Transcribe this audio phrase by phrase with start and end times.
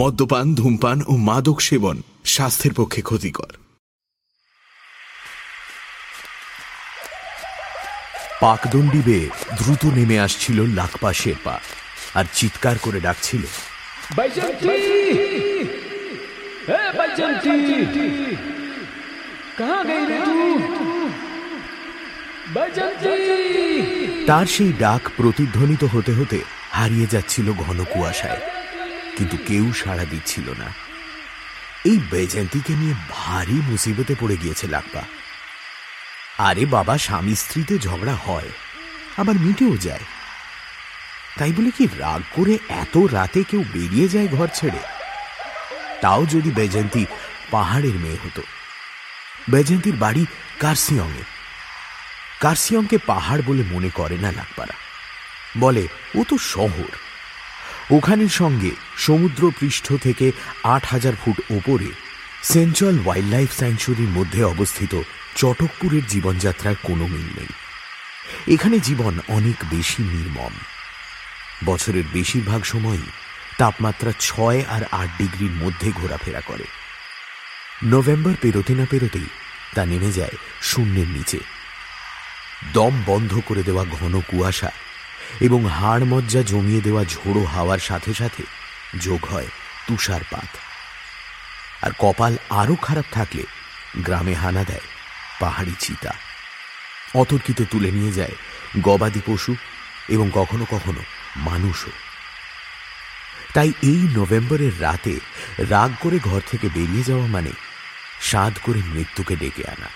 [0.00, 3.52] মদ্যপান ধূমপান ও মাদক সেবন স্বাস্থ্যের পক্ষে ক্ষতিকর।
[8.40, 9.26] পাকদণ্ডি বেয়ে
[9.58, 11.56] দ্রুত নেমে আসছিল লাখপা শেরপা
[12.14, 13.42] আর চিৎকার করে ডাকছিল
[24.26, 26.38] তার সেই ডাক প্রতিধ্বনিত হতে হতে
[26.70, 28.55] হারিয়ে যাচ্ছিল ঘন কুয়াশায়।
[29.16, 30.68] কিন্তু কেউ সাড়া দিচ্ছিল না।
[31.84, 35.02] এই বেজয়ন্তীকে নিয়ে ভারী মুসিবতে পড়ে গিয়েছে লাকপা
[36.38, 38.50] আরে বাবা, স্বামী স্ত্রীতে ঝগড়া হয়,
[39.16, 40.04] আবার মিটেও যায়।
[41.38, 44.78] তাই বলে কি রাগ করে এত রাতে কেউ বেরিয়ে যায় ঘর ছেড়ে?
[46.00, 47.06] তাও যদি বেজয়ন্তী
[47.50, 48.42] পাহাড়ের মেয়ে হতো।
[49.50, 50.26] বেজয়ন্তীর বাড়ি
[50.60, 51.24] কার্সিয়ংয়ে।
[52.40, 54.76] কার্সিয়ংকে পাহাড় বলে মনে করে না লাকপাড়া
[55.58, 57.05] বলে, ও তো শহর।
[57.90, 60.32] ওখানের সঙ্গে সমুদ্র পৃষ্ঠ থেকে
[60.64, 61.86] আট হাজার ফুট ওপরে
[62.42, 65.02] সেন্ট্রাল ওয়াইল্ড লাইফ স্যাংচুরির মধ্যে অবস্থিত
[65.36, 67.46] চটকপুরের জীবনযাত্রার কোনো মিল নেই।
[68.54, 70.50] এখানে জীবন অনেক বেশি নির্মম।
[71.64, 73.10] বছরের বেশিরভাগ সময়ই
[73.58, 76.64] তাপমাত্রা ছয় আর আট ডিগ্রির মধ্যে ঘোরাফেরা করে।
[77.84, 79.26] নভেম্বর পেরোতে না পেরোতেই
[79.74, 81.38] তা নেমে যায় শূন্যের নিচে।
[82.72, 84.70] দম বন্ধ করে দেওয়া ঘন কুয়াশা
[85.40, 88.42] এবং হাড় মজ্জা জমিয়ে দেওয়া ঝোড়ো হাওয়ার সাথে সাথে
[89.00, 89.46] যোগ হয়
[89.88, 90.48] তুষারপাত।
[91.82, 93.42] আর কপাল আরও খারাপ থাকলে
[93.96, 94.80] গ্রামে হানা দেয়
[95.40, 96.14] পাহাড়ি চিতা।
[97.14, 98.32] অতর্কিত তুলে নিয়ে যায়
[98.80, 99.56] গবাদি পশু
[100.08, 101.02] এবং কখনো কখনো
[101.36, 101.90] মানুষও।
[103.54, 105.20] তাই এই নভেম্বরের রাতে
[105.58, 107.50] রাগ করে ঘর থেকে বেরিয়ে যাওয়া মানে
[108.20, 109.88] সাদ করে মৃত্যুকে ডেকে আনা।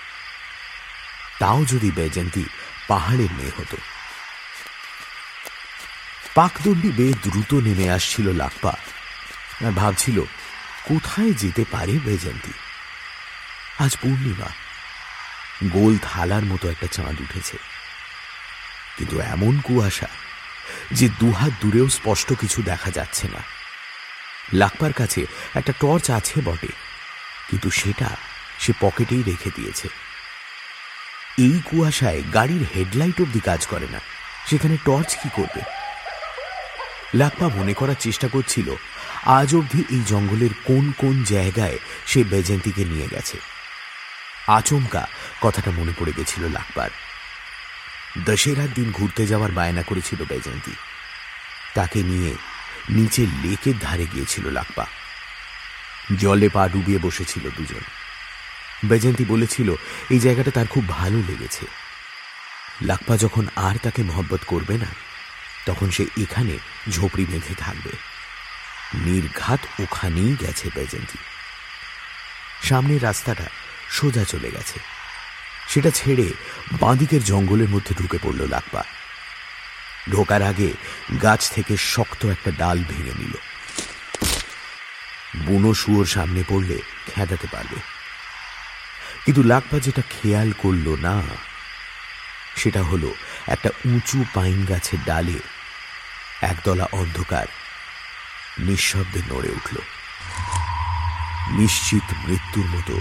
[1.38, 2.44] তাও যদি বেজন্তী
[2.88, 3.76] পাহাড়ের মেয়ে হতো।
[6.34, 8.74] পাকদণ্ডি বেয়ে দ্রুত নেমে আসছিল লাকপা
[9.66, 10.18] আর ভাবছিল,
[10.84, 12.54] কোথায় যেতে পারে বেজন্তী
[13.78, 14.50] আজ পূর্ণিমা।
[15.72, 17.56] গোল থালার মতো একটা চাঁদ উঠেছে।
[18.96, 20.08] কিন্তু এমন কুয়াশা
[20.92, 23.42] যে দুহাত দূরেও স্পষ্ট কিছু দেখা যাচ্ছে না।
[24.52, 26.72] লাকপার কাছে একটা টর্চ আছে বটে,
[27.48, 28.08] কিন্তু সেটা
[28.58, 29.88] সে পকেটেই রেখে দিয়েছে।
[31.38, 34.00] এই কুয়াশায় গাড়ির হেডলাইট অব্দি কাজ করে না।
[34.46, 35.79] সেখানে টর্চ কি করবে?
[37.15, 38.75] লাকপা মনে করার চেষ্টা করছিল,
[39.25, 43.38] আজ অবধি এই জঙ্গলের কোন কোন জায়গায় সে বেজেন্তিকে নিয়ে গেছে।
[44.47, 45.06] আচমকা
[45.41, 46.91] কথাটা মনে পড়ে গেছিল লাকপার
[48.25, 50.70] দশেরার দিন ঘুরতে যাওয়ার বায়না করেছিল বেজেন্তি।
[51.75, 52.34] তাকে নিয়ে
[52.91, 54.87] নিচে লেকের ধারে গিয়েছিল লাকপা
[56.16, 57.84] জলে পা ডুবিয়ে বসেছিল দুজন।
[58.84, 59.75] বেজেন্তি বলেছিল,
[60.10, 61.66] এই জায়গাটা তার খুব ভালো লেগেছে।
[62.82, 65.09] লাকপা যখন আর তাকে মহব্বত করবে না
[65.70, 66.58] তখন সে এখানে
[66.91, 67.91] ঝোপড়ি বেঁধে থাকবে।
[68.94, 71.19] নির্ঘাত ওখানেই গেছে বেজেন্তি।
[72.62, 73.44] সামনের রাস্তাটা
[73.91, 74.81] সোজা চলে গেছে।
[75.69, 76.31] সেটা ছেড়ে
[76.72, 78.84] বাঁদিকের জঙ্গলের মধ্যে ঢুকে পড়ল লাকপা।
[80.12, 80.72] ঢোকার আগে
[81.22, 83.34] গাছ থেকে শক্ত একটা ডাল ভেঙে নিল।
[85.37, 86.78] বুনো শুয়োর সামনে পড়লে
[87.14, 87.76] খেদাতে পারবে।
[89.25, 91.22] কিন্তু লাকপা যেটা খেয়াল করল না,
[92.56, 93.14] সেটা হলো
[93.47, 95.38] একটা উঁচু পাইন গাছের ডালে
[96.42, 97.46] একদলা অন্ধকার।
[98.58, 99.76] নিঃশব্দে নড়ে উঠল।
[101.50, 103.00] নিশ্চিত মৃত্যুর মতো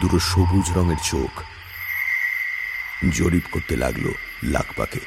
[0.00, 1.42] দুটো সবুজ রঙের চোখ
[3.12, 4.12] জরিপ করতে লাগল
[4.42, 5.00] লাকপাকে।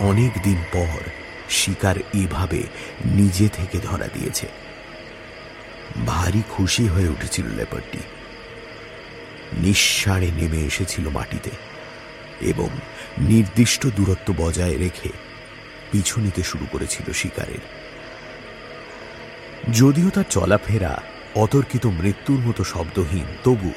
[0.00, 1.10] অনেক দিন পর
[1.50, 2.62] শিকার এভাবে
[3.04, 4.48] নিজে থেকে ধরা দিয়েছে।
[6.06, 7.98] ভারী খুশি হয়ে উঠেছিল লেপারটি
[9.52, 11.50] নিঃসাড়ে নেমে এসেছিল মাটিতে
[12.40, 12.68] এবং
[13.18, 15.08] নির্দিষ্ট দূরত্ব বজায় রেখে
[15.90, 17.60] পিছু নিতে শুরু করেছিল শিকারের।
[19.72, 21.02] যদিও তার চলাফেরা
[21.34, 23.72] অতর্কিত মৃত্যুর মতো শব্দহীন, তবু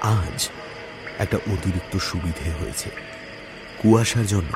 [0.00, 0.48] আজ
[1.18, 2.90] একটা অতিরিক্ত সুবিধে হয়েছে।
[3.78, 4.52] কুয়াশার জন্য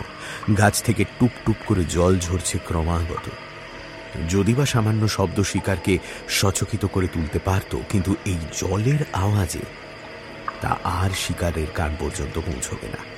[0.57, 3.29] গাছ থেকে টুপ টুপ করে জল ঝরছে ক্রমাগত।
[4.29, 5.99] যদি বা সামান্য শব্দ শিকারকে
[6.29, 9.61] সচকিত করে তুলতে পারত, কিন্তু এই জলের আওয়াজে
[10.61, 13.16] তা আর শিকারের কান পর্যন্ত পৌঁছবে না।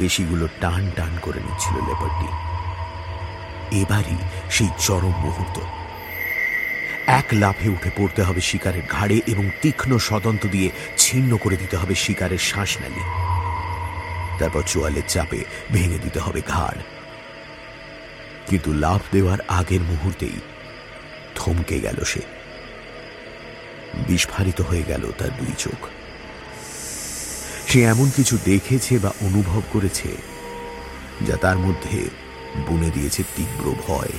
[0.00, 2.28] পেশিগুলো টান টান করে নিচ্ছিল লেপারটি
[3.76, 4.16] এবারই
[4.50, 5.60] সেই চরম মুহূর্ত।
[7.06, 11.94] এক লাফে উঠে পড়তে হবে শিকারের ঘাড়ে এবং তীক্ষ্ণ সদন্ত দিয়ে ছিন্ন করে দিতে হবে
[11.94, 13.02] শিকারের শ্বাস শ্বাসনালী
[14.38, 16.80] তারপর চোয়ালের চাপে ভেঙে দিতে হবে ঘাড়।
[18.46, 20.40] কিন্তু লাফ দেওয়ার আগের মুহূর্তেই
[21.34, 22.20] থমকে গেল সে।
[24.08, 25.99] বিস্ফারিত হয়ে গেল তার দুই চোখ।
[27.70, 30.10] সে এমন কিছু দেখেছে বা অনুভব করেছে,
[31.26, 31.98] যা তার মধ্যে
[32.66, 34.14] বুনে দিয়েছে তীব্র ভয়।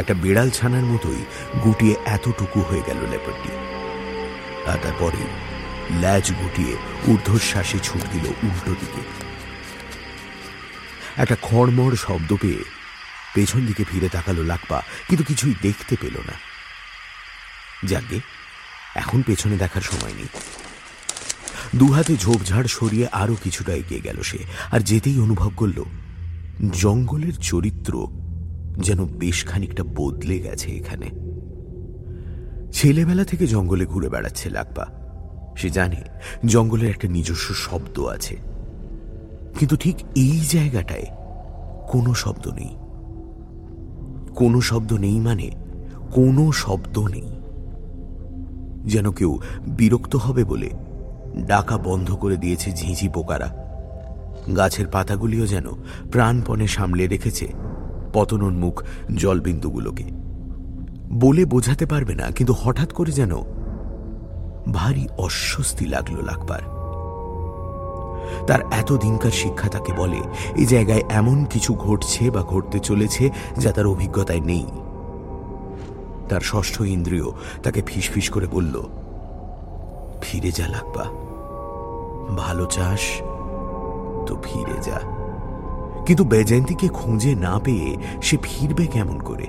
[0.00, 1.22] একটা বিড়াল ছানার মতোই
[1.64, 3.52] গুটিয়ে এতটুকু হয়ে গেল লেপারটি
[4.70, 5.22] আর তারপরে
[6.00, 6.74] ল্যাজ গুটিয়ে
[7.08, 9.02] ঊর্ধ্বশ্বাসে ছুট দিল উল্টো দিকে।
[11.16, 12.62] একটা খড়মড় শব্দ পেয়ে
[13.34, 16.34] পেছন দিকে ফিরে তাকালো লাকপা, কিন্তু কিছুই দেখতে পেল না।
[17.90, 18.16] যাকে
[18.94, 20.30] এখন পেছনে দেখার সময় নেই।
[21.78, 24.38] দুহাতে ঝোপঝাড় সরিয়ে আরও কিছুটা এগিয়ে গেল সে,
[24.72, 25.84] আর যেতেই অনুভব করল,
[26.72, 28.08] জঙ্গলের চরিত্র
[28.78, 31.10] যেন বেশ খানিকটা বদলে গেছে এখানে।
[32.72, 34.86] ছেলেবেলা থেকে জঙ্গলে ঘুরে বেড়াচ্ছে লাকপা।
[35.56, 36.02] সে জানে,
[36.46, 38.36] জঙ্গলের একটা নিজস্ব শব্দ আছে।
[39.58, 41.06] কিন্তু ঠিক এই জায়গাটায়
[41.88, 42.76] কোনো শব্দ নেই।
[44.34, 45.50] কোনো শব্দ নেই মানে
[46.12, 47.32] কোনো শব্দ নেই।
[48.84, 50.70] যেন কেউ বিরক্ত হবে বলে
[51.38, 53.48] ডাকা বন্ধ করে দিয়েছে ঝিঁঝি পোকারা।
[54.56, 55.66] গাছের পাতাগুলিও যেন
[56.12, 57.46] প্রাণপণে সামলে রেখেছে
[58.12, 58.84] পতনোন্মুখ
[59.14, 60.04] জলবিন্দুগুলোকে।
[61.12, 63.32] বলে বোঝাতে পারবে না, কিন্তু হঠাৎ করে যেন
[64.72, 66.62] ভারী অস্বস্তি লাগল লাগবার
[68.46, 70.20] তার এত দিনকার শিক্ষা তাকে বলে
[70.56, 74.66] এই জায়গায় এমন কিছু ঘটছে বা ঘটতে চলেছে যা তার অভিজ্ঞতায় নেই।
[76.28, 77.30] তার ষষ্ঠ ইন্দ্রিয়
[77.62, 78.82] তাকে ফিসফিস করে বলল,
[80.22, 81.04] ফিরে যা লাগবা
[82.34, 83.00] ভালো চাস,
[84.26, 84.98] তো ফিরে যা।
[86.06, 89.46] কিন্তু বেজয়ন্তীকে খুঁজে না পেয়ে সে ফিরবে কেমন করে?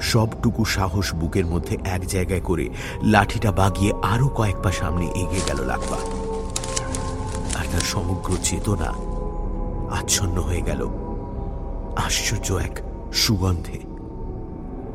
[0.00, 2.68] সবটুকু সাহস বুকের মধ্যে এক জায়গায় করে
[3.02, 5.96] লাঠিটা বাগিয়ে আরও কয়েক পা সামনে এগিয়ে গেল লাগবা
[7.58, 8.90] আর তার সমগ্র চেতনা
[9.90, 10.88] আচ্ছন্ন হয়ে গেল।
[11.96, 12.80] আশ্চর্য এক
[13.12, 13.78] সুগন্ধে,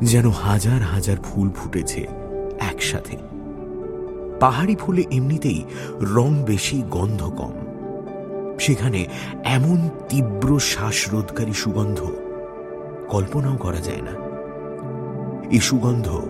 [0.02, 2.06] যেন হাজার হাজার ফুল ফুটেছে
[2.60, 3.29] একসাথে।
[4.40, 5.64] পাহাড়ি ফুলে এমনিতেই
[6.00, 7.52] রং বেশি, গন্ধ কম।
[8.58, 9.06] সেখানে
[9.44, 12.10] এমন তীব্র শ্বাসরোধকারী সুগন্ধ
[13.08, 14.10] কল্পনাও করা যায় না।
[15.50, 16.22] এই সুগন্ধ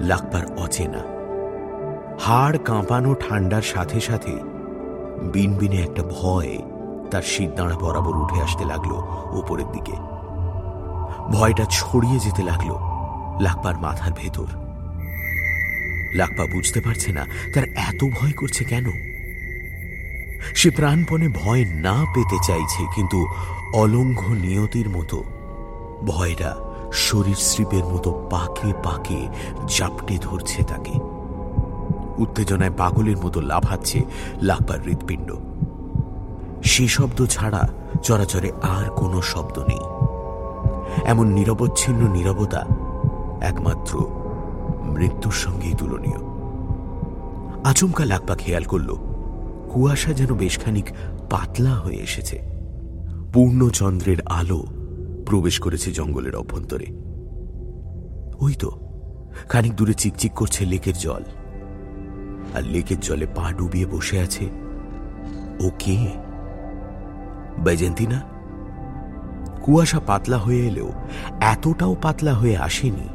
[0.00, 1.02] লাগবার অচেনা।
[2.20, 4.32] হাড় কাঁপানো ঠান্ডার সাথে সাথে
[5.22, 6.58] বিনবিনে একটা ভয়
[7.10, 7.22] তার
[7.56, 8.92] দাঁড়া বরাবর উঠে আসতে লাগল
[9.38, 9.92] ওপরের দিকে।
[11.32, 12.70] ভয়টা ছড়িয়ে যেতে লাগল
[13.40, 14.67] লাকপার মাথার ভেতর।
[16.14, 18.90] লাকপা বুঝতে পারছে না, তার এত ভয় করছে কেন?
[20.54, 23.26] সে প্রাণপণে ভয় না পেতে চাইছে, কিন্তু
[23.74, 25.24] অলঙ্ঘ নিয়তির মতো,
[26.06, 26.56] ভয়টা
[26.92, 29.28] শরীর স্ত্রীপের মতো পাকে পাকে
[29.66, 30.92] জাপটে ধরছে তাকে।
[32.18, 34.04] উত্তেজনায় পাগলের মতো লাফাচ্ছে
[34.42, 35.32] লাকবার হৃৎপিণ্ড।
[36.64, 37.68] সে শব্দ ছাড়া
[38.02, 39.84] চরাচরে আর কোনো শব্দ নেই।
[41.04, 42.64] এমন নিরবচ্ছিন্ন নিরবতা
[43.40, 44.06] একমাত্র
[44.88, 46.28] মৃত্যুর সঙ্গেই তুলনীয়।
[47.64, 48.94] আচমকা লাকপা খেয়াল করল,
[49.72, 50.84] কুয়াশা যেন বেশখানিক
[51.30, 52.42] পাতলা হয়ে এসেছে।
[53.32, 54.64] পূর্ণচন্দ্রের আলো
[55.26, 56.86] প্রবেশ করেছে জঙ্গলের অভ্যন্তরে।
[58.40, 58.70] ওই তো,
[59.48, 61.22] খানিক দূরে চিকচিক করছে লেকের জল।
[62.54, 64.44] আর লেকের জলে পা ডুবিয়ে বসে আছে
[65.60, 66.12] ও কে?
[67.64, 68.06] বৈজন্তী
[69.62, 70.92] কুয়াশা পাতলা হয়ে এলেও
[71.40, 73.08] এতটাও পাতলা হয়ে আসেনি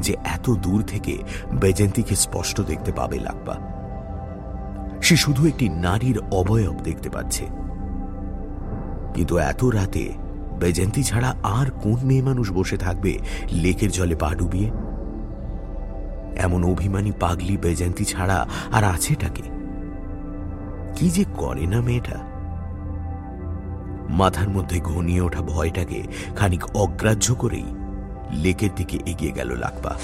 [0.00, 1.18] যে এত দূর থেকে
[1.54, 3.76] বেজেন্তিকে স্পষ্ট দেখতে পাবে লাগবা
[5.02, 7.46] সে শুধু একটি নারীর অবয়ব দেখতে পাচ্ছে।
[9.14, 10.12] কিন্তু এত রাতে
[10.60, 13.18] বেজেন্তি ছাড়া আর কোন মেয়ে মানুষ বসে থাকবে
[13.52, 14.70] লেকের জলে পা ডুবিয়ে?
[16.36, 19.42] এমন অভিমানী পাগলি বেজেন্তি ছাড়া আর আছেটাকে
[20.96, 22.18] কি যে করে না মেয়েটা?
[24.08, 26.02] মাথার মধ্যে ঘনিয়ে ওঠা ভয়টাকে
[26.36, 27.64] খানিক অগ্রাহ্য করেই
[28.32, 29.94] লেকের দিকে এগিয়ে গেল লাকপা।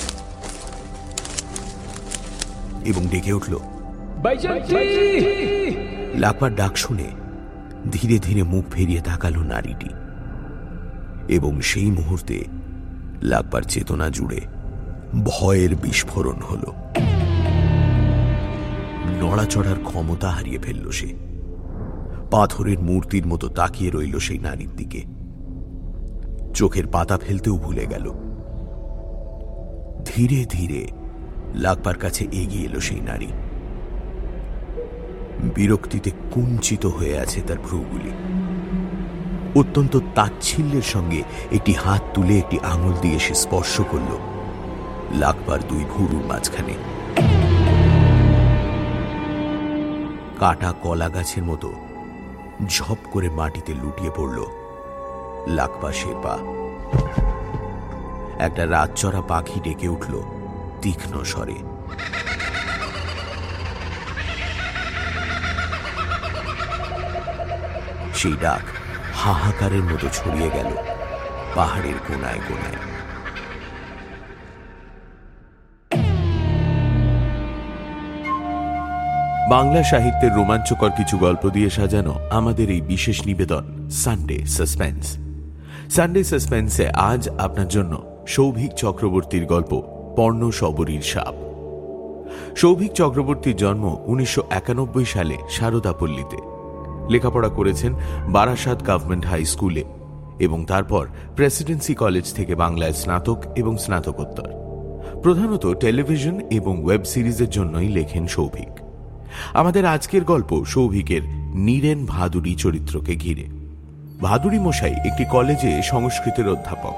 [2.84, 3.58] এবং ডেকে উঠল
[6.14, 7.04] লাকপার ডাক শুনে
[7.92, 9.88] ধীরে ধীরে মুখ ফেরিয়ে তাকালো নারীটি।
[11.28, 12.44] এবং সেই মুহূর্তে
[13.22, 14.40] লাকবার চেতনা জুড়ে
[15.24, 16.72] ভয়ের বিস্ফোরণ হল।
[19.20, 21.14] নড়াচড়ার ক্ষমতা হারিয়ে ফেলল সে।
[22.30, 25.21] পাথরের মূর্তির মতো তাকিয়ে রইল সেই নারীর দিকে।
[26.54, 28.12] চোখের পাতা ফেলতেও ভুলে গেল।
[30.04, 30.86] ধীরে ধীরে
[31.54, 33.26] লাগবার কাছে এগিয়ে এলো সেই নারী।
[35.54, 38.12] বিরক্তিতে কুঞ্চিত হয়ে আছে তার ভ্রুগুলি।
[39.60, 44.10] অত্যন্ত তাচ্ছিল্যের সঙ্গে একটি হাত তুলে একটি আঙুল দিয়ে সে স্পর্শ করল
[45.18, 46.74] লাগবার দুই ভুরুর মাঝখানে।
[50.38, 51.72] কাটা কলা গাছের মতো
[52.68, 54.61] ঝপ করে মাটিতে লুটিয়ে পড়ল।
[55.48, 56.38] লাকপা শেরপা
[58.38, 60.22] একটা রাতচরা পাখি ডেকে উঠল
[60.82, 61.54] তীক্ষ্ণ স্বরে।
[68.14, 68.62] সেই ডাক
[69.14, 70.66] হাহাকারের মতো ছড়িয়ে গেল
[71.54, 72.92] পাহাড়ের কোনায় কোনায়।
[79.50, 85.18] বাংলা সাহিত্যের রোমাঞ্চকর কিছু গল্প দিয়ে সাজানো আমাদের এই বিশেষ নিবেদন সানডে সাসপেন্স
[85.92, 89.82] সানডে সাসপেন্সে আজ আপনার জন্য সৌভিক চক্রবর্তীর গল্প
[90.16, 91.34] পর্ণ সবরীর সাপ।
[92.56, 96.36] সৌভিক চক্রবর্তীর জন্ম উনিশশো একানব্বই সালে সারদাপল্লীতে।
[97.10, 97.94] লেখাপড়া করেছেন
[98.28, 99.84] বারাসাত গভর্নমেন্ট হাই স্কুলে
[100.38, 101.06] এবং তারপর
[101.36, 104.50] প্রেসিডেন্সি কলেজ থেকে বাংলায় স্নাতক এবং স্নাতকোত্তর।
[105.22, 108.72] প্রধানত টেলিভিশন এবং ওয়েব সিরিজের জন্যই লেখেন সৌভিক।
[109.54, 111.22] আমাদের আজকের গল্প সৌভিকের
[111.66, 113.61] নীরেন ভাদুরী চরিত্রকে ঘিরে।
[114.22, 116.94] ভাদুরী মশাই একটি কলেজে সংস্কৃতের অধ্যাপক।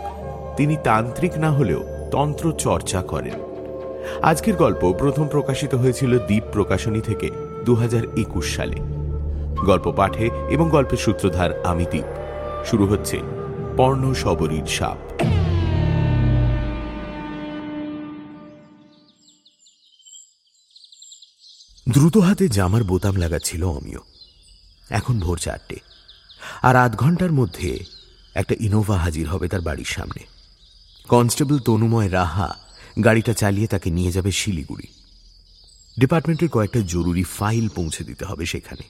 [0.57, 3.35] তিনি তান্ত্রিক না হলেও তন্ত্র চর্চা করেন।
[4.23, 7.31] আজকের গল্প প্রথম প্রকাশিত হয়েছিল দ্বীপ প্রকাশনী থেকে
[7.64, 8.76] দু হাজার একুশ সালে।
[9.66, 12.04] গল্প পাঠে এবং গল্পের সূত্রধার আমি দ্বীপ।
[12.66, 13.21] শুরু হচ্ছে
[13.76, 14.97] পর্ণ সবরীর সাপ।
[21.90, 23.99] দ্রুত হাতে জামার বোতাম লাগাচ্ছিল অমিয়।
[24.90, 25.94] এখন ভোর চারটে।
[26.68, 27.78] আর আধ ঘণ্টার মধ্যে
[28.35, 30.23] একটা ইনোভা হাজির হবে তার বাড়ির সামনে।
[31.09, 32.54] কনস্টেবল তনুময় রাহা
[33.04, 34.88] গাড়িটা চালিয়ে তাকে নিয়ে যাবে শিলিগুড়ি।
[35.99, 38.83] ডিপার্টমেন্টের কয়েকটা জরুরি ফাইল পৌঁছে দিতে হবে সেখানে।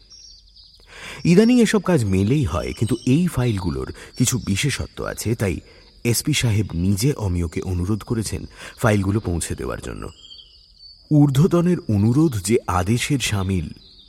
[1.24, 5.60] ইদানিং এসব কাজ মেলেই হয়, কিন্তু এই ফাইলগুলোর কিছু বিশেষত্ব আছে, তাই
[6.04, 8.46] এসপি সাহেব নিজে অমিয়কে অনুরোধ করেছেন
[8.78, 10.08] ফাইলগুলো পৌঁছে দেওয়ার জন্য।
[11.10, 13.68] ঊর্ধ্বতনের অনুরোধ যে আদেশের সামিল,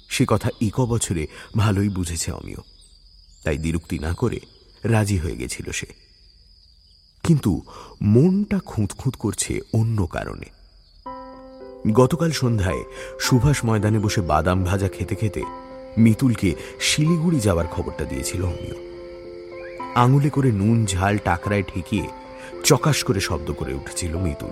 [0.10, 2.75] সে কথা ইক বছরে ভালোই বুঝেছে অমিয়।
[3.46, 4.40] তাই দ্বিরুক্তি না করে
[4.84, 5.88] রাজি হয়ে গেছিল সে।
[7.24, 7.62] কিন্তু
[8.02, 10.46] মনটা খুঁতখুঁত করছে অন্য কারণে।
[11.94, 12.84] গতকাল সন্ধ্যায়
[13.20, 15.44] সুভাষ ময়দানে বসে বাদাম ভাজা খেতে খেতে
[15.98, 18.78] মিতুলকে শিলিগুড়ি যাওয়ার খবরটা দিয়েছিল অমিয়।
[19.96, 22.08] আঙুলে করে নুন ঝাল টাকরায় ঠেকিয়ে
[22.64, 24.52] চকাশ করে শব্দ করে উঠেছিল মিতুল।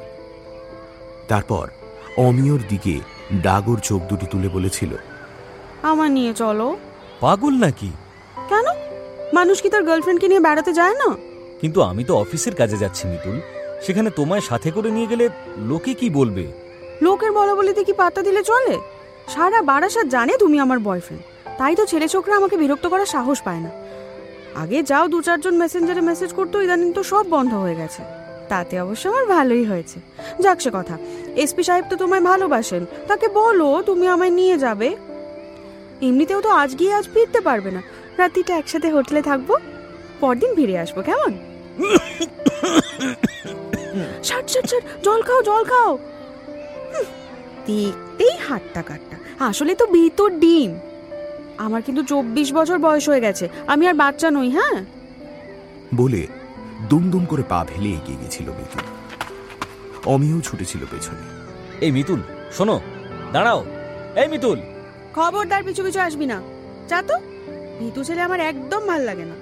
[1.28, 1.70] তারপর
[2.18, 3.00] অমিয়র দিকে
[3.42, 4.92] ডাগর চোখ দুটি তুলে বলেছিল
[5.82, 6.78] আমার নিয়ে চলো।
[7.20, 7.92] পাগল নাকি?
[8.50, 8.83] কেন?
[9.38, 11.10] মানুষ কি তার গার্লফ্রেন্ডকে নিয়ে বেড়াতে যায় না?
[11.62, 13.38] কিন্তু আমি তো অফিসের কাজে যাচ্ছি মিতুল।
[13.86, 15.25] সেখানে তোমায় সাথে করে নিয়ে গেলে
[15.70, 16.46] লোকে কি বলবে?
[17.06, 18.75] লোকের বলা বলিতে কি পাত্তা দিলে চলে?
[19.34, 21.24] সারা বারাসাত জানে তুমি আমার বয়ফ্রেন্ড
[21.60, 23.72] তাই তো ছেলে ছোকরা আমাকে বিরক্ত করার সাহস পায় না।
[24.62, 28.02] আগে যাও দু চারজন মেসেঞ্জারে মেসেজ করতো ইদানিং তো সব বন্ধ হয়ে গেছে।
[28.52, 29.98] তাতে অবশ্য আমার ভালোই হয়েছে।
[30.44, 30.96] যাক সে কথা
[31.44, 34.90] এসপি সাহেব তো তোমায় ভালোবাসেন। তাকে বলো তুমি আমায় নিয়ে যাবে।
[36.08, 37.82] এমনিতেও তো আজ গিয়ে আজ ফিরতে পারবে না।
[38.20, 39.50] রাত্রিটা একসাথে হোটেলে থাকব?
[40.22, 41.32] পরদিন ফিরে আসব কেমন?
[44.27, 45.91] ছাড় ছাড় ছাড় জল খাও জল খাও।
[47.67, 49.17] দেখতেই হাট্টা কাট্টা।
[49.50, 50.72] আসলে তো ভিতর ডিম।
[51.65, 54.77] আমার কিন্তু চব্বিশ বছর বয়স হয়ে গেছে। আমি আর বাচ্চা নই হ্যাঁ?
[56.00, 56.22] বলে
[56.89, 58.86] দুমদুম করে পা ফেলে এগিয়ে গেছিল মিতুল
[60.13, 61.24] অমিয় ছুটেছিল পেছনে।
[61.86, 62.22] এই মিতুল
[62.58, 62.75] শোনো
[63.34, 63.62] দাঁড়াও।
[64.22, 64.60] এই মিতুল
[65.15, 66.38] খবরদার পিছু পিছু আসবি না।
[66.89, 67.15] যা তো।
[67.80, 69.36] ভিতু ছেলে আমার একদম ভালো লাগে না।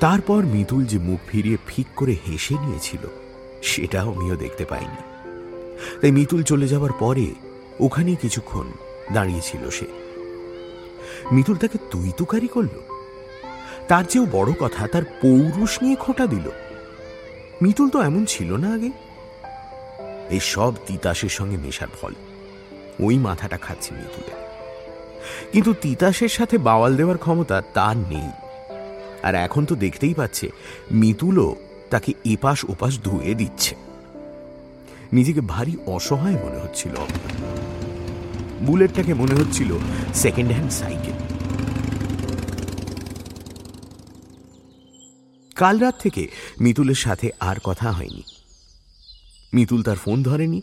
[0.00, 3.08] তারপর মিতুল যে মুখ ফিরিয়ে ফিক করে হেসে নিয়েছিল
[3.62, 5.02] সেটা অমিয় দেখতে পাইনি।
[6.00, 7.34] তাই মিতুল চলে যাওয়ার পরে
[7.80, 8.72] ওখানে কিছুক্ষণ
[9.12, 9.86] দাঁড়িয়েছিল সে।
[11.32, 12.80] মিতুল তাকে তুই তুকারি করল।
[13.88, 16.50] তার চেয়েও বড় কথা, তার পৌরুষ নিয়ে খোঁটা দিল।
[17.62, 18.90] মিতুল তো এমন ছিল না আগে।
[20.30, 22.12] এই সব তিতাসের সঙ্গে মেশার ফল।
[23.00, 24.43] ওই মাথাটা খাচ্ছে মিতুলের।
[25.52, 28.30] কিন্তু তিতাসের সাথে বাওয়াল দেওয়ার ক্ষমতা তার নেই।
[29.22, 30.50] আর এখন তো দেখতেই পাচ্ছে,
[30.90, 31.56] মিতুলও
[31.90, 33.74] তাকে এপাশ ওপাশ ধুয়ে দিচ্ছে।
[35.12, 36.94] নিজেকে ভারী অসহায় মনে হচ্ছিল।
[38.62, 39.78] বুলেটটাকে মনে হচ্ছিল
[40.14, 41.12] সেকেন্ড হ্যান্ড সাইকেল।
[45.54, 46.28] কাল রাত থেকে
[46.60, 48.22] মিতুলের সাথে আর কথা হয়নি।
[49.54, 50.62] মিতুল তার ফোন ধরেনি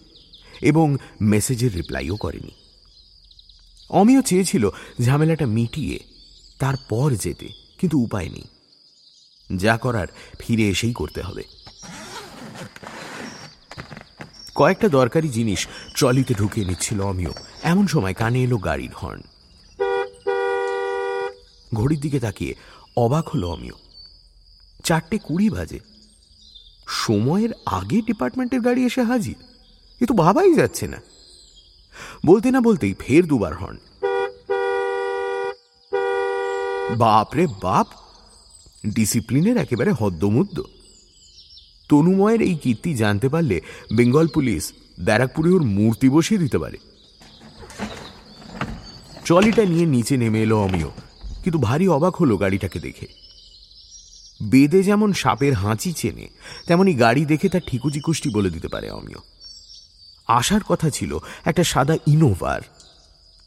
[0.61, 2.60] এবং মেসেজের রিপ্লাইও করেনি।
[3.91, 4.69] অমিও চেয়েছিল
[5.01, 5.99] ঝামেলাটা মিটিয়ে
[6.59, 8.47] তারপর যেতে, কিন্তু উপায় নেই।
[9.57, 10.07] যা করার
[10.39, 11.43] ফিরে এসেই করতে হবে।
[14.55, 17.31] কয়েকটা দরকারি জিনিস ট্রলিতে ঢুকিয়ে নিচ্ছিল অমিয়।
[17.63, 19.21] এমন সময় কানে এলো গাড়ির হর্ন।
[21.73, 22.55] ঘড়ির দিকে তাকিয়ে
[22.97, 23.73] অবাক হলো অমিয়।
[24.83, 25.79] চারটে কুড়ি বাজে।
[26.87, 29.35] সময়ের আগে ডিপার্টমেন্টের গাড়ি এসে হাজির?
[30.01, 30.97] এ তো ভাবাই যাচ্ছে না।
[32.25, 33.77] বলতে না বলতেই ফের দুবার হর্ন
[36.97, 37.87] বাপরে বাপ!
[38.95, 40.57] ডিসিপ্লিনের একেবারে হদ্দমুদ্দ।
[41.89, 43.61] তনুময়ের এই কীর্তি জানতে পারলে
[43.95, 44.63] বেঙ্গল পুলিশ
[44.99, 46.77] ব্যারাকপুরে ওর মূর্তি বসিয়ে দিতে পারে।
[49.25, 50.89] ট্রলিটা নিয়ে নিচে নেমে এলো অমিয়,
[51.43, 53.07] কিন্তু ভারী অবাক হলো গাড়িটাকে দেখে।
[54.51, 56.27] বেদে যেমন সাপের হাঁচি চেনে,
[56.67, 59.21] তেমনি গাড়ি দেখে তার ঠিকুজি কুষ্টি বলে দিতে পারে অমিয়।
[60.27, 62.61] আসার কথা ছিল একটা সাদা ইনোভার।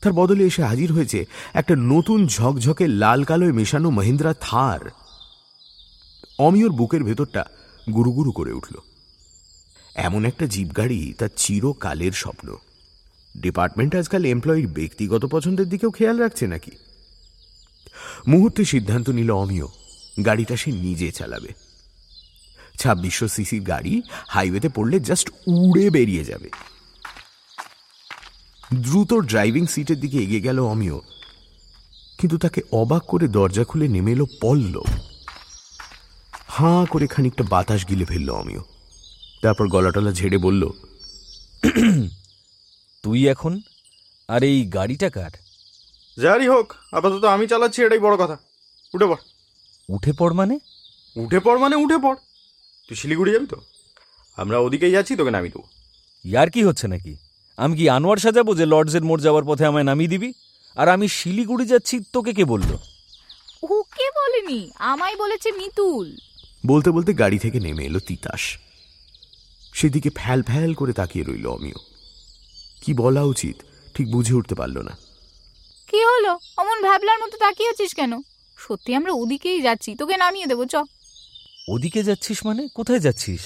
[0.00, 4.90] তার বদলে এসে হাজির হয়েছে একটা নতুন ঝকঝকে লাল কালোয় মেশানো মহিন্দ্রা থার।
[6.38, 7.44] অমিয়র বুকের ভেতরটা
[7.94, 8.76] গুরুগুরু করে উঠল।
[9.94, 12.56] এমন একটা জিপ গাড়ি তার চিরকালের স্বপ্ন।
[13.36, 16.70] ডিপার্টমেন্ট আজকাল এমপ্লয়ির ব্যক্তিগত পছন্দের দিকেও খেয়াল রাখছে নাকি?
[18.28, 19.66] মুহূর্তে সিদ্ধান্ত নিল অমিয়,
[20.24, 21.63] গাড়িটা সে নিজে চালাবে।
[22.78, 26.50] ছাব্বিশশো সিসির গাড়ি হাইওয়েতে পড়লে জাস্ট উড়ে বেরিয়ে যাবে।
[28.74, 30.98] দ্রুত ড্রাইভিং সিটের দিকে এগিয়ে গেল অমিয়।
[32.18, 34.82] কিন্তু তাকে অবাক করে দরজা খুলে নেমে এলো পল্ল
[36.48, 38.60] হাঁ করে খানিকটা বাতাস গিলে ফেলল অমিয়।
[39.42, 40.70] তারপর গলাটলা ঝেড়ে বলল
[43.02, 43.60] তুই এখন?
[44.28, 45.30] আর এই গাড়িটা কার?
[46.18, 48.36] যারই হোক আপাতত আমি চালাচ্ছি এটাই বড় কথা।
[48.94, 49.16] উঠে পড়।
[49.88, 50.58] উঠে পড় মানে?
[51.16, 52.16] উঠে পড় মানে উঠে পড়।
[52.88, 53.56] তুই শিলিগুড়ি যাবি তো?
[54.36, 55.62] আমরা ওদিকেই যাচ্ছি তোকে নামি দেবো।
[56.24, 57.16] ইয়ার কি হচ্ছে নাকি?
[57.56, 60.32] আমি কি আনোয়ার সাজাবো যে লর্ডসের মোড় যাওয়ার পথে আমায় নামিয়ে দিবি?
[60.76, 62.70] আর আমি শিলিগুড়ি যাচ্ছি তোকে কে বলল?
[63.62, 66.16] ওকে বলেনি আমায় বলেছে মিতুল।
[66.66, 68.42] বলতে বলতে গাড়ি থেকে নেমে এলো তিতাস।
[69.74, 71.78] সেদিকে ফ্যাল ফ্যাল করে তাকিয়ে রইল অমিয়।
[72.82, 73.56] কি বলা উচিত
[73.94, 74.94] ঠিক বুঝে উঠতে পারল না।
[75.90, 76.38] কি হলো?
[76.56, 78.20] অমন ভাবলার মতো তাকিয়ে আছিস কেন?
[78.58, 80.74] সত্যি আমরা ওদিকেই যাচ্ছি তোকে নামিয়ে দেবো চ।
[81.68, 82.68] ওদিকে যাচ্ছিস মানে?
[82.74, 83.42] কোথায় যাচ্ছিস?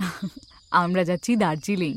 [0.72, 1.94] আমরা যাচ্ছি দার্জিলিং।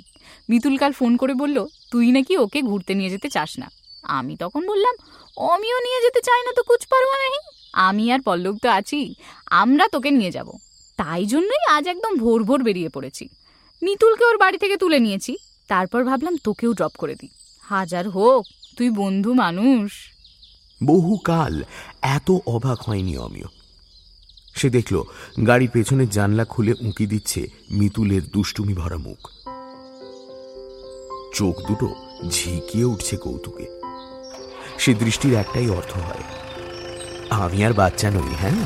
[0.50, 3.68] মিতুল কাল ফোন করে বলল তুই নাকি ওকে ঘুরতে নিয়ে যেতে চাস না?
[4.03, 4.96] আমি তখন বললাম
[5.38, 7.39] অমিও নিয়ে যেতে চাই না তো কুছ পারব নাহি
[7.74, 9.15] আমি আর পল্লব তো আছি
[9.51, 10.50] আমরা তোকে নিয়ে যাব।
[10.98, 13.30] তাই জন্যই আজ একদম ভোর ভোর বেরিয়ে পড়েছি।
[13.82, 17.29] মিতুলকে ওর বাড়ি থেকে তুলে নিয়েছি তারপর ভাবলাম তোকেও ড্রপ করে দিই।
[17.62, 18.46] হাজার হোক
[18.77, 20.09] তুই বন্ধু মানুষ।
[20.83, 21.64] বহুকাল
[22.01, 23.63] এত অবাক হয়নি অমিয়
[24.55, 24.96] সে দেখল
[25.48, 29.22] গাড়ির পেছনের জানলা খুলে উঁকি দিচ্ছে মিতুলের দুষ্টুমি ভরা মুখ।
[31.33, 31.87] চোখ দুটো
[32.29, 33.66] ঝিকিয়ে উঠছে কৌতুকে।
[34.79, 36.25] সে দৃষ্টির একটাই অর্থ হয়,
[37.29, 38.57] আমি আর বাচ্চা নই হ্যাঁ?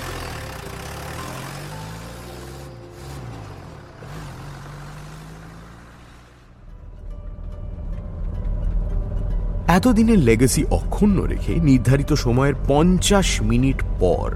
[9.78, 14.30] এতদিনের লেগেসি অক্ষুণ্ণ রেখে নির্ধারিত সময়ের পঞ্চাশ মিনিট পর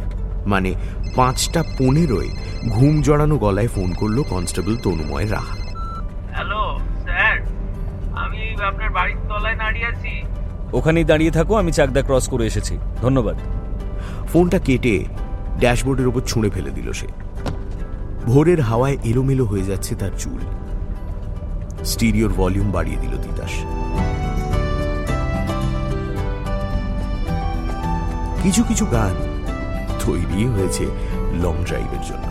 [0.45, 0.71] মানে
[1.15, 2.29] পাঁচটা পনেরোয়
[2.69, 5.55] ঘুম জড়ানো গলায় ফোন করল constable Tanumoy Raha.
[6.33, 7.41] Hello sir
[8.13, 10.21] আমি আপনার বাড়ির তলায় দাঁড়িয়ে আছি।
[10.73, 13.35] ওখানেই দাঁড়িয়ে থাকো আমি চাকদা ক্রস করে এসেছি। ধন্যবাদ।
[14.33, 15.05] ফোনটা কেটে
[15.59, 17.07] ড্যাশবোর্ডের ওপর ছুঁড়ে ফেলে দিল সে।
[18.25, 20.39] ভোরের হাওয়ায় এলোমেলো হয়ে যাচ্ছে তার চুল।
[21.85, 23.51] স্টিরিওর ভলিউম বাড়িয়ে দিল তিতাস।
[28.43, 29.30] কিছু কিছু গান
[30.05, 30.85] তৈরি হয়েছে
[31.43, 32.27] লং ড্রাইভের জন্য।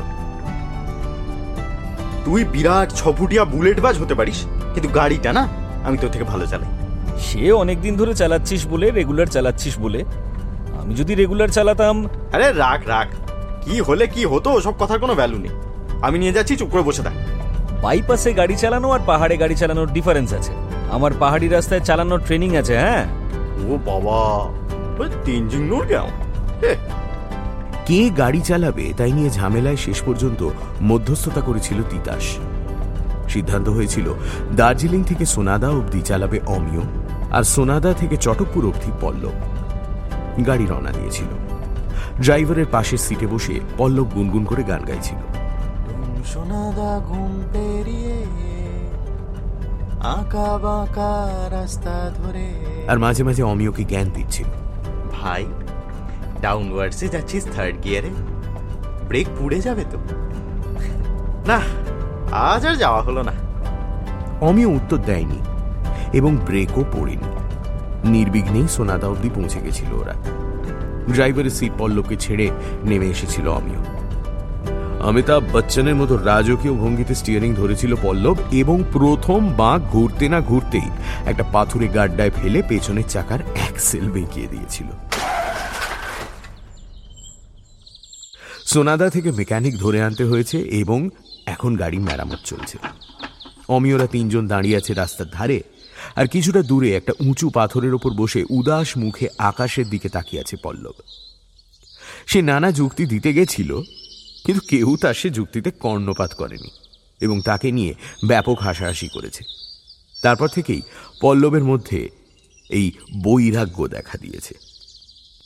[2.24, 4.38] তুই বিরাট ছফুটিয়া বুলেট বাজ হতে পারিস
[4.74, 5.42] কিন্তু গাড়িটা না
[5.87, 6.70] আমি তোর থেকে ভালো চালাই।
[7.26, 10.00] সে অনেকদিন ধরে চালাচ্ছিস বলে রেগুলার চালাচ্ছিস বলে।
[10.80, 11.96] আমি যদি রেগুলার চালাতাম
[12.35, 13.09] আরে রাখ রাখ
[13.64, 15.54] কি হলে কি হতো সব কথার কোনো ভ্যালু নেই।
[16.06, 17.16] আমি নিয়ে যাচ্ছি চুপ করে বসে থাক।
[17.83, 20.52] বাইপাসে গাড়ি চালানো আর পাহাড়ে গাড়ি চালানোর ডিফারেন্স আছে।
[20.96, 23.04] আমার পাহাড়ি রাস্তায় চালানোর ট্রেনিং আছে হ্যাঁ?
[23.70, 24.20] ও বাবা
[25.00, 26.09] ওই তেনজিং নোর গেও
[27.87, 30.51] কে গাড়ি চালাবে তাই নিয়ে ঝামেলায় শেষ পর্যন্ত
[30.83, 32.25] মধ্যস্থতা করেছিল তিতাস।
[33.29, 34.14] সিদ্ধান্ত হয়েছিল
[34.57, 36.83] দার্জিলিং থেকে সোনাদা অবধি চালাবে অমিয়
[37.31, 39.37] আর সোনাদা থেকে চটকপুর অবধি পল্লব।
[40.47, 41.31] গাড়ি রওনা দিয়েছিল।
[42.23, 45.21] ড্রাইভারের পাশের সিটে বসে পল্লব গুনগুন করে গান গাইছিল।
[46.25, 48.16] সোনাদা ঘুম পেরিয়ে
[50.01, 51.12] আঁকা বাঁকা
[51.51, 52.47] রাস্তা ধরে
[52.88, 54.47] আর মাঝে মাঝে অমিয়কে জ্ঞান দিচ্ছিল।
[55.12, 55.47] ভাই
[56.40, 58.11] ডাউনওয়ার্ডসে যাচ্ছিস থার্ড গিয়ারে
[59.09, 59.98] ব্রেক পুড়ে যাবে তো।
[61.46, 61.61] না,
[62.33, 63.33] আজ আর যাওয়া হলো না।
[64.40, 65.38] অমিয় উত্তর দেয়নি
[66.12, 67.29] এবং ব্রেকও পড়েনি।
[68.09, 70.14] নির্বিঘ্নেই সোনাদা অবধি পৌঁছে গেছিল ওরা।
[71.12, 72.50] ড্রাইভারের সিট পল্লবকে ছেড়ে
[72.85, 73.79] নেমে এসেছিল অমিয়।
[75.00, 80.88] অমিতাভ বচ্চনের মতো রাজকীয় ভঙ্গিতে স্টিয়ারিং ধরেছিল পল্লব এবং প্রথম বাঁক ঘুরতে না ঘুরতেই
[81.26, 84.87] একটা পাথুরে গাড্ডায় ফেলে পেছনের চাকার অ্যাক্সেল বেঁকিয়ে দিয়েছিল।
[88.72, 91.11] সোনাদা থেকে মেকানিক ধরে আনতে হয়েছে এবং
[91.46, 92.78] এখন গাড়ি মেরামত চলছে।
[93.68, 95.62] অমিয়রা তিনজন দাঁড়িয়ে আছে রাস্তার ধারে
[96.16, 100.96] আর কিছুটা দূরে একটা উঁচু পাথরের ওপর বসে উদাস মুখে আকাশের দিকে তাকিয়ে আছে পল্লব।
[102.26, 103.80] সে নানা যুক্তি দিতে গেছিল,
[104.44, 106.70] কিন্তু কেউ তার সে যুক্তিতে কর্ণপাত করেনি
[107.20, 107.94] এবং তাকে নিয়ে
[108.26, 109.44] ব্যাপক হাসাহাসি করেছে।
[110.22, 110.83] তারপর থেকেই
[111.20, 112.09] পল্লবের মধ্যে
[112.70, 112.92] এই
[113.24, 114.54] বৈরাগ্য দেখা দিয়েছে।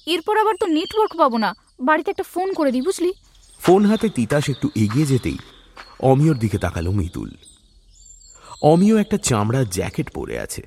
[0.06, 3.10] এরপর আবার তো নেটওয়ার্ক পাবো না। বাড়িতে একটা ফোন করে দিই, বুঝলি?
[3.60, 5.38] ফোন হাতে তিতাস একটু এগিয়ে যেতেই
[6.00, 7.30] অমিয়র দিকে তাকালো মিতুল
[8.62, 10.62] অমিয় একটা চামড়ার জ্যাকেট পরে আছে।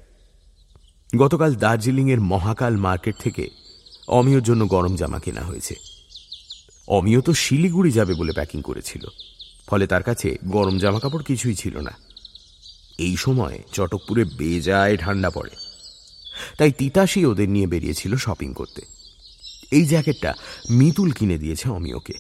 [1.18, 3.50] গতকাল দার্জিলিংয়ের মহাকাল মার্কেট থেকে
[4.08, 5.76] অমিয়র জন্য গরম জামা কেনা হয়েছে।
[6.88, 9.04] অমিয় তো শিলিগুড়ি যাবে বলে প্যাকিং করেছিল,
[9.68, 11.94] ফলে তার কাছে গরম জামা কাপড় কিছুই ছিল না।
[12.98, 15.54] এই সময় চটকপুরে বেজায় ঠান্ডা পড়ে।
[16.58, 18.82] তাই তিতাসই ওদের নিয়ে বেরিয়েছিল শপিং করতে।
[19.72, 20.34] এই জ্যাকেটটা
[20.70, 22.16] মিতুল কিনে দিয়েছে অমিয়কে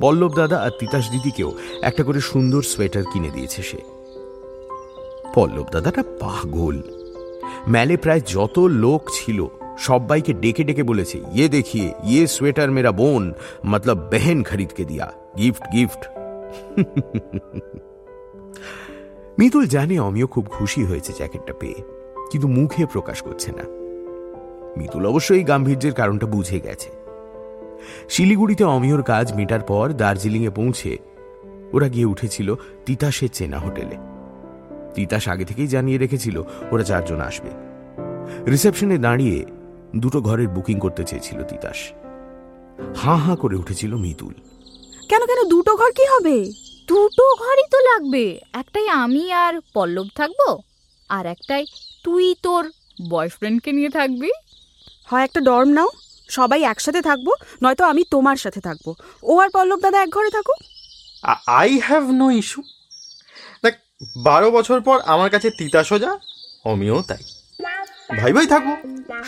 [0.00, 1.50] পল্লব দাদা আর তিতাস দিদিকেও
[1.82, 3.80] একটা করে সুন্দর সোয়েটার কিনে দিয়েছে সে।
[5.34, 6.82] পল্লব দাদাটা পাগল।
[7.68, 9.46] মেলে প্রায় যত লোক ছিল
[9.78, 13.32] সবাইকে ডেকে ডেকে বলেছে ইয়ে দেখিয়ে ইয়ে সোয়েটার মেরা বোন,
[13.66, 16.02] মতলব বেহেন খরিদকে দিয়া, গিফট গিফট।
[19.38, 21.78] মিতুল জানে অমিয় খুব খুশি হয়েছে জ্যাকেটটা পেয়ে,
[22.30, 23.81] কিন্তু মুখে প্রকাশ করছে না।
[24.76, 26.90] মিতুল অবশ্যই গাম্ভীর্যের কারণটা বুঝে গেছে।
[28.08, 30.98] শিলিগুড়িতে অমিয়র কাজ মেটার পর দার্জিলিংয়ে পৌঁছে
[31.72, 32.54] ওরা গিয়ে উঠেছিল
[32.86, 33.96] তিতাসের চেনা হোটেলে।
[34.94, 37.50] তিতাস আগে থেকেই জানিয়ে রেখেছিল ওরা চারজন আসবে।
[38.50, 39.44] রিসেপশনে দাঁড়িয়ে
[39.96, 41.78] দুটো ঘরের বুকিং করতে চেয়েছিল তিতাস।
[42.96, 44.34] হাঁ হাঁ করে উঠেছিল মিতুল।
[45.08, 46.44] কেন কেন, দুটো ঘর কি হবে?
[46.88, 50.58] দুটো ঘরই তো লাগবে। একটাই আমি আর পল্লব থাকব,
[51.08, 51.66] আর একটাই
[52.04, 52.70] তুই তোর
[53.10, 54.30] বয়ফ্রেন্ডকে নিয়ে থাকবি?
[55.12, 55.90] হয় একটা ডর্ম নাও
[56.28, 57.28] সবাই একসাথে থাকব
[57.62, 58.86] নয়তো আমি তোমার সাথে থাকব।
[59.30, 60.58] ও আর পল্লব দাদা এক ঘরে থাকুক?
[61.60, 62.60] আই হ্যাভ নো ইস্যু
[63.64, 63.74] দেখ
[64.26, 66.12] বারো বছর পর আমার কাছে তিতা সোজা
[66.70, 67.22] অমিও তাই।
[68.20, 68.68] ভাই ভাই থাকব।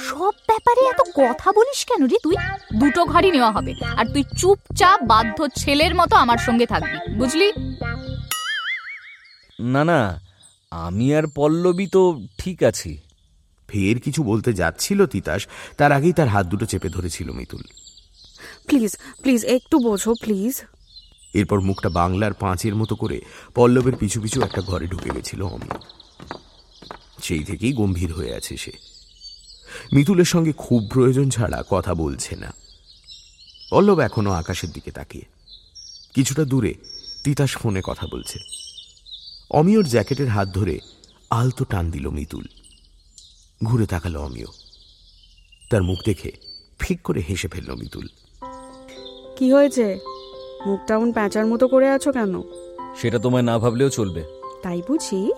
[0.09, 2.37] সব ব্যাপারে এত কথা বলিস কেন রে তুই?
[2.81, 7.49] দুটো ঘরই নেওয়া হবে আর তুই চুপচাপ বাধ্য ছেলের মতো আমার সঙ্গে থাকবি বুঝলি?
[9.75, 10.01] না না
[10.73, 12.03] আমি আর পল্লবী তো
[12.39, 12.93] ঠিক আছি।
[13.75, 17.63] ফের কিছু বলতে যাচ্ছিল তিতাস তার আগেই তার হাত দুটো চেপে ধরেছিল মিতুল।
[18.67, 20.55] প্লিজ প্লিজ একটু বোঝো প্লিজ।
[21.35, 23.21] এরপর মুখটা বাংলার পাঁচের মতো করে
[23.55, 25.79] পল্লবের পিছু পিছু একটা ঘরে ঢুকে গেছিল অমিয়
[27.23, 28.73] সেই থেকেই গম্ভীর হয়ে আছে সে।
[29.93, 32.51] মিতুলের সঙ্গে খুব প্রয়োজন ছাড়া কথা বলছে না।
[33.71, 35.25] পল্লব এখনও আকাশের দিকে তাকিয়ে।
[36.15, 36.75] কিছুটা দূরে
[37.25, 38.39] তিতাস ফোনে কথা বলছে।
[39.51, 40.79] অমিয়র জ্যাকেটের হাত ধরে
[41.31, 42.47] আলতো টান দিল মিতুল।
[43.65, 44.47] ঘুরে তাকালো অমিয়।
[45.71, 46.33] তার মুখ দেখে
[46.79, 48.07] ফিক করে হেসে ফেলল মিতুল।
[49.37, 49.99] কি হয়েছে?
[50.67, 52.43] মুখটা এমন প্যাঁচার মতো করে আছো কেন?
[52.97, 54.25] সেটা তোমায় না ভাবলেও চলবে।
[54.63, 55.33] তাই বুঝি?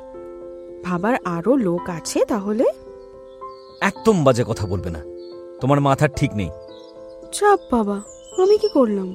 [0.84, 2.64] ভাবার আরও লোক আছে তাহলে?
[3.80, 5.02] একদম বাজে কথা বলবে না।
[5.60, 6.50] তোমার মাথার ঠিক নেই।
[7.32, 7.96] চাপ বাবা
[8.42, 9.14] আমি কি করলাম?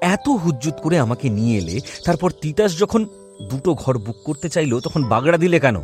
[0.00, 3.04] এত হুজ্জুত করে আমাকে নিয়ে এলে তারপর তিতাস যখন
[3.42, 5.76] দুটো ঘর বুক করতে চাইলো তখন বাগড়া দিলে কেন?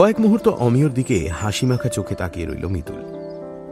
[0.00, 3.00] কয়েক মুহূর্ত অমিয়র দিকে হাসি মাখা চোখে তাকিয়ে রইল মিতুল।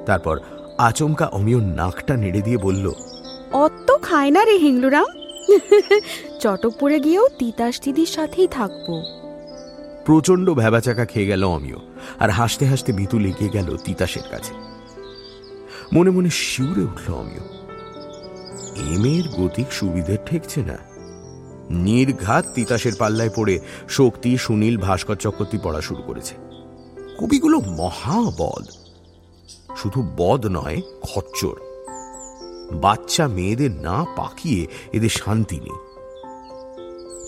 [0.06, 0.40] তারপর
[0.78, 2.92] আচমকা অমিয়র নাকটা নেড়ে দিয়ে বলল
[3.52, 5.06] অত খায় না রে হিংলুরাম।
[6.40, 9.02] চটকপুরে গিয়েও তিতাস দিদির সাথেই থাকব।
[10.04, 11.76] প্রচণ্ড ভ্যাবাচাকা খেয়ে গেল অমিয়
[12.18, 14.54] আর হাসতে হাসতে মিতুল এগিয়ে গেল তিতাসের কাছে।
[15.92, 17.44] মনে মনে শিউরে উঠল অমিয়।
[18.86, 20.87] এ মেয়ের গতিক সুবিধে ঠেকছে না।
[21.70, 26.34] নির্ঘাত তিতাসের পাল্লায় পড়ে শক্তি, সুনীল, ভাস্কর চক্রবর্তী পড়া শুরু করেছে।
[27.18, 28.66] কবিগুলো মহাবদ।
[29.76, 31.56] শুধু বদ নয়, খচ্চর।
[32.72, 35.78] বাচ্চা মেয়েদের না পাকিয়ে এদের শান্তি নেই।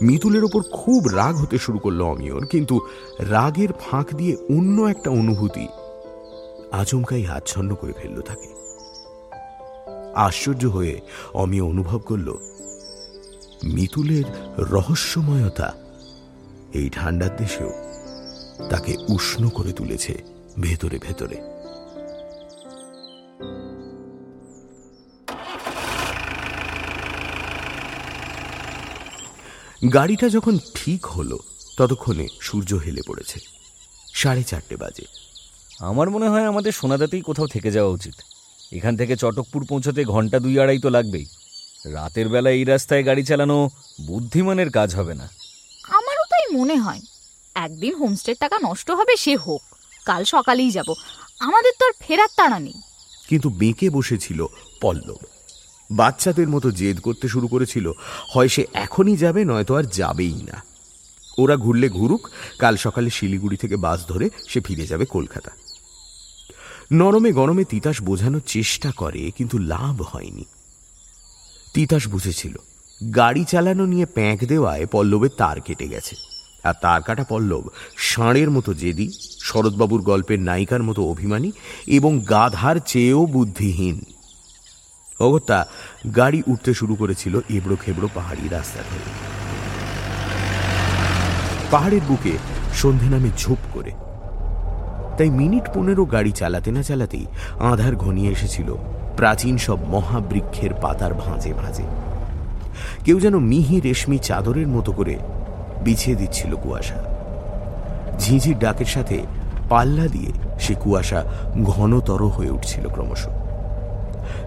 [0.03, 2.81] মিতুলের ওপর খুব রাগ হতে শুরু করল অমিয়র, কিন্তু
[3.19, 5.69] রাগের ফাঁক দিয়ে অন্য একটা অনুভূতি
[6.73, 8.49] আচমকাই আচ্ছন্ন করে ফেলল তাকে।
[10.15, 11.01] আশ্চর্য হয়ে
[11.35, 12.37] অমিয় অনুভব করল
[13.65, 14.25] মিতুলের
[14.59, 15.75] রহস্যময়তা
[16.75, 17.73] এই ঠান্ডার দেশেও
[18.71, 20.23] তাকে উষ্ণ করে তুলেছে
[20.61, 21.37] ভেতরে ভেতরে।
[29.93, 31.39] গাড়িটা যখন ঠিক হলো,
[31.77, 33.41] ততক্ষণে সূর্য হেলে পড়েছে।
[34.15, 35.05] সাড়ে চারটে বাজে।
[35.79, 38.15] আমার মনে হয় আমাদের সোনাদাতেই কোথাও থেকে যাওয়া উচিত।
[38.73, 41.27] এখান থেকে চটকপুর পৌঁছতে ঘণ্টা দুই আড়াই তো লাগবেই।
[41.87, 43.71] রাতের বেলা এই রাস্তায় গাড়ি চালানো
[44.07, 45.29] বুদ্ধিমানের কাজ হবে না।
[45.89, 47.01] আমারও তাই মনে হয়।
[47.55, 49.63] একদিন হোমস্টের টাকা নষ্ট হবে সে হোক
[50.07, 50.95] কাল সকালেই যাব।
[51.41, 52.75] আমাদের তো আর ফেরার তাড়া নেই।
[53.29, 54.47] কিন্তু বেঁকে বসেছিল
[54.81, 55.17] পল্লব।
[55.91, 57.93] বাচ্চাদের মতো জেদ করতে শুরু করেছিল
[58.35, 60.63] হয় সে এখনই যাবে নয়তো আর যাবেই না।
[61.39, 65.51] ওরা ঘুরলে ঘুরুক কাল সকালে শিলিগুড়ি থেকে বাস ধরে সে ফিরে যাবে কলকাতা।
[66.93, 70.45] নরমে গরমে তিতাস বোঝানোর চেষ্টা করে কিন্তু লাভ হয়নি।
[71.75, 72.55] তিতাস বুঝেছিল।
[73.17, 76.17] গাড়ি চালানো নিয়ে প্যাঁক দেওয়ায় পল্লবের তার কেটে গেছে।
[76.65, 77.65] আর তার কাটা পল্লব
[77.99, 81.53] ষাঁড়ের মতো জেদি, শরৎবাবুর গল্পের নায়িকার মতো অভিমানী
[81.87, 84.05] এবং গাধার চেয়েও বুদ্ধিহীন।
[85.21, 85.67] অগত্যা
[86.17, 89.11] গাড়ি উঠতে শুরু করেছিল এবড়ো খেবড়ো পাহাড়ি রাস্তা ধরে
[91.71, 92.33] পাহাড়ের বুকে
[92.75, 93.91] সন্ধে নামে ঝোপ করে
[95.19, 97.27] তাই মিনিট পনেরো গাড়ি চালাতে না চালাতেই
[97.61, 98.75] আধার ঘনিয়ে এসেছিল।
[99.17, 101.83] প্রাচীন সব মহাবৃক্ষের পাতার ভাঁজে ভাঁজে।
[103.05, 105.17] কেউ যেন মিহি রেশমি চাদরের মতো করে
[105.85, 106.99] বিছিয়ে দিচ্ছিল কুয়াশা।
[108.19, 109.19] ঝিঝির ডাকের সাথে
[109.69, 111.25] পাল্লা দিয়ে সে কুয়াশা
[111.65, 113.29] ঘনতর হয়ে উঠছিল ক্রমশ।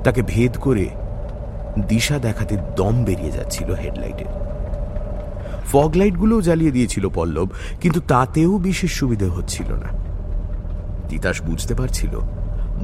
[0.03, 0.89] তাকে ভেদ করে
[1.87, 4.25] দিশা দেখাতে দম বেরিয়ে যাচ্ছিল হেডলাইটের
[5.71, 7.47] ফগ লাইটগুলোও জ্বালিয়ে দিয়েছিল পল্লব,
[7.81, 10.02] কিন্তু তাতেও বিশেষ সুবিধে হচ্ছিল না।
[11.09, 12.19] তিতাস বুঝতে পারছিল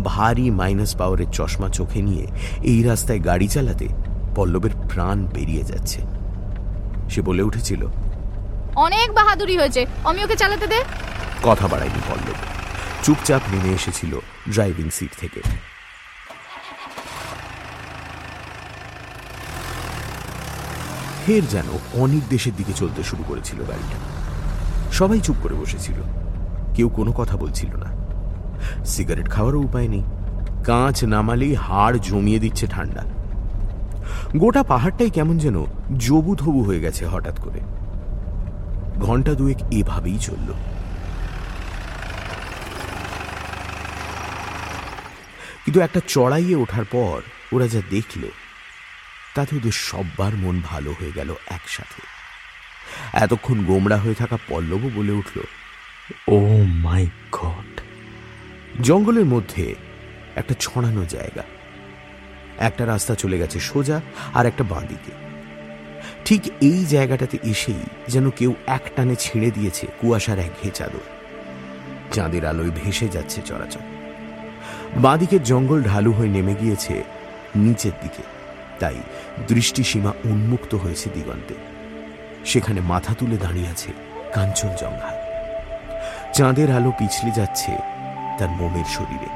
[0.04, 2.28] ভারী মাইনাস পাওয়ারের চশমা চোখে নিয়ে
[2.64, 3.88] এই রাস্তায় গাড়ি চালাতে
[4.36, 6.02] পল্লবের প্রাণ বেরিয়ে যাচ্ছে।
[7.10, 7.88] সে বলে উঠেছিল
[8.76, 10.84] অনেক বাহাদুরি হয়েছে আমি ওকে চালাতে দে।
[11.44, 12.36] কথা বাড়ায়নি পল্লব।
[13.04, 14.20] চুপচাপ নেমে এসেছিল
[14.52, 15.42] ড্রাইভিং সিট থেকে।
[21.26, 23.98] ফের যেন অনেক দেশের দিকে চলতে শুরু করেছিল গাড়িটা।
[24.92, 25.96] সবাই চুপ করে বসেছিল।
[26.76, 27.99] কেউ কোনো কথা বলছিল না।
[28.86, 30.04] সিগারেট খাওয়ারও উপায় নেই।
[30.66, 33.04] কাঁচ নামালেই হাড় জমিয়ে দিচ্ছে ঠান্ডা।
[34.38, 35.66] গোটা পাহাড়টাই কেমন যেন
[35.98, 37.62] জবু থবু হয়ে গেছে হঠাৎ করে।
[39.00, 40.50] ঘণ্টা দুয়েক এভাবেই চলল।
[45.66, 47.18] কিন্তু একটা চড়াইয়ে ওঠার পর
[47.54, 48.24] ওরা যা দেখল
[49.36, 52.02] তাতে ওদের সব্বার মন ভালো হয়ে গেল একসাথে।
[53.14, 55.38] এতক্ষণ গোমড়া হয়ে থাকা পল্লবও বলে উঠল,
[56.28, 57.69] ও মাই গড
[58.84, 59.76] জঙ্গলের মধ্যে
[60.36, 61.44] একটা ছড়ানো জায়গা।
[62.60, 64.02] একটা রাস্তা চলে গেছে সোজা
[64.34, 65.12] আর একটা বাঁদিকে
[66.26, 71.06] ঠিক এই জায়গাটাতে এসেই যেন কেউ এক টানে ছিঁড়ে দিয়েছে কুয়াশার এক ঘে চাদর।
[72.14, 73.80] চাঁদের আলোয় ভেসে যাচ্ছে চরাচর।
[74.98, 77.04] বাঁদিকের জঙ্গল ঢালু হয়ে নেমে গিয়েছে
[77.56, 78.24] নিচের দিকে।
[78.80, 78.96] তাই
[79.48, 81.54] দৃষ্টিসীমা উন্মুক্ত হয়েছে দিগন্তে।
[82.46, 83.94] সেখানে মাথা তুলে দাঁড়িয়ে আছে
[84.34, 85.12] কাঞ্চনজঙ্ঘা।
[86.34, 87.99] চাঁদের আলো পিছলে যাচ্ছে
[88.40, 89.30] তার মোমের শরীরে।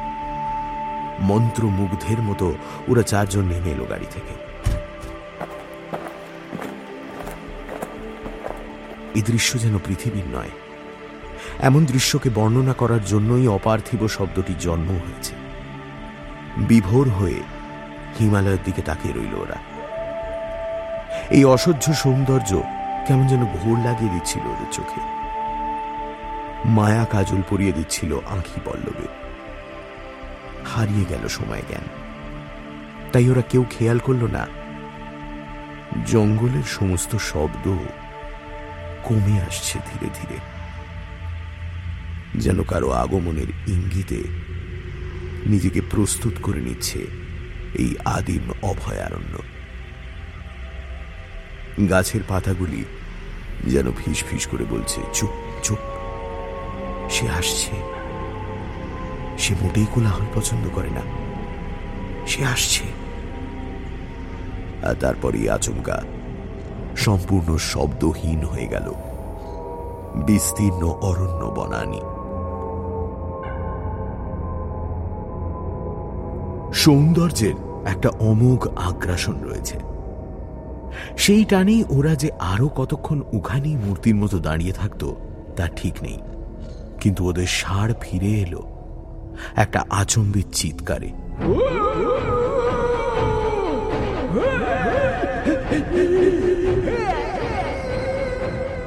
[1.20, 2.54] মন্ত্রমুগ্ধের মতো
[2.88, 4.34] ওরা চারজন নেমে এলো গাড়ি থেকে।
[9.16, 10.50] এই দৃশ্য যেন পৃথিবীর নয়।
[11.60, 15.34] এমন দৃশ্যকে বর্ণনা করার জন্যই অপার্থিব শব্দটি জন্ম হয়েছে।
[16.58, 17.40] বিভোর হয়ে
[18.20, 19.58] হিমালয়ের দিকে তাকিয়ে রইল ওরা।
[21.30, 22.52] এই অসহ্য সৌন্দর্য
[23.08, 25.13] কেমন যেন ঘোর লাগিয়ে দিচ্ছিল ওদের চোখে।
[26.66, 29.08] মায়া কাজল পরিয়ে দিচ্ছিল আঁখি পল্লবে।
[30.66, 31.84] হারিয়ে গেল সময় জ্ঞান।
[33.12, 34.48] তাই ওরা কেউ খেয়াল করল না।
[36.06, 37.78] জঙ্গলের সমস্ত শব্দ
[39.04, 40.40] কমে আসছে ধীরে ধীরে।
[42.36, 44.24] যেন কারও আগমনের ইঙ্গিতে
[45.46, 47.00] নিজেকে প্রস্তুত করে নিচ্ছে
[47.74, 49.38] এই আদিম অভয়ারণ্য।
[51.90, 52.86] গাছের পাতাগুলি
[53.68, 55.43] যেন ফিস ফিস করে বলছে, চুপ
[57.10, 57.76] সে আসছে।
[59.38, 61.02] সে মোটেই কোলাহল পছন্দ করে না।
[62.28, 62.84] সে আসছে।
[64.88, 66.02] আর তারপরই আচমকা
[66.98, 68.94] সম্পূর্ণ শব্দহীন হয়ে গেল।
[70.16, 72.02] বিস্তীর্ণ অরণ্য বনানী।
[76.74, 77.54] সৌন্দর্যের
[77.86, 79.80] একটা অমোঘ আগ্রাসন রয়েছে।
[81.18, 85.16] সেই টানেই ওরা যে আরও কতক্ষণ উখানি মূর্তির মতো দাঁড়িয়ে থাকতো,
[85.56, 86.20] তা ঠিক নেই।
[87.04, 88.62] কিন্তু ওদের সার ফিরে এলো।
[89.56, 91.10] একটা আচম্বিত চিৎকারে।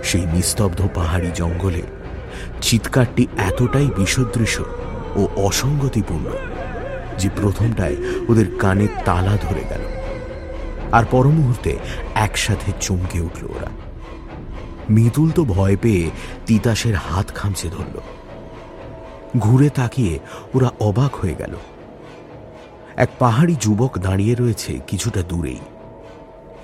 [0.03, 1.83] সেই নিস্তব্ধ পাহাড়ি জঙ্গলে
[2.61, 4.65] চিৎকারটি এতটাই বিষদৃশ্য
[5.17, 6.27] ও অসঙ্গতিপূর্ণ
[7.19, 7.97] যে প্রথমটায়
[8.29, 9.81] ওদের কানে তালা ধরে গেল।
[10.93, 11.77] আর পর মুহূর্তে
[12.15, 13.86] একসাথে চমকে উঠল ওরা।
[14.91, 16.11] মিতুল তো ভয় পেয়ে
[16.47, 18.01] তিতাসের হাত খামচে ধরল।
[19.39, 20.19] ঘুরে তাকিয়ে
[20.55, 21.55] ওরা অবাক হয়ে গেল।
[22.97, 25.59] এক পাহাড়ি যুবক দাঁড়িয়ে রয়েছে কিছুটা দূরেই।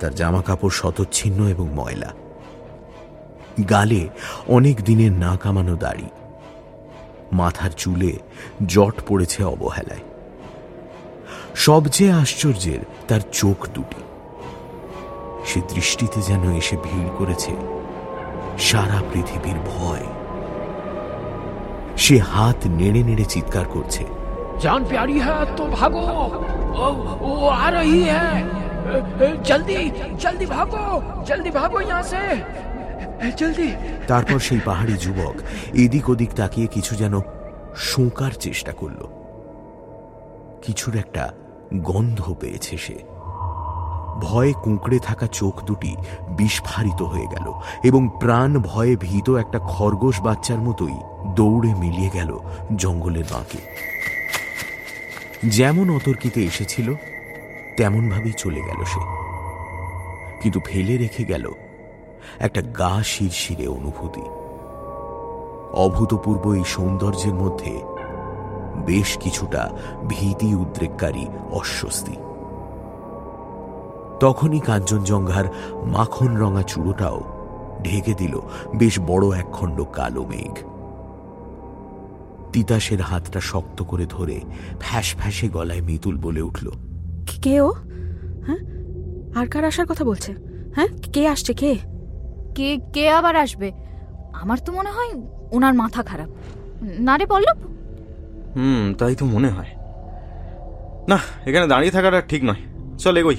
[0.00, 2.12] তার জামা কাপড় শতচ্ছিন্ন এবং ময়লা।
[3.70, 4.08] গালে
[4.48, 6.06] অনেক দিনের না কামানো দাড়ি।
[7.32, 8.18] মাথার চুলে
[8.66, 10.00] জট পড়েছে অবহেলায়।
[11.54, 14.02] সবচেয়ে আশ্চর্যের, তার চোখ দুটি।
[15.46, 17.81] সে দৃষ্টিতে যেন এসে ভিড় করেছে।
[18.59, 20.05] সারা পৃথিবীর ভয়
[21.97, 24.03] সে হাত নেড়ে নেড়ে চিৎকার করছে
[24.59, 26.01] जान प्यारी है तो भागो
[26.77, 26.85] ओ,
[27.21, 28.29] वो आ रही है
[28.87, 29.77] ए, ए, जल्दी
[30.23, 30.83] जल्दी भागो
[31.23, 32.21] जल्दी भागो यहाँ से
[33.21, 33.69] ए, जल्दी
[34.07, 35.35] তারপর সেই পাহাড়ি যুবক
[35.83, 37.15] এদিক ওদিক তাকিয়ে কিছু যেন
[37.87, 39.01] শোঁকার চেষ্টা করল
[40.61, 41.23] কিছুর একটা
[41.89, 42.97] গন্ধ পেয়েছে সে
[44.20, 45.96] ভয়ে কুঁকড়ে থাকা চোখ দুটি
[46.28, 47.52] বিস্ফারিত হয়ে গেল
[47.84, 50.94] এবং প্রাণ ভয়ে ভীত একটা খরগোশ বাচ্চার মতোই
[51.34, 52.38] দৌড়ে মিলিয়ে গেল
[52.76, 53.58] জঙ্গলের বাঁকে।
[55.48, 56.94] যেমন অতর্কিতে এসেছিল,
[57.76, 59.00] তেমনভাবেই চলে গেল সে।
[60.40, 61.52] কিন্তু ফেলে রেখে গেল
[62.38, 64.22] একটা গা শিরশিরে অনুভূতি।
[65.72, 67.82] অভূতপূর্ব এই সৌন্দর্যের মধ্যে
[68.86, 69.70] বেশ কিছুটা
[70.08, 72.16] ভীতি উদ্রেককারী অস্বস্তি।
[74.22, 75.44] তখনই কাঞ্চনজঙ্ঘার
[75.84, 77.18] মাখন রঙা চূড়োটাও
[77.82, 78.40] ঢেকে দিল
[78.76, 80.54] বেশ বড় একখণ্ড কালো মেঘ।
[82.52, 84.40] তিতাসের হাতটা শক্ত করে ধরে
[84.80, 86.70] ফ্যাস ফ্যাসে গলায় মিতুল বলে উঠল
[87.42, 87.72] কে ও?
[88.46, 88.58] হ্যাঁ?
[89.34, 90.34] আর কার আসার কথা বলছে?
[90.74, 90.88] হ্যাঁ?
[91.12, 91.54] কে আসছে?
[91.54, 91.78] কে?
[92.54, 93.72] কে কে আবার আসবে?
[94.32, 95.12] আমার তো মনে হয়
[95.52, 96.28] ওনার মাথা খারাপ।
[96.82, 97.58] না রে পল্লব?
[98.56, 99.70] হুম তাই তো মনে হয়।
[101.08, 102.62] না এখানে দাঁড়িয়ে থাকাটা ঠিক নয়।
[102.98, 103.36] চল এগোই।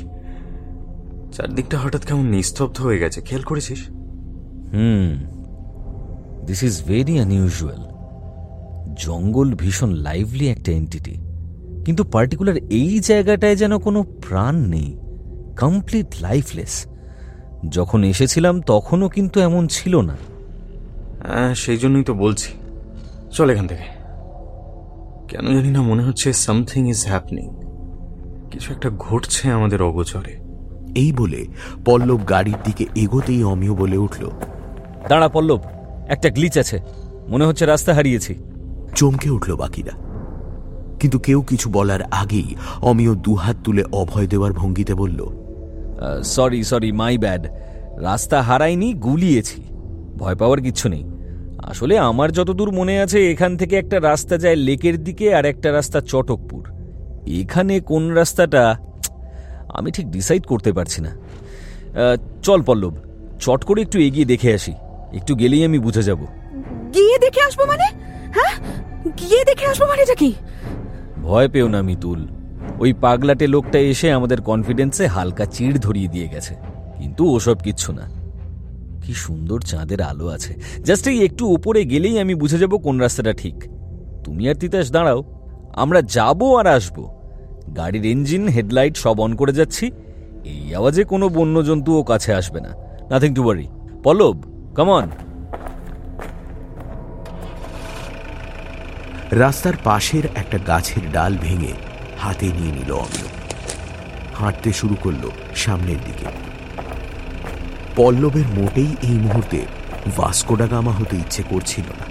[1.33, 3.89] চারদিকটা হঠাৎ কেমন নিস্তব্ধ হয়ে গেছে। খেয়াল করেছিস?
[4.73, 5.33] হুম।
[6.45, 7.93] This is very unusual
[8.97, 11.11] jungle ভীষণ লাইভলি একটা এন্টিটি
[11.85, 14.97] কিন্তু পার্টিকুলার এই জায়গাটায় যেন কোনো প্রাণ নেই।
[15.59, 16.85] কমপ্লিট লাইফলেস
[17.69, 20.15] যখন এসেছিলাম তখনও কিন্তু এমন ছিল না।
[21.27, 22.53] হ্যাঁ সেই জন্যই তো বলছি।
[23.31, 23.83] চল এখান থেকে।
[25.27, 27.49] কেন জানি না মনে হচ্ছে সামথিং ইজ হ্যাপনিং
[28.51, 30.42] কিছু একটা ঘটছে আমাদের অগোচরে।
[30.95, 31.47] এই বলে
[31.85, 34.29] পল্লব গাড়ির দিকে এগোতেই অমিয় বলে উঠল
[35.09, 35.61] দাঁড়া পল্লব
[36.07, 36.79] একটা গ্লিচ আছে।
[37.29, 38.35] মনে হচ্ছে রাস্তা হারিয়েছি।
[38.95, 39.91] চমকে উঠল বাকিরা।
[40.99, 45.29] কিন্তু কেউ কিছু বলার আগেই অমিয় দুহাত তুলে অভয় দেওয়ার ভঙ্গিতে বলল
[46.23, 47.47] সরি সরি মাই ব্যাড
[48.01, 49.63] রাস্তা হারাইনি গুলিয়েছি।
[50.17, 51.03] ভয় পাওয়ার কিচ্ছু নেই।
[51.63, 56.01] আসলে আমার যতদূর মনে আছে এখান থেকে একটা রাস্তা যায় লেকের দিকে আর একটা রাস্তা
[56.01, 56.63] চটকপুর।
[57.27, 58.75] এখানে কোন রাস্তাটা
[59.73, 61.11] আমি ঠিক ডিসাইড করতে পারছি না।
[62.43, 62.95] চল পল্লব
[63.39, 64.73] চট করে একটু এগিয়ে দেখে আসি।
[65.13, 66.21] একটু গেলেই আমি বুঝে যাব।
[66.93, 67.87] গিয়ে দেখে আসব মানে?
[68.35, 68.53] হ্যাঁ?
[69.09, 70.33] গিয়ে দেখে আসব মানে এটা কি?
[71.21, 72.27] ভয় পেও না মিতুল।
[72.79, 76.55] ওই পাগলাটে লোকটা এসে আমাদের কনফিডেন্সে হালকা চিড় ধরিয়ে দিয়ে গেছে।
[76.97, 78.05] কিন্তু ওসব কিচ্ছু না।
[79.03, 83.33] কি সুন্দর চাঁদের আলো আছে। জাস্ট এই একটু ওপরে গেলেই আমি বুঝে যাব কোন রাস্তাটা
[83.33, 83.55] ঠিক।
[84.23, 85.23] তুমি আর তিতাস দাঁড়াও।
[85.73, 86.97] আমরা যাব আর আসব।
[87.77, 89.91] গাড়ির ইঞ্জিন হেডলাইট সব অন করে যাচ্ছি।
[90.45, 92.71] এই আওয়াজে কোনো বন্য জন্তুও কাছে আসবে না।
[93.09, 93.67] Nothing to worry
[94.03, 94.37] Pallab
[94.75, 95.09] common
[99.31, 101.73] রাস্তার পাশের একটা গাছের ডাল ভেঙে
[102.19, 103.29] হাতে নিয়ে নিল অমিয়
[104.33, 106.25] হাঁটতে শুরু করল সামনের দিকে।
[107.95, 109.59] পল্লবের মোটেই এই মুহূর্তে
[110.17, 112.05] ভাস্কোডা গামা হতে ইচ্ছে করছিল না।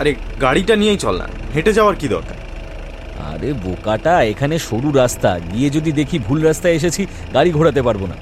[0.00, 2.36] আরে গাড়িটা নিয়েই চল না। হেঁটে যাওয়ার কি দরকার?
[3.28, 7.02] আরে বোকাটা এখানে সরু রাস্তা। গিয়ে যদি দেখি ভুল রাস্তায় এসেছি
[7.34, 8.16] গাড়ি ঘোরাতে পারব না।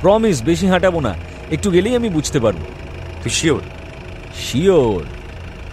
[0.00, 1.12] প্রমিস বেশি হাঁটাবো না।
[1.50, 2.60] একটু গেলেই আমি বুঝতে পারব।
[3.22, 3.62] তুই শিওর
[4.44, 5.02] শিওর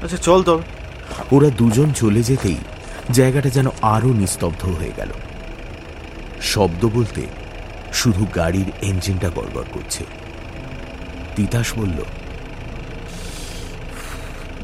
[0.04, 0.64] আচ্ছা চল তবে
[1.32, 2.60] ওরা দুজন চলে যেতেই
[3.12, 5.12] জায়গাটা যেন আরও নিস্তব্ধ হয়ে গেল।
[6.54, 7.24] শব্দ বলতে
[7.94, 10.04] শুধু গাড়ির ইঞ্জিনটা গড়গড় করছে।
[11.36, 12.00] তিতাস বলল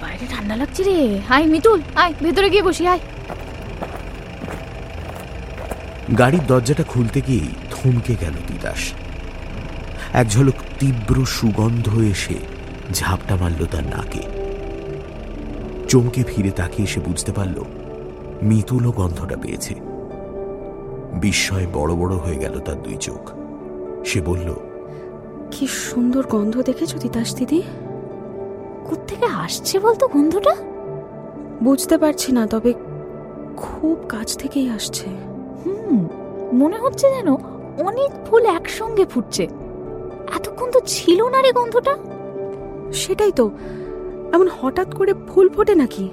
[0.02, 0.98] বাইরে ঠান্ডা লাগছে রে।
[1.36, 3.02] আয় মিতুল আয় ভেতরে গিয়ে বসি আয়।
[6.16, 8.94] গাড়ির দরজাটা খুলতে গিয়েই থমকে গেল তিতাস।
[10.14, 12.36] এক ঝলক তীব্র সুগন্ধ এসে
[12.94, 14.24] ঝাপটা মারল তার নাকে।
[15.88, 17.64] চমকে ফিরে তাকিয়ে সে বুঝতে পারল
[18.42, 19.74] মিতুলও গন্ধটা পেয়েছে।
[21.14, 23.32] বিস্ময় বড় বড় হয়ে গেল তার দুই চোখ।
[24.06, 24.56] সে বলল,
[25.52, 27.62] কি সুন্দর গন্ধ দেখেছ তিতাস দিদি?
[28.88, 30.56] কোত্থেকে আসছে বলতো গন্ধটা?
[31.64, 32.74] বুঝতে পারছি না, তবে
[33.58, 35.10] খুব কাছ থেকেই আসছে।
[36.58, 37.30] মনে হচ্ছে যেন
[37.88, 39.44] অনেক ফুল একসঙ্গে ফুটছে।
[40.36, 41.94] এতক্ষণ তো ছিল না রে গন্ধটা।
[42.94, 43.46] সেটাই তো।
[44.34, 46.10] এমন হঠাৎ করে ফুল ফোটে নাকি?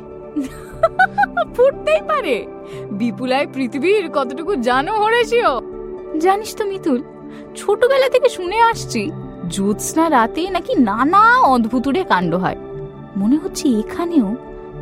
[1.55, 2.47] ফুটতেই পারে।
[2.91, 5.53] বিপুলায় পৃথিবীর কতটুকু জানো হরেছিও
[6.21, 7.03] জানিস তো মিতুল
[7.57, 9.11] ছোটবেলা থেকে শুনে আসছি
[9.49, 11.23] জ্যোৎস্না রাতে নাকি নানা
[11.55, 12.59] অদ্ভুতুরে কাণ্ড হয়।
[13.17, 14.29] মনে হচ্ছে এখানেও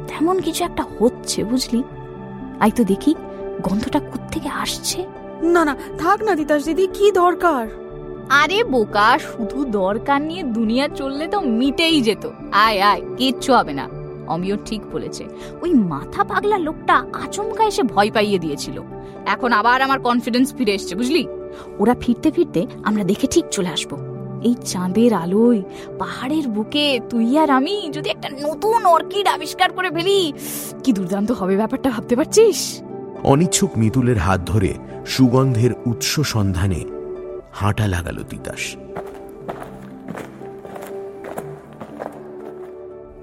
[0.08, 1.82] তেমন কিছু একটা হচ্ছে বুঝলি?
[2.60, 3.14] আই তো দেখি
[3.62, 4.98] গন্ধটা কোত্থেকে আসছে।
[5.42, 7.68] না না থাক না তিতাস দিদি কি দরকার?
[8.30, 13.88] আরে বোকা শুধু দরকার নিয়ে দুনিয়া চললে তো মিটেই যেত। আয় আয় কিচ্ছু হবে না
[14.28, 15.24] অমিয় ঠিক বলেছে।
[15.60, 18.82] ওই মাথা পাগলা লোকটা আচমকা এসে ভয় পাইয়ে দিয়েছিল।
[19.26, 21.26] এখন আবার আমার কনফিডেন্স ফিরে এসছে বুঝলি?
[21.78, 23.92] ওরা ফিরতে ফিরতে আমরা দেখে ঠিক চলে আসব।
[24.42, 25.62] এই চাঁদের আলোয়
[25.98, 30.32] পাহাড়ের বুকে তুই আর আমি যদি একটা নতুন অর্কিড আবিষ্কার করে ফেলি
[30.84, 32.82] কি দুর্দান্ত হবে ব্যাপারটা ভাবতে পারছিস?
[33.24, 34.74] অনিচ্ছুক মিতুলের হাত ধরে
[35.06, 36.84] সুগন্ধের উৎস সন্ধানে
[37.52, 38.76] হাঁটা লাগালো তিতাস।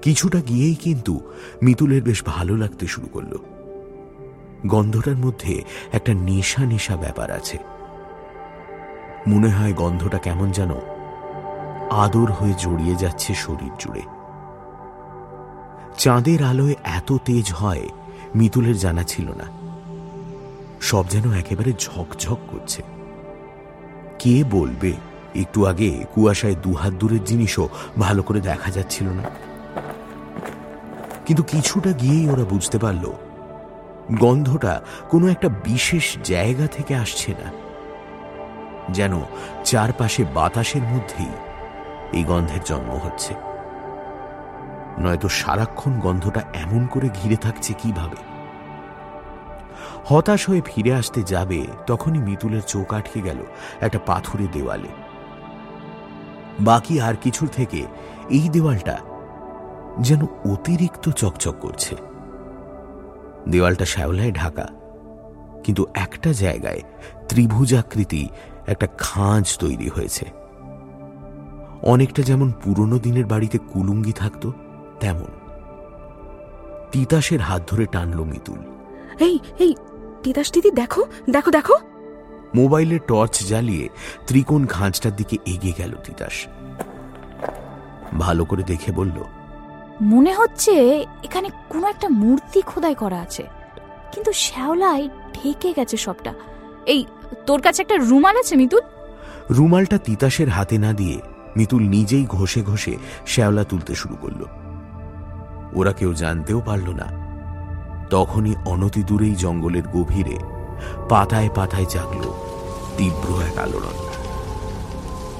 [0.02, 1.20] কিছুটা গিয়েই কিন্তু
[1.62, 3.36] মিতুলের বেশ ভালো লাগতে শুরু করল।
[4.66, 5.62] গন্ধটার মধ্যে
[5.92, 7.58] একটা নেশা নেশা ব্যাপার আছে।
[9.26, 10.70] মনে হয় গন্ধটা কেমন যেন
[11.90, 14.02] আদর হয়ে জড়িয়ে যাচ্ছে শরীর জুড়ে।
[15.98, 17.88] চাঁদের আলোয় এত তেজ হয়,
[18.34, 19.59] মিতুলের জানা ছিল না।
[20.80, 22.82] সব যেন একেবারে ঝকঝক করছে।
[24.18, 24.92] কে বলবে?
[25.34, 27.68] একটু আগে কুয়াশায় দুহাত দূরের জিনিসও
[27.98, 29.22] ভালো করে দেখা যাচ্ছিল না।
[31.26, 33.12] কিন্তু কিছুটা গিয়েই ওরা বুঝতে পারল,
[34.18, 37.52] গন্ধটা কোনো একটা বিশেষ জায়গা থেকে আসছে না।
[38.90, 39.12] যেন
[39.64, 41.30] চারপাশে বাতাসের মধ্যেই
[42.12, 43.34] এই গন্ধের জন্ম হচ্ছে।
[44.98, 48.39] নয়তো সারাক্ষণ গন্ধটা এমন করে ঘিরে থাকছে কীভাবে?
[50.04, 53.40] হতাশ হয়ে ফিরে আসতে যাবে, তখনই মিতুলের চোখ আটকে গেল
[53.80, 54.88] একটা পাথুরে দেওয়ালে।
[56.60, 57.86] বাকি আর কিছুর থেকে
[58.30, 58.96] এই দেওয়ালটা
[60.00, 60.22] যেন
[60.52, 61.94] অতিরিক্ত চকচক করছে।
[63.48, 64.66] দেওয়ালটা শ্যাওলায় ঢাকা,
[65.64, 66.80] কিন্তু একটা জায়গায়
[67.28, 68.28] ত্রিভুজাকৃতি
[68.66, 70.26] একটা খাঁজ তৈরি হয়েছে।
[71.82, 74.52] অনেকটা যেমন পুরনো দিনের বাড়িতে কুলুঙ্গি থাকতো,
[75.00, 75.30] তেমন।
[76.92, 78.60] তিতাসের হাত ধরে টানল মিতুল।
[79.20, 79.74] এই এই
[80.22, 81.74] তিতাস দিদি দেখো দেখো দেখো।
[82.54, 83.88] মোবাইলের টর্চ জ্বালিয়ে
[84.26, 86.46] ত্রিকোণ খাঁজটার দিকে এগিয়ে গেল তিতাস।
[88.18, 89.24] ভালো করে দেখে বলল
[90.02, 93.44] মনে হচ্ছে এখানে কোনো একটা মূর্তি খোদাই করা আছে
[94.12, 96.32] কিন্তু শ্যাওলায় ঢেকে গেছে সবটা।
[96.86, 97.04] এই
[97.46, 98.80] তোর কাছে একটা রুমাল আছে মিতুল?
[99.50, 101.18] রুমালটা তিতাসের হাতে না দিয়ে
[101.56, 102.94] মিতুল নিজেই ঘষে ঘষে
[103.26, 104.44] শ্যাওলা তুলতে শুরু করল।
[105.74, 107.06] ওরা কেউ জানতেও পারল না
[108.10, 110.36] তখনই অনতি দূরেই জঙ্গলের গভীরে
[111.08, 112.32] পাতায় পাতায় জাগল
[112.96, 113.98] তীব্র এক আলোড়ন।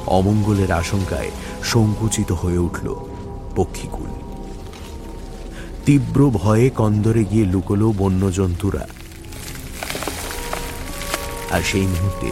[0.07, 1.31] অমঙ্গলের আশঙ্কায়
[1.65, 2.95] সংকুচিত হয়ে উঠল
[3.57, 4.11] পক্ষীকুল।
[5.85, 8.87] তীব্র ভয়ে কন্দরে গিয়ে লুকলো বন্যজন্তুরা।
[11.51, 12.31] আর সেই মুহূর্তে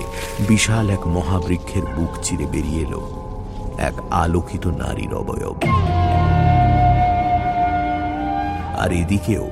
[0.48, 3.02] বিশাল এক মহাবৃক্ষের বুক চিরে বেরিয়ে এলো
[3.78, 5.56] এক আলোকিত নারীর অবয়ব।
[8.78, 9.50] আর এদিকেও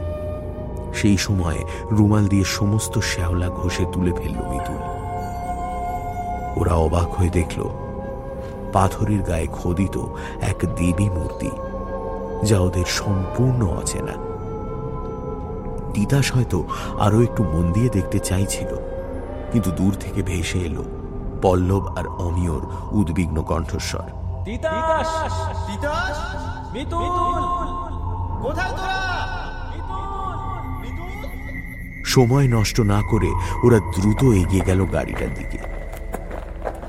[0.96, 1.58] সেই সময়
[1.90, 4.82] রুমাল দিয়ে সমস্ত শ্যাওলা ঘষে তুলে ফেলল মিতুল।
[6.60, 7.68] ওরা অবাক হয়ে দেখল
[8.72, 9.98] পাথরের গায়ে খোদিত
[10.40, 11.50] এক দেবী মূর্তি
[12.44, 14.16] যা ওদের সম্পূর্ণ অচেনা।
[15.94, 16.64] তিতাস হয়তো
[16.98, 18.70] আরও একটু মন দিয়ে দেখতে চাইছিল
[19.52, 20.84] কিন্তু দূর থেকে ভেসে এলো
[21.42, 24.06] পল্লব আর অমিয়র উদ্বিগ্ন কণ্ঠস্বর।
[24.44, 25.10] তিতাস!
[25.66, 26.16] তিতাস!
[26.72, 27.42] মিতুল!
[28.42, 29.35] কোথায় তোরা?
[32.06, 33.28] সময় নষ্ট না করে
[33.62, 35.58] ওরা দ্রুত এগিয়ে গেল গাড়িটার দিকে।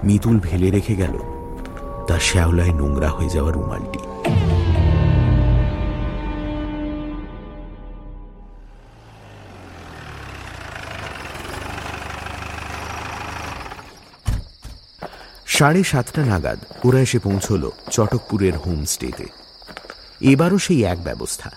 [0.03, 1.20] মিতুল ভেলে রেখে গেল।
[2.07, 3.99] তার শ্যাওলায় নোংরা হয়ে যাওয়া রুমালটি।
[15.47, 19.26] সাড়ে সাতটা নাগাদ ওরা এসে পৌঁছল চটকপুরের হোমস্টেতে।
[20.22, 21.51] এবারও সেই এক ব্যবস্থা।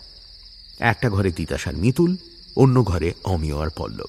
[0.80, 2.16] একটা ঘরে তিতাসার মিতুল
[2.56, 4.06] অন্য ঘরে অমিয় আর পল্লব।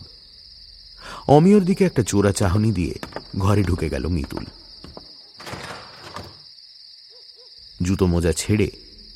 [1.28, 3.00] অমিয়র দিকে একটা চোরা চাহনি দিয়ে
[3.39, 4.46] ঘরে ঢুকে গেল মিতুল।
[7.84, 8.72] জুতো মোজা ছেড়ে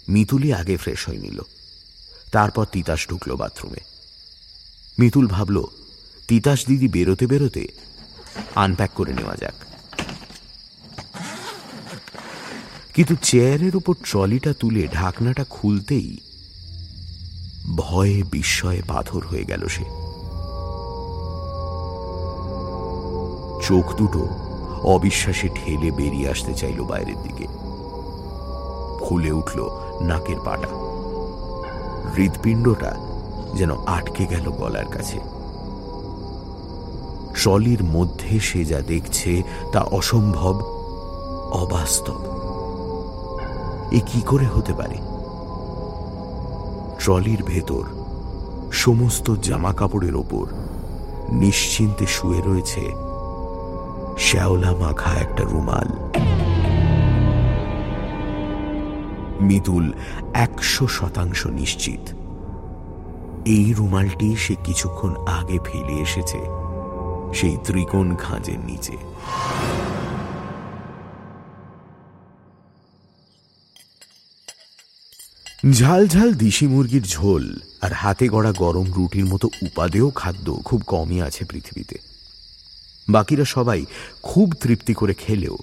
[0.10, 1.42] মিতুলই আগে ফ্রেশ হয়ে নিল।
[2.32, 3.80] তারপর তিতাস ঢুকলো বাথরুমে।
[5.00, 5.64] মিতুল ভাবল,
[6.28, 7.68] তিতাস দিদি বেরোতে বেরোতে
[8.56, 9.54] আনপ্যাক করে নেওয়া যাক।
[12.94, 16.18] কিন্তু চেয়ারের উপর ট্রলিটা তুলে ঢাকনাটা খুলতেই
[17.78, 19.84] ভয়ে বিস্ময়ে পাথর হয়ে গেল সে।
[23.68, 24.28] চোখ দুটো
[24.84, 27.48] অবিশ্বাসে ঠেলে বেরিয়ে আসতে চাইল বাইরের দিকে।
[29.06, 29.70] ফুলে উঠল
[30.02, 30.68] নাকের পাটা।
[32.16, 32.98] হৃৎপিণ্ডটা
[33.54, 35.20] যেন আটকে গেল গলার কাছে।
[37.36, 40.62] ট্রলির মধ্যে সে যা দেখছে তা অসম্ভব,
[41.52, 42.18] অবাস্তব।
[43.92, 45.15] এ কি করে হতে পারে?
[47.00, 47.84] ট্রলির ভেতর,
[48.72, 50.46] সমস্ত জামা কাপড়ের ওপর
[51.32, 52.84] নিশ্চিন্তে শুয়ে রয়েছে
[54.18, 55.90] শ্যাওলা মাখা একটা রুমাল।
[59.42, 59.86] মিতুল
[60.34, 62.04] একশো শতাংশ নিশ্চিত।
[63.46, 66.40] এই রুমালটি সে কিছুক্ষণ আগে ফেলে এসেছে,
[67.34, 68.98] সেই ত্রিকোণ খাঁজের নিচে।
[75.72, 81.22] ঝাল ঝাল দেশি মুরগির ঝোল আর হাতে গড়া গরম রুটির মতো উপাদেয় খাদ্য খুব কমই
[81.22, 81.98] আছে পৃথিবীতে।
[83.10, 83.86] বাকিরা সবাই
[84.24, 85.58] খুব তৃপ্তি করে খেলেও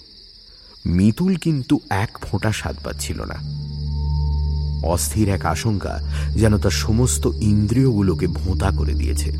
[0.86, 3.34] মিতুল কিন্তু এক ফোঁটা স্বাদ পাচ্ছিল না।
[4.86, 6.02] অস্থির এক আশঙ্কা
[6.34, 9.32] যেন তার সমস্ত ইন্দ্রিয়গুলোকে ভোঁতা করে দিয়েছে।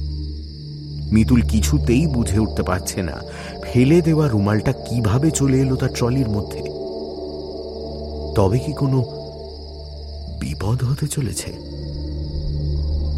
[1.13, 3.21] মিতুল কিছুতেই বুঝে উঠতে পারছে না
[3.63, 6.61] ফেলে দেওয়া রুমালটা কীভাবে চলে এলো তার ট্রলির মধ্যে।
[8.37, 9.22] তবে কি কোনো
[10.43, 11.53] বিপদ হতে চলেছে।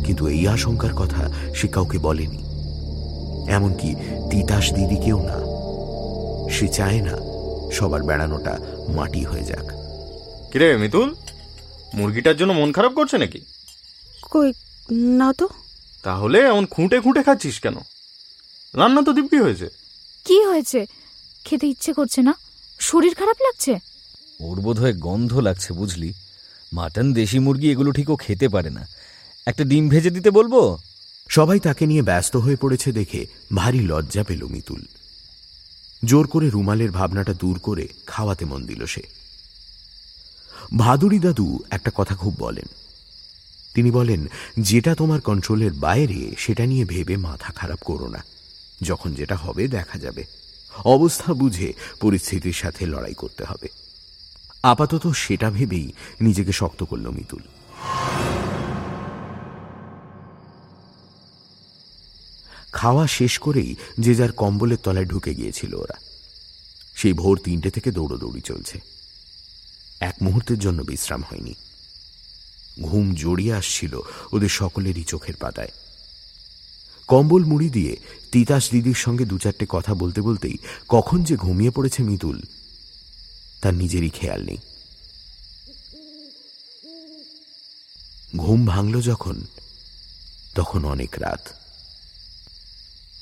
[0.07, 1.23] কিন্তু এই আশঙ্কার কথা
[1.55, 2.41] সে কাউকে বলেনি।
[3.53, 3.95] এমনকি
[4.31, 5.39] তিতাস দিদিকেও না।
[6.51, 7.19] সে চায় না
[7.73, 8.59] সবার বেড়ানোটা
[8.89, 9.67] মাটি হয়ে যাক।
[10.53, 11.15] কিরে মিতুল?
[11.95, 13.41] মুরগিটার জন্য মন খারাপ করছে নাকি?
[14.31, 14.53] কই
[14.93, 15.49] না তো।
[16.03, 17.77] তাহলে এমন খুঁটে খুঁটে খাচ্ছিস কেন?
[18.75, 19.69] রান্না তো দিব্যি হয়েছে।
[20.25, 20.87] কি হয়েছে?
[21.45, 22.35] খেতে ইচ্ছে করছে না?
[22.79, 23.79] শরীর খারাপ লাগছে?
[24.41, 26.13] ওর বোধহয় গন্ধ লাগছে বুঝলি?
[26.75, 28.87] মাটন দেশি মুরগি এগুলো ঠিকও খেতে পারে না।
[29.47, 30.79] একটা ডিম ভেজে দিতে বলব?
[31.29, 34.83] সবাই তাকে নিয়ে ব্যস্ত হয়ে পড়েছে দেখে ভারী লজ্জা পেল মিতুল।
[36.05, 39.03] জোর করে রুমালের ভাবনাটা দূর করে খাওয়াতে মন দিল সে।
[40.77, 42.67] ভাদুরী দাদু একটা কথা খুব বলেন।
[43.75, 44.27] তিনি বলেন,
[44.61, 48.25] যেটা তোমার কন্ট্রোলের বাইরে, সেটা নিয়ে ভেবে মাথা খারাপ করো না।
[48.83, 50.25] যখন যেটা হবে দেখা যাবে।
[50.85, 53.84] অবস্থা বুঝে পরিস্থিতির সাথে লড়াই করতে হবে।
[54.65, 57.43] আপাতত সেটা ভেবেই নিজেকে শক্ত করল মিতুল।
[62.73, 65.95] খাওয়া শেষ করেই যে যার কম্বলের তলায় ঢুকে গিয়েছিল ওরা।
[66.95, 68.81] সেই ভোর তিনটে থেকে দৌড়োদৌড়ি চলছে।
[70.01, 71.55] এক মুহূর্তের জন্য বিশ্রাম হয়নি।
[72.83, 74.01] ঘুম জড়িয়ে আসছিল
[74.33, 75.73] ওদের সকলেরই চোখের পাতায়।
[77.09, 77.97] কম্বল মুড়ি দিয়ে
[78.33, 80.57] তিতাস দিদির সঙ্গে দু চারটে কথা বলতে বলতেই
[80.89, 82.43] কখন যে ঘুমিয়ে পড়েছে মিতুল
[83.65, 84.59] তার নিজেরই খেয়াল নেই।
[88.37, 89.37] ঘুম ভাঙল যখন,
[90.55, 91.49] তখন অনেক রাত।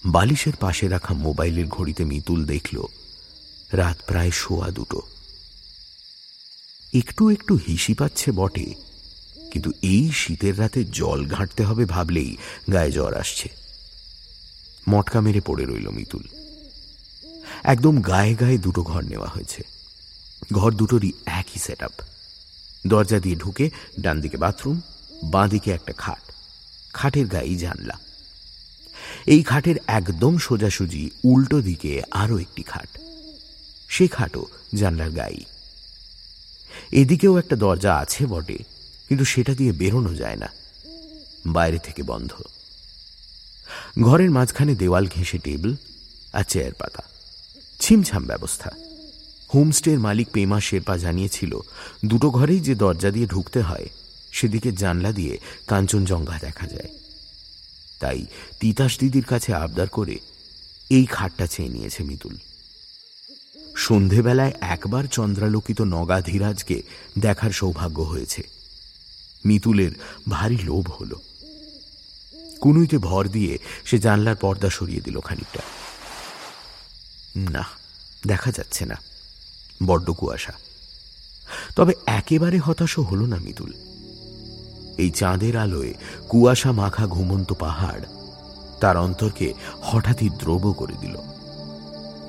[0.06, 2.76] বালিশের পাশে রাখা মোবাইলের ঘড়িতে মিতুল দেখল,
[3.72, 5.00] রাত প্রায় শোয়া দুটো।
[6.94, 8.74] একটু একটু হিসি পাচ্ছে বটে,
[9.52, 12.36] কিন্তু এই শীতের রাতে জল ঘাঁটতে হবে ভাবলেই
[12.72, 13.48] গায়ে জ্বর আসছে।
[14.88, 16.24] মটকা মেরে পড়ে রইল মিতুল।
[17.64, 19.71] একদম গায়ে গায়ে দুটো ঘর নেওয়া হয়েছে।
[20.52, 21.82] ঘর দুটোরই একই সেট
[22.86, 23.70] দরজা দিয়ে ঢুকে
[24.00, 24.80] ডান দিকে বাথরুম
[25.24, 26.32] বাঁ দিকে একটা খাট।
[26.92, 27.98] খাটের গায়েই জানলা।
[29.26, 32.88] এই খাটের একদম সোজাসুজি উল্টো দিকে আরও একটি খাট।
[33.88, 35.44] সে খাটও জানলার গায়ে
[36.92, 38.58] এদিকেও একটা দরজা আছে বটে,
[39.08, 40.48] কিন্তু সেটা দিয়ে বেরোনো যায় না।
[41.46, 42.30] বাইরে থেকে বন্ধ।
[44.02, 45.74] ঘরের মাঝখানে দেওয়াল ঘেঁষে টেবিল
[46.32, 47.02] আর চেয়ার পাতা।
[47.80, 48.70] ছিমছাম ব্যবস্থা।
[49.54, 51.60] হোমস্টের মালিক পেমা শেরপা জানিয়েছিল,
[52.04, 53.88] দুটো ঘরেই যে দরজা দিয়ে ঢুকতে হয়,
[54.32, 56.88] সেদিকে জানলা দিয়ে কাঞ্চনজঙ্ঘা দেখা যায়।
[58.00, 58.26] তাই
[58.60, 60.18] তিতাস দিদির কাছে আবদার করে
[60.90, 62.36] এই খাটটা চেয়ে নিয়েছে মিতুল।
[63.76, 66.82] সন্ধেবেলায় একবার চন্দ্রালোকিত নগাধীরাজকে
[67.18, 68.42] দেখার সৌভাগ্য হয়েছে।
[69.46, 69.90] মিতুলের
[70.28, 71.14] ভারী লোভ হল।
[72.60, 75.62] কুনুইতে ভর দিয়ে সে জানলার পর্দা সরিয়ে দিল খানিকটা।
[77.50, 77.64] না,
[78.26, 79.11] দেখা যাচ্ছে না।
[79.86, 80.52] বড্ড কুয়াশা।
[81.76, 83.72] তবে একেবারে হতাশও হল না মিতুল
[84.98, 85.94] এই চাঁদের আলোয়
[86.28, 88.00] কুয়াশা মাখা ঘুমন্ত পাহাড়
[88.80, 91.16] তার অন্তরকে হঠাৎই দ্রব করে দিল।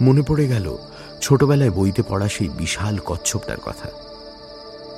[0.02, 0.78] মনে পড়ে গেল,
[1.22, 3.90] ছোটবেলায় বইতে পড়া সেই বিশাল কচ্ছপটার কথা।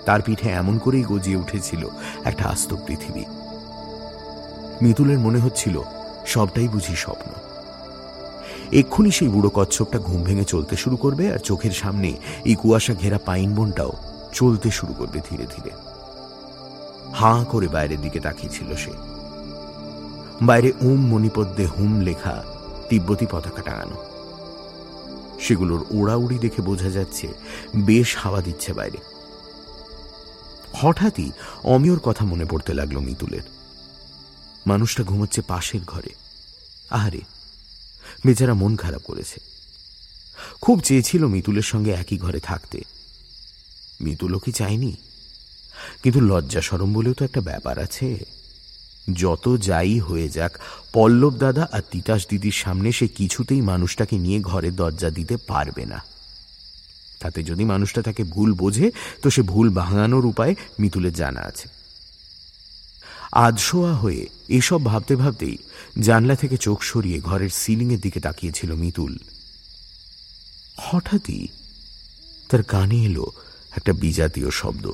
[0.06, 1.88] তার পিঠে এমন করেই গজিয়ে উঠেছিল
[2.24, 3.26] একটা আস্ত পৃথিবী।
[4.82, 5.82] মিতুলের মনে হচ্ছিল,
[6.26, 7.45] সবটাই বুঝি স্বপ্ন।
[8.72, 13.20] এক্ষুনি সেই বুড়ো কচ্ছপটা ঘুম ভেঙে চলতে শুরু করবে আর চোখের সামনে এই কুয়াশা ঘেরা
[13.26, 13.92] পাইন বনটাও
[14.34, 15.72] চলতে শুরু করবে ধীরে ধীরে।
[17.14, 18.92] হাঁ করে বাইরের দিকে তাকিয়েছিল সে।
[20.42, 22.44] বাইরে উম মণিপদ্মে হুম লেখা
[22.90, 23.96] তিব্বতী পতাকা টাঙানো।
[25.40, 27.28] সেগুলোর ওড়াউড়ি দেখে বোঝা যাচ্ছে
[27.76, 28.98] বেশ হাওয়া দিচ্ছে বাইরে।
[30.74, 31.32] হঠাৎই
[31.64, 33.42] অমিয়র কথা মনে পড়তে লাগল মিতুলের।
[34.68, 36.10] মানুষটা ঘুমোচ্ছে পাশের ঘরে।
[36.90, 37.20] আহারে
[38.26, 39.40] বেচারা মন খারাপ করেছে।
[40.62, 42.82] খুব চেয়েছিল মিতুলের সঙ্গে একই ঘরে থাকতে।
[44.02, 44.96] মিতুলও কি চায়নি?
[46.04, 48.26] কিন্তু লজ্জা সরম বলেও তো একটা ব্যাপার আছে।
[49.14, 50.60] যত যাই হয়ে যাক,
[50.94, 56.04] পল্লব দাদা আর তিতাস দিদির সামনে সে কিছুতেই মানুষটাকে নিয়ে ঘরের দরজা দিতে পারবে না।
[57.20, 58.92] তাতে যদি মানুষটা তাকে ভুল বোঝে,
[59.22, 61.75] তো সে ভুল ভাঙানোর উপায় মিতুলের জানা আছে।
[63.36, 65.58] আধশোয়া হয়ে এসব ভাবতে ভাবতেই
[66.00, 69.18] জানলা থেকে চোখ সরিয়ে ঘরের সিলিংয়ের দিকে তাকিয়েছিল মিতুল।
[70.78, 71.48] হঠাৎই
[72.50, 73.32] তার কানে এলো
[73.76, 74.92] একটা বিজাতীয় শব্দ।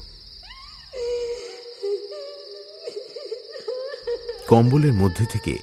[4.47, 5.57] কম্বলের মধ্যে থেকে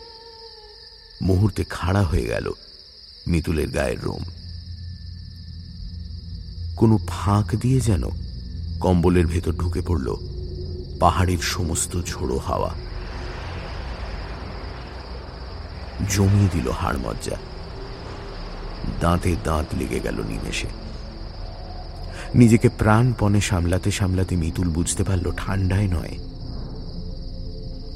[1.23, 2.53] মুহূর্তে খাড়া হয়ে গেল
[3.27, 4.25] মিতুলের গায়ের রোম।
[6.77, 8.05] কোনো ফাঁক দিয়ে যেন
[8.81, 10.38] কম্বলের ভেতর ঢুকে পড়ল।
[11.01, 12.75] পাহাড়ের সমস্ত ঝোড়ো হাওয়া।
[16.09, 17.37] জমিয়ে দিল হাড় মজ্জা।
[19.01, 20.67] দাঁতে দাঁত লেগে গেল নিমেষে
[22.35, 26.19] নিজেকে প্রাণপণে সামলাতে সামলাতে মিতুল বুঝতে পারল ঠান্ডায় নয়।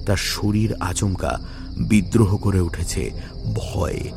[0.07, 1.39] তার শরীর আচমকা
[1.79, 3.11] বিদ্রোহ করে উঠেছে
[3.55, 4.13] ভয়ে।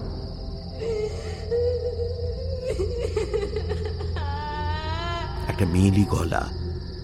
[5.48, 6.50] একটা মেয়েলি গলা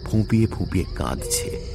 [0.05, 1.70] ফুঁপিয়ে ফুঁপিয়ে কাঁদছে।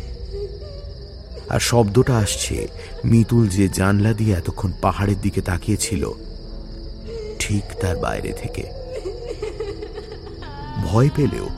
[1.51, 2.57] আর শব্দটা আসছে।
[3.05, 6.03] মিতুল যে জানলা দিয়ে এতক্ষণ পাহাড়ের দিকে তাকিয়েছিল,
[7.39, 8.65] ঠিক তার বাইরে থেকে।
[10.85, 11.49] ভয় পেলেও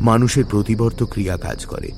[0.00, 1.90] মানুষের প্রতিবর্ত ক্রিয়া কাজ করে।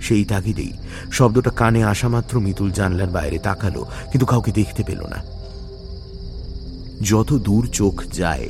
[0.00, 0.72] সেই তাগিদেই
[1.12, 5.20] শব্দটা কানে আসা মাত্র মিতুল জানলার বাইরে তাকালো, কিন্তু কাউকে দেখতে পেল না।
[7.02, 8.48] যত দূর চোখ যায়,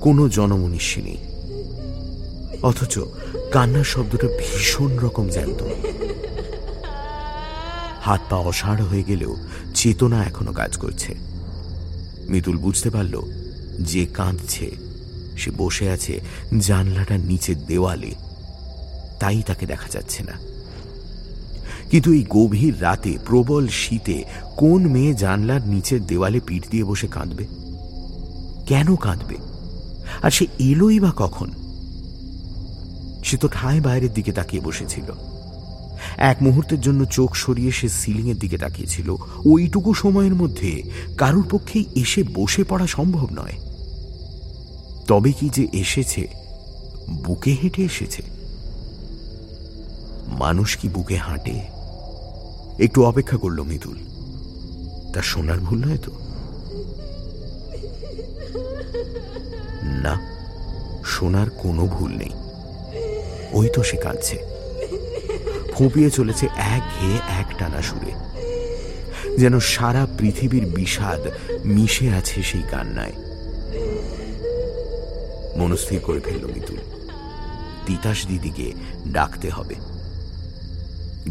[0.00, 1.20] কোনো জনমনীষী নেই।
[2.62, 2.94] অথচ
[3.52, 5.60] কান্নার শব্দটা ভীষণ রকম জ্যান্ত
[8.00, 9.36] হাত পা অসাড় হয়ে গেলেও
[9.74, 11.14] চেতনা এখনও কাজ করছে।
[12.28, 13.22] মিতুল বুঝতে পারল,
[13.80, 14.70] যে কাঁদছে,
[15.38, 16.20] সে বসে আছে
[16.58, 18.14] জানলাটার নিচের দেওয়ালে।
[19.20, 20.32] তাই তাকে দেখা যাচ্ছে না।
[21.90, 24.24] কিন্তু এই গভীর রাতে প্রবল শীতে
[24.56, 27.46] কোন মেয়ে জানলার নিচের দেওয়ালে পিঠ দিয়ে বসে কাঁদবে?
[28.66, 29.36] কেন কাঁদবে?
[30.22, 31.50] আর সে এলোই বা কখন?
[33.24, 35.29] সে তো ঠায় বাইরের দিকে তাকিয়ে বসেছিল।
[36.16, 40.82] এক মুহূর্তের জন্য চোখ সরিয়ে সে সিলিংয়ের দিকে তাকিয়েছিল। ওইটুকু সময়ের মধ্যে
[41.18, 43.52] কারুর পক্ষেই এসে বসে পড়া সম্ভব নয়।
[45.08, 46.28] তবে কি যে এসেছে,
[47.24, 48.22] বুকে হেঁটে এসেছে।
[50.26, 51.60] মানুষ কি বুকে হাঁটে?
[52.84, 53.96] একটু অপেক্ষা করল মিতুল
[55.12, 56.12] তার শোনার ভুল নয় তো?
[59.84, 60.20] না,
[61.04, 62.30] শোনার কোনো ভুল নেই।
[63.52, 64.38] ওই তো সে কাঁদছে।
[65.80, 68.12] ফুঁপিয়ে চলেছে এক ঘেয়ে এক টানা সুরে।
[69.38, 71.20] যেন সারা পৃথিবীর বিষাদ
[71.64, 73.12] মিশে আছে সেই কান্নায়।
[75.56, 76.76] মনস্থির করে ফেলল মিতুল।
[77.86, 78.72] তিতাস দিদিকে
[79.08, 79.74] ডাকতে হবে।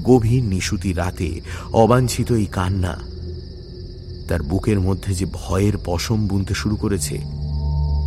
[0.03, 1.41] গভীর নিশুতি রাতে
[1.73, 2.99] অবাঞ্ছিত এই কান্না
[4.27, 7.17] তার বুকের মধ্যে যে ভয়ের পশম বুনতে শুরু করেছে,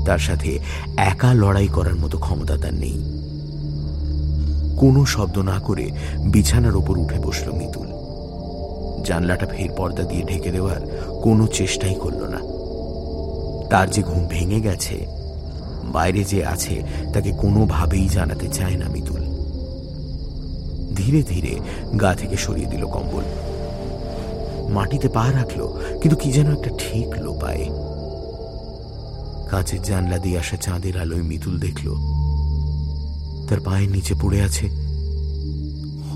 [0.07, 0.59] তার সাথে
[0.97, 3.22] একা লড়াই করার মতো ক্ষমতা তার নেই।
[4.77, 5.91] কোনো শব্দ না করে
[6.25, 7.89] বিছানার ওপর উঠে বসল মিতুল।
[9.05, 10.81] জানলাটা ফের পর্দা দিয়ে ঢেকে দেওয়ার
[11.23, 12.41] কোনো চেষ্টাই করল না।
[13.71, 15.07] তার যে ঘুম ভেঙে গেছে,
[15.93, 19.23] বাইরে যে আছে, তাকে কোনোভাবেই জানাতে চায় না মিতুল।
[20.95, 21.61] ধীরে ধীরে
[22.01, 23.25] গা থেকে সরিয়ে দিল কম্বল।
[24.69, 25.61] মাটিতে পা রাখল,
[26.01, 27.09] কিন্তু কি যেন একটা ঠিক
[27.41, 27.67] পায়ে
[29.51, 32.12] কাঁচের জানলা দিয়ে আসা চাঁদের আলোয় মিতুল দেখল
[33.53, 34.67] তার পায়ের নিচে পড়ে আছে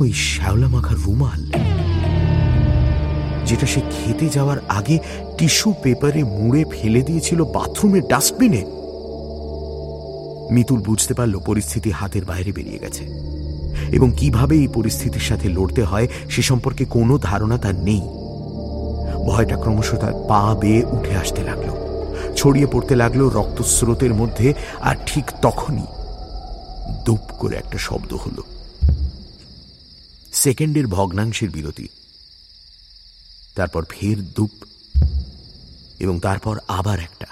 [0.00, 1.40] ওই শ্যাওলা মাখার রুমাল,
[3.48, 4.96] যেটা সে খেতে যাওয়ার আগে
[5.38, 8.62] টিস্যু পেপারে মুড়ে ফেলে দিয়েছিল বাথরুমের ডাস্টবিনে।
[10.54, 13.04] মিতুল বুঝতে পারল পরিস্থিতি হাতের বাইরে বেরিয়ে গেছে
[13.96, 18.02] এবং কীভাবে এই পরিস্থিতির সাথে লড়তে হয় সে সম্পর্কে কোনো ধারণা তার নেই।
[19.28, 21.68] ভয়টা ক্রমশ তার পা বেয়ে উঠে আসতে লাগল,
[22.38, 24.48] ছড়িয়ে পড়তে লাগল রক্তস্রোতের মধ্যে,
[24.88, 25.88] আর ঠিক তখনই
[27.04, 28.42] দুপ করে একটা শব্দ হলো।
[30.32, 31.88] সেকেন্ডের ভগ্নাংশের বিরতি।
[33.54, 34.50] তারপর ফের দুপ
[35.98, 37.26] এবং তারপর আবার একটা।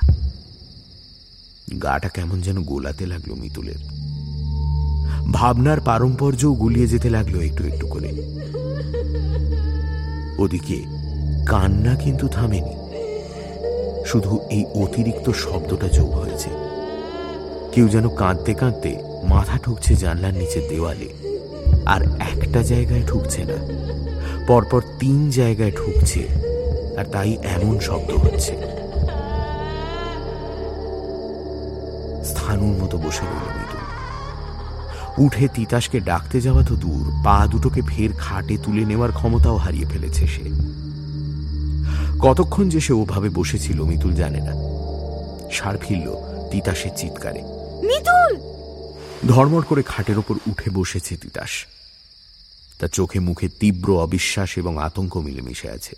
[1.83, 3.79] গাটা কেমন যেন গোলাতে লাগল মিতুলের।
[5.33, 8.09] ভাবনার পারম্পর্যও গুলিয়ে যেতে লাগল একটু একটু করে।
[10.39, 10.85] ওদিকে
[11.47, 12.75] কান্না কিন্তু থামেনি।
[14.07, 16.51] শুধু এই অতিরিক্ত শব্দটা যোগ হয়েছে।
[17.73, 21.09] কেউ যেন কাঁদতে কাঁদতে মাথা ঠুকছে জানলার নিচের দেওয়ালে।
[21.87, 23.57] আর একটা জায়গায় ঠুকছে না।
[24.47, 26.29] পরপর তিন জায়গায় ঠুকছে
[26.99, 28.53] আর তাই এমন শব্দ হচ্ছে।
[32.25, 33.79] স্থানুর মতো বসে রইল মিটু
[35.23, 40.27] উঠে তিতাসকে ডাকতে যাওয়া তো দূর। পা দুটোকে ফের খাটে তুলে নেওয়ার ক্ষমতাও হারিয়ে ফেলেছে
[40.27, 40.43] সে।
[42.19, 44.53] কতক্ষণ যে সে ওভাবে বসেছিল, মিতুল জানে না।
[45.53, 46.17] সার ফিরল
[46.51, 47.43] তিতাসের চিৎকারে।
[47.83, 48.14] মিতুল
[49.29, 51.51] ধর্মর করে খাটের ওপর উঠে বসেছে তিতাস।
[52.79, 55.97] তার চোখে মুখে তীব্র অবিশ্বাস এবং আতঙ্ক মিলেমিশে আছে।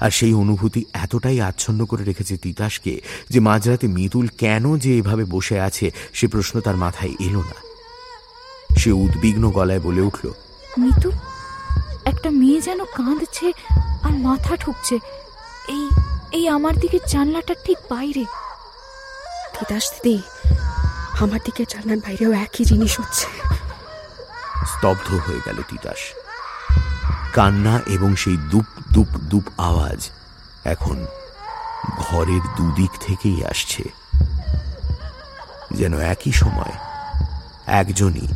[0.00, 5.60] আর সেই অনুভূতি এতটাই আচ্ছন্ন করে রেখেছে তিতাসকে যে মাঝরাতে মিতুল কেন যে এভাবে বসে
[5.60, 7.56] আছে সে প্রশ্ন তার মাথায় এলো না।
[8.78, 10.32] সে উদ্বিগ্ন গলায় বলে উঠল
[10.78, 11.12] মিতুল
[12.04, 13.52] একটা মেয়ে যেন কাঁদছে
[14.02, 14.98] আর মাথা ঠুকছে।
[15.68, 15.88] এই
[16.32, 18.24] এই আমার দিকে জানলাটা ঠিক বাইরে।
[19.54, 20.22] তিতাস দিদি
[21.20, 23.26] আমার দিকে জানলার বাইরেও একই জিনিস হচ্ছে।
[24.66, 25.96] স্তব্ধ হয়ে গেল তিতাস।
[27.32, 30.10] কান্না এবং সেই দুপ দুপ দুপ আওয়াজ
[30.64, 31.06] এখন
[31.98, 33.82] ঘরের দুদিক থেকেই আসছে।
[35.70, 36.72] যেন একই সময়
[37.66, 38.28] একজনই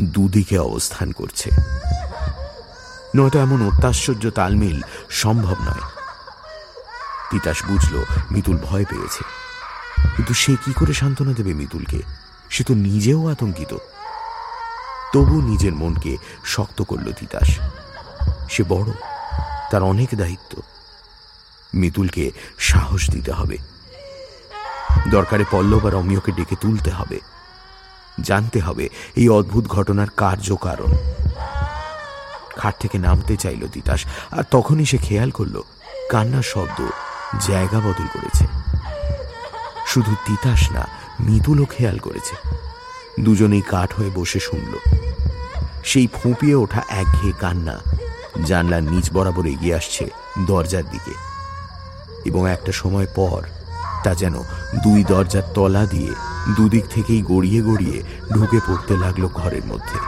[0.00, 1.50] দুদিকে অবস্থান করছে।
[3.16, 5.82] নয়তো এমন অত্যাশ্চর্য তালমিল সম্ভব নয়।
[7.30, 9.24] তিতাস বুঝল, মিতুল ভয় পেয়েছে।
[10.16, 12.02] কিন্তু সে কি করে সান্ত্বনা দেবে মিতুলকে?
[12.54, 13.76] সে তো নিজেও আতঙ্কিত।
[15.12, 17.48] তবু নিজের মনকে শক্ত করল তিতাস।
[18.50, 18.90] সে বড়,
[19.70, 20.62] তার অনেক দায়িত্ব।
[21.74, 23.58] মিতুলকে সাহস দিতে হবে।
[25.10, 27.20] দরকারে পল্লব আর অমিয়কে ডেকে তুলতে হবে।
[28.20, 30.92] জানতে হবে এই অদ্ভুত ঘটনার কার্যকারণ
[32.56, 35.62] খাট থেকে নামতে চাইল তিতাস, আর তখনই সে খেয়াল করল,
[36.10, 36.78] কান্নার শব্দ
[37.46, 38.46] জায়গা বদল করেছে।
[39.86, 42.36] শুধু তিতাস না মৃদুলও খেয়াল করেছে।
[43.20, 44.98] দুজনেই কাঠ হয়ে বসে শুনল।
[45.84, 47.80] সেই ফুঁপিয়ে ওঠা একঘেয়ে কান্না
[48.44, 50.10] জানলার নিচ বরাবর এগিয়ে আসছে
[50.46, 51.12] দরজার দিকে।
[52.24, 53.42] এবং একটা সময় পর
[54.04, 54.34] তা যেন
[54.84, 56.14] দুই দরজার তলা দিয়ে
[56.56, 58.02] দুদিক থেকেই গড়িয়ে গড়িয়ে
[58.34, 59.98] ঢুকে পড়তে লাগল ঘরের মধ্যে।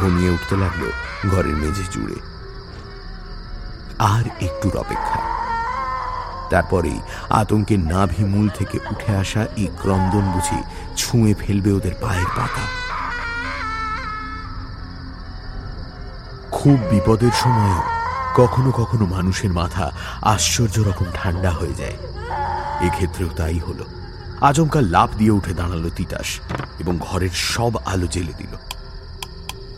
[0.00, 0.90] ঘুমিয়ে উঠতে লাগল
[1.30, 2.14] ঘরের মেঝে জুড়ে।
[3.98, 5.49] আর একটুর অপেক্ষা।
[6.50, 7.00] তারপরেই
[7.76, 10.62] নাভি মূল থেকে উঠে আসা এই ক্রন্দন বুঝি
[10.96, 12.64] ছুঁয়ে ফেলবে ওদের পায়ের পাতা।
[16.50, 17.82] খুব বিপদের সময়ও
[18.36, 19.92] কখনো কখনো মানুষের মাথা
[20.22, 21.96] আশ্চর্য রকম ঠান্ডা হয়ে যায়।
[22.80, 23.84] এক্ষেত্রেও তাই হলো।
[24.40, 26.40] আচমকা লাভ দিয়ে উঠে দাঁড়াল তিতাস
[26.78, 28.56] এবং ঘরের সব আলো জেলে দিল।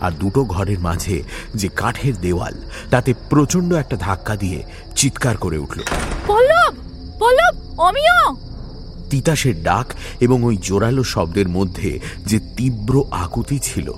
[0.01, 1.23] আর দুটো ঘরের মাঝে
[1.55, 2.55] যে কাঠের দেওয়াল,
[2.91, 4.63] তাতে প্রচণ্ড একটা ধাক্কা দিয়ে
[4.97, 5.81] চিৎকার করে উঠল।
[7.23, 8.37] পল্লব অমিয়।
[9.11, 9.87] তিতাসের ডাক
[10.21, 13.93] এবং ওই জোরালো শব্দের মধ্যে যে তীব্র আকুতি ছিল,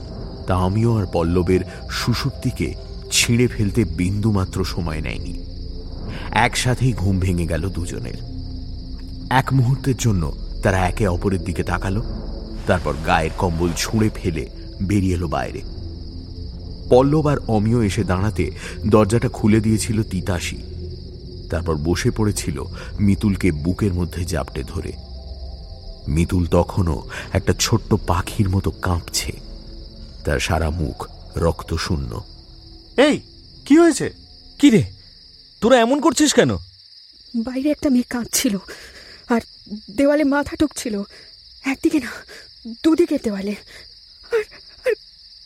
[0.46, 1.60] তা আমিও আর পল্লবের
[1.90, 2.74] সুষুপ্তিকে
[3.10, 5.44] ছিঁড়ে ফেলতে বিন্দুমাত্র সময় নেয়নি।
[6.30, 8.18] একসাথেই ঘুম ভেঙে গেল দুজনের।
[9.30, 12.02] এক মুহূর্তের জন্য তারা একে অপরের দিকে তাকালো,
[12.66, 14.46] তারপর গায়ের কম্বল ছুঁড়ে ফেলে
[14.82, 15.60] বেরিয়ে এলো বাইরে।
[16.90, 18.50] পল্লব আর অমিয় এসে দাঁড়াতে
[18.86, 20.58] দরজাটা খুলে দিয়েছিল তিতাসি
[21.50, 22.64] তারপর বসে পড়েছিল
[23.00, 24.92] মিতুলকে বুকের মধ্যে জাপটে ধরে।
[26.08, 29.32] মিতুল তখনও একটা ছোট্ট পাখির মতো কাঁপছে।
[30.24, 32.24] তার সারা মুখ রক্ত শূন্য
[32.96, 33.20] এই
[33.66, 34.10] কি হয়েছে?
[34.58, 34.82] কি রে?
[35.60, 36.56] তোরা এমন করছিস কেন?
[37.36, 38.58] বাইরে একটা মেয়ে কাঁদছিল
[39.28, 39.40] আর
[39.96, 41.02] দেওয়ালে মাথা ঠুকছিল।
[41.64, 42.12] একদিকে না
[42.82, 43.54] দুদিকে দেওয়ালে।
[44.32, 44.42] আর
[44.86, 44.92] আর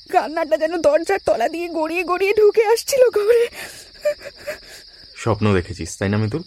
[0.08, 3.48] কান্নাটা যেন দরজার তলা দিয়ে গড়িয়ে গড়িয়ে ঢুকে আসছিল ঘরে।
[5.18, 6.42] স্বপ্ন দেখেছিস তাই না মিতুল?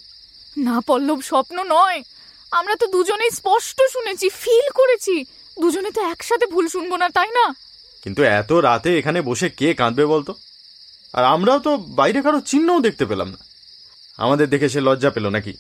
[0.58, 2.04] না পল্লব স্বপ্ন নয়।
[2.52, 5.26] আমরা তো দুজনেই স্পষ্ট শুনেছি ফিল করেছি।
[5.60, 7.46] দুজনে তো একসাথে ভুল শুনব না তাই না?
[8.04, 10.34] কিন্তু এত রাতে এখানে বসে কে কাঁদবে বলতো?
[11.14, 13.40] আর আমরাও তো বাইরে কারও চিহ্নও দেখতে পেলাম না।
[14.18, 15.54] আমাদের দেখে সে লজ্জা পেল নাকি?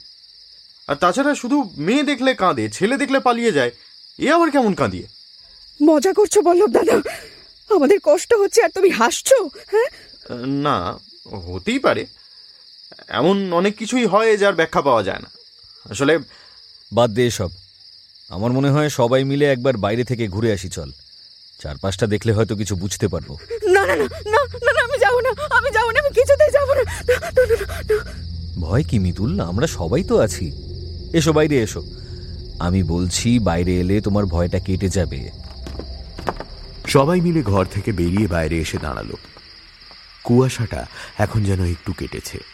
[0.87, 3.71] আর তাছাড়া শুধু মেয়ে দেখলে কাঁদে ছেলে দেখলে পালিয়ে যায়
[4.19, 5.07] এ আবার কেমন কাঁদিয়ে?
[5.79, 6.95] মজা করছ বল্লভ দাদা।
[7.69, 9.37] আমাদের কষ্ট হচ্ছে আর তুমি হাসছো
[9.71, 9.89] হ্যাঁ?
[10.65, 10.77] না
[11.47, 12.05] হতেই পারে।
[13.07, 15.29] এমন অনেক কিছুই হয় যার ব্যাখ্যা পাওয়া যায় না।
[15.89, 16.19] আসলে
[16.93, 17.49] বাদ দে সব
[18.29, 20.91] আমার মনে হয় সবাই মিলে একবার বাইরে থেকে ঘুরে আসি চল।
[21.59, 23.37] চারপাশটা দেখলে হয়তো কিছু বুঝতে পারব।
[23.67, 26.83] না না না না না আমি যাব না আমি যাব না আমি কিছুতেই যাব না।
[28.59, 29.39] ভয় কি মিতুল?
[29.39, 30.51] আমরা সবাই তো আছি।
[31.13, 31.83] এসো বাইরে এসো।
[32.59, 35.29] আমি বলছি বাইরে এলে তোমার ভয়টা কেটে যাবে।
[36.87, 39.11] সবাই মিলে ঘর থেকে বেরিয়ে বাইরে এসে দাঁড়াল।
[40.23, 40.85] কুয়াশাটা
[41.17, 42.50] এখন যেন একটু কেটেছে।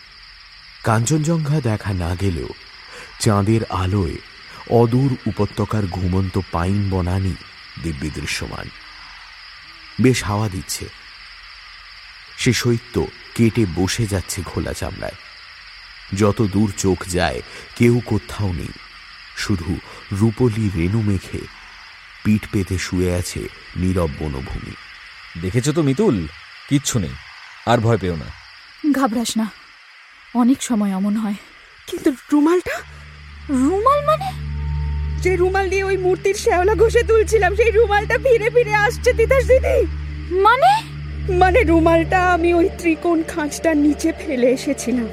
[0.88, 2.47] কাঞ্চনজঙ্ঘা দেখা না গেলেও
[3.19, 4.15] চাঁদের আলোয়
[4.69, 7.35] অদূর উপত্যকার ঘুমন্ত পাইন বনানি
[7.83, 8.69] দিব্যি দৃশ্যমান।
[10.01, 10.88] বেশ হাওয়া দিচ্ছে।
[12.38, 15.11] সে শৈত্য কেটে বসে যাচ্ছে খোলা চামড়ায়।
[16.17, 17.41] যত দূর চোখ যায়
[17.75, 18.73] কেউ কোথাও নেই।
[19.38, 19.77] শুধু
[20.11, 21.39] রূপলি রেণু মেখে
[22.23, 24.71] পিঠ পেতে শুয়ে আছে নীরব বনভূমি।
[25.41, 26.27] দেখেছ তো মিতুল?
[26.69, 27.13] কিচ্ছু নেই।
[27.65, 28.25] আর ভয় পেও না।
[28.91, 29.57] ঘাবড়াস না।
[30.38, 31.38] অনেক সময় অমন হয়।
[31.88, 32.75] কিন্তু রুমালটা?
[33.49, 34.29] রুমাল মানে?
[35.21, 39.77] যে রুমাল দিয়ে ওই মূর্তির শ্যাওলা ঘষে তুলছিলাম সেই রুমালটা ফিরে ফিরে আসছে তিতাস দিদি।
[40.35, 40.71] মানে?
[41.33, 45.09] মানে রুমালটা আমি ওই ত্রিকোণ খাঁজটার নিচে ফেলে এসেছিলাম।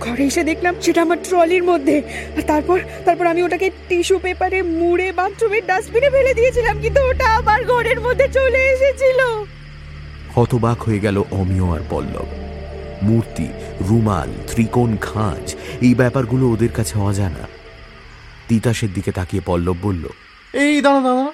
[0.00, 2.02] ঘরে এসে দেখলাম সেটা আমার ট্রলির মধ্যে।
[2.36, 7.64] আর তারপর তারপর আমি ওটাকে টিস্যু পেপারে মুড়ে বাথরুমের ডাস্টবিনে ফেলে দিয়েছিলাম কিন্তু ওটা আবার
[7.64, 9.20] ঘরের মধ্যে চলে এসেছিল।
[10.36, 12.26] হতবাক হয়ে গেল অমিয় আর পল্লব।
[13.02, 13.48] মূর্তি
[13.80, 17.44] রুমাল ত্রিকোণ খাঁজ এই ব্যাপারগুলো ওদের কাছে অজানা।
[18.48, 20.04] তিতাসের দিকে তাকিয়ে পল্লব বলল
[20.54, 21.32] এই দাঁড়া দাঁড়া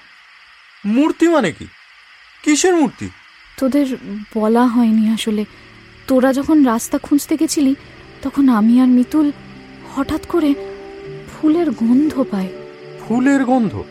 [0.86, 1.66] মূর্তি মানে কি?
[2.42, 3.09] কিসের মূর্তি?
[3.57, 3.97] তোদের
[4.34, 5.45] বলা হয়নি আসলে।
[6.07, 7.74] তোরা যখন রাস্তা খুঁজতে গেছিলি
[8.22, 9.32] তখন আমি আর মিতুল
[9.97, 10.55] হঠাৎ করে
[11.32, 12.49] ফুলের গন্ধ পাই।
[13.01, 13.84] ফুলের গন্ধ?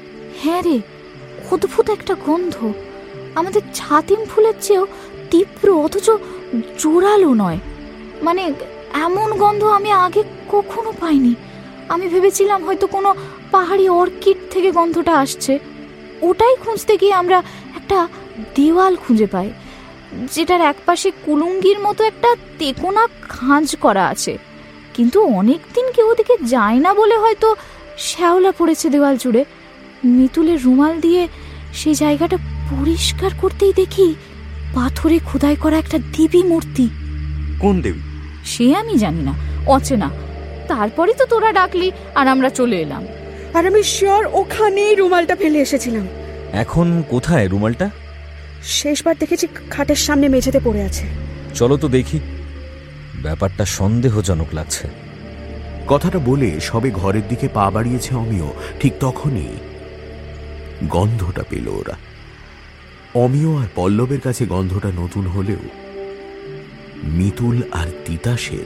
[0.44, 0.82] হ্যাঁ রে
[1.52, 2.74] অদ্ভুত একটা গন্ধ।
[3.36, 4.88] আমাদের ছাতিম ফুলের চেয়েও
[5.32, 6.10] তীব্র অথচ
[6.80, 7.60] জোরালো নয়।
[8.28, 8.44] মানে
[9.06, 10.22] এমন গন্ধ আমি আগে
[10.54, 11.34] কখনো পাইনি।
[11.94, 13.10] আমি ভেবেছিলাম হয়তো কোনো
[13.52, 15.54] পাহাড়ি অর্কিড থেকে গন্ধটা আসছে।
[16.22, 17.38] ওটাই খুঁজতে গিয়ে আমরা
[17.80, 17.98] একটা
[18.56, 19.50] দেওয়াল খুঁজে পাই,
[20.34, 24.34] যেটার একপাশে কুলুঙ্গির মতো একটা তেকোনা খাঁজ করা আছে।
[24.96, 27.48] কিন্তু অনেক দিন কেউ ওদিকে যায় না বলে হয়তো
[28.08, 29.42] শ্যাওলা পড়েছে দেওয়াল জুড়ে।
[30.16, 31.22] মিতুলের রুমাল দিয়ে
[31.80, 32.38] সেই জায়গাটা
[32.72, 34.08] পরিষ্কার করতেই দেখি
[34.76, 36.86] পাথরে খোদাই করা একটা দেবী মূর্তি।
[37.60, 38.02] কোন দেবী?
[38.46, 39.34] সে আমি জানি না
[39.68, 40.10] অচেনা।
[40.68, 43.08] তারপরে তো তোরা ডাকলি আর আমরা চলে এলাম।
[43.54, 46.08] আর আমি শিওর ওখানেই রুমালটা ফেলে এসেছিলাম।
[46.54, 47.90] এখন কোথায় রুমালটা?
[48.64, 51.06] শেষবার দেখেছি খাটের সামনে মেঝেতে পড়ে আছে।
[51.54, 52.20] চলো তো দেখি।
[53.16, 54.88] ব্যাপারটা সন্দেহজনক লাগছে।
[55.88, 58.48] কথাটা বলে সবে ঘরের দিকে পা বাড়িয়েছে অমিয়।
[58.80, 59.48] ঠিক তখনই
[60.90, 61.96] গন্ধটা পেল ওরা।
[63.14, 65.83] অমিয় আর পল্লবের কাছে গন্ধটা নতুন হলেও
[67.04, 68.66] মিতুল আর তিতাসের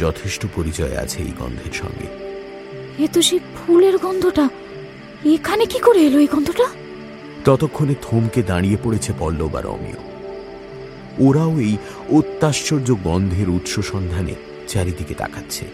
[0.00, 2.06] যথেষ্ট পরিচয় আছে এই গন্ধের সঙ্গে।
[3.04, 4.48] এ তো সেই ফুলের গন্ধটা।
[5.24, 6.64] এখানে কি করে এলো এই গন্ধটা?
[7.44, 9.96] ততক্ষণে থমকে দাঁড়িয়ে পড়েছে পল্লব আর অমিয়।
[11.18, 11.76] ওরাও এই
[12.08, 14.34] অত্যাশ্চর্য গন্ধের উৎস সন্ধানে
[14.68, 15.64] চারিদিকে তাকাচ্ছে।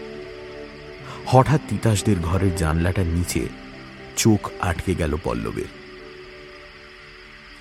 [1.25, 3.47] হঠাৎ তিতাসদের ঘরের জানলাটার নিচে
[4.17, 5.67] চোখ আটকে গেল পল্লবের।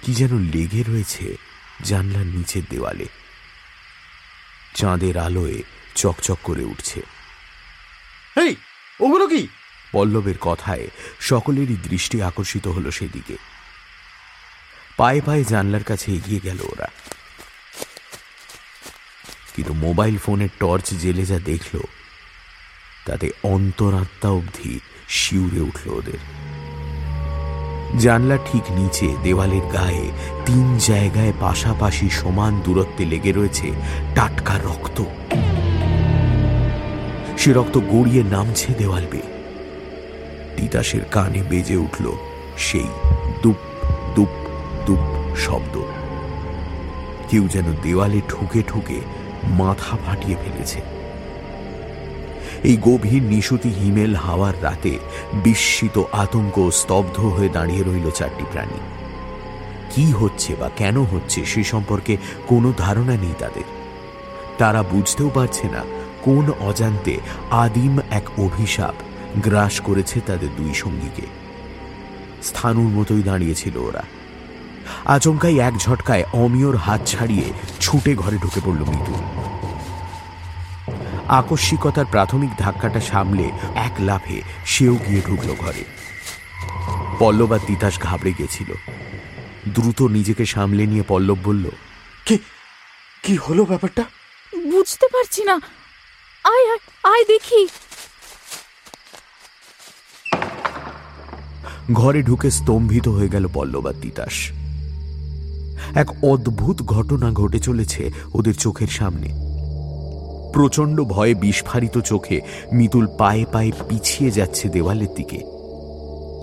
[0.02, 1.36] কি যেন লেগে রয়েছে
[1.84, 3.06] জানলার নিচের দেওয়ালে।
[4.76, 5.62] চাঁদের আলোয়
[5.94, 7.00] চকচক করে উঠছে।
[8.40, 8.56] এই
[9.00, 9.48] ওগুলো কি?
[9.92, 10.86] পল্লবের কথায়
[11.20, 13.36] সকলেরই দৃষ্টি আকর্ষিত হলো সেদিকে।
[14.96, 16.88] পায়ে পায়ে জানলার কাছে এগিয়ে গেল ওরা।
[19.56, 21.78] কিন্তু মোবাইল ফোনের টর্চ জেলে যা দেখল
[23.06, 26.45] তাতে অন্তরাত্মা অবধি শিউরে উঠল ওদের।
[27.94, 30.10] জানলা ঠিক নিচে, দেওয়ালের গায়ে
[30.46, 33.70] তিন জায়গায় পাশাপাশি সমান দূরত্বে লেগে রয়েছে
[34.14, 35.04] টাটকা রক্ত।
[37.36, 39.28] সে রক্ত গড়িয়ে নামছে দেওয়াল বেয়ে
[40.56, 42.12] তিতাসের কানে বেজে উঠল
[42.56, 42.88] সেই
[43.42, 43.56] দুপ
[44.14, 44.28] দুপ
[44.86, 44.98] দুপ
[45.36, 45.78] শব্দ।
[47.30, 49.00] কেউ যেন দেওয়ালে ঠুকে ঠুকে
[49.50, 50.95] মাথা ফাটিয়ে ফেলেছে।
[52.66, 54.98] এই গভীর নিশুতি হিমেল হাওয়ার রাতে
[55.34, 58.80] বিস্মিত আতঙ্ক স্তব্ধ হয়ে দাঁড়িয়ে রইল চারটি প্রাণী।
[59.90, 63.66] কি হচ্ছে বা কেন হচ্ছে সে সম্পর্কে কোনো ধারণা নেই তাদের।
[64.58, 65.82] তারা বুঝতেও পারছে না
[66.22, 67.18] কোন অজান্তে
[67.50, 68.94] আদিম এক অভিশাপ
[69.42, 71.26] গ্রাস করেছে তাদের দুই সঙ্গীকে।
[72.42, 74.02] স্থানুর মতোই দাঁড়িয়েছিল ওরা।
[75.04, 77.44] আচমকাই এক ঝটকায় অমিয়র হাত ছাড়িয়ে
[77.80, 79.14] ছুটে ঘরে ঢুকে পড়ল মৃদু।
[81.28, 85.84] আকস্মিকতার প্রাথমিক ধাক্কাটা সামলে এক লাফে সেও গিয়ে ঢুকলো ঘরে।
[87.18, 88.74] পল্লব আর তিতাস ঘাবড়ে গেছিল।
[89.68, 91.70] দ্রুত নিজেকে সামলে নিয়ে পল্লব বলল
[92.26, 92.38] কি?
[93.22, 94.04] কি হলো ব্যাপারটা?
[94.70, 95.54] বুঝতে পারছি না।
[96.44, 97.68] আয় আয় আয় দেখি।
[101.92, 104.50] ঘরে ঢুকে স্তম্ভিত হয়ে গেল পল্লব আর তিতাস।
[105.94, 109.45] এক অদ্ভুত ঘটনা ঘটে চলেছে ওদের চোখের সামনে।
[110.56, 112.40] প্রচণ্ড ভয়ে বিস্ফারিত চোখে
[112.72, 115.38] মিতুল পায়ে পায়ে পিছিয়ে যাচ্ছে দেওয়ালের দিকে।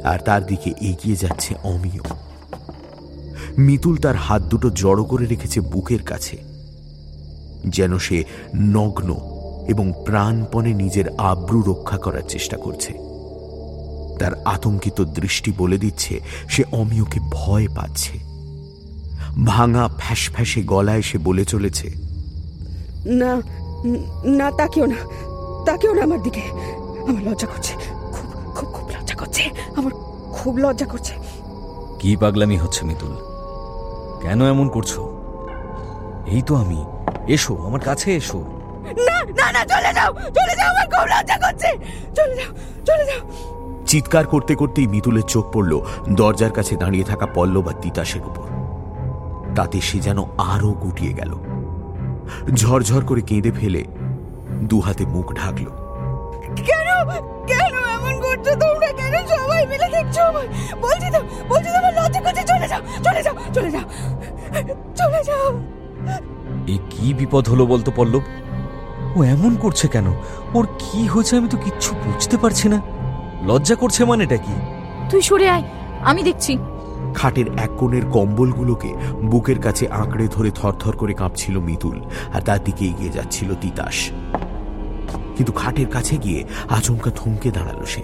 [0.03, 2.01] আর তার দিকে এগিয়ে যাচ্ছে অমিয়।
[3.57, 6.37] মিতুল তার হাত দুটো জড়ো করে রেখেছে বুকের কাছে।
[7.67, 8.23] যেন সে
[8.55, 9.09] নগ্ন
[9.67, 12.93] এবং প্রাণপণে নিজের আব্রু রক্ষা করার চেষ্টা করছে।
[14.19, 18.19] তার আতঙ্কিত দৃষ্টি বলে দিচ্ছে, সে অমিয়কে ভয় পাচ্ছে।
[19.45, 21.87] ভাঙা ফ্যাস ফ্যাসে গলায় সে বলে চলেছে,
[23.05, 23.41] না
[23.85, 24.95] ন- তাকেও না।
[25.65, 26.41] তাকেও না আমার দিকে।
[27.09, 27.73] আমার লজ্জা করছে।
[28.11, 29.91] খুব খুব খুব লজ্জা করছে। আমার
[30.33, 31.13] খুব লজ্জা করছে।
[31.99, 33.15] কি পাগলামি হচ্ছে মিতুল?
[34.21, 34.99] কেন এমন করছ?
[36.25, 36.85] এই তো আমি।
[37.27, 38.39] এসো আমার কাছে এসো।
[38.83, 41.67] না না না চলে যাও চলে যাও আমার খুব লজ্জা করছে।
[42.15, 42.55] চলে যাও
[42.85, 43.29] চলে যাও।
[43.87, 48.43] চিৎকার করতে করতেই মিতুলের চোখ পড়ল দরজার কাছে দাঁড়িয়ে থাকা পল্লব আর তিতাসের উপর।
[49.55, 51.35] তাতে সে যেন আরও গুটিয়ে গেল।
[52.61, 53.81] ঝরঝর করে কেঁদে ফেলে
[54.69, 55.65] দু হাতে মুখ ঢাকল।
[56.69, 56.87] কেন?
[57.51, 58.89] কেন এমন করছ তোমরা?
[58.99, 60.49] কেন সবাই মিলে দেখছ আমায়?
[60.81, 61.19] বলছি তো
[61.49, 63.85] বলছি তো আমার লজ্জা করছে। চলে যাও চলে যাও চলে যাও
[64.99, 65.47] চলে যাও।
[66.67, 68.23] এই কি বিপদ হলো বলতো পল্লব?
[69.15, 70.07] ও এমন করছে কেন?
[70.53, 72.79] ওর কি হয়েছে আমি তো কিচ্ছু বুঝতে পারছি না।
[73.43, 74.55] লজ্জা করছে মানেটা কি?
[75.11, 75.63] তুই সরে আয়
[76.03, 76.57] আমি দেখছি।
[77.15, 78.93] খাটের এক কোণের কম্বলগুলোকে
[79.23, 82.01] বুকের কাছে আঁকড়ে ধরে থরথর করে কাঁপছিল মিতুল,
[82.33, 84.11] আর তার দিকে এগিয়ে যাচ্ছিল তিতাস।
[85.35, 88.01] কিন্তু খাটের কাছে গিয়ে আচমকা থমকে দাঁড়াল সে।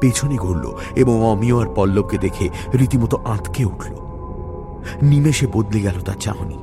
[0.00, 3.94] পেছনে ঘুরল এবং অমিয় আর পল্লবকে দেখে রীতিমতো আঁতকে উঠল।
[5.02, 6.58] নিমেষে বদলে গেল তার চাহনি।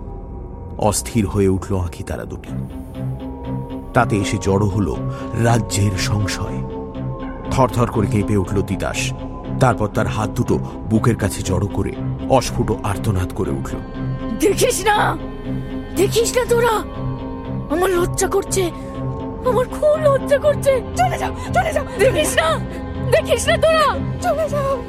[0.77, 2.49] অস্থির হয়ে উঠল আঁখি তারা দুটি।
[3.93, 4.95] তাতে এসে জড়ো হল
[5.43, 6.57] রাজ্যের সংশয়।
[7.51, 9.11] থরথর করে কেঁপে উঠল তিতাস।
[9.59, 11.91] তারপর তার হাত দুটো বুকের কাছে জড়ো করে
[12.29, 13.77] অস্ফুট আর্তনাদ করে উঠল।
[14.39, 15.17] দেখিস না!
[15.95, 16.77] দেখিস না তোরা!
[17.75, 18.63] আমার লজ্জা করছে।
[19.49, 21.85] আমার খুব লজ্জা করছে। চলে যাও চলে যাও!
[21.99, 22.59] দেখিস না!
[23.11, 23.99] দেখিস না তোরা!
[24.21, 24.83] চলে যাও!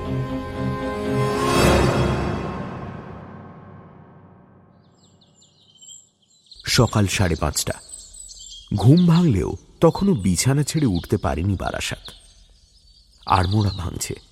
[6.67, 7.73] সকাল সাড়ে পাঁচটা।
[8.75, 12.11] ঘুম ভাঙলেও তখনও বিছানা ছেড়ে উঠতে পারেনি বারাসাত।
[13.27, 14.24] আড়মোড়া ভাঙছে।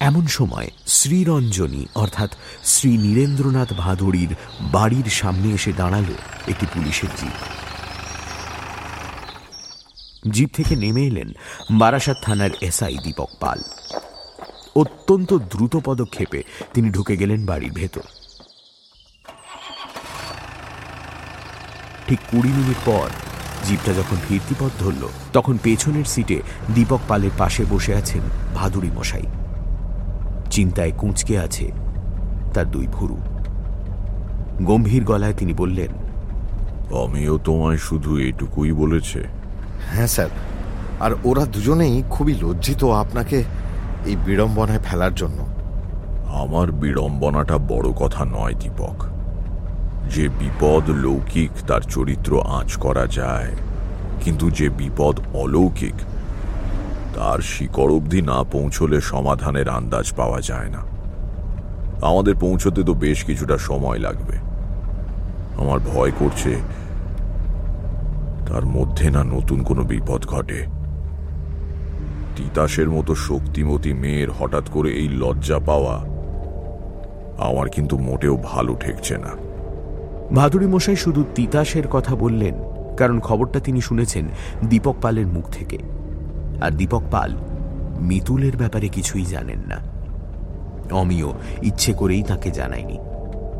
[0.00, 2.30] এমন সময় শ্রীরঞ্জনী, অর্থাৎ
[2.64, 4.32] শ্রী নীরেন্দ্রনাথ ভাদুড়ির
[4.72, 6.08] বাড়ির সামনে এসে দাঁড়াল
[6.48, 7.38] একটি পুলিশের জিপ।
[10.30, 11.28] জিপ থেকে নেমে এলেন
[11.78, 13.58] বারাসাত থানার এসআই দীপক পাল।
[14.74, 16.42] অত্যন্ত দ্রুত পদক্ষেপে
[16.74, 18.06] তিনি ঢুকে গেলেন বাড়ির ভেতর।
[22.08, 23.08] ঠিক কুড়ি মিনিট পর
[23.66, 26.38] জিপটা যখন ফিরতি পথ ধরল, তখন পেছনের সিটে
[26.74, 28.22] দীপক পালের পাশে বসে আছেন
[28.54, 29.26] ভাদুড়ি মশাই।
[30.50, 31.72] চিন্তায় কুঁচকে আছে
[32.54, 33.16] তার দুই ভুরু।
[34.62, 35.90] গম্ভীর গলায় তিনি বললেন
[37.04, 39.24] আমিও তোমায় শুধু এটুকুই বলেছে।
[39.92, 40.28] হ্যাঁ স্যার
[41.00, 43.44] আর ওরা দুজনেই খুবই লজ্জিত আপনাকে
[44.06, 45.38] এই বিড়ম্বনায় ফেলার জন্য।
[46.26, 49.04] আমার বিড়ম্বনাটা বড় কথা নয় দীপক।
[50.10, 53.52] যে বিপদ লৌকিক তার চরিত্র আঁচ করা যায়।
[54.20, 55.94] কিন্তু যে বিপদ অলৌকিক
[57.20, 60.82] তার শিকড় অবধি না পৌঁছলে সমাধানের আন্দাজ পাওয়া যায় না।
[62.02, 64.36] আমাদের পৌঁছতে তো বেশ কিছুটা সময় লাগবে।
[65.56, 66.52] আমার ভয় করছে
[68.48, 70.66] তার মধ্যে না নতুন কোনো বিপদ ঘটে।
[72.36, 75.96] তিতাসের মতো শক্তিমতী মেয়ের হঠাৎ করে এই লজ্জা পাওয়া
[77.48, 79.32] আমার কিন্তু মোটেও ভালো ঠেকছে না।
[80.34, 82.54] ভাদুড়ি মশাই শুধু তিতাসের কথা বললেন,
[82.96, 84.28] কারণ খবরটা তিনি শুনেছেন
[84.64, 85.78] দীপক পালের মুখ থেকে।
[86.60, 87.36] আর দীপক পাল
[88.00, 89.78] মিতুলের ব্যাপারে কিছুই জানেন না।
[90.94, 92.98] অমিও ইচ্ছে করেই তাকে জানায়নি।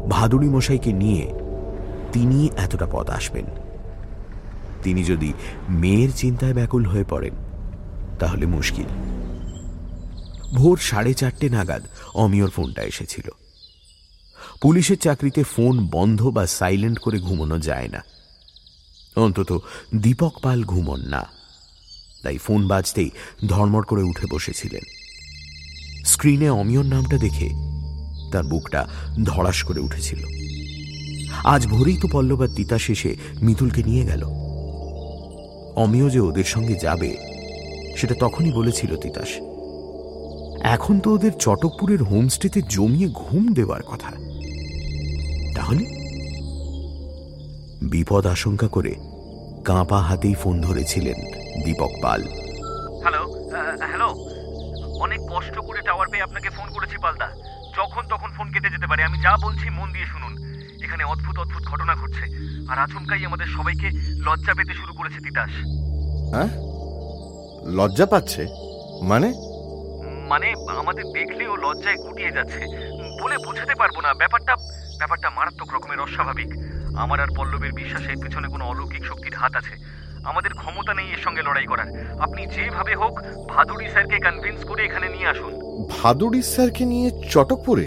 [0.08, 1.32] ভাদুড়ি মশাইকে নিয়ে
[2.12, 3.44] তিনি এতটা পথ আসবেন।
[4.82, 5.32] তিনি যদি
[5.68, 7.34] মেয়ের চিন্তায় ব্যাকুল হয়ে পড়েন,
[8.18, 8.86] তাহলে মুশকিল।
[10.54, 11.82] ভোর সাড়ে চারটে নাগাদ
[12.14, 13.28] অমিয়র ফোনটা এসেছিল।
[14.62, 18.02] পুলিশের চাকরিতে ফোন বন্ধ বা সাইলেন্ট করে ঘুমানো যায় না।
[19.16, 19.62] অন্তত
[19.96, 21.39] দীপক পাল ঘুমন না।
[22.22, 23.10] তাই ফোন বাজতেই
[23.46, 24.82] ধর্মর করে উঠে বসেছিলেন।
[26.04, 27.50] স্ক্রিনে অমিয়র নামটা দেখে
[28.32, 28.88] তার বুকটা
[29.24, 30.18] ধড়াস করে উঠেছিল।
[31.44, 34.24] আজ ভোরেই তো পল্লবার তিতা শেষে মিতুলকে নিয়ে গেল।
[35.76, 37.16] অমিয় যে ওদের সঙ্গে যাবে,
[37.96, 39.28] সেটা তখনই বলেছিল তিতাস।
[40.62, 44.10] এখন তো ওদের চটকপুরের হোমস্টেতে জমিয়ে ঘুম দেওয়ার কথা।
[45.54, 45.84] তাহলে?
[47.82, 48.94] বিপদ আশঙ্কা করে
[49.64, 52.22] কাঁপা হাতেই ফোন ধরেছিলেন দীপক পাল।
[53.02, 53.22] হ্যালো
[53.86, 54.08] হ্যালো
[55.00, 57.28] অনেক কষ্ট করে টাওয়ার পেয়ে আপনাকে ফোন করেছি পালদা।
[57.76, 60.32] যখন তখন ফোন কেটে যেতে পারে। আমি যা বলছি মন দিয়ে শুনুন।
[60.84, 62.24] এখানে অদ্ভুত অদ্ভুত ঘটনা ঘটছে।
[62.72, 63.90] আর আচমকাই আমাদের সবাইকে
[64.26, 65.50] লজ্জা পেতে শুরু করেছে তিতাস।
[66.34, 66.50] হ্যাঁ?
[67.70, 68.42] লজ্জা পাচ্ছে?
[69.02, 69.28] মানে?
[70.28, 72.60] মানে আমাদের দেখলেও লজ্জায় গুটিয়ে যাচ্ছে।
[73.22, 74.56] বলে বোঝাতে পারব না। ব্যাপারটা
[74.98, 76.50] ব্যাপারটা মারাত্মক রকমের অস্বাভাবিক।
[76.96, 81.42] আমার আর পল্লবের বিশ্বাসের পেছনে কোনো অলৌকিক শক্তির হাত আছে। আমাদের ক্ষমতা নেই এর সঙ্গে
[81.42, 85.52] লড়াই করার। আপনি যেভাবে হোক ভাদুড়ি স্যারকে কনভিন্স করে এখানে নিয়ে আসুন।
[85.90, 87.86] ভাদুড়ি স্যারকে নিয়ে চটকপুরে?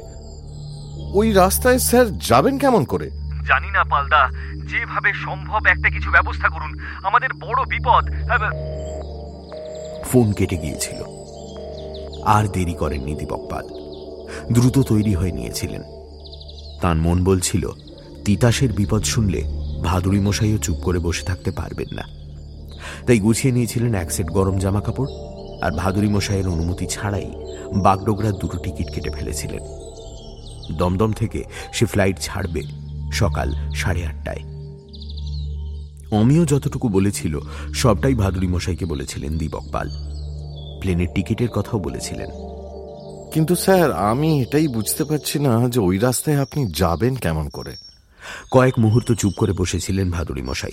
[1.14, 3.10] ওই রাস্তায় স্যার যাবেন কেমন করে?
[3.48, 4.30] জানি না পালদা।
[4.72, 8.10] যেভাবে সম্ভব একটা কিছু ব্যবস্থা করুন। আমাদের বড় বিপদ।
[10.06, 11.04] ফোন কেটে গিয়েছিল।
[12.26, 13.68] আর দেরি করেননি দীপক পাল
[14.52, 15.84] দ্রুত তৈরি হয়ে নিয়েছিলেন।
[16.82, 17.70] তার মন বলছিল
[18.26, 19.44] তিতাসের বিপদ শুনলে
[19.84, 22.23] ভাদুড়ি মশাইও চুপ করে বসে থাকতে পারবেন না।
[23.08, 25.08] তাই গুছিয়ে নিয়েছিলেন এক সেট গরম জামা কাপড়
[25.62, 27.32] আর ভাদুড়ি মশাইয়ের অনুমতি ছাড়াই
[27.74, 29.64] বাগডোগরা দুটো টিকিট কেটে ফেলেছিলেন।
[30.78, 31.44] দমদম থেকে
[31.74, 32.62] সে ফ্লাইট ছাড়বে
[33.12, 34.44] সকাল সাড়ে আটটায়।
[36.12, 37.40] অমিও যতটুকু বলেছিল
[37.74, 39.90] সবটাই ভাদুড়ি মশাইকে বলেছিলেন দীপক পাল।
[40.82, 42.30] প্লেনের টিকিটের কথাও বলেছিলেন।
[43.34, 47.76] কিন্তু স্যার আমি এটাই বুঝতে পারছি না যে ওই রাস্তায় আপনি যাবেন কেমন করে।
[48.52, 50.72] কয়েক মুহূর্ত চুপ করে বসেছিলেন ভাদুড়ি মশাই।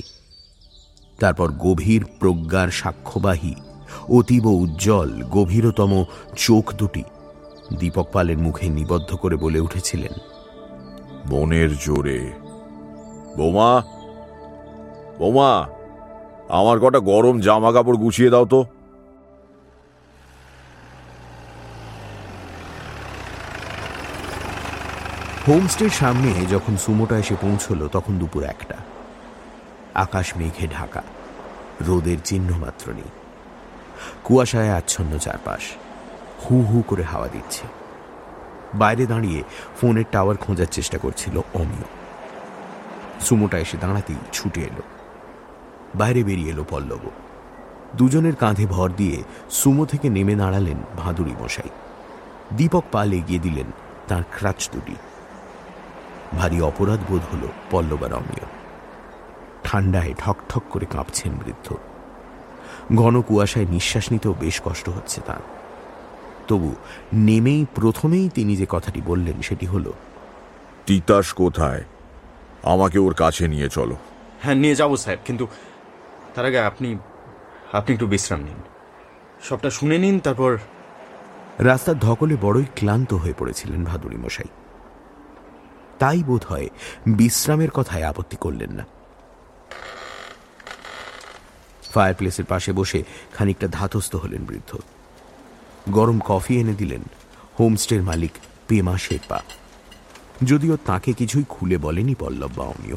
[1.21, 3.55] তারপর গভীর প্রজ্ঞার সাক্ষ্যবাহী
[4.09, 6.05] অতীব উজ্জ্বল গভীরতম
[6.37, 7.05] চোখ দুটি
[7.79, 10.15] দীপক পালের মুখে নিবদ্ধ করে বলে উঠেছিলেন
[11.31, 12.21] মনের জোরে
[13.37, 13.71] বোমা
[15.19, 15.53] বোমা
[16.49, 18.61] আমার কটা গরম জামা কাপড় গুছিয়ে দাও তো।
[25.47, 28.77] হোমস্টের সামনে যখন সুমোটা এসে পৌঁছল তখন দুপুর একটা।
[30.01, 31.03] আকাশ মেঘে ঢাকা।
[31.81, 33.11] রোদের চিহ্ন মাত্র নেই।
[34.25, 35.63] কুয়াশায় আচ্ছন্ন চারপাশ।
[36.43, 37.65] হু হু করে হাওয়া দিচ্ছে।
[38.75, 39.43] বাইরে দাঁড়িয়ে
[39.81, 41.89] ফোনের টাওয়ার খোঁজার চেষ্টা করছিল অমিয়।
[43.21, 44.83] সুমোটা এসে দাঁড়াতেই ছুটে এলো।
[45.95, 47.05] বাইরে বেরিয়ে এলো পল্লব।
[47.97, 51.71] দুজনের কাঁধে ভর দিয়ে সুমো থেকে নেমে দাঁড়ালেন ভাদুরী মশাই।
[52.57, 53.67] দীপক পাল এগিয়ে দিলেন
[54.09, 54.97] তার ক্রাচ দুটি।
[56.39, 58.60] ভারী অপরাধ বোধ হল পল্লবার অমিয়।
[59.65, 61.75] ঠান্ডায় ঠকঠক করে কাঁপছেন বৃদ্ধ।
[62.97, 65.43] ঘন কুয়াশায় নিঃশ্বাস নিতেও বেশ কষ্ট হচ্ছে তার।
[66.49, 66.75] তবু
[67.13, 69.93] নেমেই প্রথমেই তিনি যে কথাটি বললেন সেটি হল
[70.87, 71.85] তিতাস কোথায়?
[72.63, 73.97] আমাকে ওর কাছে নিয়ে চলো।
[74.43, 75.47] হ্যাঁ নিয়ে যাব সাহেব কিন্তু
[76.35, 76.99] তার আগে আপনি
[77.73, 78.57] আপনি একটু বিশ্রাম নিন।
[79.43, 80.59] সবটা শুনে নিন তারপর
[81.59, 84.49] রাস্তার ধকলে বড়ই ক্লান্ত হয়ে পড়েছিলেন ভাদুরী মশাই।
[85.99, 86.69] তাই বোধ হয়
[87.07, 88.85] বিশ্রামের কথায় আপত্তি করলেন না।
[91.95, 94.79] ফায়ার প্লেসের পাশে বসে খানিকটা ধাতস্থ হলেন বৃদ্ধ।
[95.89, 97.03] গরম কফি এনে দিলেন
[97.59, 98.31] হোমস্টের মালিক
[98.69, 99.41] পেমা শেরপা।
[100.45, 102.97] যদিও তাকে কিছুই খুলে বলেনি পল্লব বা অমিয়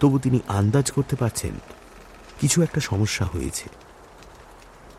[0.00, 1.54] তবু তিনি আন্দাজ করতে পারছেন
[2.40, 3.68] কিছু একটা সমস্যা হয়েছে।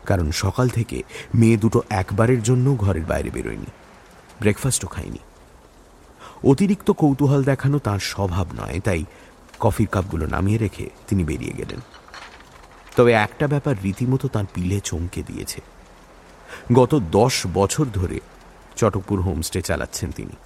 [0.06, 1.02] কারণ সকাল থেকে
[1.34, 3.70] মেয়ে দুটো একবারের জন্য ঘরের বাইরে বেরোয়নি,
[4.40, 5.18] ব্রেকফাস্টও খায়নি।
[6.44, 9.04] অতিরিক্ত কৌতূহল দেখানো তার স্বভাব নয়, তাই
[9.60, 11.80] কফির কাপগুলো নামিয়ে রেখে তিনি বেরিয়ে গেলেন।
[12.96, 15.60] তবে একটা ব্যাপার রীতিমতো তার পিলে চমকে দিয়েছে।
[16.72, 18.20] গত দশ বছর ধরে
[18.76, 20.36] চটকপুর হোমস্টে চালাচ্ছেন তিনি।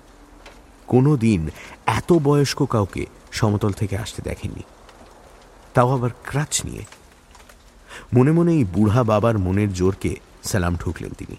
[0.87, 1.49] কোনো দিন
[1.87, 4.63] এত বয়স্ক কাউকে সমতল থেকে আসতে দেখেননি।
[5.75, 6.85] তাও আবার ক্রাচ নিয়ে।
[8.15, 11.37] মনে মনে এই বুড়া বাবার মনের জোরকে সালাম ঠুকলেন তিনি।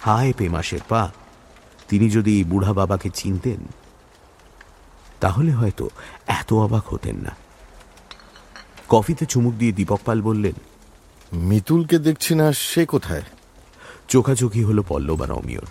[0.00, 1.12] হায় পেমা শেরপা
[1.88, 3.60] তিনি যদি এই বুড়া বাবাকে চিনতেন,
[5.20, 5.90] তাহলে হয়তো
[6.26, 7.47] এত অবাক হতেন না।
[8.88, 10.52] কফিতে চুমুক দিয়ে দীপক পাল বললেন
[11.32, 13.22] মিতুলকে দেখছি না সে কোথায়?
[14.08, 15.66] চোখাচোখি হলো পল্লব আর অমিয়র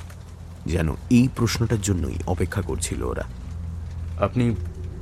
[0.66, 3.24] যেন এই প্রশ্নটার জন্যই অপেক্ষা করছিল ওরা।
[4.20, 4.56] আপনি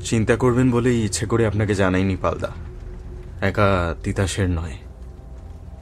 [0.06, 2.52] চিন্তা করবেন বলেই ইচ্ছে করে আপনাকে জানাইনি পালদা।
[3.42, 4.78] একা তিতাসের নয়।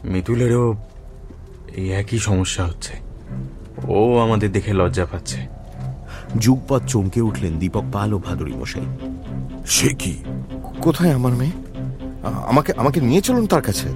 [0.04, 0.76] মিতুলেরও
[1.76, 2.94] এই একই সমস্যা হচ্ছে।
[3.88, 5.48] ও আমাদের দেখে লজ্জা পাচ্ছে।
[6.40, 8.86] যুগপথ চমকে উঠলেন দীপক পাল ও ভাদুরী মশাই।
[9.66, 10.24] সে কি?
[10.82, 11.73] কোথায় আমার মেয়ে?
[12.24, 13.90] আমাকে আমাকে নিয়ে চলুন তার কাছে।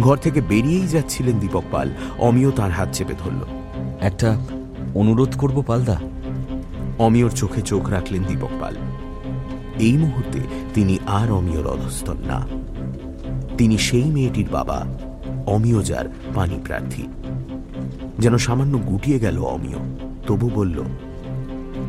[0.00, 3.40] ঘর থেকে বেরিয়েই যাচ্ছিলেন দীপক পাল। অমিয় তার হাত চেপে ধরল।
[4.00, 4.40] একটা
[4.94, 6.00] অনুরোধ করব পালদা।
[6.98, 8.76] অমিয়র চোখে চোখ রাখলেন দীপক পাল।
[9.78, 10.38] এই মুহূর্তে
[10.74, 12.46] তিনি আর অমিয়র অধস্তন না।
[13.58, 14.86] তিনি সেই মেয়েটির বাবা
[15.46, 16.04] অমিয় যার
[16.34, 17.02] পানি প্রার্থী।
[18.18, 19.78] যেন সামান্য গুটিয়ে গেল অমিয়।
[20.26, 20.82] তবু বলল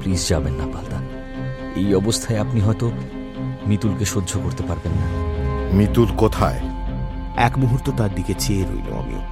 [0.04, 0.98] প্লিজ যাবেন না পালদা।
[1.76, 2.92] এই অবস্থায় আপনি হয়তো
[3.68, 5.33] মিতুলকে সহ্য করতে পারবেন না।
[5.74, 6.60] মিতুল কোথায়?
[7.38, 9.24] এক মুহূর্ত তার দিকে চেয়ে রইল অমিয়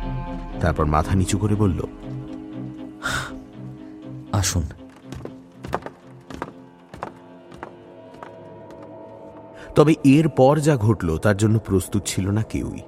[0.59, 1.80] তারপর মাথা নিচু করে বলল,
[4.31, 4.63] আসুন।
[9.76, 12.81] তবে এর পর যা ঘটল, তার জন্য প্রস্তুত ছিল না কেউই।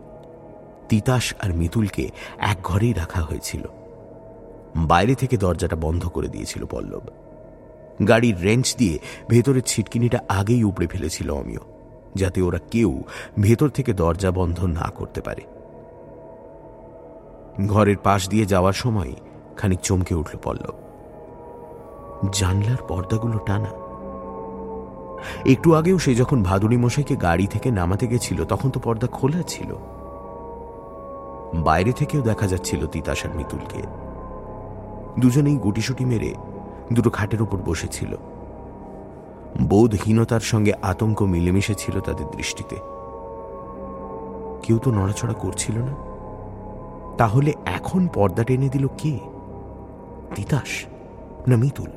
[0.89, 3.63] তিতাস আর মিতুলকে এক ঘরেই রাখা হয়েছিল।
[4.75, 7.05] বাইরে থেকে দরজাটা বন্ধ করে দিয়েছিল পল্লব।
[8.07, 8.99] গাড়ির রেঞ্চ দিয়ে
[9.29, 11.63] ভেতরের ছিটকিনিটা আগেই উপড়ে ফেলেছিল অমিয়
[12.15, 13.03] যাতে ওরা কেউ
[13.39, 15.41] ভেতর থেকে দরজা বন্ধ না করতে পারে।
[17.67, 19.13] ঘরের পাশ দিয়ে যাওয়ার সময়
[19.57, 20.73] খানিক চমকে উঠল পল্লব।
[22.33, 23.69] জানলার পর্দাগুলো টানা।
[25.45, 29.75] একটু আগেও সে যখন ভাদুরী মশাইকে গাড়ি থেকে নামাতে গেছিল, তখন তো পর্দা খোলা ছিল।
[31.53, 33.81] বাইরে থেকেও দেখা যাচ্ছিল তিতাস আর মিতুলকে।
[35.19, 36.33] দুজনেই গুটিসুটি মেরে
[36.93, 38.15] দুটো খাটের উপর বসেছিল।
[39.61, 42.75] বোধহীনতার সঙ্গে আতঙ্ক মিলেমিশে ছিল তাদের দৃষ্টিতে।
[44.63, 45.95] কেউ তো নড়াচড়া করছিল না।
[47.17, 49.19] তাহলে এখন পর্দা টেনে দিল কে?
[50.35, 50.85] তিতাস
[51.47, 51.89] না মিতুল?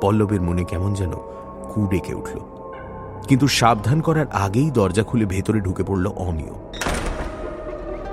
[0.00, 1.12] পল্লবের মনে কেমন যেন
[1.74, 2.38] কু ডেকে উঠল।
[3.28, 6.52] কিন্তু সাবধান করার আগেই দরজা খুলে ভেতরে ঢুকে পড়ল অমিয়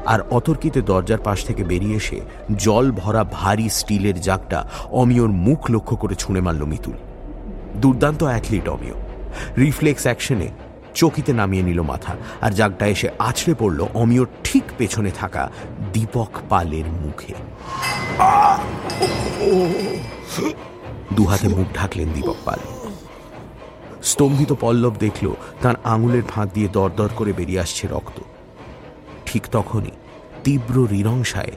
[0.05, 2.21] আর অতর্কিতে দরজার পাশ থেকে বেরিয়ে এসে
[2.57, 6.93] জল ভরা ভারী স্টিলের জাগটা অমিয়র মুখ লক্ষ্য করে ছুঁড়ে মারল মিতুল।
[7.81, 8.97] দুর্দান্ত অ্যাথলিট অমিয়।
[9.57, 10.47] রিফ্লেক্স অ্যাকশনে
[10.93, 15.43] চকিতে নামিয়ে নিল মাথা আর জাগটা এসে আছড়ে পড়ল অমিয়র ঠিক পেছনে থাকা
[15.93, 17.33] দীপক পালের মুখে।
[21.13, 22.59] দুহাতে মুখ ঢাকলেন দীপক পাল।
[24.03, 25.25] স্তম্ভিত পল্লব দেখল
[25.61, 28.17] তার আঙুলের ফাঁক দিয়ে দরদর করে বেরিয়ে আসছে রক্ত।
[29.25, 29.95] ঠিক তখনই
[30.43, 31.51] তীব্র রিরংসায়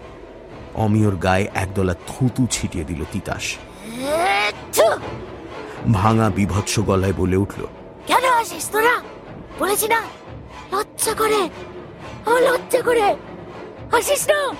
[0.74, 3.44] অমিয়র গায়ে একদলা থুতু ছিটিয়ে দিল তিতাস।
[5.92, 7.66] ভাঙা বিভৎস গলায় বলে উঠল
[8.06, 9.02] কেন আসিস তোরা?
[9.58, 10.02] বলেছি না।
[10.72, 11.48] লজ্জা করে।
[12.40, 13.16] লজ্জা করে।
[13.92, 14.54] আসিস না।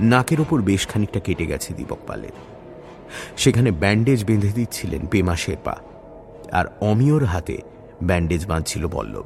[0.00, 2.30] নাকের ওপর বেশ খানিকটা কেটে গেছে দীপক পালের।
[3.36, 5.76] সেখানে ব্যান্ডেজ বেঁধে দিচ্ছিলেন পেমা শেরপা
[6.52, 7.58] আর অমিয়র হাতে
[8.02, 9.24] ব্যান্ডেজ বাঁধছিল পল্লব।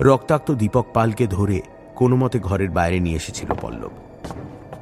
[0.00, 1.60] রক্তাক্ত দীপক পালকে ধরে
[1.94, 3.90] কোনো মতে ঘরের বাইরে নিয়ে এসেছিল পল্লব।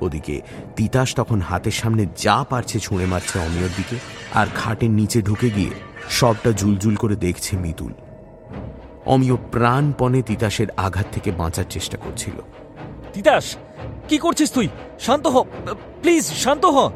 [0.01, 0.41] ওদিকে।
[0.77, 3.97] তিতাস তখন হাতের সামনে যা পারছে ছুঁড়ে মারছে অমিয়র দিকে
[4.35, 5.71] আর খাটের নিচে ঢুকে গিয়ে
[6.11, 7.93] সবটা জুলজুল করে দেখছে মিতুল।
[9.07, 12.37] অমিয় প্রাণপণে তিতাসের আঘাত থেকে বাঁচার চেষ্টা করছিল।
[13.13, 13.57] তিতাস
[14.09, 14.69] কি করছিস তুই?
[15.01, 15.43] শান্ত হ
[16.03, 16.91] প্লিজ শান্ত হ।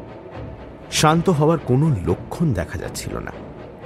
[0.91, 3.31] শান্ত হওয়ার কোনো লক্ষণ দেখা যাচ্ছিল না।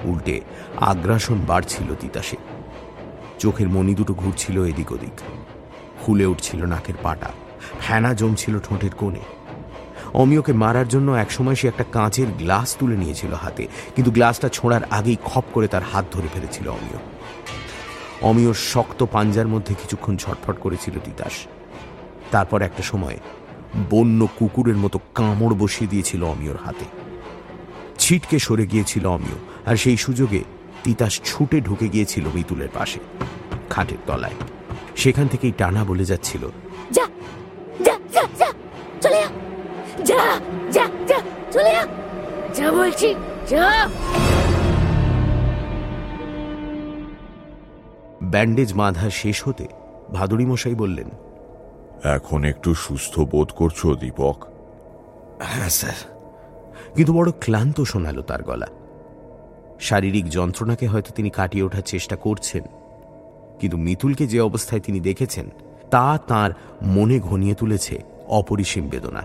[0.04, 0.42] উল্টে
[0.78, 2.38] আগ্রাসন বাড়ছিল তিতাসে
[3.40, 5.18] চোখের মনি দুটো ঘুরছিল এদিক ওদিক।
[6.02, 7.30] ফুলে উঠছিল নাকের পাটা।
[7.84, 9.24] ফেনা জমছিল ঠোঁটের কোণে।
[10.14, 13.64] অমিয়কে মারার জন্য একসময় সে একটা কাঁচের গ্লাস তুলে নিয়েছিল হাতে,
[13.96, 17.00] কিন্তু গ্লাসটা ছোঁড়ার আগেই খপ করে তার হাত ধরে ফেলেছিল অমিয়।
[18.22, 21.36] অমিয়র শক্ত পাঞ্জার মধ্যে কিছুক্ষণ ছটফট করেছিল তিতাস।
[22.32, 23.18] তারপর একটা সময়
[23.90, 26.86] বন্য কুকুরের মতো কামড় বসিয়ে দিয়েছিল অমিয়র হাতে।
[28.00, 30.42] ছিটকে সরে গিয়েছিল অমিয়, আর সেই সুযোগে
[30.84, 33.00] তিতাস ছুটে ঢুকে গিয়েছিল মিতুলের পাশে,
[33.70, 34.38] খাটের তলায়।
[34.96, 36.44] সেখান থেকেই টানা বলে যাচ্ছিল,
[36.96, 37.06] যা
[39.02, 39.30] চলে যা
[40.06, 40.20] যা
[40.72, 41.20] যা যা
[41.52, 41.84] চলে যা
[42.56, 43.16] যা বলছি
[43.50, 43.90] যা।
[48.24, 49.68] ব্যান্ডেজ বাঁধা শেষ হতে
[50.14, 51.10] ভাদুড়ি মশাই বললেন
[52.04, 54.38] এখন একটু সুস্থ বোধ করছ দীপক?
[55.42, 56.00] হ্যাঁ স্যার।
[56.96, 58.68] কিন্তু বড় ক্লান্ত শোনালো তার গলা।
[59.80, 62.64] শারীরিক যন্ত্রণাকে হয়তো তিনি কাটিয়ে ওঠার চেষ্টা করছেন
[63.60, 65.50] কিন্তু মিতুলকে যে অবস্থায় তিনি দেখেছেন
[65.92, 66.52] তা তার
[66.82, 69.24] মনে ঘনিয়ে তুলেছে। অপরিসীম বেদনা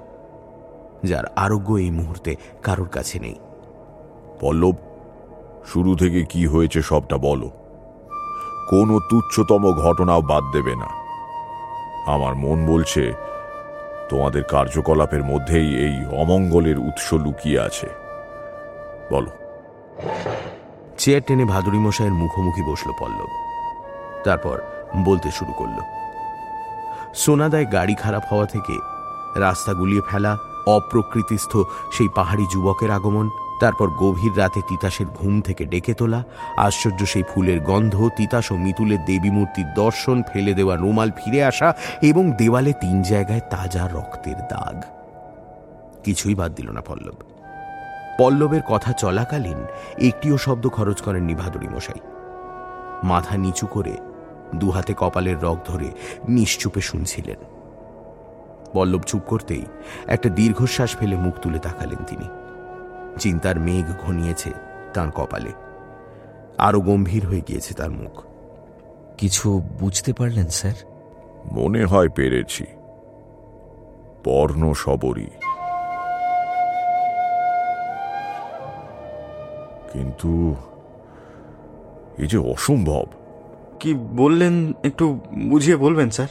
[1.05, 3.35] যার আরোগ্য এই মুহূর্তে কারোর কাছে নেই।
[4.41, 4.75] পল্লব
[5.67, 7.51] শুরু থেকে কি হয়েছে সবটা বলো।
[8.71, 10.89] কোনো তুচ্ছতম ঘটনাও বাদ দেবে না।
[12.07, 13.13] আমার মন বলছে
[14.09, 17.89] তোমাদের কার্যকলাপের মধ্যেই এই অমঙ্গলের উৎস লুকিয়ে আছে।
[19.13, 19.31] বলো।
[20.99, 23.29] চেয়ার টেনে ভাদুরী মশাইয়ের মুখোমুখি বসল পল্লব।
[24.25, 24.61] তারপর
[25.05, 25.79] বলতে শুরু করল
[27.15, 28.94] সোনাদায় গাড়ি খারাপ হওয়া থেকে
[29.37, 31.57] রাস্তা গুলিয়ে ফেলা, অপ্রকৃতিস্থ
[31.93, 33.31] সেই পাহাড়ি যুবকের আগমন,
[33.61, 36.25] তারপর গভীর রাতে তিতাসের ঘুম থেকে ডেকে তোলা,
[36.57, 41.75] আশ্চর্য সেই ফুলের গন্ধ, তিতাস ও মিতুলের দেবী মূর্তির দর্শন, ফেলে দেওয়া রুমাল ফিরে আসা
[42.03, 44.83] এবং দেওয়ালে তিন জায়গায় তাজা রক্তের দাগ।
[46.05, 47.15] কিছুই বাদ দিল না পল্লব।
[48.19, 49.67] পল্লবের কথা চলাকালীন
[49.99, 52.01] একটিও শব্দ খরচ করেননি ভাদুরী মশাই।
[53.05, 53.97] মাথা নিচু করে
[54.55, 55.91] দুহাতে কপালের রগ ধরে
[56.29, 57.54] নিশ্চুপে শুনছিলেন।
[58.75, 59.65] পল্লব চুপ করতেই
[60.07, 62.29] একটা দীর্ঘশ্বাস ফেলে মুখ তুলে তাকালেন তিনি।
[63.19, 64.51] চিন্তার মেঘ ঘনিয়েছে
[64.95, 65.53] তার কপালে।
[66.59, 68.23] আরও গম্ভীর হয়ে গিয়েছে তার মুখ।
[69.19, 70.75] কিছু বুঝতে পারলেন স্যার?
[71.53, 72.65] মনে হয় পেরেছি।
[74.25, 75.27] পর্ণ সবরী।
[79.93, 80.57] কিন্তু
[82.19, 83.05] এই যে অসম্ভব।
[83.81, 86.29] কি বললেন একটু বুঝিয়ে বলবেন স্যার?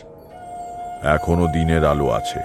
[1.03, 2.39] এখনও দিনের আলো আছে।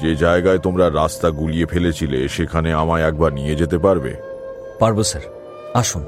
[0.00, 4.16] যে জায়গায় তোমরা রাস্তা গুলিয়ে ফেলেছিলে সেখানে আমায় একবার নিয়ে যেতে পারবে?
[4.78, 5.22] পারব স্যার।
[5.74, 6.04] আসুন।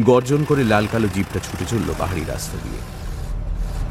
[0.00, 2.78] গর্জন করে লাল কালো জিপটা ছুটে চলল পাহাড়ি রাস্তা দিয়ে।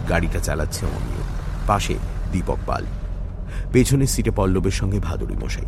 [0.09, 1.23] গাড়িটা চালাচ্ছে অমিয়
[1.67, 1.95] পাশে
[2.31, 2.85] দীপক পাল।
[3.73, 5.65] পেছনের সিটে পল্লবের সঙ্গে ভাদুরী মশাই।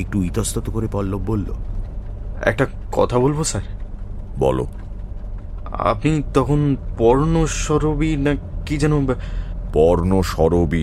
[0.00, 1.54] একটু ইতস্তত করে পল্লব বলল
[2.44, 3.62] একটা কথা বলব স্যার?
[4.38, 4.66] বলো।
[5.72, 8.34] আপনি তখন পর্ণ সরবি না
[8.66, 9.14] কি যেন
[9.72, 10.20] পর্ণ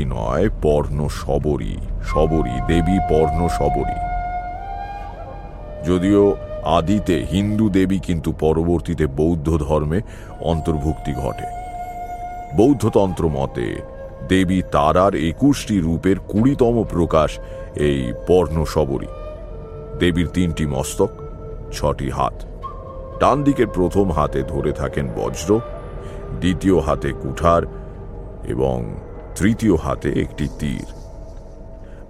[0.05, 3.99] নয় পর্ণ সবরী সবরী দেবী পর্ণ সবরী
[5.87, 10.01] যদিও আদিতে হিন্দু দেবী কিন্তু পরবর্তীতে বৌদ্ধ ধর্মে
[10.39, 11.45] অন্তর্ভুক্তি ঘটে।
[12.57, 13.75] বৌদ্ধতন্ত্র মতে
[14.29, 17.39] দেবী তারার একুশটি রূপের কুড়িতম প্রকাশ
[17.75, 19.07] এই পর্ণ সবরী
[19.99, 21.09] দেবীর তিনটি মস্তক,
[21.73, 22.48] ছটি হাত।
[23.19, 25.49] ডান দিকের প্রথম হাতে ধরে থাকেন বজ্র,
[26.39, 27.63] দ্বিতীয় হাতে কুঠার
[28.43, 28.77] এবং
[29.35, 30.87] তৃতীয় হাতে একটি তীর।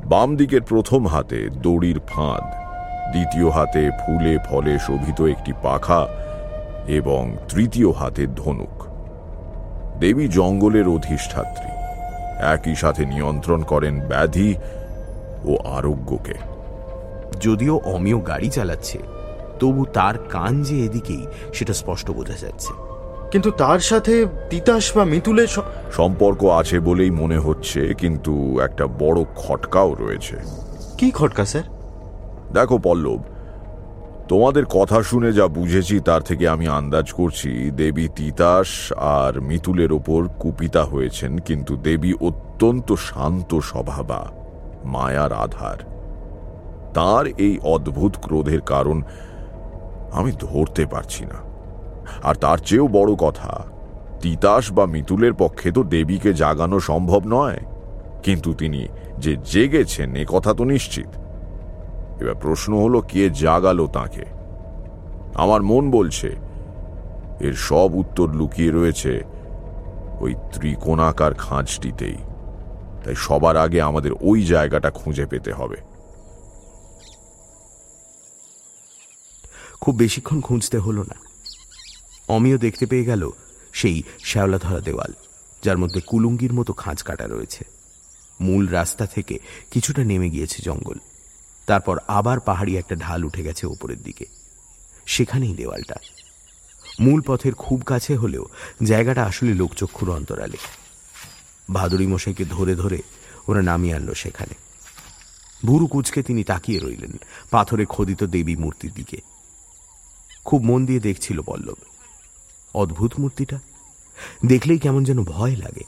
[0.05, 2.45] বাম দিকের প্রথম হাতে দড়ির ফাঁদ,
[3.11, 6.01] দ্বিতীয় হাতে ফুলে ফলে শোভিত একটি পাখা
[6.87, 8.75] এবং তৃতীয় হাতে ধনুক।
[9.99, 11.71] দেবী জঙ্গলের অধিষ্ঠাত্রী,
[12.53, 14.55] একই সাথে নিয়ন্ত্রণ করেন ব্যাধি
[15.45, 16.37] ও আরোগ্যকে।
[17.39, 18.99] যদিও অমিয় গাড়ি চালাচ্ছে
[19.59, 22.73] তবু তার কান যে এদিকেই সেটা স্পষ্ট বোঝা যাচ্ছে।
[23.31, 25.47] কিন্তু তার সাথে তিতাস বা মিতুলের
[25.91, 30.35] সম্পর্ক আছে বলেই মনে হচ্ছে কিন্তু একটা বড় খটকাও রয়েছে।
[30.97, 31.63] কি খটকা স্যার?
[32.53, 33.21] দেখো পল্লব
[34.27, 40.27] তোমাদের কথা শুনে যা বুঝেছি তার থেকে আমি আন্দাজ করছি দেবী তিতাস আর মিতুলের ওপর
[40.39, 44.21] কুপিতা হয়েছেন কিন্তু দেবী অত্যন্ত শান্ত স্বভাবা
[44.83, 45.79] মায়ার আধার।
[46.93, 49.01] তার এই অদ্ভুত ক্রোধের কারণ
[50.11, 51.49] আমি ধরতে পারছি না।
[52.23, 53.63] আর তার চেয়েও বড় কথা,
[54.21, 57.57] তিতাস বা মিতুলের পক্ষে তো দেবীকে জাগানো সম্ভব নয়।
[58.23, 58.87] কিন্তু তিনি
[59.17, 61.07] যে জেগেছেন, এ কথা তো নিশ্চিত।
[62.21, 64.25] এবার প্রশ্ন হলো, কে জাগালো তাকে?
[65.35, 66.35] আমার মন বলছে,
[67.39, 69.23] এর সব উত্তর লুকিয়ে রয়েছে
[70.19, 72.17] ওই ত্রিকোণাকার খাঁজটিতেই।
[73.03, 75.88] তাই সবার আগে আমাদের ওই জায়গাটা খুঁজে পেতে হবে।
[79.89, 81.15] খুব বেশিক্ষণ খুঁজতে হলো না।
[82.27, 83.29] অমিয় দেখতে পেয়ে গেল
[83.73, 85.13] সেই শ্যাওলাধরা দেওয়াল,
[85.63, 87.65] যার মধ্যে কুলুঙ্গির মতো খাঁজ কাটা রয়েছে।
[88.41, 89.39] মূল রাস্তা থেকে
[89.71, 90.95] কিছুটা নেমে গিয়েছে জঙ্গল।
[91.67, 94.25] তারপর আবার পাহাড়ি একটা ঢাল উঠে গেছে ওপরের দিকে।
[95.05, 95.95] সেখানেই দেওয়ালটা।
[96.99, 98.45] মূল পথের খুব কাছে হলেও
[98.83, 100.57] জায়গাটা আসলে লোকচক্ষুর অন্তরালে।
[101.73, 103.01] ভাদুরী মশাইকে ধরে ধরে
[103.47, 104.53] ওরা নামিয়ে আনলো সেখানে।
[105.65, 107.11] ভুরু কুচকে তিনি তাকিয়ে রইলেন
[107.51, 109.28] পাথরে খোদিত দেবী মূর্তির দিকে।
[110.45, 111.79] খুব মন দিয়ে দেখছিল পল্লব
[112.73, 113.59] অদ্ভুত মূর্তিটা।
[114.45, 115.83] দেখলেই কেমন যেন ভয় লাগে।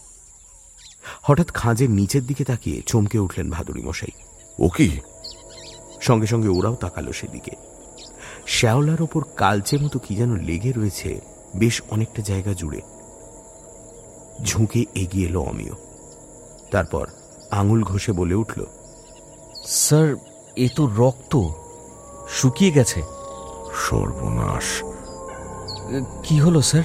[1.21, 4.11] হঠাৎ খাঁজের নিচের দিকে তাকিয়ে চমকে উঠলেন ভাদুরী মশাই
[4.59, 4.99] ও কি?
[6.01, 7.51] সঙ্গে সঙ্গে ওরাও তাকালো সেদিকে।
[8.47, 11.21] শ্যাওলার ওপর কালচে মতো কি যেন লেগে রয়েছে,
[11.55, 12.81] বেশ অনেকটা জায়গা জুড়ে।
[14.43, 15.73] ঝুঁকে এগিয়ে এলো অমিয়।
[16.71, 17.07] তারপর
[17.51, 18.65] আঙুল ঘষে বলে উঠল,
[19.65, 20.15] স্যার,
[20.55, 21.33] এ তো রক্ত।
[22.29, 23.01] শুকিয়ে গেছে।
[23.76, 24.84] সর্বনাশ।
[26.23, 26.84] কি হলো স্যার?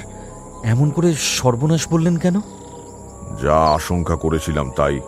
[0.64, 2.40] এমন করে সর্বনাশ বললেন কেন?
[3.42, 5.00] যা আশঙ্কা করেছিলাম তাই।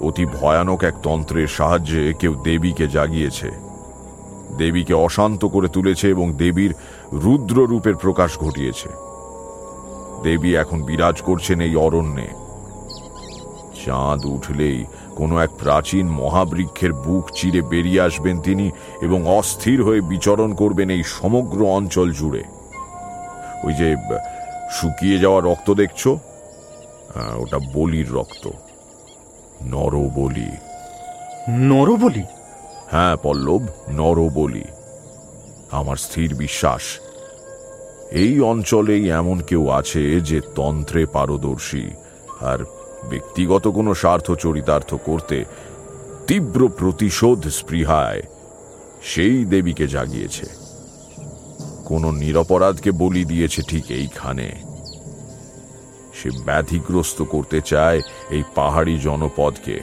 [0.00, 3.50] অতি ভয়ানক এক তন্ত্রের সাহায্যে কেউ দেবীকে জাগিয়েছে।
[4.58, 6.74] দেবীকে অশান্ত করে তুলেছে এবং দেবীর
[7.12, 8.88] রুদ্র রূপের প্রকাশ ঘটিয়েছে।
[10.22, 12.28] দেবী এখন বিরাজ করছেন এই অরণ্যে।
[13.86, 14.84] চাঁদ উঠলেই
[15.20, 18.70] কোনো এক প্রাচীন মহাবৃক্ষের বুক চিরে বেরিয়ে আসবেন তিনি
[19.02, 22.42] এবং অস্থির হয়ে বিচরণ করবেন এই সমগ্র অঞ্চল জুড়ে।
[23.64, 23.96] ওই যে
[24.72, 26.06] শুকিয়ে যাওয়া রক্ত দেখছ?
[27.36, 28.48] ওটা বলির রক্ত।
[29.62, 30.50] নরবলি।
[31.48, 32.22] নরবলি?
[32.90, 34.64] হ্যাঁ পল্লব নরবলি।
[35.70, 36.82] আমার স্থির বিশ্বাস।
[38.10, 41.90] এই অঞ্চলেই এমন কেউ আছে যে তন্ত্রে পারদর্শী।
[42.40, 42.64] আর
[43.08, 45.44] ব্যক্তিগত কোনো স্বার্থ চরিতার্থ করতে
[46.26, 48.22] তীব্র প্রতিশোধ স্পৃহায়
[49.02, 50.46] সেই দেবীকে জাগিয়েছে।
[51.84, 54.48] কোন নিরপরাধকে বলি দিয়েছে ঠিক এইখানে।
[56.14, 58.00] সে ব্যাধিগ্রস্ত করতে চায়
[58.30, 59.80] এই পাহাড়ি জনপদকে।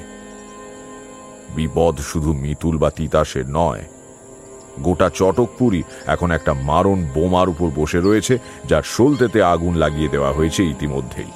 [1.55, 3.83] বিপদ শুধু মিতুল বা তিতাসের নয়,
[4.83, 10.63] গোটা চটকপুরি এখন একটা মারণ বোমার উপর বসে রয়েছে, যার সলতেতে আগুন লাগিয়ে দেওয়া হয়েছে
[10.63, 11.31] ইতিমধ্যেই।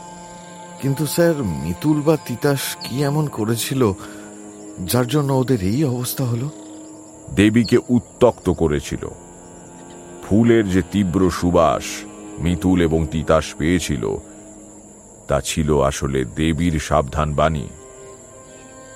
[0.81, 3.93] কিন্তু স্যার, মিতুল বা তিতাস কি এমন করেছিল
[4.85, 6.49] যার জন্য ওদের এই অবস্থা হলো?
[7.35, 9.07] দেবীকে উত্তক্ত করেছিল।
[10.23, 11.83] ফুলের যে তীব্র সুবাস
[12.39, 14.03] মিতুল এবং তিতাস পেয়েছিল,
[15.27, 17.67] তা ছিল আসলে দেবীর সাবধান বাণী।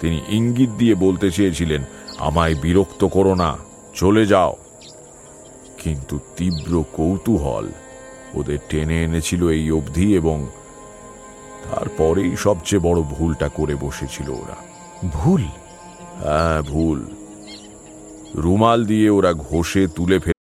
[0.01, 1.83] তিনি ইঙ্গিত দিয়ে বলতে চেয়েছিলেন,
[2.17, 3.57] আমায় বিরক্ত করো না,
[3.95, 4.55] চলে যাও।
[5.77, 7.67] কিন্তু তীব্র কৌতূহল
[8.33, 10.47] ওদের টেনে এনেছিল এই অবধি এবং
[11.71, 14.57] তারপরেই সবচেয়ে বড় ভুলটা করে বসেছিল ওরা
[15.09, 15.43] ভুল
[16.23, 16.99] হ্যাঁ ভুল
[18.35, 20.35] রুমাল দিয়ে ওরা ঘষে তুলে ফেলে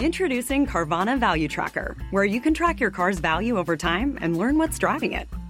[0.00, 4.54] Introducing Carvana Value Tracker, where you can track your car's value over time and learn
[4.58, 5.28] what's driving it.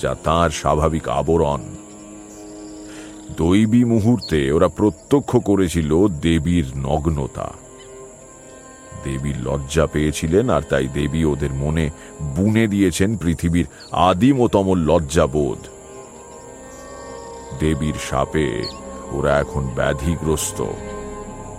[0.00, 1.60] যা তার স্বাভাবিক আবরণ।
[3.36, 7.52] দৈবী মুহূর্তে ওরা প্রত্যক্ষ করেছিল দেবীর নগ্নতা।
[9.04, 11.90] দেবী লজ্জা পেয়েছিলেন আর তাই দেবী ওদের মনে
[12.22, 15.58] বুনে দিয়েছেন পৃথিবীর আদিমতম লজ্জাবোধ।
[17.60, 18.62] দেবীর সাপে
[19.12, 20.64] ওরা এখন ব্যাধিগ্রস্ত।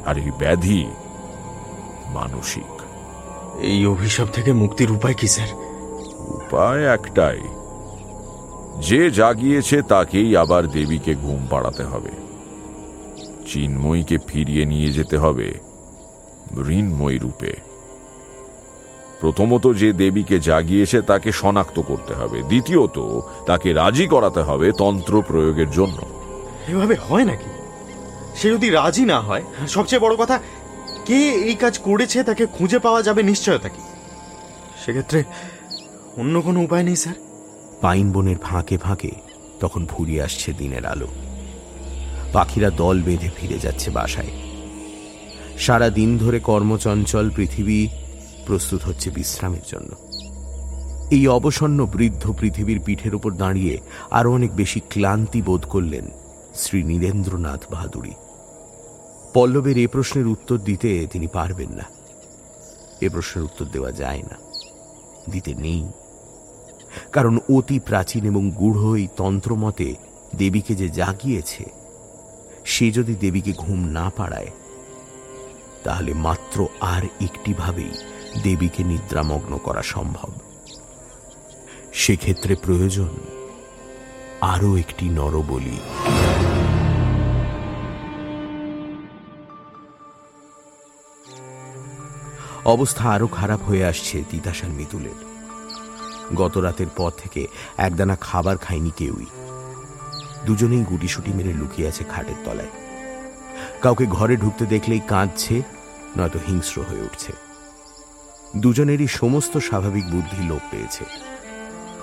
[0.06, 0.88] আর এই ব্যাধি
[2.07, 2.82] মানসিক।
[3.60, 5.48] এই অভিশাপ থেকে মুক্তির উপায় কি স্যার?
[6.20, 7.40] উপায় একটাই
[8.80, 12.10] যে জাগিয়েছে তাকেই আবার দেবীকে ঘুম পাড়াতে হবে।
[13.47, 15.53] চিন্ময়ীকে ফিরিয়ে নিয়ে যেতে হবে
[16.68, 17.53] ঋণময়ী রূপে।
[19.19, 25.72] প্রথমত যে দেবীকে জাগিয়েছে তাকে শনাক্ত করতে হবে। দ্বিতীয়ত, তাকে রাজি করাতে হবে তন্ত্র প্রয়োগের
[25.72, 25.97] জন্য।
[26.68, 27.49] এভাবে হয় নাকি?
[28.35, 30.39] সে যদি রাজি না হয়, সবচেয়ে বড় কথা,
[31.06, 33.81] কে এই কাজ করেছে তাকে খুঁজে পাওয়া যাবে নিশ্চয়তা কি?
[34.85, 35.23] সেক্ষেত্রে
[36.18, 37.28] অন্য কোনো উপায় নেই, স্যার।
[37.81, 39.11] পাইন বনের ফাঁকে ফাঁকে
[39.60, 41.07] তখন ফুরিয়ে আসছে দিনের আলো।
[42.34, 44.27] পাখিরা দল বেঁধে ফিরে যাচ্ছে বাসায়।
[45.57, 47.88] সারা দিন ধরে কর্মচঞ্চল পৃথিবী
[48.45, 49.95] প্রস্তুত হচ্ছে বিশ্রামের জন্য।
[51.11, 53.77] এই অবসন্ন বৃদ্ধ পৃথিবীর পিঠের উপর দাঁড়িয়ে
[54.11, 56.06] আরও অনেক বেশি ক্লান্তি বোধ করলেন
[56.56, 58.11] শ্রী নীরেন্দ্রনাথ বাহাদুরী।
[59.34, 61.84] পল্লবের এ প্রশ্নের উত্তর দিতে তিনি পারবেন না।
[63.01, 64.38] এ প্রশ্নের উত্তর দেওয়া যায় না।
[65.31, 65.88] দিতে নেই।
[67.11, 69.95] কারণ অতি প্রাচীন এবং গূঢ় এই তন্ত্রমতে
[70.36, 71.66] দেবীকে যে জাগিয়েছে,
[72.66, 74.52] সে যদি দেবীকে ঘুম না পাড়ায়,
[75.84, 77.94] তাহলে মাত্র আর একটি ভাবেই
[78.44, 80.32] দেবীকে নিদ্রামগ্ন করা সম্ভব।
[81.94, 83.11] সেক্ষেত্রে প্রয়োজন
[84.41, 85.80] আরও একটি নরবলি।
[92.66, 95.28] অবস্থা আরও খারাপ হয়ে আসছে তিতাসার মিতুলের।
[96.35, 97.47] গত রাতের পর থেকে
[97.77, 99.26] একদানা খাবার খায়নি কেউই।
[100.45, 102.68] দুজনেই গুটিসুটি মেরে লুকিয়ে আছে খাটের তলায়।
[103.81, 105.61] কাউকে ঘরে ঢুকতে দেখলেই কাঁদছে,
[106.18, 107.34] নয়তো হিংস্র হয়ে উঠছে।
[108.57, 111.06] দুজনেরই সমস্ত স্বাভাবিক বুদ্ধি লোপ পেয়েছে।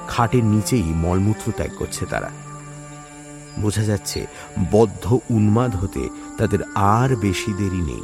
[0.08, 2.30] খাটের নিচেই মলমূত্র ত্যাগ করছে তারা।
[3.58, 4.26] বোঝা যাচ্ছে,
[4.70, 6.08] বদ্ধ উন্মাদ হতে
[6.38, 8.02] তাদের আর বেশি দেরি নেই।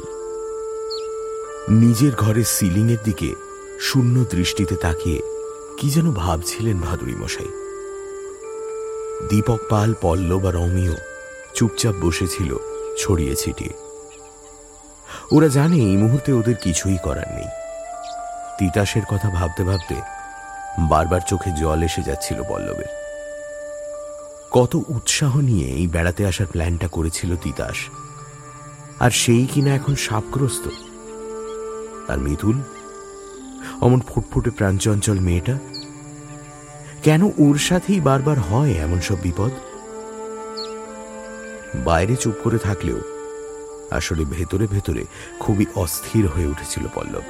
[1.69, 3.35] নিজের ঘরের সিলিংয়ের দিকে
[3.79, 5.21] শূন্য দৃষ্টিতে তাকিয়ে
[5.79, 7.47] কি যেন ভাবছিলেন ভাদুরী মশাই।
[9.29, 10.95] দীপক পাল, পল্লব আর অমিয়
[11.55, 12.57] চুপচাপ বসেছিল
[12.97, 13.73] ছড়িয়ে ছিটিয়ে।
[15.31, 17.47] ওরা জানে এই মুহূর্তে ওদের কিছুই করার নেই।
[18.59, 19.95] তিতাসের কথা ভাবতে ভাবতে
[20.79, 23.03] বারবার চোখে জল এসে যাচ্ছিল পল্লবের।
[24.51, 27.75] কত উৎসাহ নিয়ে এই বেড়াতে আসার প্ল্যানটা করেছিল তিতাস।
[28.99, 30.67] আর সেই কিনা এখন সাপগ্রস্ত।
[32.09, 32.61] আর মিথুল
[33.81, 35.57] অমন ফুটফুটে প্রাঞ্চঞ্চল মেয়েটা?
[37.03, 39.51] কেন ওর সাথেই বারবার হয় এমন সব বিপদ?
[41.75, 43.01] বাইরে চুপ করে থাকলেও
[43.91, 45.05] আসলে ভেতরে ভেতরে
[45.39, 47.21] খুবই অস্থির হয়ে উঠেছিল পল্লব।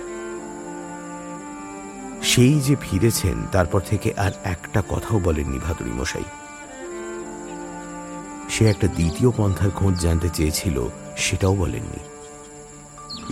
[2.24, 6.24] সেই যে ফিরেছেন, তারপর থেকে আর একটা কথাও বলেননি ভাদুরী মশাই।
[8.50, 10.88] সে একটা দ্বিতীয় পন্থার খোঁজ জানতে চেয়েছিল,
[11.18, 12.02] সেটাও বলেননি।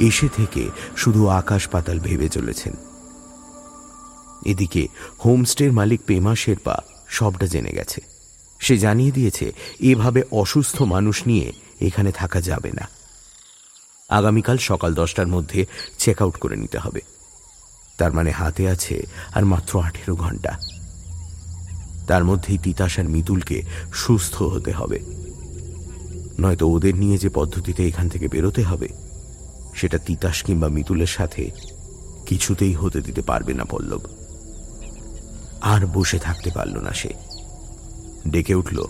[0.08, 2.74] এসে থেকে শুধু আকাশ পাতাল ভেবে চলেছেন।
[4.46, 4.88] এদিকে
[5.26, 8.02] হোমস্টের মালিক পেমা শেরপা সবটা জেনে গেছে।
[8.60, 12.88] সে জানিয়ে দিয়েছে, এভাবে অসুস্থ মানুষ নিয়ে এখানে থাকা যাবে না।
[14.10, 15.66] আগামীকাল সকাল দশটার মধ্যে
[15.98, 17.02] চেক আউট করে নিতে হবে।
[17.98, 19.04] তার মানে হাতে আছে
[19.34, 20.58] আর মাত্র আঠেরো ঘণ্টা।
[22.08, 23.64] তার মধ্যেই তিতাস আর মিতুলকে
[23.94, 25.00] সুস্থ হতে হবে।
[26.40, 28.88] নয়তো ওদের নিয়ে যে পদ্ধতিতে এখান থেকে বেরোতে হবে,
[29.76, 31.52] সেটা তিতাস কিংবা মিতুলের সাথে
[32.26, 34.21] কিছুতেই হতে দিতে পারবে না পল্লব।
[35.62, 37.14] আর বসে থাকতে পারল না সে।
[38.28, 38.86] ডেকে উঠল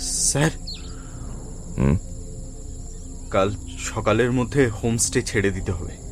[0.00, 0.50] স্যার
[1.78, 1.96] হুম?
[3.30, 6.04] কাল সকালের মধ্যে হোমস্টে ছেড়ে দিতে হবে।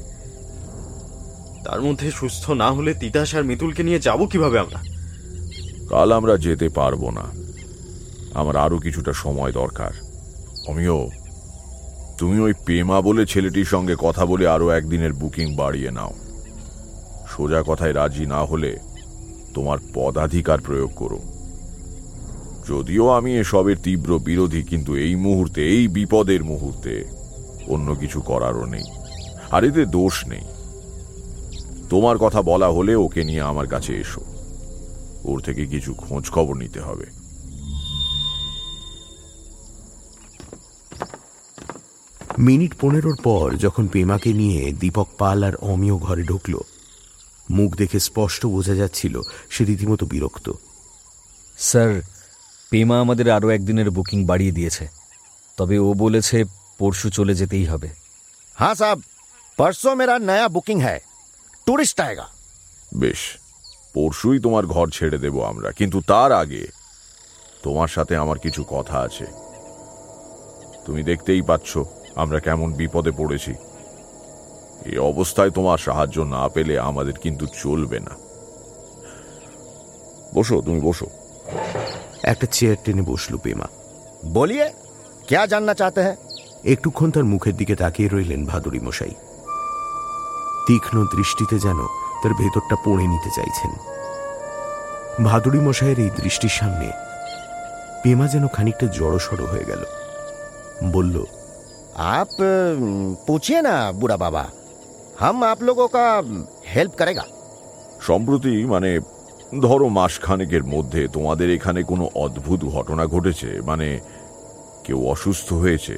[1.65, 4.83] তার মধ্যে সুস্থ না হলে তিতাস আর মিতুলকে নিয়ে যাব কীভাবে আমরা?
[5.89, 7.25] কাল আমরা যেতে পারব না।
[8.35, 9.93] আমার আরও কিছুটা সময় দরকার।
[10.67, 11.09] অমিও
[12.19, 16.15] তুমি ওই পেমা বলে ছেলেটির সঙ্গে কথা বলে আরও একদিনের বুকিং বাড়িয়ে নাও।
[17.29, 18.79] সোজা কথায় রাজি না হলে
[19.55, 21.19] তোমার পদাধিকার প্রয়োগ করো।
[22.69, 27.05] যদিও আমি এসবের তীব্র বিরোধী, কিন্তু এই মুহূর্তে, এই বিপদের মুহূর্তে
[27.69, 28.85] অন্য কিছু করারও নেই।
[29.51, 30.41] আর এতে দোষ নেই।
[31.91, 34.21] তোমার কথা বলা হলে ওকে নিয়ে আমার কাছে এসো।
[35.25, 37.07] ওর থেকে কিছু খোঁজ খবর নিতে হবে।
[42.39, 46.55] মিনিট পনেরোর পর যখন পেমাকে নিয়ে দীপক পাল আর অমিয় ঘরে ঢুকল
[47.53, 49.15] মুখ দেখে স্পষ্ট বোঝা যাচ্ছিল
[49.51, 50.53] সে রীতিমতো বিরক্ত।
[51.59, 52.01] স্যার
[52.71, 54.89] পেমা আমাদের আরও একদিনের বুকিং বাড়িয়ে দিয়েছে।
[55.57, 56.45] তবে ও বলেছে
[56.79, 57.89] পরশু চলে যেতেই হবে।
[58.55, 58.95] হ্যাঁ সাহ
[59.57, 61.01] পরশু মেরা নয়া বুকিং হ্যায়।
[61.67, 62.27] টুরিস্ট আয়গা।
[62.99, 63.21] বেশ
[63.95, 66.67] পরশুই তোমার ঘর ছেড়ে দেব আমরা কিন্তু তার আগে
[67.63, 69.27] তোমার সাথে আমার কিছু কথা আছে।
[70.87, 71.79] তুমি দেখতেই পাচ্ছ
[72.15, 73.55] আমরা কেমন বিপদে পড়েছি।
[74.86, 78.14] এই অবস্থায় তোমার সাহায্য না পেলে আমাদের কিন্তু চলবে না
[80.36, 81.08] বসো তুমি বসো
[82.24, 83.68] একটা চেয়ার টেনে বসল পেমা
[84.36, 84.66] बोलिए
[85.28, 86.16] क्या जानना चाहते हैं
[86.66, 89.14] একটুক্ষণ তার মুখের দিকে তাকিয়ে রইলেন ভাদুরী মশাই
[90.68, 91.80] তীক্ষ্ণ দৃষ্টিতে যেন
[92.22, 93.72] তার ভেতরটা পড়ে নিতে চাইছেন
[95.24, 96.88] ভাদুরী মশাইয়ের এই দৃষ্টির সামনে
[98.04, 99.82] পেমা যেন খানিকটা জড়সড় হয়ে গেল
[100.96, 101.16] বলল
[102.14, 102.82] आप अम,
[103.28, 104.44] पूछिए ना बूढ़ा बाबा
[105.22, 106.06] हम आप लोगों का
[106.68, 107.26] हेल्प करेगा
[108.02, 108.90] সম্প্রতি মানে
[109.62, 113.88] ধরো মাসখানেকের মধ্যে তোমাদের এখানে কোনো অদ্ভুত ঘটনা ঘটেছে মানে
[114.86, 115.96] কেউ অসুস্থ হয়েছে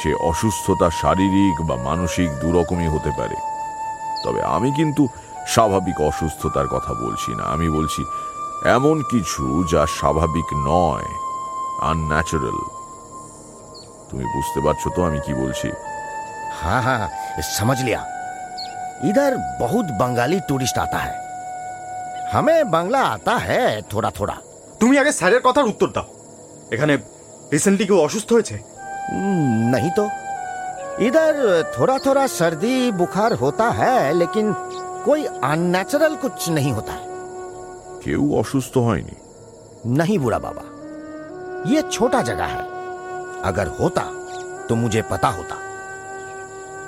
[0.00, 3.36] সে অসুস্থতা শারীরিক বা মানসিক দুরকমই হতে পারে
[4.24, 5.02] তবে আমি কিন্তু
[5.54, 8.02] স্বাভাবিক অসুস্থতার কথা বলছি না আমি বলছি
[8.68, 11.08] এমন কিছু যা স্বাভাবিক নয়
[11.82, 12.58] আনন্যাচারাল
[14.08, 15.68] তুমি বুঝতে পারছো তো আমি কি বলছি
[16.62, 17.10] हाँ हाँ
[17.50, 18.04] समझ लिया
[19.04, 21.16] इधर बहुत बंगाली टूरिस्ट आता है
[22.32, 24.36] हमें बांग्ला आता है थोड़ा थोड़ा
[24.80, 26.06] তুমি আগে স্যারের কথার উত্তর দাও
[26.74, 26.94] এখানে
[27.52, 28.56] রিসেন্টলি কেউ অসুস্থ হয়েছে
[29.10, 30.04] हम्म, नहीं तो
[31.00, 31.32] इधर
[31.74, 34.46] थोड़ा थोड़ा सर्दी बुखार होता है लेकिन
[35.04, 37.06] कोई अननेचुरल कुछ नहीं होता है
[38.02, 39.16] কেউ অসুস্থ হয়নি
[39.98, 40.64] नहीं बुरा बाबा
[41.66, 42.64] ये छोटा जगह है
[43.42, 44.04] अगर होता
[44.68, 45.56] तो मुझे पता होता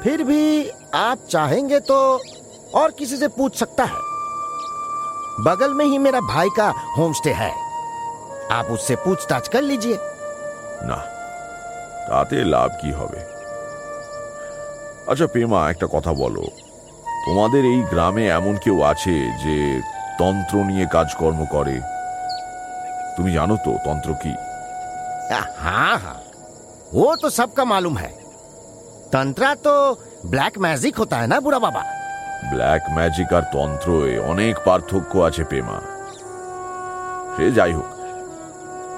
[0.04, 0.42] फिर भी
[0.96, 1.96] आप चाहेंगे तो
[2.74, 4.08] और किसी से पूछ सकता है
[5.44, 7.50] बगल में ही मेरा भाई का होम स्टे है
[8.52, 9.98] आप उससे पूछताछ कर लीजिए
[10.82, 10.98] না
[12.08, 13.20] তাতে লাভ কি হবে
[15.10, 16.44] আচ্ছা পেমা একটা কথা বলো
[17.26, 19.14] তোমাদের এই গ্রামে এমন কেউ আছে
[19.44, 19.56] যে
[20.20, 21.76] তন্ত্র নিয়ে কাজকর্ম করে
[23.16, 24.32] তুমি জানো তো তন্ত্র কি
[25.62, 26.18] हाँ हाँ
[26.92, 28.10] वो तो सबका मालूम है
[29.14, 29.74] तंत्रा तो
[30.26, 31.82] ब्लैक मैजिक होता है ना बुरा बाबा
[32.42, 35.78] ব্ল্যাক ম্যাজিক আর তন্ত্রয়ে অনেক পার্থক্য আছে পেমা
[37.34, 37.90] সে যাই হোক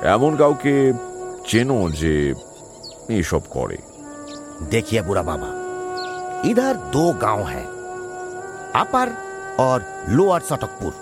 [0.06, 0.74] এমন কাউকে
[1.48, 2.14] চেনো যে
[3.18, 3.78] এসব করে
[4.72, 5.50] देखिए बुरा बाबा
[6.50, 7.66] इधर दो गांव हैं
[8.74, 9.06] अपर
[9.60, 10.92] और लोअर सटकपुर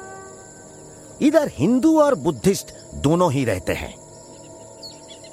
[1.20, 2.66] इधर हिंदू और बुद्धिस्ट
[3.02, 3.94] दोनों ही रहते हैं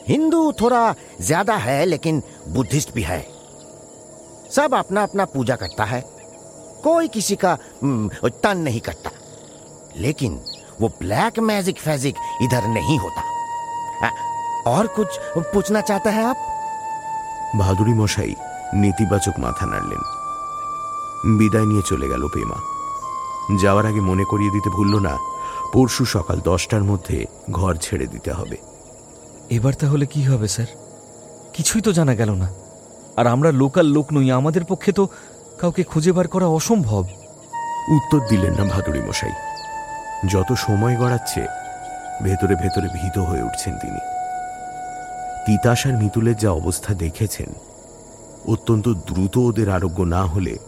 [0.07, 0.83] हिंदू थोड़ा
[1.21, 2.15] ज्यादा है लेकिन
[2.49, 3.21] बुद्धिस्ट भी है
[4.51, 6.03] सब अपना अपना पूजा करता है
[6.83, 9.11] कोई किसी का हम्म, तन नहीं करता
[9.97, 10.39] लेकिन
[10.81, 13.21] वो ब्लैक मैजिक फैजिक इधर नहीं होता
[14.01, 14.09] आ,
[14.67, 16.45] और कुछ पूछना चाहते हैं आप
[17.57, 18.33] ভাদুরী মশাই
[18.75, 20.01] নেতিবাচক মাথা নাড়লেন
[21.37, 22.57] বিদায় নিয়ে চলে গেল পেমা
[23.57, 25.13] যাওয়ার আগে মনে করিয়ে দিতে ভুলল না
[25.73, 27.17] পরশু সকাল দশটার মধ্যে
[27.51, 28.57] ঘর ছেড়ে দিতে হবে
[29.49, 30.69] এবার তাহলে কি হবে স্যার
[31.53, 32.47] কিছুই তো জানা গেল না
[33.16, 35.08] আর আমরা লোকাল লোক নই, আমাদের পক্ষে তো
[35.60, 37.04] কাউকে খুঁজে বার করা অসম্ভব।
[37.88, 39.32] উত্তর দিলেন না ভাদুরী মশাই।
[40.28, 41.46] যত সময় গড়াচ্ছে,
[42.22, 44.00] ভেতরে ভেতরে ভীত হয়ে উঠছেন তিনি।
[45.46, 47.50] তিতাস আর মিতুলের যা অবস্থা দেখেছেন,
[48.48, 50.58] অত্যন্ত দ্রুত ওদের আরোগ্য না হলে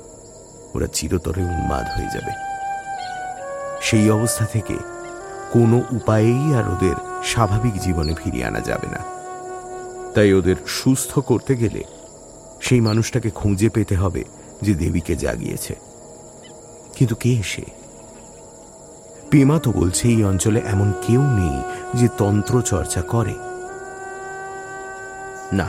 [0.75, 2.33] ওরা চিরতরে উন্মাদ হয়ে যাবে।
[3.83, 4.77] সেই অবস্থা থেকে
[5.53, 9.01] কোনো উপায়েই আর ওদের স্বাভাবিক জীবনে ফিরিয়ে আনা যাবে না।
[10.15, 11.85] তাই ওদের সুস্থ করতে গেলে
[12.65, 14.25] সেই মানুষটাকে খুঁজে পেতে হবে
[14.63, 15.75] যে দেবীকে জাগিয়েছে।
[16.97, 17.65] কিন্তু কে সে?
[19.31, 21.57] পেমা তো বলছে, এই অঞ্চলে এমন কেউ নেই
[22.01, 23.35] যে তন্ত্র চর্চা করে।
[25.53, 25.69] না,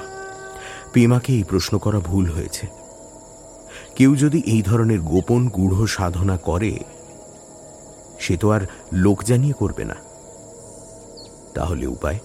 [0.93, 2.67] পেমাকে এই প্রশ্ন করা ভুল হয়েছে।
[3.95, 6.79] কেউ যদি এই ধরনের গোপন গূঢ় সাধনা করে,
[8.19, 8.61] সে তো আর
[8.93, 9.95] লোক জানিয়ে করবে না।
[11.53, 12.19] তাহলে উপায়?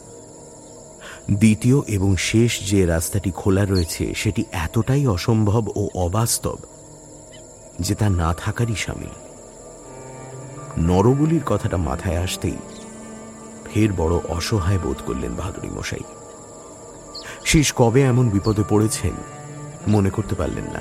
[1.29, 6.59] দ্বিতীয় এবং শেষ যে রাস্তাটি খোলা রয়েছে, সেটি এতটাই অসম্ভব ও অবাস্তব
[7.81, 9.09] যে তা না থাকারই সামিল।
[10.79, 12.57] নরবলির কথাটা মাথায় আসতেই
[13.67, 16.01] ফের বড় অসহায় বোধ করলেন বাহাদুরি মশাই।
[17.45, 19.13] শেষ কবে এমন বিপদে পড়েছেন
[19.89, 20.81] মনে করতে পারলেন না।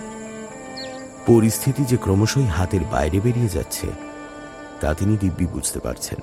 [1.28, 3.88] পরিস্থিতি যে ক্রমশই হাতের বাইরে বেরিয়ে যাচ্ছে,
[4.82, 6.18] তা তিনি দিব্যি বুঝতে পারছেন।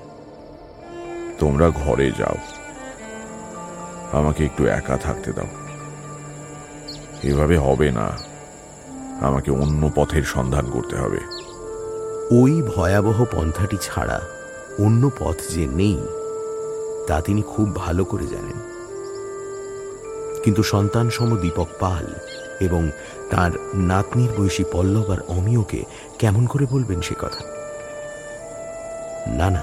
[1.39, 2.37] তোমরা ঘরে যাও।
[4.11, 5.45] আমাকে একটু একা থাকতে দাও।
[7.23, 8.09] এভাবে হবে না।
[9.21, 11.19] আমাকে অন্য পথের সন্ধান করতে হবে।
[12.31, 14.21] ওই ভয়াবহ পন্থাটি ছাড়া
[14.79, 15.97] অন্য পথ যে নেই,
[17.07, 18.67] তা তিনি খুব ভালো করে জানেন।
[20.43, 22.13] কিন্তু সন্তান সম দীপক পাল
[22.59, 22.91] এবং
[23.29, 25.83] তার নাতনির বয়সী পল্লব আর অমিয়কে
[26.19, 27.43] কেমন করে বলবেন সে কথা?
[29.27, 29.61] না না,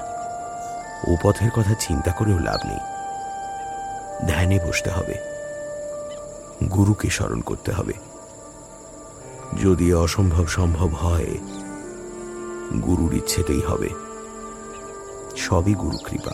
[1.07, 2.94] ও পথের কথা চিন্তা করেও লাভ নেই।
[4.27, 5.13] ধ্যানে বসতে হবে।
[6.71, 7.93] গুরুকে স্মরণ করতে হবে।
[9.63, 11.25] যদি অসম্ভব সম্ভব হয়,
[12.81, 13.89] গুরুর ইচ্ছেতেই হবে।
[15.37, 16.31] সবই গুরু কৃপা।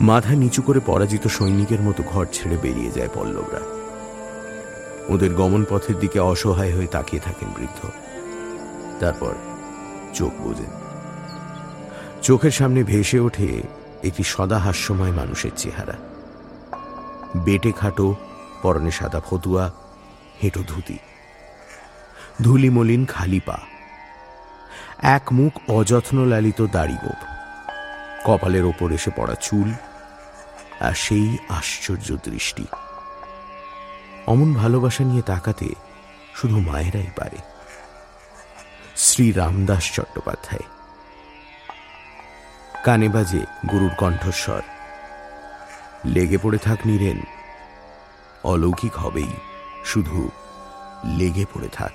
[0.00, 3.60] মাথা নিচু করে পরাজিত সৈনিকের মতো ঘর ছেড়ে বেরিয়ে যায় পল্লবরা।
[5.14, 7.88] ওদের গমন পথের দিকে অসহায় হয়ে তাকিয়ে থাকেন বৃদ্ধ।
[9.00, 9.34] তারপর
[10.14, 10.70] চোখ বোঝেন।
[12.22, 13.62] চোখের সামনে ভেসে ওঠে
[14.04, 15.92] একটি সদা হাস্যময় মানুষের চেহারা।
[17.36, 18.14] বেটে খাটো,
[18.62, 19.70] পরনে সাদা ফতুয়া,
[20.42, 20.98] হেঁটো ধুতি।
[22.42, 23.58] ধুলি মলিন খালি পা।
[25.02, 27.16] এক মুখ অযত্ন লালিত দাড়িগোপ
[28.24, 29.72] কপালের ওপর এসে পড়া চুল
[30.80, 32.64] আর সেই আশ্চর্য দৃষ্টি।
[34.26, 35.74] অমন ভালোবাসা নিয়ে তাকাতে
[36.34, 37.36] শুধু মায়েরাই পারে।
[38.96, 40.79] শ্রী রামদাস চট্টোপাধ্যায়।
[42.84, 43.40] কানে বাজে
[43.72, 44.62] গুরুর কণ্ঠস্বর।
[46.04, 47.20] লেগে পড়ে থাক নিরেন।
[48.44, 49.32] অলৌকিক হবেই,
[49.84, 50.30] শুধু
[51.04, 51.92] লেগে পড়ে থাক।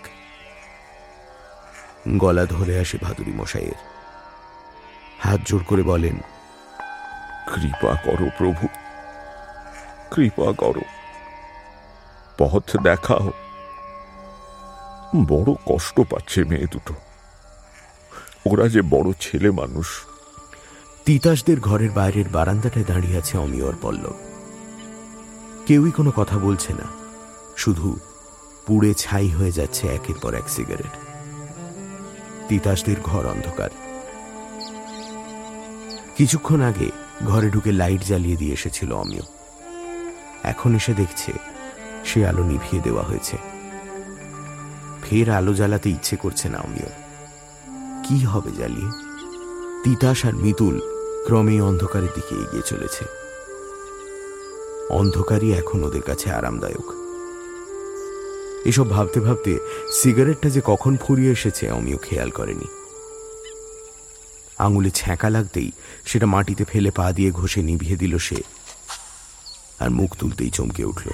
[2.18, 3.76] গলা ধরে আসে ভাদুরী মশাইয়ের।
[5.20, 6.18] হাত জোর করে বলেন,
[7.56, 8.68] কৃপা করো প্রভু,
[10.12, 10.82] কৃপা করো।
[12.38, 13.32] পথ দেখাও।
[15.28, 16.94] বড় কষ্ট পাচ্ছে মেয়ে দুটো।
[18.45, 20.06] ওরা যে বড় ছেলে মানুষ
[21.06, 24.14] তিতাসদের ঘরের বাইরের বারান্দাটায় দাঁড়িয়ে আছে অমিয়র পল্লব।
[25.65, 26.88] কেউই কোনো কথা বলছে না।
[27.57, 27.99] শুধু
[28.65, 30.94] পুড়ে ছাই হয়ে যাচ্ছে একের পর এক সিগারেট।
[32.49, 33.69] তিতাসদের ঘর অন্ধকার।
[36.18, 36.90] কিছুক্ষণ আগে
[37.26, 39.26] ঘরে ঢুকে লাইট জ্বালিয়ে দিয়ে এসেছিল অমিয়।
[40.44, 41.32] এখন এসে দেখছে
[42.06, 43.38] সে আলো নিভিয়ে দেওয়া হয়েছে।
[45.03, 46.91] ফের আলো জ্বালাতে ইচ্ছে করছে না অমিয়।
[48.03, 48.91] কি হবে জ্বালিয়ে
[49.84, 50.94] তিতাস আর মিতুল
[51.26, 53.06] ক্রমেই অন্ধকারের দিকে এগিয়ে চলেছে।
[54.89, 56.93] অন্ধকারই এখন ওদের কাছে আরামদায়ক।
[58.65, 59.60] এসব ভাবতে ভাবতে
[59.91, 62.65] সিগারেটটা যে কখন ফুরিয়ে এসেছে অমিও খেয়াল করেনি।
[64.57, 65.72] আঙুলে ছ্যাঁকা লাগতেই
[66.06, 68.35] সেটা মাটিতে ফেলে পা দিয়ে ঘষে নিভিয়ে দিল সে
[69.80, 71.10] আর মুখ তুলতেই চমকে উঠল।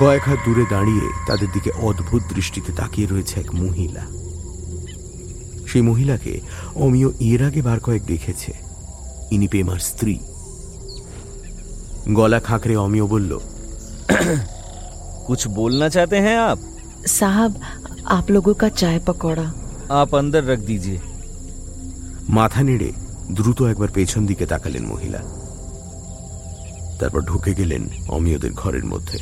[0.00, 4.25] কয়েক হাত দূরে দাঁড়িয়ে তাদের দিকে অদ্ভুত দৃষ্টিতে তাকিয়ে রয়েছে এক মহিলা।
[5.67, 6.33] সেই মহিলাকে
[6.75, 8.51] অমিয় এর আগে বার কয়েক দেখেছে
[9.31, 10.15] ইনি পেমার স্ত্রী
[12.11, 13.31] গলা খাঁকড়ে অমিয় বলল
[15.27, 16.59] कुछ बोलना चाहते हैं आप
[17.09, 17.51] साहब
[18.07, 19.47] आप लोगों का चाय पकौड़ा
[19.93, 20.99] आप अंदर रख दीजिए
[22.31, 22.89] মাথা নেড়ে
[23.31, 25.21] দ্রুত একবার পেছন দিকে তাকালেন মহিলা
[26.99, 29.17] তারপর ঢুকে গেলেন অমিয়দের ঘরের মধ্যে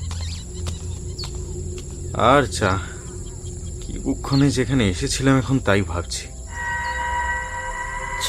[2.29, 2.71] আর চা
[3.81, 6.23] কি বুক্ষণে যেখানে এসেছিলাম এখন তাই ভাবছি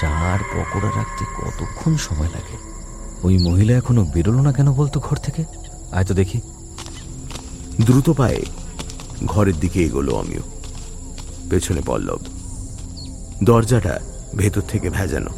[0.01, 2.57] চা আর পকোড়া রাখতে কতক্ষণ সময় লাগে?
[3.23, 5.43] ওই মহিলা এখনও বেরোলো না কেন বলতো ঘর থেকে?
[5.91, 6.41] আয় তো দেখি।
[7.85, 8.45] দ্রুত পায়ে
[9.25, 10.41] ঘরের দিকে এগোলো আমিও।
[11.49, 12.19] পেছনে পল্লব।
[13.43, 13.99] দরজাটা
[14.35, 15.29] ভেতর থেকে ভেজানো।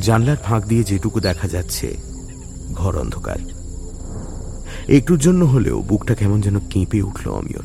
[0.00, 1.96] জানলার ফাঁক দিয়ে যেটুকু দেখা যাচ্ছে,
[2.72, 3.38] ঘর অন্ধকার।
[4.88, 7.62] একটুর জন্য হলেও বুকটা কেমন যেন কেঁপে উঠল অমিয়র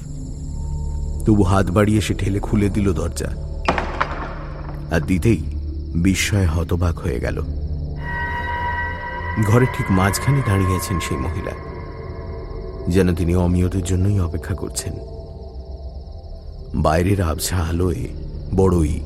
[1.26, 3.28] তবু হাত বাড়িয়ে সে ঠেলে খুলে দিল দরজা।
[4.92, 5.53] আর দিতেই
[5.96, 7.42] বিস্ময়ে হতবাক হয়ে গেল।
[9.44, 11.52] ঘরের ঠিক মাঝখানে দাঁড়িয়েছেন সেই মহিলা
[12.88, 14.94] যেন তিনি অমিয়দের জন্যই অপেক্ষা করছেন।
[16.76, 18.08] বাইরের আবছা আলোয়
[18.56, 19.00] বড়ই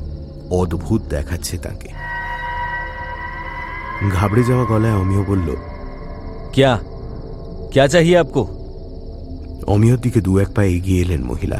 [0.50, 1.88] অদ্ভুত দেখাচ্ছে তাকে।
[4.10, 5.56] ঘাবড়ে যাওয়া গলায় অমিয় বলল
[6.52, 6.78] ক্যা?
[7.72, 8.46] ক্যা চাহি আপকো?
[9.66, 11.58] অমিয়র দিকে দু এক পায়ে এগিয়ে এলেন মহিলা।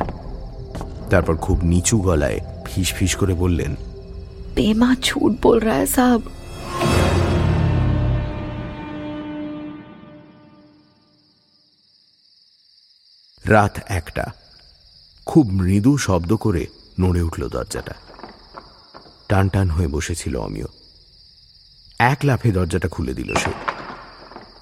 [1.11, 3.77] তারপর খুব নিচু গলায় ফিস ফিস করে বললেন
[4.58, 6.22] पेमा झूठ बोल रहा है साहब
[13.46, 14.26] রাত একটা
[15.28, 16.64] খুব মৃদু শব্দ করে
[17.00, 17.96] নড়ে উঠল দরজাটা
[19.30, 20.70] টান টান হয়ে বসেছিল অমিয়
[22.04, 23.52] এক লাফে দরজাটা খুলে দিল সে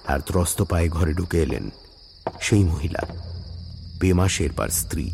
[0.07, 1.65] আর ত্রস্ত পায়ে ঘরে ঢুকে এলেন
[2.41, 3.01] সেই মহিলা
[3.99, 5.05] পেমা শেরপার স্ত্রী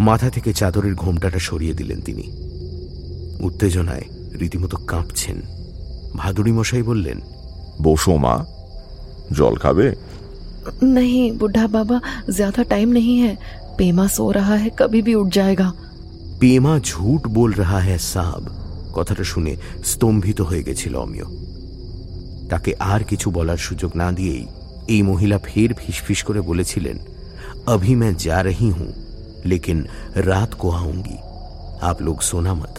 [0.00, 2.24] মাথা থেকে চাদরের ঘোমটাটা সরিয়ে দিলেন তিনি
[3.40, 4.06] উত্তেজনায়
[4.40, 5.38] রীতিমতো কাঁপছেন
[6.16, 7.18] ভাদুড়ি মশাই বললেন
[7.82, 8.34] বসো মা
[9.38, 9.86] জল খাবে
[10.94, 11.96] नहीं बुढ़ा बाबा
[12.30, 13.32] ज्यादा टाइम नहीं है
[13.78, 15.68] पेमा सो रहा है कभी भी उठ जाएगा
[16.40, 18.42] পেমা ঝুট বল রাহা হ্যাঁ সাব
[18.96, 19.52] কথাটা শুনে
[19.90, 21.26] স্তম্ভিত হয়ে গেছিল অমিয়
[22.50, 24.44] তাকে আর কিছু বলার সুযোগ না দিয়েই
[24.88, 26.96] এই মহিলা ফের ফিসফিস করে বলেছিলেন
[27.66, 28.90] अभी मैं जा रही हूं
[29.46, 29.78] लेकिन
[30.20, 31.18] रात को आऊंगी
[31.82, 32.74] आप लोग सोना मत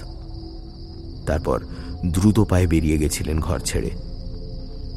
[1.26, 1.64] তারপর
[2.06, 3.90] দ্রুত পায়ে বেরিয়ে গেছিলেন ঘর ছেড়ে।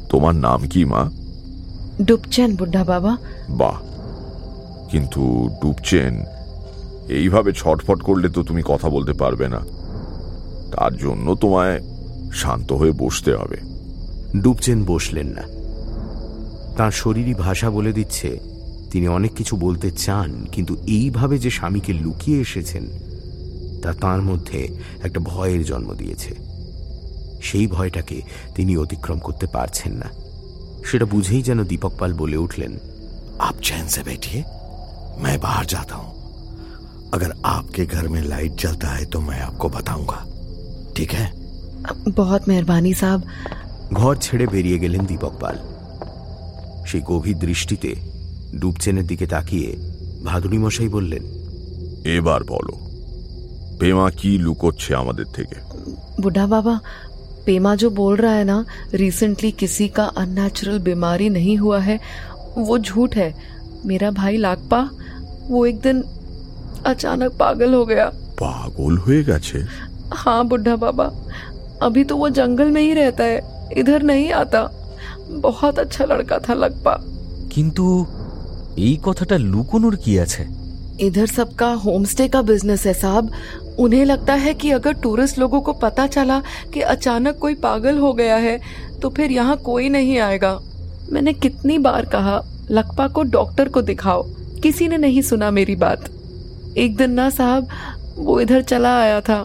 [0.08, 1.10] তোমার নাম কি মা?
[2.02, 3.16] ডুবছেন বুদ্ধা বাবা।
[3.48, 3.76] বাহ।
[4.90, 6.24] কিন্তু ডুবচেন
[7.08, 9.60] এইভাবে ছটফট করলে তো তুমি কথা বলতে পারবে না।
[10.72, 11.80] তার জন্য তোমায়
[12.32, 13.56] শান্ত হয়ে বসতে হবে।
[14.40, 15.42] ডুবচেন বসলেন না।
[16.76, 18.38] তার শরীরই ভাষা বলে দিচ্ছে
[18.90, 22.86] তিনি অনেক কিছু বলতে চান কিন্তু এইভাবে যে স্বামীকে লুকিয়ে এসেছেন
[23.83, 24.59] তা তার মধ্যে
[25.03, 26.31] একটা ভয়ের জন্ম দিয়েছে
[27.41, 28.17] সেই ভয়টাকে
[28.55, 30.09] তিনি অতিক্রম করতে পারছেন না
[30.89, 32.73] সেটা বুঝেই যেন দীপক পাল বলে উঠলেন
[33.39, 34.43] आप चैन से बैठिए
[35.23, 36.11] मैं बाहर जाता हूं
[37.11, 40.19] अगर आपके घर में लाइट जलता है तो मैं आपको बताऊंगा
[40.97, 41.27] ठीक है
[42.13, 43.21] बहुत मेहरबानी साहब
[43.93, 45.57] ঘর ছেড়ে বেরিয়ে গেলেন দীপক পাল
[46.89, 47.91] সেই গভীর দৃষ্টিতে
[48.59, 49.69] ডুবচেনের দিকে তাকিয়ে
[50.23, 51.23] ভাদুরী মশাই বললেন
[52.09, 52.75] এবার বলো
[53.79, 55.57] পেমা কি লুকোচ্ছে আমাদের থেকে
[56.23, 56.75] बुढ़ा बाबा
[57.45, 58.57] पेमा जो बोल रहा है ना
[58.95, 61.95] रिसेंटली किसी का अननेचुरल बीमारी नहीं हुआ है
[62.59, 63.29] वो झूठ है
[63.85, 64.79] मेरा भाई लाकपा
[65.49, 65.97] वो एक दिन
[66.85, 68.05] अचानक पागल हो गया
[68.37, 69.57] পাগল হয়ে গেছে
[70.15, 71.07] हाँ बुढ़ा बाबा
[71.81, 73.37] अभी तो वो जंगल में ही रहता है
[73.77, 74.61] इधर नहीं आता
[75.41, 76.93] बहुत अच्छा लड़का था लगपा
[77.53, 77.85] কিন্তু
[78.79, 80.43] এই কথাটা লুকোনোর কি আছে
[81.00, 83.30] इधर सबका होमस्टे का बिज़नेस है साहब।
[83.78, 86.40] उन्हें लगता है कि अगर टूरिस्ट लोगों को पता चला
[86.74, 88.58] कि अचानक कोई पागल हो गया है
[89.02, 90.58] तो फिर यहाँ कोई नहीं आएगा।
[91.12, 94.22] मैंने कितनी बार कहा लकपा को डॉक्टर को दिखाओ।
[94.62, 96.08] किसी ने नहीं सुना मेरी बात।
[96.78, 97.68] एक दिन ना साहब,
[98.16, 99.44] वो इधर चला आया था।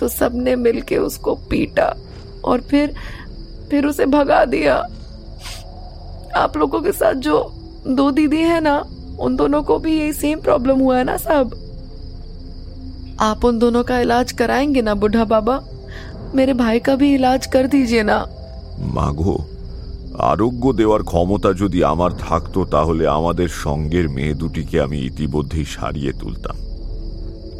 [0.00, 1.94] तो सबने मिलके उसको पीटा
[2.44, 2.94] और फिर
[3.70, 4.74] फिर उसे भगा दिया।
[6.36, 7.40] आप लोगों के साथ जो
[7.86, 8.82] दो दीदी है ना
[9.19, 11.55] उन दोनों को भी यही सेम प्रॉब्लम हुआ है ना साहब
[13.21, 15.61] आप उन दोनों का इलाज कराएंगे ना बुढ़ा बाबा
[16.35, 18.19] मेरे भाई का भी इलाज कर दीजिए ना
[18.93, 19.35] মাগো
[20.21, 26.57] আরোগ্য দেওয়ার ক্ষমতা যদি আমার থাকতো তাহলে আমাদের সঙ্গের মেয়ে দুটিকে আমি ইতিমধ্যেই সারিয়ে তুলতাম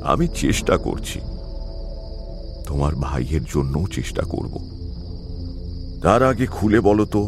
[0.04, 1.20] আমি চেষ্টা করছি
[2.68, 4.54] তোমার ভাইয়ের জন্যও চেষ্টা করব
[6.04, 7.22] তার আগে খুলে বলো তো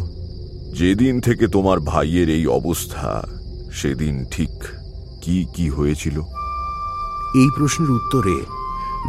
[0.80, 3.10] যেদিন থেকে তোমার ভাইয়ের এই অবস্থা
[3.73, 4.51] সেদিন ঠিক
[5.23, 6.21] কি কি হয়েছিল?
[7.35, 8.41] এই প্রশ্নের উত্তরে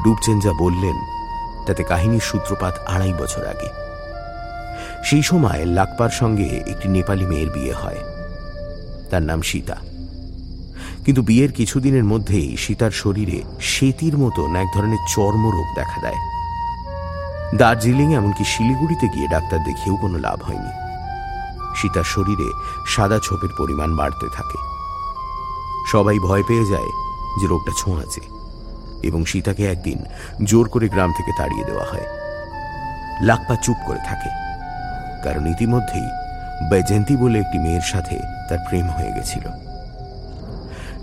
[0.03, 0.95] ডুবচেন যা বললেন,
[1.67, 3.69] তাতে কাহিনীর সূত্রপাত আড়াই বছর আগে।
[5.03, 7.97] সেই সময় লাকপার সঙ্গে একটি নেপালি মেয়ের বিয়ে হয়।
[9.09, 9.75] তার নাম সীতা।
[11.05, 16.15] কিন্তু বিয়ের কিছুদিনের মধ্যেই সীতার শরীরে সেতির মতন এক ধরনের চর্মরোগ দেখা দেয়।
[17.57, 20.90] দার্জিলিং এমনকি শিলিগুড়িতে গিয়ে ডাক্তার দেখিয়েও কোনো লাভ হয়নি।
[21.75, 22.49] সীতার শরীরে
[22.87, 24.59] সাদা ছোপের পরিমাণ বাড়তে থাকে।
[25.91, 26.91] সবাই ভয় পেয়ে যায়
[27.39, 28.21] যে রোগটা ছোঁয়াছে
[29.03, 29.99] এবং সীতাকে একদিন
[30.43, 32.07] জোর করে গ্রাম থেকে তাড়িয়ে দেওয়া হয়।
[33.21, 34.29] লাকপা চুপ করে থাকে,
[35.23, 36.09] কারণ ইতিমধ্যেই
[36.71, 38.17] বৈজয়ন্তী বলে একটি মেয়ের সাথে
[38.49, 39.45] তার প্রেম হয়ে গেছিল।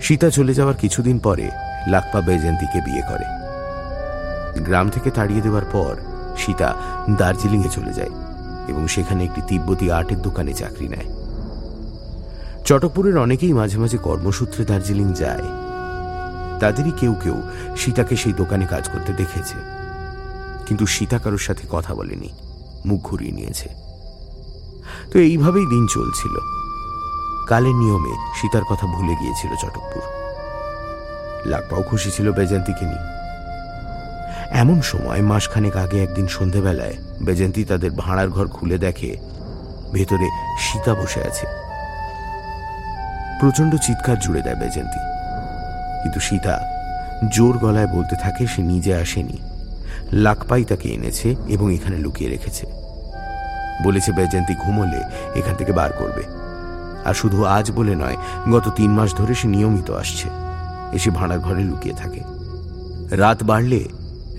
[0.00, 1.50] সীতা চলে যাওয়ার কিছুদিন পরে
[1.86, 3.26] লাকপা বৈজয়ন্তীকে বিয়ে করে।
[4.64, 5.92] গ্রাম থেকে তাড়িয়ে দেওয়ার পর
[6.36, 6.68] সীতা
[7.18, 8.27] দার্জিলিংয়ে চলে যায়।
[8.68, 11.28] এবং সেখানে একটি তিব্বতী আর্টের দোকানে চাকরি নেয়।
[12.64, 15.44] চটকপুরের অনেকেই মাঝে মাঝে কর্মসূত্রে দার্জিলিং যায়।
[16.60, 17.42] তাদেরই কেউ কেউ
[17.76, 19.54] সীতাকে সেই দোকানে কাজ করতে দেখেছে।
[20.66, 22.28] কিন্তু সীতা কারোর সাথে কথা বলেনি,
[22.86, 23.68] মুখ ঘুরিয়ে নিয়েছে।
[25.12, 26.38] তো এইভাবেই দিন চলছিল।
[27.46, 30.02] কালের নিয়মে সীতার কথা ভুলে গিয়েছিল চটকপুর।
[31.46, 33.17] লাকপাও খুশি ছিল বেজান্তিকে নিয়ে।
[34.50, 39.16] এমন সময় মাসখানেক আগে একদিন সন্ধেবেলায় বেজন্তী তাদের ভাড়ার ঘর খুলে দেখে
[39.92, 41.46] ভেতরে সীতা বসে আছে।
[43.40, 44.98] প্রচণ্ড চিৎকার জুড়ে দেয় বেজন্তী
[46.02, 46.60] কিন্তু সীতা
[47.28, 49.38] জোর গলায় বলতে থাকে সে নিজে আসেনি।
[50.12, 52.66] লাকপাই তাকে এনেছে এবং এখানে লুকিয়ে রেখেছে।
[53.84, 55.02] বলেছে বেজন্তী ঘুমোলে,
[55.38, 56.22] এখান থেকে বার করবে।
[57.04, 58.16] আর শুধু আজ বলে নয়,
[58.52, 60.28] গত তিন মাস ধরে সে নিয়মিত আসছে।
[60.92, 62.20] এসে ভাঁড়ার ঘরে লুকিয়ে থাকে।
[63.16, 63.84] রাত বাড়লে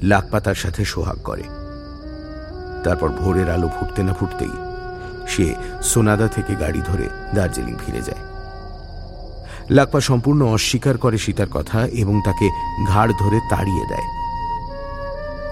[0.03, 1.43] লাকপা তার সাথে সোহাগ করে।
[2.83, 4.49] তারপর ভোরের আলো ফুটতে না ফুটতেই
[5.27, 8.17] সে সোনাদা থেকে গাড়ি ধরে দার্জিলিং ফিরে যায়।
[9.69, 12.49] লাকপা সম্পূর্ণ অস্বীকার করে সীতার কথা এবং তাকে
[12.87, 14.03] ঘাড় ধরে তাড়িয়ে দেয়।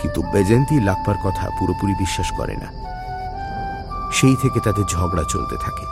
[0.02, 2.88] কিন্তু বেজেন্তি লাকপার কথা পুরোপুরি বিশ্বাস করে না।
[4.12, 5.86] সেই থেকে তাদের ঝগড়া চলতে থাকে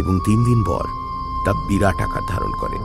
[0.00, 0.84] এবং তিন দিন পর
[1.46, 2.78] তা বিরাট আকার ধারণ করে।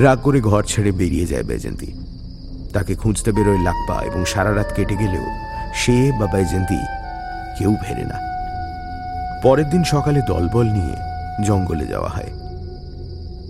[0.00, 2.03] রাগ করে ঘর ছেড়ে বেরিয়ে যায় বেজেন্তি
[2.74, 5.26] তাকে খুঁজতে বেরোয় লাকপা এবং সারা রাত কেটে গেলেও
[5.74, 6.78] সে বা বাইজেন্তি
[7.58, 8.14] কেউ ফেরে না।
[9.42, 10.96] পরের দিন সকালে দলবল নিয়ে
[11.46, 12.30] জঙ্গলে যাওয়া হয়।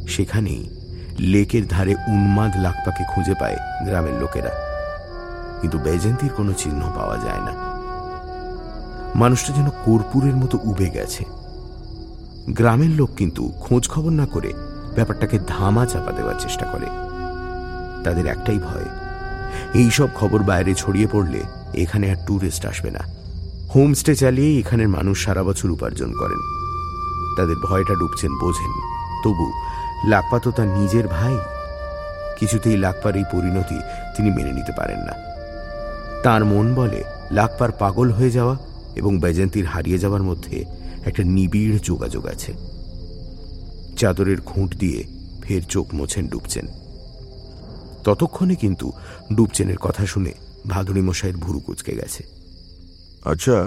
[0.09, 0.71] সেখানেই
[1.19, 4.51] লেকের ধারে উন্মাদ লাকপাকে খুঁজে পায় গ্রামের লোকেরা।
[5.61, 7.53] কিন্তু বেজেন্তির কোনো চিহ্ন পাওয়া যায় না।
[9.15, 11.25] মানুষটা যেন কর্পূরের মতো উবে গেছে।
[12.51, 14.53] গ্রামের লোক কিন্তু খোঁজ খবর না করে
[14.95, 16.87] ব্যাপারটাকে ধামা চাপা দেওয়ার চেষ্টা করে।
[18.05, 19.04] তাদের একটাই ভয়
[19.75, 21.41] এই সব খবর বাইরে ছড়িয়ে পড়লে
[21.75, 22.99] এখানে আর ট্যুরিস্ট আসবে না।
[23.75, 26.39] হোমস্টে চালিয়ে এখানের মানুষ সারা বছর উপার্জন করেন।
[27.37, 28.73] তাদের ভয়টা ডুবছেন বোঝেন।
[29.25, 29.53] তবু
[30.09, 31.39] লাকপা তো তার নিজের ভাই।
[32.39, 33.79] কিছুতেই লাকপার এই পরিণতি
[34.17, 35.13] তিনি মেনে নিতে পারেন না।
[36.23, 38.57] তার মন বলে লাকপার পাগল হয়ে যাওয়া
[38.97, 40.65] এবং বেজন্তির হারিয়ে যাওয়ার মধ্যে
[41.05, 42.53] একটা নিবিড় যোগাযোগ আছে।
[43.97, 45.05] চাদরের খুঁট দিয়ে
[45.43, 46.67] ফের চোখ মোছেন ডুবছেন।
[48.06, 48.88] ততক্ষণে কিন্তু
[49.36, 50.34] ডুবচেনের কথা শুনে
[50.68, 52.22] ভাদুরী মশাইয়ের ভুরু কুচকে গেছে
[53.26, 53.58] আচ্ছা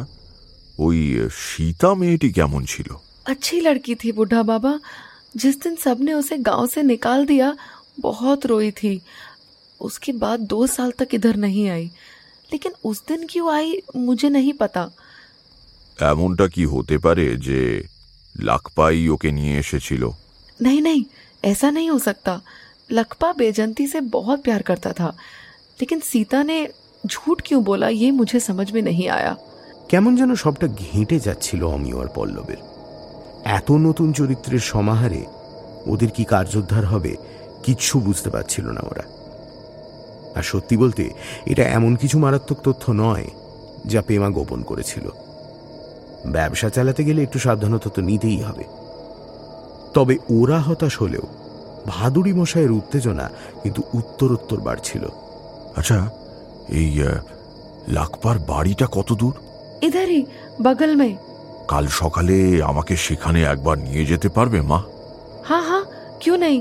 [0.78, 0.98] ওই
[1.44, 2.88] সীতা মেয়েটি কেমন ছিল
[3.26, 4.72] अच्छी लड़की थी बुढ़ा बाबा
[5.36, 7.48] जिस दिन सबने उसे गांव से निकाल दिया
[8.00, 8.94] बहुत रोई थी
[9.80, 11.86] उसके बाद दो साल तक इधर नहीं आई
[12.50, 13.68] लेकिन उस दिन क्यों आई
[13.98, 14.84] मुझे नहीं पता
[15.98, 17.60] এমনটা কি হতে পারে যে
[18.34, 20.02] লাকপাই ওকে নিয়ে এসেছিল
[20.60, 21.02] नहीं नहीं
[21.44, 22.34] ऐसा नहीं हो सकता
[22.90, 25.08] लखपा बेजंती से बहुत प्यार करता था
[25.80, 26.58] लेकिन सीता ने
[27.04, 29.36] झूठ क्यों बोला ये मुझे समझ में नहीं आया
[29.90, 32.60] কেমন যেন সবটা ঘেঁটে যাচ্ছিল অমিয় আর পল্লবের
[33.50, 35.22] এত নতুন চরিত্রের সমাহারে
[35.86, 37.12] ওদের কি কার্যোদ্ধার হবে
[37.62, 39.04] কিচ্ছু বুঝতে পারছিল না ওরা
[40.36, 41.04] আর সত্যি বলতে
[41.46, 43.28] এটা এমন কিছু মারাত্মক তথ্য নয়
[43.86, 45.06] যা পেমা গোপন করেছিল
[46.32, 48.64] ব্যবসা চালাতে গেলে একটু সাবধানতা তো নিতেই হবে
[49.94, 51.24] তবে ওরা হতাশ হলেও
[51.86, 53.26] ভাদুড়ি মশাইয়ের উত্তেজনা
[53.62, 55.04] কিন্তু উত্তরোত্তর বাড়ছিল
[55.78, 55.98] আচ্ছা
[56.72, 57.18] এই আহ,
[57.88, 59.34] লাকপার বাড়িটা কত দূর
[59.86, 60.20] इधर ही
[60.60, 61.12] बगल में
[61.68, 62.36] কাল সকালে
[62.70, 64.78] আমাকে সেখানে একবার নিয়ে যেতে পারবে মা
[65.48, 65.82] हाँ हाँ
[66.22, 66.58] क्यों नहीं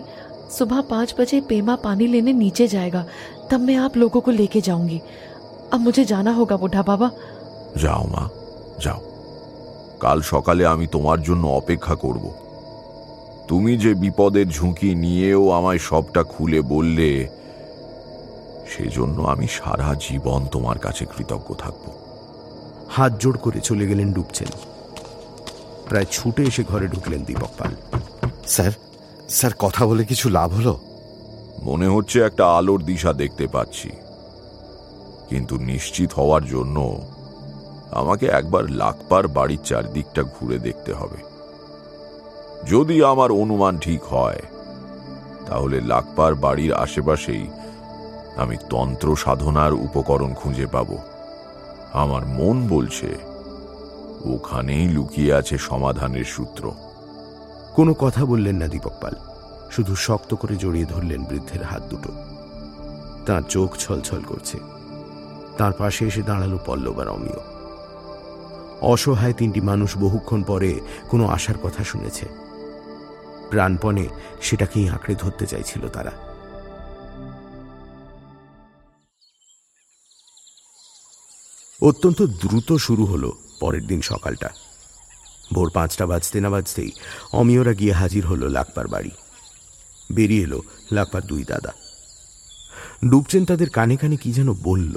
[0.52, 3.02] सुबह पाँच बजे पेमा पानी लेने नीचे जाएगा
[3.50, 5.00] तब मैं आप लोगों को लेके जाऊंगी
[5.74, 7.08] अब मुझे जाना होगा बुढ़ा बाबा
[7.78, 8.24] যাও মা
[8.84, 9.00] যাও
[10.02, 12.24] কাল সকালে আমি তোমার জন্য অপেক্ষা করব
[13.49, 17.29] তুমি যে বিপদের ঝুঁকি নিয়েও আমায় সবটা খুলে বললে
[18.69, 21.93] সেজন্য আমি সারা জীবন তোমার কাছে কৃতজ্ঞ থাকব।
[22.91, 24.49] হাত জোড় করে চলে গেলেন ডুবছেন।
[25.89, 28.01] প্রায় ছুটে এসে ঘরে ঢুকলেন দীপক পাল।
[28.47, 28.71] স্যার
[29.29, 30.81] স্যার কথা বলে কিছু লাভ হলো?
[31.63, 33.91] মনে হচ্ছে একটা আলোর দিশা দেখতে পাচ্ছি।
[35.29, 37.03] কিন্তু নিশ্চিত হওয়ার জন্য
[37.91, 41.26] আমাকে একবার লাকপার বাড়ির চারদিকটা ঘুরে দেখতে হবে।
[42.67, 44.43] যদি আমার অনুমান ঠিক হয়,
[45.47, 47.47] তাহলে লাকপার বাড়ির আশেপাশেই
[48.37, 50.97] আমি তন্ত্র সাধনার উপকরণ খুঁজে পাব।
[51.93, 53.17] আমার মন বলছে,
[54.35, 56.73] ওখানেই লুকিয়ে আছে সমাধানের সূত্র।
[57.75, 59.15] কোনো কথা বললেন না দীপক পাল
[59.71, 62.13] শুধু শক্ত করে জড়িয়ে ধরলেন বৃদ্ধের হাত দুটো।
[63.27, 64.59] তার চোখ ছলছল করছে।
[65.59, 67.41] তার পাশে এসে দাঁড়াল পল্লব আর অমিয়
[68.83, 70.81] অসহায় তিনটি মানুষ বহুক্ষণ পরে
[71.11, 72.46] কোনো আশার কথা শুনেছে।
[73.51, 74.07] প্রাণপণে
[74.43, 76.13] সেটাকেই আঁকড়ে ধরতে চাইছিল তারা।
[81.81, 84.49] অত্যন্ত দ্রুত শুরু হলো পরের দিন সকালটা।
[85.55, 86.91] ভোর পাঁচটা বাজতে না বাজতেই
[87.33, 89.11] অমিয়রা গিয়ে হাজির হলো লাকপার বাড়ি।
[90.13, 90.61] বেরিয়ে এলো
[90.93, 91.73] লাকপার দুই দাদা।
[93.11, 94.95] ডুবছেন তাদের কানে কানে কি যেন বলল,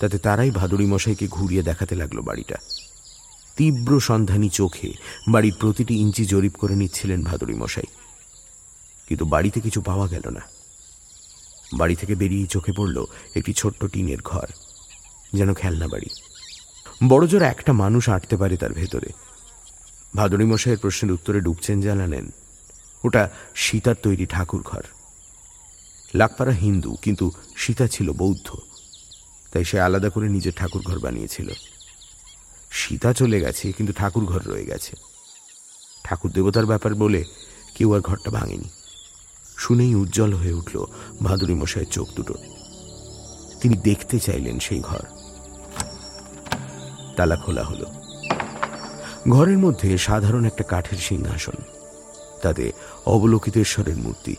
[0.00, 2.56] তাতে তারাই ভাদুড়ি মশাইকে ঘুরিয়ে দেখাতে লাগল বাড়িটা।
[3.60, 4.90] তীব্র সন্ধানী চোখে
[5.28, 7.88] বাড়ির প্রতিটি ইঞ্চি জরিপ করে নিচ্ছিলেন ভাদুড়ি মশাই
[9.08, 10.42] কিন্তু বাড়িতে কিছু পাওয়া গেল না।
[11.72, 12.96] বাড়ি থেকে বেরিয়ে চোখে পড়ল
[13.34, 14.48] একটি ছোট্ট টিনের ঘর,
[15.34, 16.10] যেন খেলনা বাড়ি।
[17.08, 19.10] বড়জোর একটা মানুষ আটতে পারে তার ভেতরে।
[20.16, 22.26] ভাদুড়ি মশাইয়ের প্রশ্নের উত্তরে ডুবছেন জানালেন,
[23.04, 23.22] ওটা
[23.54, 24.84] সীতার তৈরি ঠাকুর ঘর।
[26.14, 27.26] লাকপাড়া হিন্দু, কিন্তু
[27.56, 28.48] সীতা ছিল বৌদ্ধ।
[29.52, 31.50] তাই সে আলাদা করে নিজের ঠাকুর ঘর বানিয়েছিল।
[32.70, 34.96] সীতা চলে গেছে, কিন্তু ঠাকুর ঘর রয়ে গেছে।
[36.04, 37.24] ঠাকুর দেবতার ব্যাপার বলে
[37.74, 38.68] কেউ আর ঘরটা ভাঙেনি।
[39.58, 40.86] শুনেই উজ্জ্বল হয়ে উঠল
[41.22, 42.34] ভাদুরী মশাইয়ের চোখ দুটো
[43.60, 45.02] তিনি দেখতে চাইলেন সেই ঘর।
[47.16, 47.86] তালা খোলা হলো।
[49.28, 51.58] ঘরের মধ্যে সাধারণ একটা কাঠের সিংহাসন,
[52.42, 52.72] তাতে
[53.06, 54.36] অবলোকিতেশ্বরের মূর্তি।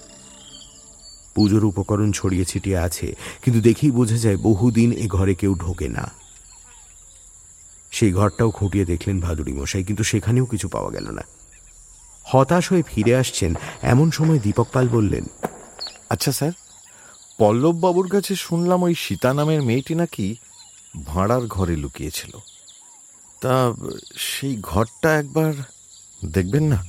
[1.35, 6.11] পুজোর উপকরণ ছড়িয়ে ছিটিয়ে আছে, কিন্তু দেখেই বোঝা যায় বহুদিন এ ঘরে কেউ ঢোকে না।
[7.91, 11.21] সেই ঘরটাও খুঁটিয়ে দেখলেন ভাদুড়ি মশাই কিন্তু সেখানেও কিছু পাওয়া গেল না।
[12.23, 15.25] হতাশ হয়ে ফিরে আসছেন এমন সময় দীপক পাল বললেন
[16.09, 16.51] আচ্ছা স্যার
[17.37, 20.35] পল্লব বাবুর কাছে শুনলাম ওই সীতা নামের মেয়েটি নাকি
[21.05, 22.37] ভাঁড়ার ঘরে লুকিয়েছিল।
[23.41, 23.73] তা
[24.17, 25.53] সেই ঘরটা একবার
[26.25, 26.83] দেখবেন না?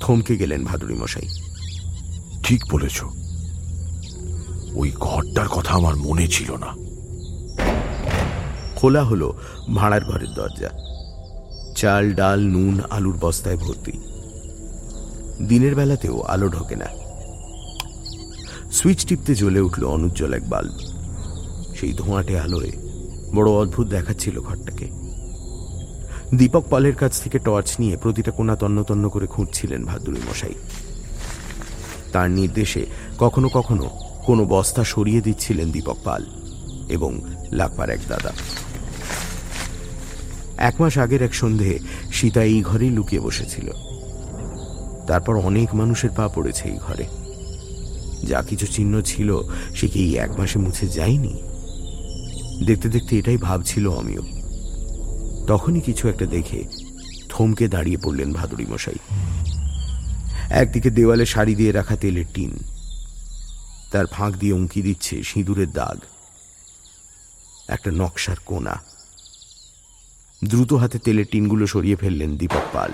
[0.00, 1.28] থমকে গেলেন ভাদুরী মশাই।
[2.44, 3.04] ঠিক বলেছ।
[4.74, 6.89] ওই ঘরটার কথা আমার মনে ছিল না।
[8.80, 9.34] খোলা হলো
[9.74, 10.70] ভাড়ার ঘরের দরজা।
[11.76, 13.92] চাল, ডাল, নুন, আলুর বস্তায় ভর্তি।
[15.48, 16.86] দিনের বেলাতেও আলো ঢোকে না।
[18.72, 20.78] সুইচ টিপতে জ্বলে উঠল অনুজ্জ্বল এক বাল্ব।
[21.76, 22.72] সেই ধোঁয়াটে আলোয়
[23.34, 24.86] বড় অদ্ভুত দেখাচ্ছিল ঘরটাকে।
[26.34, 30.54] দীপক পালের কাছ থেকে টর্চ নিয়ে প্রতিটা কোনা তন্ন করে খুঁজছিলেন ভাদুরী মশাই।
[32.12, 32.86] তার নির্দেশে
[33.18, 33.90] কখনো কখনো
[34.26, 36.24] কোনো বস্তা সরিয়ে দিচ্ছিলেন দীপক পাল
[36.88, 37.20] এবং
[37.52, 38.32] লাকপার এক দাদা।
[40.68, 41.72] এক মাস আগের এক সন্ধে
[42.12, 43.68] সীতা এই ঘরেই লুকিয়ে বসেছিল।
[45.08, 47.06] তারপর অনেক মানুষের পা পড়েছে এই ঘরে।
[48.30, 49.30] যা কিছু চিহ্ন ছিল,
[49.74, 51.34] সে কি এই এক মাসে মুছে যায়নি?
[52.66, 54.22] দেখতে দেখতে এটাই ভাবছিল আমিও।
[55.46, 56.60] তখনই কিছু একটা দেখে
[57.30, 59.00] থমকে দাঁড়িয়ে পড়লেন ভাদুরী মশাই
[60.60, 62.52] একদিকে দেওয়ালে শাড়ি দিয়ে রাখা তেলের টিন,
[63.92, 65.98] তার ফাঁক দিয়ে উঁকি দিচ্ছে সিঁদুরের দাগ,
[67.68, 68.74] একটা নকশার কোনা।
[70.44, 72.90] দ্রুত হাতে তেলের টিনগুলো সরিয়ে ফেললেন দীপক পাল।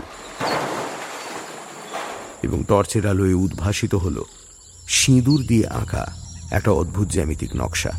[2.43, 4.23] এবং টর্চের আলোয় উদ্ভাসিত হল
[4.89, 6.07] সিঁদুর দিয়ে আঁকা
[6.51, 7.91] একটা অদ্ভুত জ্যামিতিক নকশা।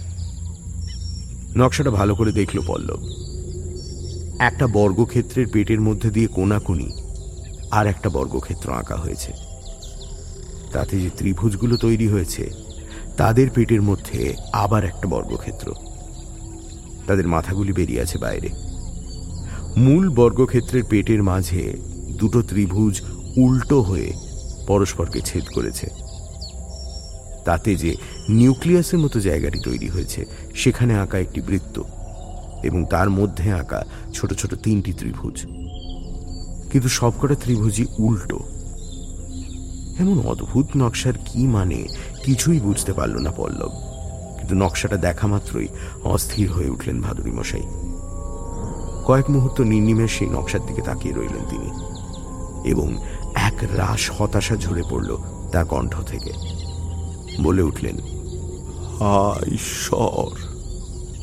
[1.55, 3.03] নকশাটা ভালো করে দেখল পল্লব।
[4.39, 6.89] একটা বর্গক্ষেত্রের পেটের মধ্যে দিয়ে কোনাকুনি
[7.71, 9.33] আর একটা বর্গক্ষেত্র আঁকা হয়েছে।
[10.71, 12.49] তাতে যে ত্রিভুজগুলো তৈরি হয়েছে,
[13.17, 15.73] তাদের পেটের মধ্যে আবার একটা বর্গক্ষেত্র।
[17.07, 18.66] তাদের মাথাগুলি বেরিয়ে আছে বাইরে।
[19.77, 21.73] মূল বর্গক্ষেত্রের পেটের মাঝে
[22.17, 23.01] দুটো ত্রিভুজ
[23.37, 24.13] উল্টো হয়ে
[24.67, 25.87] পরস্পরকে ছেদ করেছে।
[27.45, 27.95] তাতে যে
[28.29, 30.25] নিউক্লিয়াসের মতো জায়গাটি তৈরি হয়েছে,
[30.55, 31.83] সেখানে আঁকা একটি বৃত্ত
[32.63, 33.83] এবং তার মধ্যে আঁকা
[34.13, 35.45] ছোট ছোট তিনটি ত্রিভুজ।
[36.71, 38.39] কিন্তু সবকটা ত্রিভুজই উল্টো।
[39.99, 41.87] এমন অদ্ভুত নকশার কি মানে
[42.25, 43.71] কিছুই বুঝতে পারল না পল্লব।
[44.37, 45.67] কিন্তু নকশাটা দেখা মাত্রই
[46.03, 47.61] অস্থির হয়ে উঠলেন ভাদুরী মশাই
[49.07, 51.69] কয়েক মুহূর্ত নির্নিমেষ সেই নকশার দিকে তাকিয়ে রইলেন তিনি।
[52.69, 52.97] এবং
[53.35, 55.17] এক রাস হতাশা ঝরে পড়ল
[55.51, 56.33] তার কণ্ঠ থেকে।
[57.43, 57.97] বলে উঠলেন
[59.53, 60.39] ঈশ্বর!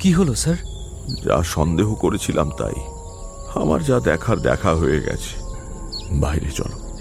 [0.00, 0.56] কি হলো স্যার?
[1.24, 2.72] যা সন্দেহ করেছিলাম তাই।
[3.54, 5.40] আমার যা দেখার দেখা হয়ে গেছে।
[6.12, 6.96] বাইরে চলো।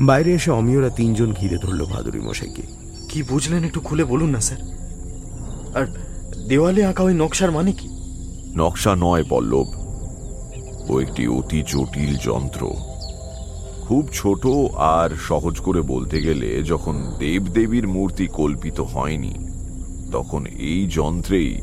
[0.00, 2.62] বাইরে এসে অমিয়রা তিনজন ঘিরে ধরল ভাদুরী মশাইকে।
[3.08, 4.58] কি বুঝলেন একটু খুলে বলুন না স্যার।
[5.74, 5.86] আর
[6.48, 7.88] দেওয়ালে আঁকা ওই নকশার মানে কি?
[8.56, 9.83] নকশা নয় পল্লব।
[10.88, 12.70] ও একটি অতি জটিল যন্ত্র।
[13.88, 14.46] খুব ছোট
[14.76, 19.34] আর সহজ করে বলতে গেলে, যখন দেবদেবীর মূর্তি কল্পিত হয়নি,
[20.12, 21.60] তখন এই যন্ত্রেই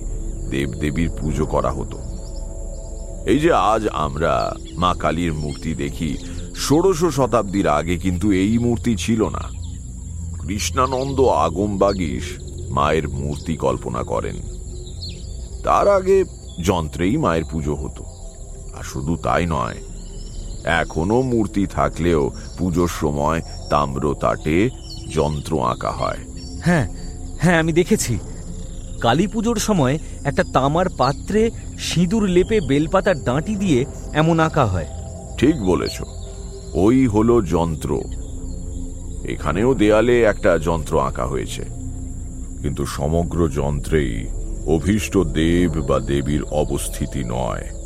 [0.49, 1.98] দেবদেবীর পুজো করা হতো।
[3.26, 6.18] এই যে আজ আমরা মা কালীর মূর্তি দেখি,
[6.56, 9.61] ষোড়শ শতাব্দীর আগে কিন্তু এই মূর্তি ছিল না।
[10.48, 12.23] কৃষ্ণানন্দ আগম আগমবাগীশ
[12.69, 14.35] মায়ের মূর্তি কল্পনা করেন।
[15.64, 16.23] তার আগে
[16.64, 18.10] যন্ত্রেই মায়ের পুজো হতো।
[18.77, 19.76] আর শুধু তাই নয়
[20.64, 24.69] এখনও মূর্তি থাকলেও পুজোর সময় তাম্র তাটে
[25.14, 26.18] যন্ত্র আঁকা হয়।
[26.61, 26.88] হ্যাঁ
[27.39, 28.19] হ্যাঁ আমি দেখেছি।
[29.02, 34.88] কালী পুজোর সময় একটা তামার পাত্রে সিঁদুর লেপে বেলপাতার ডাঁটি দিয়ে এমন আঁকা হয়।
[35.38, 36.02] ঠিক বলেছ।
[36.73, 38.02] ওই হলো যন্ত্র।
[39.23, 41.64] এখানেও দেয়ালে একটা যন্ত্র আঁকা হয়েছে।
[42.61, 44.27] কিন্তু সমগ্র যন্ত্রেই
[44.68, 47.81] অভীষ্ট দেব বা দেবীর অবস্থিতি নয়।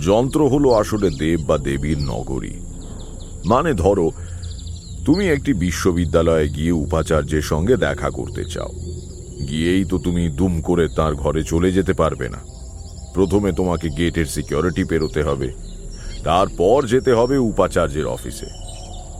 [0.00, 2.50] যন্ত্র হলো আসলে দেব বা দেবীর নগরী।
[3.44, 4.10] মানে ধরো,
[5.04, 8.68] তুমি একটি বিশ্ববিদ্যালয়ে গিয়ে উপাচার্যের সঙ্গে দেখা করতে চাও।
[9.48, 12.38] গিয়েই তো তুমি দুম করে তার ঘরে চলে যেতে পারবে না।
[13.14, 15.52] প্রথমে তোমাকে গেটের সিকিউরিটি পেরোতে হবে।
[16.24, 18.46] তারপর যেতে হবে উপাচার্যের অফিসে।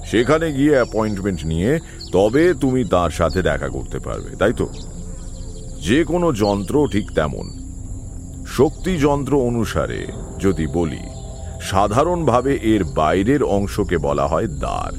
[0.07, 1.79] সেখানে গিয়ে অ্যাপয়েন্টমেন্ট নিয়ে
[2.13, 4.69] তবে তুমি তার সাথে দেখা করতে পারবে, তাই তো?
[5.83, 7.56] যে কোনো যন্ত্র ঠিক তেমন।
[8.47, 10.07] শক্তি যন্ত্র অনুসারে
[10.41, 11.03] যদি বলি,
[11.63, 14.93] সাধারণভাবে এর বাইরের অংশকে বলা হয় দ্বার।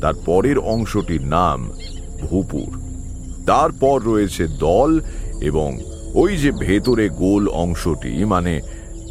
[0.00, 1.70] তার পরের অংশটির নাম
[2.20, 2.80] ভূপুর।
[3.46, 5.00] তারপর রয়েছে দল
[5.40, 5.78] এবং
[6.14, 8.60] ওই যে ভেতরে গোল অংশটি মানে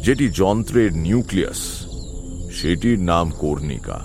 [0.04, 1.86] যেটি যন্ত্রের নিউক্লিয়াস,
[2.52, 4.00] সেটির নাম কর্ণিকা।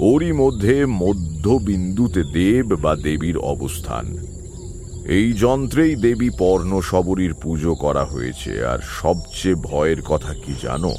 [0.00, 4.37] ওরই মধ্যে মধ্যবিন্দুতে দেব বা দেবীর অবস্থান।
[5.08, 10.94] এই যন্ত্রেই দেবী পর্ণ সবরীর পুজো করা হয়েছে আর সবচেয়ে ভয়ের কথা কি জানো?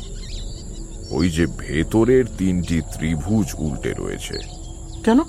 [1.10, 4.40] ওই যে ভেতরের তিনটি ত্রিভুজ উল্টে রয়েছে।
[5.04, 5.20] কেন?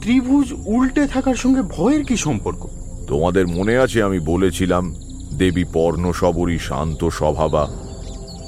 [0.00, 2.66] ত্রিভুজ উল্টে থাকার সঙ্গে ভয়ের কি সম্পর্ক?
[3.06, 4.94] তোমাদের মনে আছে আমি বলেছিলাম
[5.38, 7.68] দেবী পর্ণ সবরী শান্ত স্বভাবা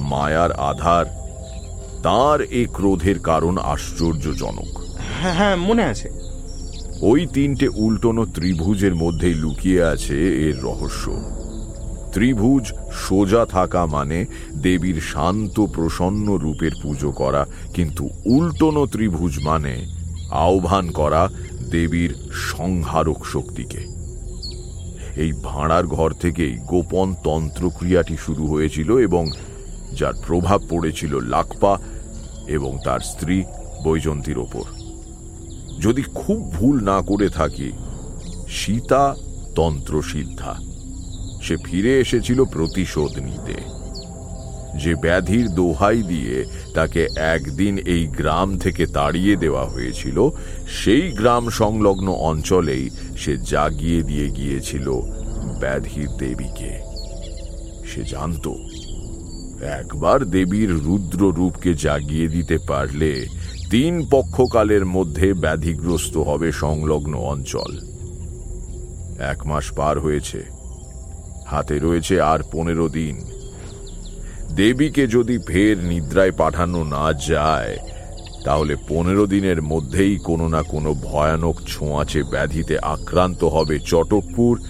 [0.00, 1.06] মায়ার আধার
[2.02, 4.78] তার এই ক্রোধের কারণ আশ্চর্যজনক।
[5.20, 6.27] হ্যাঁ হ্যাঁ মনে আছে।
[7.00, 11.10] ওই তিনটে উল্টোনো ত্রিভুজের মধ্যেই লুকিয়ে আছে এর রহস্য।
[12.12, 14.26] ত্রিভুজ সোজা থাকা মানে
[14.62, 19.86] দেবীর শান্ত, প্রসন্ন রূপের পুজো করা, কিন্তু উল্টোনো ত্রিভুজ মানে
[20.30, 21.28] আহ্বান করা
[21.70, 23.78] দেবীর সংহারক শক্তিকে।
[25.16, 29.30] এই ভাঁড়ার ঘর থেকেই গোপন তন্ত্রক্রিয়াটি শুরু হয়েছিল এবং
[29.94, 31.78] যার প্রভাব পড়েছিল লাকপা
[32.46, 33.44] এবং তার স্ত্রী
[33.84, 34.77] বৈজন্তীর ওপর।
[35.80, 37.72] যদি খুব ভুল না করে থাকি,
[38.48, 39.16] সীতা
[39.54, 40.56] তন্ত্রসিদ্ধা।
[41.42, 43.78] সে ফিরে এসেছিল প্রতিশোধ নিতে।
[44.78, 46.44] যে ব্যাধির দোহাই দিয়ে
[46.74, 50.28] তাকে একদিন এই গ্রাম থেকে তাড়িয়ে দেওয়া হয়েছিল,
[50.68, 54.92] সেই গ্রাম সংলগ্ন অঞ্চলেই সে জাগিয়ে দিয়ে গিয়েছিল
[55.60, 56.72] ব্যাধির দেবীকে।
[57.86, 58.48] সে জানত,
[59.62, 63.26] একবার দেবীর রুদ্র রূপকে জাগিয়ে দিতে পারলে
[63.70, 67.78] তিন পক্ষকালের মধ্যে ব্যাধিগ্রস্ত হবে সংলগ্ন অঞ্চল।
[69.18, 70.44] এক মাস পার হয়েছে।
[71.46, 73.24] হাতে রয়েছে আর পনেরো দিন।
[74.56, 77.78] দেবীকে যদি ফের নিদ্রায় পাঠানো না যায়,
[78.44, 84.60] তাহলে পনেরো দিনের মধ্যেই কোনো না কোনো ভয়ানক ছোঁয়াচে ব্যাধিতে আক্রান্ত হবে চটকপুর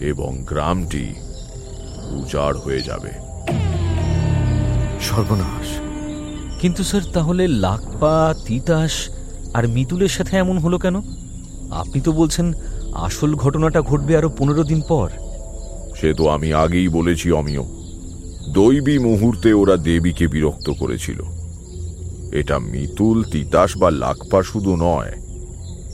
[0.00, 1.14] এবং গ্রামটি
[2.10, 3.10] উজাড় হয়ে যাবে।
[5.00, 5.83] সর্বনাশ।
[6.60, 9.10] কিন্তু স্যার, তাহলে লাকপা, তিতাস
[9.54, 11.00] আর মিতুলের সাথে এমন হলো কেন?
[11.70, 12.52] আপনি তো বলছেন
[12.94, 15.08] আসল ঘটনাটা ঘটবে আরও পনেরো দিন পর।
[15.96, 17.62] সে তো আমি আগেই বলেছি অমিয়।
[18.48, 21.22] দৈবী মুহূর্তে ওরা দেবীকে বিরক্ত করেছিল।
[22.32, 25.12] এটা মিতুল, তিতাস বা লাকপা শুধু নয়,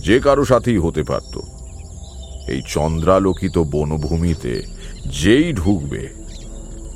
[0.01, 1.41] যে কারও সাথেই হতে পারত।
[2.49, 4.63] এই চন্দ্রালোকিত বনভূমিতে
[5.23, 6.09] যেই ঢুকবে,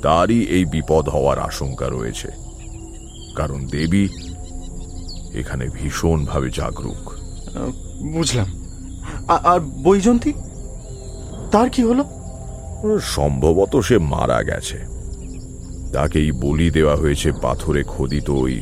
[0.01, 2.44] তারই এই বিপদ হওয়ার আশঙ্কা রয়েছে।
[3.35, 4.07] কারণ দেবী
[5.33, 7.03] এখানে ভীষণভাবে জাগরুক।
[8.13, 8.49] বুঝলাম।
[9.27, 10.33] আর বৈজন্তী
[11.51, 12.03] তার কি হলো?
[13.01, 14.77] সম্ভবত সে মারা গেছে।
[15.93, 18.61] তাকেই বলি দেওয়া হয়েছে পাথরে খোদিত ওই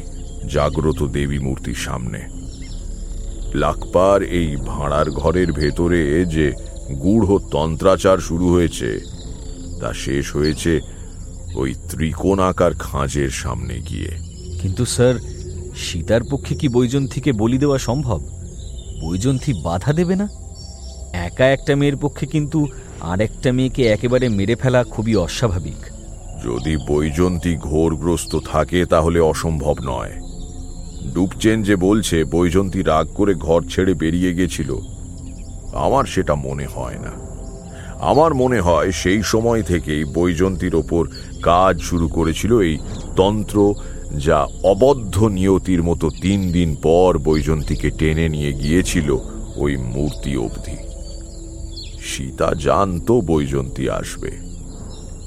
[0.54, 2.22] জাগ্রত দেবী মূর্তির সামনে।
[3.54, 6.54] লাকপার এই ভাঁড়ার ঘরের ভেতরে যে
[6.92, 9.00] গূঢ় তন্ত্রাচার শুরু হয়েছে
[9.82, 10.80] তা শেষ হয়েছে
[11.56, 14.23] ওই ত্রিকোণাকার খাঁজের সামনে গিয়ে।
[14.64, 15.16] কিন্তু স্যার,
[15.76, 18.22] সীতার পক্ষে কি বৈজন্থীকে বলি দেওয়া সম্ভব?
[19.02, 20.30] বৈজন্থী বাধা দেবে না?
[21.14, 22.68] একা একটা মেয়ের পক্ষে কিন্তু
[23.02, 25.86] আর একটা মেয়েকে একেবারে মেরে ফেলা খুবই অস্বাভাবিক।
[26.44, 30.12] যদি বৈজন্তী ঘোরগ্রস্ত থাকে, তাহলে অসম্ভব নয়।
[31.14, 34.76] ডুবচেন যে বলছে, বৈজন্তী রাগ করে ঘর ছেড়ে বেরিয়ে গেছিল।
[35.74, 37.24] আমার সেটা মনে হয় না।
[38.00, 41.08] আমার মনে হয় সেই সময় থেকেই বৈজন্তীর ওপর
[41.42, 42.78] কাজ শুরু করেছিল এই
[43.16, 43.74] তন্ত্র
[44.18, 49.18] যা অবদ্ধ নিয়তির মতো তিন দিন পর বৈজন্তীকে টেনে নিয়ে গিয়েছিল
[49.56, 50.78] ওই মূর্তি অবধি।
[52.02, 54.32] সীতা জানতো বৈজন্তী আসবে।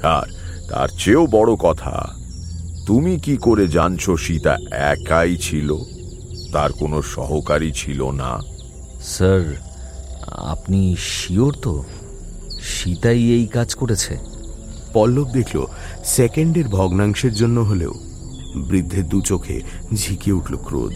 [0.03, 0.27] আর
[0.69, 2.09] তার চেয়েও বড় কথা
[2.87, 5.77] তুমি কি করে জানছো সীতা একাই ছিল?
[6.53, 8.41] তার কোনো সহকারী ছিল না।
[9.03, 9.57] স্যার
[10.31, 11.85] আপনি শিওর তো?
[12.63, 14.19] সীতাই এই কাজ করেছে।
[14.93, 15.65] পল্লব দেখল
[16.05, 18.06] সেকেন্ডের ভগ্নাংশের জন্য হলেও।
[18.57, 19.61] বৃদ্ধের দু চোখে
[19.95, 20.93] ঝিকিয়ে উঠল ক্রোধ।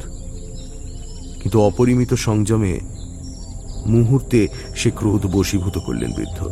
[1.42, 2.80] কিন্তু অপরিমিত সংযমে
[3.86, 6.48] মুহূর্তে সে ক্রোধ বশীভূত করলেন বৃদ্ধ।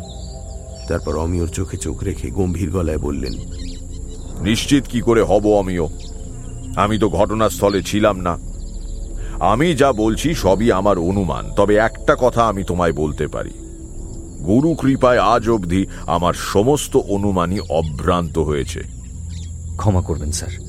[0.87, 3.33] তারপর অমিয়র চোখে চোখ রেখে গম্ভীর গলায় বললেন
[4.41, 5.85] নিশ্চিত কি করে হব অমিয়?
[6.75, 8.37] আমি তো ঘটনাস্থলে ছিলাম না।
[9.39, 13.49] আমি যা বলছি সবই আমার অনুমান তবে একটা কথা আমি তোমায় বলতে পারি।
[14.45, 18.83] গুরু কৃপায় আজ অবধি আমার সমস্ত অনুমানই অভ্রান্ত হয়েছে।
[19.77, 20.68] ক্ষমা করবেন স্যার।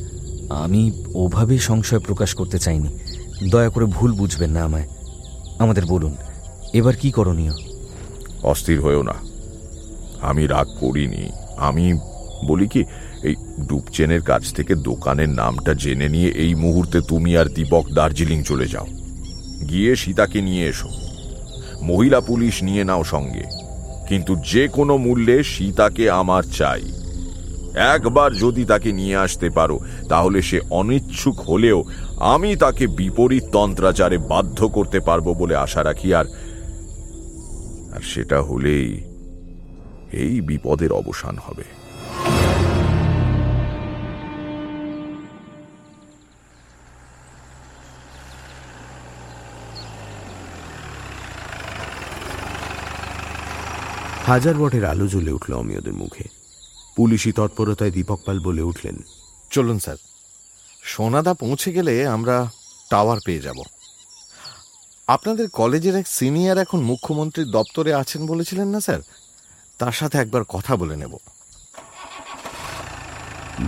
[0.50, 2.88] আমি ওভাবে সংশয় প্রকাশ করতে চাইনি।
[3.50, 4.88] দয়া করে ভুল বুঝবেন না আমায়।
[5.58, 6.16] আমাদের বলুন,
[6.72, 7.52] এবার কি করণীয়?
[8.42, 9.14] অস্থির হয়েও না।
[10.20, 11.98] আমি রাগ করিনি। আমি
[12.46, 12.84] বলি কি,
[13.22, 13.34] এই
[13.68, 18.86] ডুবচেনের কাছ থেকে দোকানের নামটা জেনে নিয়ে এই মুহূর্তে তুমি আর দীপক দার্জিলিং চলে যাও।
[19.68, 20.88] গিয়ে সীতাকে নিয়ে এসো।
[21.82, 23.42] মহিলা পুলিশ নিয়ে নাও সঙ্গে।
[24.08, 26.82] কিন্তু যে কোনো মূল্যে সীতাকে আমার চাই।
[27.74, 29.78] একবার যদি তাকে নিয়ে আসতে পারো,
[30.08, 31.84] তাহলে সে অনিচ্ছুক হলেও
[32.18, 36.26] আমি তাকে বিপরীত তন্ত্রাচারে বাধ্য করতে পারব বলে আশা রাখি, আর
[37.94, 39.00] আর সেটা হলেই
[40.12, 41.64] এই বিপদের অবসান হবে।
[54.30, 56.39] হাজার বটের আলো জ্বলে উঠল অমিয়দের মুখে।
[57.00, 58.96] পুলিশি তৎপরতায় দীপক পাল বলে উঠলেন।
[59.50, 59.96] চলুন স্যার
[60.82, 62.50] সোনাদা পৌঁছে গেলে আমরা
[62.90, 63.58] টাওয়ার পেয়ে যাব।
[65.06, 69.00] আপনাদের কলেজের এক সিনিয়র এখন মুখ্যমন্ত্রীর দপ্তরে আছেন বলেছিলেন না স্যার?
[69.78, 71.16] তার সাথে একবার কথা বলে নেব।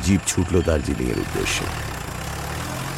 [0.03, 1.65] জিপ ছুটল দার্জিলিংয়ের উদ্দেশ্যে।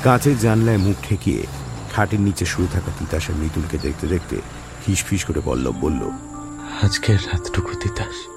[0.03, 1.47] কাঁচের জানলায় মুখ ঠেকিয়ে
[1.93, 4.41] খাটের নিচে শুয়ে থাকা তিতাসের মৃতুলকে দেখতে দেখতে
[4.87, 6.11] ফিস করে পল্লব বলল
[6.83, 8.34] আজকের রাতটুকু তিতাস।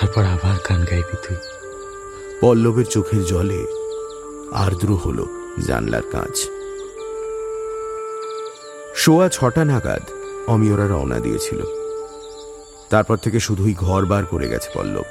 [0.00, 1.36] তারপর আবার গান গাইবি তুই।
[2.40, 3.66] পল্লবের চোখের জলে
[4.52, 5.26] আর্দ্র হল
[5.66, 6.48] জানলার কাঁচ।
[8.94, 10.02] সোয়া ছটা নাগাদ
[10.46, 11.62] অমিয়রা রওনা দিয়েছিল।
[12.90, 15.04] তারপর থেকে শুধুই ঘর বার করে গেছে পল্লব।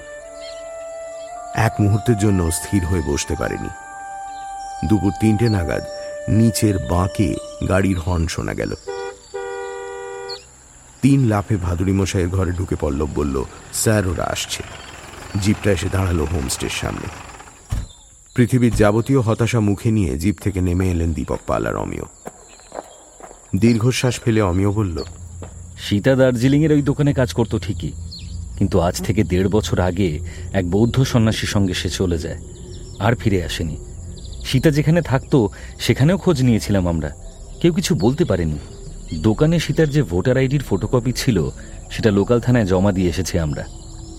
[1.55, 3.69] এক মুহূর্তের জন্য স্থির হয়ে বসতে পারেনি।
[4.89, 5.83] দুপুর তিনটে নাগাদ
[6.29, 7.35] নিচের বাঁকে
[7.69, 8.75] গাড়ির হর্ন শোনা গেল।
[11.01, 13.35] তিন লাফে ভাদুরী মশাইয়ের ঘরে ঢুকে পল্লব বলল,
[13.73, 14.61] স্যার, ওরা আসছে।
[15.43, 17.07] জিপটা এসে দাঁড়াল হোমস্টের সামনে।
[18.35, 22.05] পৃথিবীর যাবতীয় হতাশা মুখে নিয়ে জিপ থেকে নেমে এলেন দীপক পাল আর অমিয়।
[23.55, 24.97] দীর্ঘশ্বাস ফেলে অমিয় বলল,
[25.85, 27.91] সীতা দার্জিলিংয়ের ওই দোকানে কাজ করতো ঠিকই,
[28.57, 30.09] কিন্তু আজ থেকে দেড় বছর আগে
[30.53, 32.39] এক বৌদ্ধ সন্ন্যাসীর সঙ্গে সে চলে যায়,
[32.99, 33.77] আর ফিরে আসেনি।
[34.45, 35.37] সীতা যেখানে থাকতো,
[35.79, 37.09] সেখানেও খোঁজ নিয়েছিলাম আমরা।
[37.61, 38.59] কেউ কিছু বলতে পারেনি।
[39.13, 41.49] দোকানে সীতার যে ভোটার আইডির ফটোকপি ছিল,
[41.91, 43.63] সেটা লোকাল থানায় জমা দিয়ে এসেছে আমরা।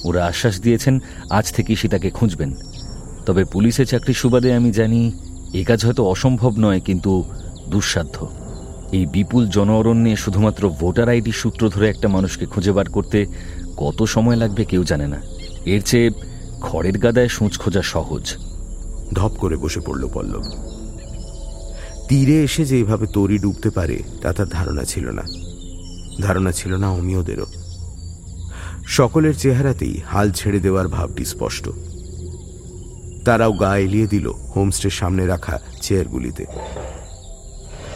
[0.05, 1.01] ওরা আশ্বাস দিয়েছেন,
[1.31, 2.55] আজ থেকেই সীতাকে খুঁজবেন।
[3.27, 5.13] তবে পুলিশের চাকরির সুবাদে আমি জানি,
[5.53, 7.25] এ কাজ হয়তো অসম্ভব নয়, কিন্তু
[7.69, 8.29] দুঃসাধ্য।
[8.93, 13.27] এই বিপুল জন অরণ্যে শুধুমাত্র ভোটার আইডি সূত্র ধরে একটা মানুষকে খুঁজে বার করতে
[13.77, 15.23] কত সময় লাগবে কেউ জানে না।
[15.65, 16.11] এর চেয়ে
[16.61, 18.37] খড়ের গাদায় সূচ খোঁজা সহজ।
[19.15, 20.68] ধপ করে বসে পড়ল পল্লব।
[22.09, 25.23] তীরে এসে যে এভাবে তরি ডুবতে পারে, তা তার ধারণা ছিল না।
[26.21, 27.47] ধারণা ছিল না অমিয়দেরও।
[28.87, 31.69] সকলের চেহারাতেই হাল ছেড়ে দেওয়ার ভাবটি স্পষ্ট।
[33.25, 36.45] তারাও গা এলিয়ে দিল হোমস্টের সামনে রাখা চেয়ারগুলিতে।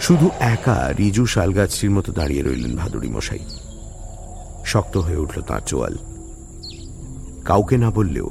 [0.01, 3.39] শুধু একা রিজু শালগাছটির মতো দাঁড়িয়ে রইলেন ভাদুরী মশাই।
[4.65, 5.97] শক্ত হয়ে উঠল তাঁর চোয়াল।
[7.45, 8.31] কাউকে না বললেও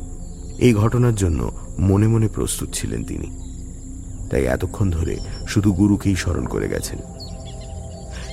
[0.57, 3.41] এই ঘটনার জন্য মনে মনে প্রস্তুত ছিলেন তিনি।
[4.29, 5.17] তাই এতক্ষণ ধরে
[5.51, 6.99] শুধু গুরুকেই স্মরণ করে গেছেন।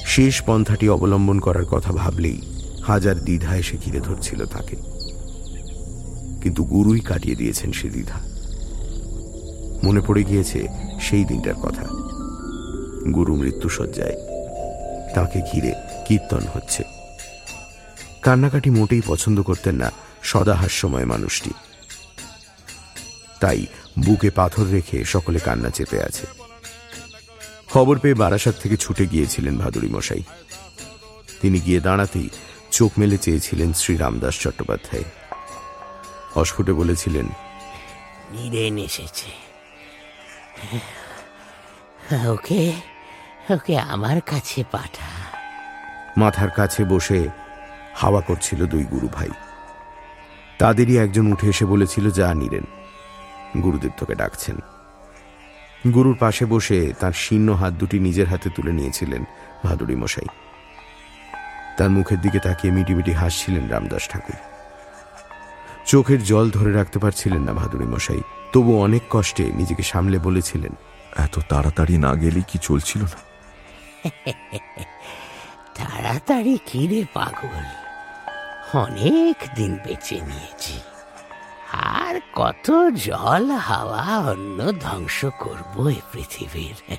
[0.07, 2.41] শেষ পন্থাটি অবলম্বন করার কথা ভাবলেই
[2.87, 4.77] হাজার দ্বিধা এসে ঘিরে ধরছিল তাকে।
[6.43, 8.19] কিন্তু গুরুই কাটিয়ে দিয়েছেন সে দ্বিধা।
[9.85, 10.69] মনে পড়ে গিয়েছে
[11.01, 11.85] সেই দিনটার কথা।
[13.15, 14.17] গুরু মৃত্যুসজ্জায়
[15.15, 15.73] তাকে ঘিরে
[16.09, 16.83] কীর্তন হচ্ছে।
[18.23, 19.93] কান্নাকাটি মোটেই পছন্দ করতেন না
[20.23, 21.51] সদা হাস্যময় মানুষটি।
[23.41, 23.67] তাই
[23.99, 26.38] বুকে পাথর রেখে সকলে কান্না চেপে আছে।
[27.73, 30.23] খবর পেয়ে বারাসাত থেকে ছুটে গিয়েছিলেন ভাদুরী মশাই।
[31.41, 32.29] তিনি গিয়ে দাঁড়াতেই
[32.71, 35.05] চোখ মেলে চেয়েছিলেন শ্রী রামদাস চট্টোপাধ্যায়।
[36.35, 37.27] অস্ফুটে বলেছিলেন
[38.33, 39.31] নীরেন এসেছে।
[42.29, 42.73] ওকে
[43.51, 45.11] ওকে আমার কাছে পাঠা।
[46.17, 47.29] মাথার কাছে বসে
[47.95, 49.29] হাওয়া করছিল দুই গুরু ভাই।
[50.59, 52.65] তাদেরই একজন উঠে এসে বলেছিল যা নিলেন
[53.63, 54.57] গুরুদেব তোকে ডাকছেন।
[55.93, 59.25] গুরুর পাশে বসে তার শীর্ণ হাত দুটি নিজের হাতে তুলে নিয়েছিলেন
[59.65, 60.27] ভাদুরী মশাই।
[61.79, 64.35] তার মুখের দিকে তাকিয়ে মিটিমিটি হাসছিলেন রামদাস ঠাকুর।
[65.87, 70.73] চোখের জল ধরে রাখতে পারছিলেন না ভাদুরী মশাই। তবু অনেক কষ্টে নিজেকে সামলে বলেছিলেন
[71.17, 73.19] এত তাড়াতাড়ি না গেলে কি চলছিল না?
[75.75, 77.65] তাড়াতাড়ি কিরে পাগল?
[78.79, 80.81] অনেক দিন বেঁচে নিয়েছি।
[81.73, 86.97] আর কত জল হাওয়া অন্য ধ্বংস করব এ পৃথিবীর।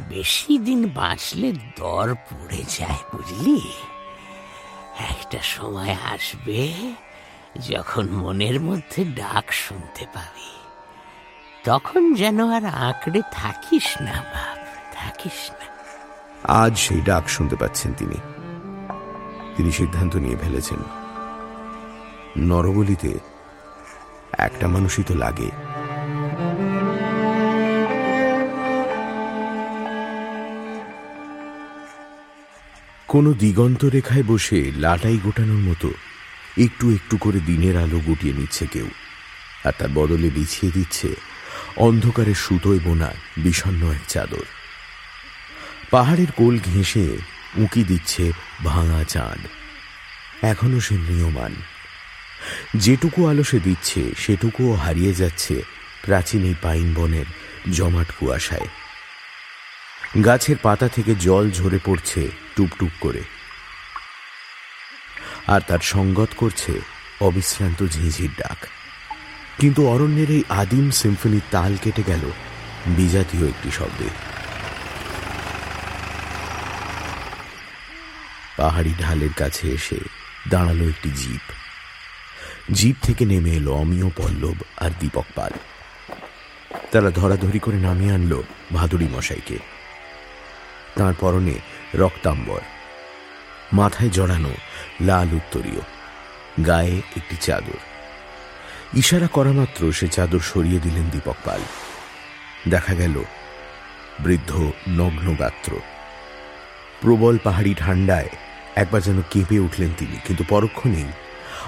[0.00, 3.72] বেশি দিন বাঁচলে দর পড়ে যায়, বুঝলি?
[4.98, 6.92] একটা সময় আসবে
[7.68, 10.50] যখন মনের মধ্যে ডাক শুনতে পাবি।
[11.64, 14.58] তখন যেন আর আঁকড়ে থাকিস না, বাপ,
[14.94, 15.66] থাকিস না।
[16.62, 18.14] আজ সেই ডাক শুনতে পাচ্ছেন তিনি।
[19.56, 20.95] তিনি সিদ্ধান্ত নিয়ে ফেলেছেন।
[22.36, 23.18] নরবলিতে
[24.38, 25.50] একটা মানুষই তো লাগে।
[33.08, 35.90] কোনো দিগন্ত রেখায় বসে লাটাই গোটানোর মতো
[36.58, 38.88] একটু একটু করে দিনের আলো গুটিয়ে নিচ্ছে কেউ,
[39.64, 41.14] আর তার বদলে বিছিয়ে দিচ্ছে
[41.76, 44.46] অন্ধকারে সুতোয় বোনা বিষণ্ন এক চাদর।
[45.90, 47.16] পাহাড়ের কোল ঘেঁষে
[47.56, 48.32] উঁকি দিচ্ছে
[48.64, 49.38] ভাঙা চাঁদ।
[50.42, 51.54] এখনও সে নিয়মান।
[52.76, 55.62] যেটুকু আলো সে দিচ্ছে, সেটুকুও হারিয়ে যাচ্ছে
[56.04, 57.24] প্রাচীন এই পাইন বনের
[57.72, 58.68] জমাট কুয়াশায়।
[60.24, 63.22] গাছের পাতা থেকে জল ঝরে পড়ছে টুপটুপ করে।
[65.46, 66.80] আর তার সঙ্গত করছে
[67.20, 68.66] অবিশ্রান্ত ঝিঝির ডাক।
[69.58, 72.30] কিন্তু অরণ্যের এই আদিম সিম্ফনির তাল কেটে গেল
[72.86, 74.08] বিজাতীয় একটি শব্দে।
[78.56, 79.96] পাহাড়ি ঢালের কাছে এসে
[80.48, 81.65] দাঁড়াল একটি জিপ
[82.72, 85.52] জিপ থেকে নেমে এলো অমিয় পল্লব আর দীপক পাল।
[86.90, 88.42] তারা ধরাধরি করে নামিয়ে আনলো
[88.74, 89.58] ভাদুরী মশাইকে।
[90.96, 91.58] তাঁর পরনে
[91.94, 92.60] রক্তাম্বর,
[93.72, 94.52] মাথায় জড়ানো
[95.00, 95.82] লাল উত্তরীয়,
[96.66, 97.80] গায়ে একটি চাদর।
[98.94, 101.60] ইশারা করা মাত্র সে চাদর সরিয়ে দিলেন দীপক পাল।
[102.68, 103.22] দেখা গেল
[104.20, 105.72] বৃদ্ধ নগ্ন গাত্র।
[107.00, 108.28] প্রবল পাহাড়ি ঠান্ডায়
[108.76, 111.04] একবার যেন কেঁপে উঠলেন তিনি, কিন্তু পরক্ষণেই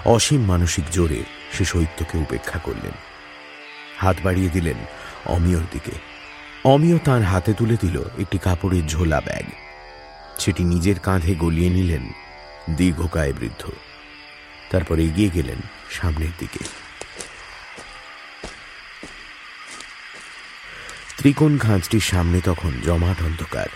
[0.04, 1.22] অসীম মানসিক জোরে
[1.52, 2.92] সে শৈত্যকে উপেক্ষা করলেন।
[3.98, 4.76] হাত বাড়িয়ে দিলেন
[5.24, 5.90] অমিয়র দিকে।
[6.64, 9.44] অমিয় তার হাতে তুলে দিল একটি কাপড়ের ঝোলা ব্যাগ।
[10.38, 12.12] সেটি নিজের কাঁধে গলিয়ে নিলেন
[12.70, 13.70] দীর্ঘকায় বৃদ্ধ।
[14.70, 15.56] তারপর এগিয়ে গেলেন
[15.90, 16.64] সামনের দিকে।
[21.18, 23.66] ত্রিকোণ খাঁজটির সামনে তখন জমাট অন্ধকার।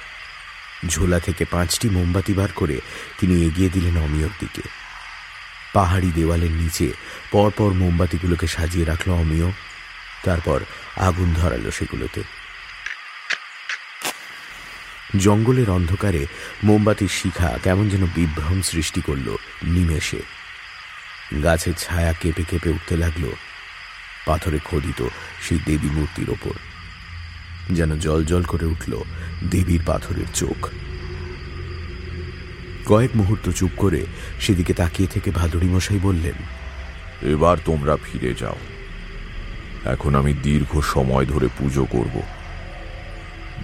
[0.89, 2.81] ঝোলা থেকে পাঁচটি মোমবাতি বার করে
[3.21, 4.82] তিনি এগিয়ে দিলেন অমিয়র দিকে।
[5.73, 6.93] পাহাড়ি দেওয়ালের নিচে
[7.31, 9.53] পরপর মোমবাতিগুলোকে সাজিয়ে রাখল অমিয়।
[10.25, 10.61] তারপর
[10.97, 12.23] আগুন ধরালো সেগুলোতে।
[15.19, 16.27] জঙ্গলের অন্ধকারে
[16.65, 20.23] মোমবাতির শিখা কেমন যেন বিভ্রম সৃষ্টি করল নিমেষে।
[21.43, 23.33] গাছের ছায়া কেঁপে কেঁপে উঠতে লাগল।
[24.27, 25.09] পাথরে খোদিত
[25.43, 26.55] সেই দেবী মূর্তির ওপর।
[27.71, 29.03] যেন জল জল করে উঠল
[29.51, 30.69] দেবীর পাথরের চোখ।
[32.87, 34.01] কয়েক মুহূর্ত চুপ করে
[34.41, 36.37] সেদিকে তাকিয়ে থেকে ভাদুরী মশাই বললেন,
[37.33, 38.59] এবার তোমরা ফিরে যাও।
[39.85, 42.17] এখন আমি দীর্ঘ সময় ধরে পুজো করব।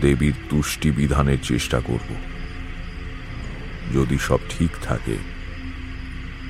[0.01, 2.11] দেবীর তুষ্টি বিধানের চেষ্টা করব।
[3.95, 5.17] যদি সব ঠিক থাকে,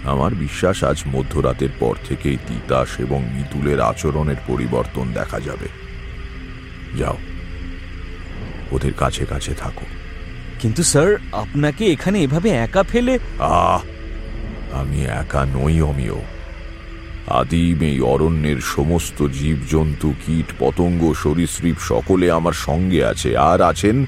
[0.05, 5.69] আমার বিশ্বাস আজ মধ্যরাতের পর থেকেই তিতাস এবং মিতুলের আচরণের পরিবর্তন দেখা যাবে।
[6.99, 7.19] যাও,
[8.71, 9.87] ওদের কাছে কাছে থাকো।
[10.61, 13.81] কিন্তু স্যার, আপনাকে এখানে এভাবে একা ফেলে আহ,
[14.73, 16.21] আমি একা নই অমিয়।
[17.27, 24.07] আদিম এই অরণ্যের সমস্ত জীবজন্তু, কীট, পতঙ্গ, সরীসৃপ সকলে আমার সঙ্গে আছে। আর আছেন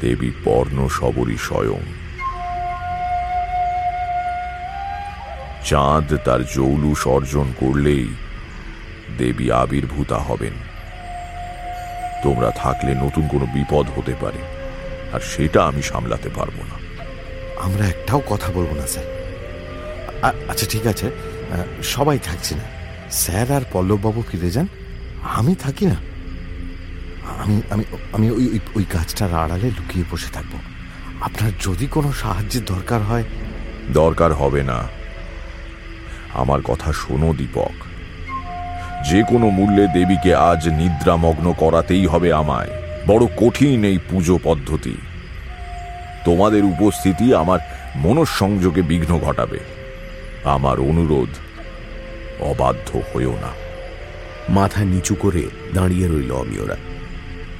[0.00, 1.80] দেবী পর্ণ সবরী স্বয়ং।
[5.64, 8.08] চাঁদ তার জৌলুস অর্জন করলেই
[9.18, 10.52] দেবী আবির্ভূতা হবেন।
[12.22, 14.51] তোমরা থাকলে নতুন কোনো বিপদ হতে পারে।
[15.12, 16.82] আর সেটা আমি সামলাতে পারব না।
[17.62, 19.04] আমরা একটাও কথা বলব না স্যার।
[20.48, 21.10] আচ্ছা ঠিক আছে।
[21.82, 22.62] সবাই থাকছি না।
[23.10, 24.68] স্যার আর পল্লববাবু ফিরে যান?
[25.22, 25.96] আমি থাকি না।
[27.38, 30.58] আমি আমি আমি ওই ওই- ওই গাছটার আড়ালে লুকিয়ে বসে থাকব।
[31.20, 33.24] আপনার যদি কোনো সাহায্যের দরকার হয়।
[33.92, 34.88] দরকার হবে না।
[36.34, 37.70] আমার কথা শোনো দীপক।
[39.10, 42.70] যে কোনো মূল্যে দেবীকে আজ নিদ্রামগ্ন করাতেই হবে আমায়।
[43.06, 44.96] বড় কঠিন এই পুজো পদ্ধতি।
[46.24, 47.58] তোমাদের উপস্থিতি আমার
[47.96, 49.58] মনঃসংযোগে বিঘ্ন ঘটাবে।
[50.44, 51.28] আমার অনুরোধ
[52.42, 53.48] অবাধ্য হয়েও না।
[54.48, 55.42] মাথা নিচু করে
[55.74, 56.76] দাঁড়িয়ে রইল অমিয়রা।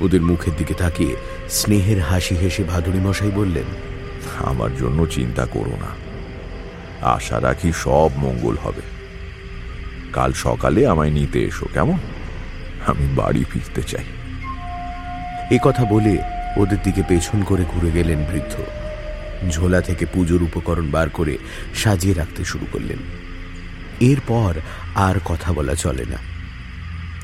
[0.01, 1.16] ওদের মুখের দিকে তাকিয়ে
[1.48, 3.64] স্নেহের হাসি হেসে ভাদুরী মশাই বললেন
[4.39, 5.89] আমার জন্য চিন্তা করো না।
[7.06, 8.82] আশা রাখি সব মঙ্গল হবে।
[10.12, 11.98] কাল সকালে আমায় নিতে এসো কেমন?
[12.86, 14.05] আমি বাড়ি ফিরতে চাই।
[15.53, 16.19] এ কথা বলে
[16.57, 18.55] ওদের দিকে পেছন করে ঘুরে গেলেন বৃদ্ধ।
[19.51, 21.39] ঝোলা থেকে পুজোর উপকরণ বার করে
[21.74, 22.97] সাজিয়ে রাখতে শুরু করলেন।
[24.01, 24.55] এরপর
[24.95, 26.16] আর কথা বলা চলে না।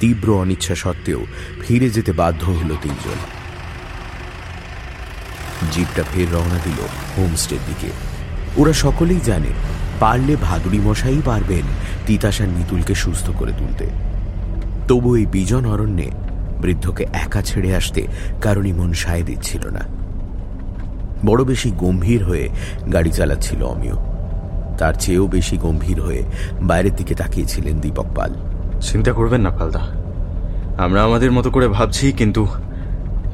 [0.00, 1.26] তীব্র অনিচ্ছা সত্ত্বেও
[1.62, 3.18] ফিরে যেতে বাধ্য হলো তিনজন।
[5.72, 6.80] জিপটা ফের রওনা দিল
[7.16, 7.88] হোমস্টের দিকে।
[8.56, 9.48] ওরা সকলেই জানে,
[10.00, 11.62] পারলে ভাদুরী মশাই পারবেন
[12.06, 13.86] তিতাসার নিতুলকে সুস্থ করে তুলতে।
[14.88, 16.10] তবু এই বিজন অরণ্যে
[16.60, 18.06] বৃদ্ধকে একা ছেড়ে আসতে
[18.42, 19.80] কারণই মন সায় দিচ্ছিল না।
[21.26, 22.48] বড় বেশি গম্ভীর হয়ে
[22.92, 23.96] গাড়ি চালাচ্ছিল অমিয়।
[24.78, 26.22] তার চেয়েও বেশি গম্ভীর হয়ে
[26.62, 28.34] বাইরের দিকে তাকিয়েছিলেন দীপক পাল।
[28.80, 29.82] চিন্তা করবেন না, পালদা।
[30.78, 32.46] আমরা আমাদের মতো করে ভাবছি, কিন্তু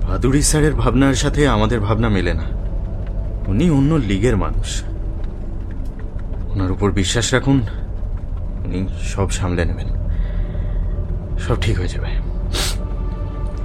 [0.02, 2.44] ভাদুরী স্যারের ভাবনার সাথে আমাদের ভাবনা মেলে না।
[3.46, 4.82] উনি অন্য লিগের মানুষ।
[6.50, 7.60] ওনার উপর বিশ্বাস রাখুন,
[8.66, 9.86] উনি সব সামলে নেবেন।
[11.38, 12.33] সব ঠিক হয়ে যাবে।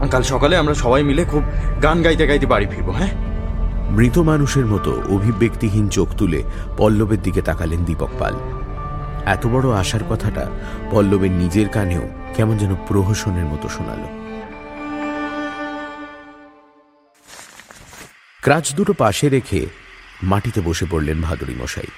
[0.07, 1.43] কাল সকালে আমরা সবাই মিলে খুব
[1.83, 3.13] গান গাইতে গাইতে বাড়ি ফিরবো হ্যাঁ?
[3.97, 6.39] মৃত মানুষের মতো অভিব্যক্তিহীন চোখ তুলে
[6.77, 8.35] পল্লবের দিকে তাকালেন দীপক পাল।
[9.25, 10.43] এত বড় আশার কথাটা
[10.91, 12.05] পল্লবের নিজের কানেও
[12.35, 14.01] কেমন যেন প্রহসনের মতো শোনাল।
[18.43, 19.61] ক্রাচ দুটো পাশে রেখে
[20.23, 21.91] মাটিতে বসে পড়লেন ভাদুরী মশাই।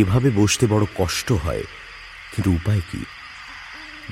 [0.00, 1.64] এভাবে বসতে বড় কষ্ট হয়,
[2.32, 3.00] কিন্তু উপায় কি?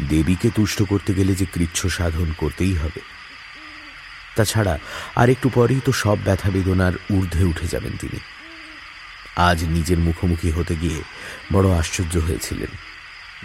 [0.09, 3.01] দেবীকে তুষ্ট করতে গেলে যে কৃচ্ছ সাধন করতেই হবে।
[4.37, 4.79] তাছাড়া
[5.17, 8.21] আর একটু পরেই তো সব ব্যথা বেদনার ঊর্ধ্বে উঠে যাবেন তিনি।
[9.37, 11.03] আজ নিজের মুখোমুখি হতে গিয়ে
[11.53, 12.77] বড় আশ্চর্য হয়েছিলেন।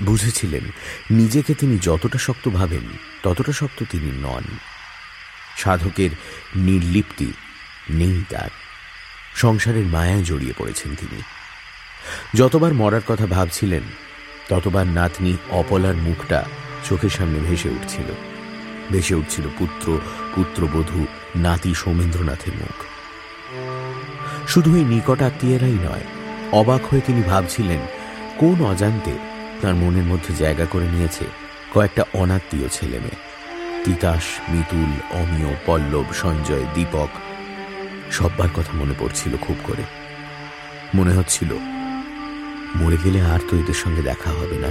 [0.06, 0.64] বুঝেছিলেন,
[1.12, 4.44] নিজেকে তিনি যতটা শক্ত ভাবেন, ততটা শক্ত তিনি নন।
[5.58, 6.10] সাধকের
[6.56, 7.34] নির্লিপ্তি
[7.90, 8.50] নেই তার।
[9.36, 11.22] সংসারের মায়ায় জড়িয়ে পড়েছেন তিনি।
[12.34, 13.84] যতবার মরার কথা ভাবছিলেন
[14.54, 16.44] ততবার নাতনি অপলার মুখটা
[16.90, 18.06] চোখের সামনে ভেসে উঠছিল।
[18.92, 20.00] ভেসে উঠছিল পুত্র,
[20.36, 21.06] পুত্রবধূ,
[21.36, 22.78] নাতি সৌমেন্দ্রনাথের মুখ।
[24.48, 26.04] শুধু এই নিকট আত্মীয়রাই নয়,
[26.52, 27.80] অবাক হয়ে তিনি ভাবছিলেন,
[28.38, 29.12] কোন অজান্তে
[29.62, 31.26] তার মনের মধ্যে জায়গা করে নিয়েছে
[31.74, 33.20] কয়েকটা অনাত্মীয় ছেলে মেয়ে
[33.84, 37.10] তিতাস, মিতুল, অমিয়, পল্লব, সঞ্জয়, দীপক,
[38.12, 39.84] সব্বার কথা মনে পড়ছিল খুব করে।
[40.96, 41.73] মনে হচ্ছিল
[42.76, 44.68] মরে গেলে আর তো এদের সঙ্গে দেখা হবে না।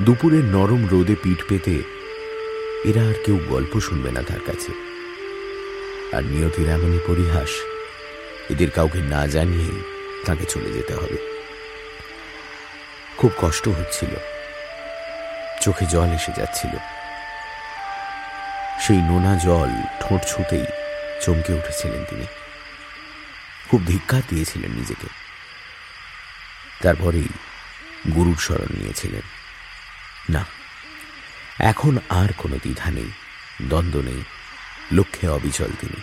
[0.00, 1.82] দুপুরের নরম রোদে পিঠ পেতে
[2.84, 4.72] এরা আর কেউ গল্প শুনবে না তার কাছে।
[6.16, 7.48] আর নিয়তির এমনই পরিহাস,
[8.50, 9.70] এদের কাউকে না জানিয়ে
[10.24, 11.16] তাকে চলে যেতে হবে।
[13.16, 14.10] খুব কষ্ট হচ্ছিল।
[15.60, 16.70] চোখে জল এসে যাচ্ছিল।
[18.80, 19.68] সেই নোনা জল
[20.00, 20.64] ঠোঁট ছুতেই
[21.20, 22.26] চমকে উঠেছিলেন তিনি।
[23.70, 25.17] খুব ধিক্কার দিয়েছিলেন নিজেকে।
[26.82, 27.28] তারপরেই
[28.14, 29.22] গুরুর স্মরণ নিয়েছিলেন।
[30.30, 30.46] না,
[31.58, 33.10] এখন আর কোনো দ্বিধা নেই,
[33.62, 34.22] দ্বন্দ্ব নেই,
[34.92, 36.00] লক্ষ্যে অবিচল তিনি।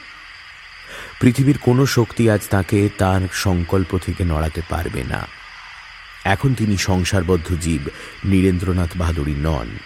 [1.20, 5.28] পৃথিবীর কোনো শক্তি আজ তাকে তার সংকল্প থেকে নড়াতে পারবে না।
[6.24, 7.90] এখন তিনি সংসারবদ্ধ জীব,
[8.26, 9.78] নীরেন্দ্রনাথ বাহাদুরী নন।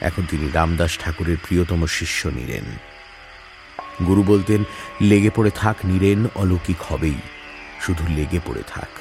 [0.00, 2.64] এখন তিনি রামদাস ঠাকুরের প্রিয়তম শিষ্য নীরেন।
[4.06, 4.64] গুরু বলতেন,
[5.00, 7.18] লেগে পড়ে থাক নীরেন, অলৌকিক হবেই,
[7.80, 8.97] শুধু লেগে পড়ে থাক।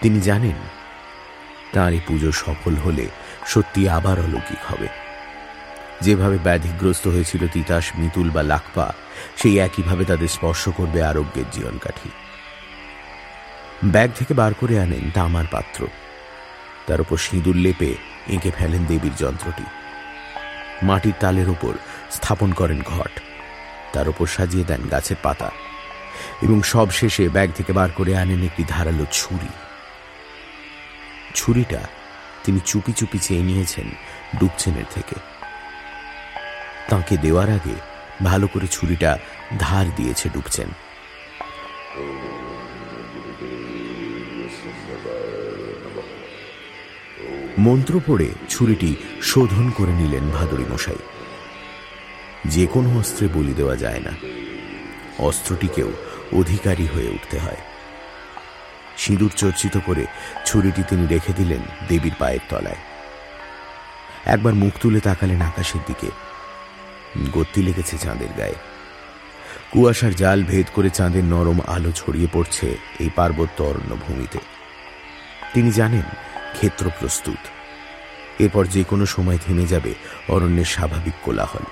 [0.00, 0.56] তিনি জানেন,
[1.72, 3.06] তাঁর এই পুজো সফল হলে
[3.46, 4.88] সত্যি আবার অলৌকিক হবে।
[6.00, 8.94] যেভাবে ব্যাধিগ্রস্ত হয়েছিল তিতাস, মিতুল বা লাকপা,
[9.36, 12.10] সেই একইভাবে তাদের স্পর্শ করবে আরোগ্যের জীবনকাঠি।
[13.84, 15.86] ব্যাগ থেকে বার করে আনেন তামার পাত্র।
[16.86, 17.94] তার উপর সিঁদুর লেপে
[18.26, 19.64] এঁকে ফেলেন দেবীর যন্ত্রটি।
[20.82, 21.72] মাটির তালের উপর
[22.10, 23.20] স্থাপন করেন ঘট।
[23.92, 25.50] তার উপর সাজিয়ে দেন গাছের পাতা।
[26.42, 29.69] এবং সব শেষে ব্যাগ থেকে বার করে আনেন একটি ধারালো ছুরি।
[31.34, 31.80] ছুরিটা
[32.44, 33.90] তিনি চুপি চুপি চেয়ে নিয়েছেন
[34.40, 35.14] ডুবছেনের থেকে।
[36.88, 37.74] তাকে দেওয়ার আগে
[38.24, 39.18] ভালো করে ছুরিটা
[39.58, 40.68] ধার দিয়েছে ডুবছেন।
[47.58, 50.96] মন্ত্র পড়ে ছুরিটি শোধন করে নিলেন ভাদুরী মশাই।
[52.46, 54.10] যে কোনো অস্ত্রে বলি দেওয়া যায় না।
[55.18, 55.92] অস্ত্রটিকেও
[56.32, 57.56] অধিকারী হয়ে উঠতে হয়।
[59.00, 60.04] সিঁদুর চর্চিত করে
[60.46, 62.80] ছুরিটি তিনি রেখে দিলেন দেবীর পায়ের তলায়।
[64.24, 66.10] একবার মুখ তুলে তাকালেন আকাশের দিকে।
[67.32, 68.54] গতি লেগেছে চাঁদের গায়ে।
[69.70, 74.38] কুয়াশার জাল ভেদ করে চাঁদের নরম আলো ছড়িয়ে পড়ছে এই পার্বত্য অরণ্য ভূমিতে
[75.54, 76.06] তিনি জানেন,
[76.52, 77.42] ক্ষেত্র প্রস্তুত।
[78.38, 79.94] এরপর যে কোনো সময় থেমে যাবে
[80.28, 81.64] অরণ্যের স্বাভাবিক কোলাহল।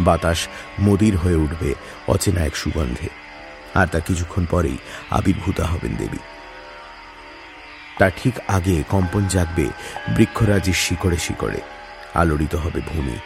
[0.00, 0.48] বাতাস
[0.80, 1.74] মদির হয়ে উঠবে
[2.06, 3.08] অচেনা এক সুগন্ধে।
[3.74, 4.76] আর তা কিছুক্ষণ পরেই
[5.10, 6.18] আবির্ভূতা হবেন দেবী।
[8.00, 9.66] তার ঠিক আগে কম্পন জাগবে
[10.16, 11.60] বৃক্ষরাজির শিকড়ে শিকড়ে
[12.14, 13.16] আলোড়িত হবে ভূমি।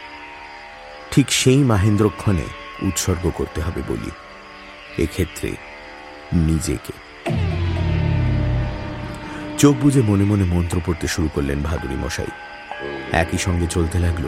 [1.11, 2.47] ঠিক সেই মাহেন্দ্রক্ষণে
[2.81, 4.11] উৎসর্গ করতে হবে বলি।
[5.03, 5.51] এক্ষেত্রে
[6.33, 6.93] নিজেকে।
[9.57, 12.27] চোখ বুঝে মনে মনে মন্ত্র পড়তে শুরু করলেন ভাদুরী মশাই।
[13.11, 14.23] একই সঙ্গে চলতে লাগল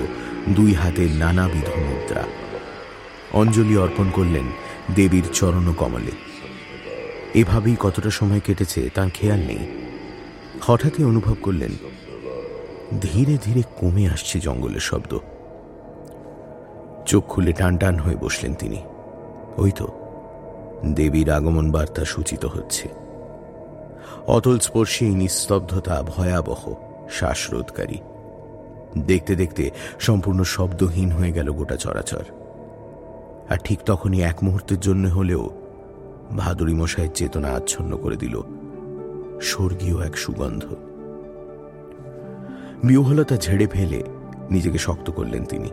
[0.49, 2.24] দুই হাতের নানাবিধ মুদ্রা।
[3.34, 4.44] অঞ্জলি অর্পণ করলেন
[4.95, 6.11] দেবীর চরণ কমলে
[7.34, 9.87] এভাবেই কতটা সময় কেটেছে তার খেয়াল নেই।
[10.62, 11.72] হঠাৎই অনুভব করলেন,
[13.02, 15.18] ধীরে ধীরে কমে আসছে জঙ্গলের শব্দ।
[17.06, 18.84] চোখ খুলে টান টান হয়ে বসলেন তিনি।
[19.58, 19.88] ওই তো,
[20.86, 22.90] দেবীর আগমন বার্তা সূচিত হচ্ছে।
[24.28, 26.74] অতল স্পর্শী নিস্তব্ধতা ভয়াবহ,
[27.10, 27.98] শ্বাসরোধকারী।
[28.98, 32.24] দেখতে দেখতে সম্পূর্ণ শব্দহীন হয়ে গেল গোটা চরাচর।
[33.50, 35.50] আর ঠিক তখনই এক মুহূর্তের জন্য হলেও
[36.38, 38.42] ভাদুরী মশাইয়ের চেতনা আচ্ছন্ন করে দিল।
[39.42, 40.64] স্বর্গীয় এক সুগন্ধ।
[42.84, 44.04] বিহলতা ঝেড়ে ফেলে
[44.52, 45.70] নিজেকে শক্ত করলেন তিনি।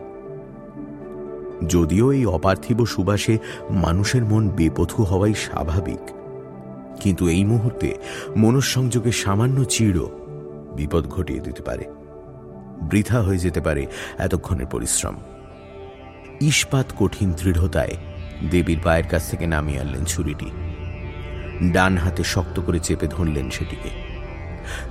[1.67, 3.37] যদিও এই অপার্থিব সুবাসে
[3.69, 6.03] মানুষের মন বেপথু হওয়াই স্বাভাবিক,
[6.99, 7.95] কিন্তু এই মুহূর্তে
[8.37, 9.99] মনঃসংযোগের সামান্য চিড়
[10.75, 11.85] বিপদ ঘটিয়ে দিতে পারে,
[12.81, 13.85] বৃথা হয়ে যেতে পারে
[14.17, 15.15] এতক্ষণের পরিশ্রম।
[16.41, 17.95] ইস্পাত কঠিন দৃঢ়তায়
[18.51, 20.51] দেবীর পায়ের কাছ থেকে নামিয়ে আনলেন ছুরিটি।
[21.63, 23.89] ডান হাতে শক্ত করে চেপে ধরলেন সেটিকে।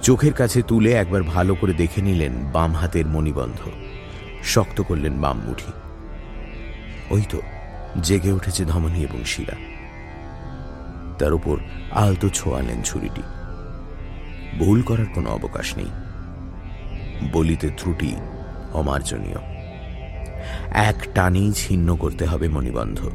[0.03, 3.69] চোখের কাছে তুলে একবার ভালো করে দেখে নিলেন বাম হাতের মণিবন্ধ।
[4.43, 5.73] শক্ত করলেন বাম মুঠি।
[7.11, 7.41] ওই তো,
[8.03, 9.57] জেগে উঠেছে ধমনী এবং শিরা।
[11.19, 11.59] তার উপর
[11.91, 13.23] আলতো ছোঁয়ালেন ছুরিটি।
[14.59, 15.91] ভুল করার কোনো অবকাশ নেই।
[17.33, 18.17] বলিতে ত্রুটি
[18.73, 19.37] অমার্জনীয়।
[20.73, 23.11] এক টানেই ছিন্ন করতে হবে মণিবন্ধ।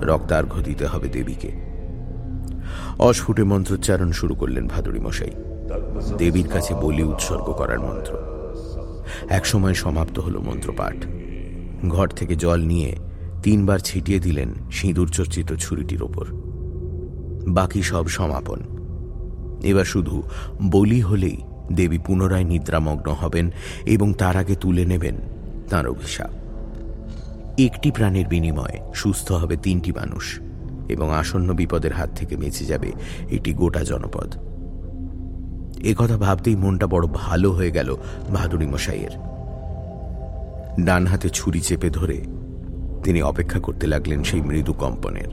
[0.00, 1.69] রক্তার্ঘ দিতে হবে দেবীকে।
[2.98, 5.30] অস্ফুটে মন্ত্রোচ্চারণ শুরু করলেন ভাদুরী মশাই
[6.18, 8.12] দেবীর কাছে বলি উৎসর্গ করার মন্ত্র।
[9.30, 10.96] একসময় সমাপ্ত হল মন্ত্রপাঠ।
[11.88, 12.96] ঘর থেকে জল নিয়ে
[13.42, 16.26] তিনবার ছিটিয়ে দিলেন সিঁদুর চর্চিত ছুরিটির ওপর।
[17.48, 18.60] বাকি সব সমাপন।
[19.62, 20.22] এবার শুধু
[20.70, 21.36] বলি হলেই
[21.72, 23.50] দেবী পুনরায় নিদ্রামগ্ন হবেন
[23.86, 25.14] এবং তার আগে তুলে নেবেন
[25.70, 26.30] তাঁর অভিশাপ।
[27.60, 30.40] একটি প্রাণের বিনিময়ে সুস্থ হবে তিনটি মানুষ।
[30.92, 32.90] এবং আসন্ন বিপদের হাত থেকে বেঁচে যাবে
[33.30, 34.30] এটি গোটা জনপদ।
[35.84, 37.88] এ কথা ভাবতেই মনটা বড় ভালো হয়ে গেল
[38.34, 39.14] ভাদুরী মশাইয়ের।
[40.84, 42.18] ডান হাতে ছুরি চেপে ধরে
[43.04, 45.30] তিনি অপেক্ষা করতে লাগলেন সেই মৃদু কম্পনের।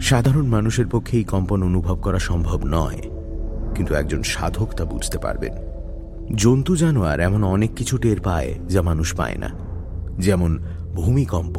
[0.00, 3.00] সাধারণ মানুষের পক্ষে এই কম্পন অনুভব করা সম্ভব নয়,
[3.74, 5.54] কিন্তু একজন সাধক তা বুঝতে পারবেন।
[6.34, 9.50] জন্তু জানোয়ার এমন অনেক কিছু টের পায় যা মানুষ পায় না,
[10.18, 10.52] যেমন
[10.94, 11.56] ভূমিকম্প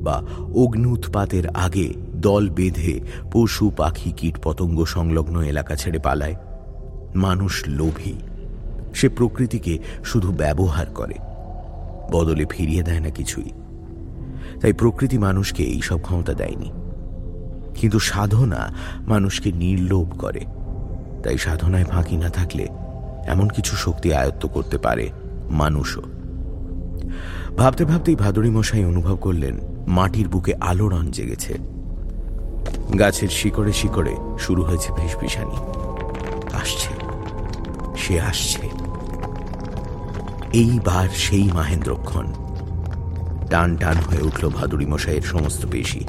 [0.00, 0.16] বা
[0.54, 1.88] অগ্নি উৎপাতের আগে
[2.22, 3.00] দল বেঁধে
[3.32, 6.34] পশু, পাখি, কীট পতঙ্গ সংলগ্ন এলাকা ছেড়ে পালায়।
[7.14, 8.12] মানুষ লোভী।
[8.94, 11.14] সে প্রকৃতিকে শুধু ব্যবহার করে।
[12.12, 13.50] বদলে ফিরিয়ে দেয় না কিছুই।
[14.60, 16.72] তাই প্রকৃতি মানুষকে এই সব ক্ষমতা দেয়নি।
[17.74, 20.40] কিন্তু সাধনা মানুষকে নির্লোভ করে।
[21.22, 22.68] তাই সাধনায় ফাঁকি না থাকলে
[23.26, 25.10] এমন কিছু শক্তি আয়ত্ত করতে পারে
[25.50, 26.02] মানুষও।
[27.56, 31.81] ভাবতে ভাবতেই ভাদুরী মশাই অনুভব করলেন, মাটির বুকে আলোড়ন জেগেছে।
[32.98, 35.56] গাছের শিকড়ে শিকড়ে শুরু হয়েছে ফিসফিসানি
[36.52, 36.92] আসছে।
[37.96, 38.68] সে আসছে।
[40.52, 42.26] এইবার সেই মাহেন্দ্রক্ষণ
[43.50, 46.04] টান টান হয়ে উঠল ভাদুরী মশাইয়ের সমস্ত পেশি।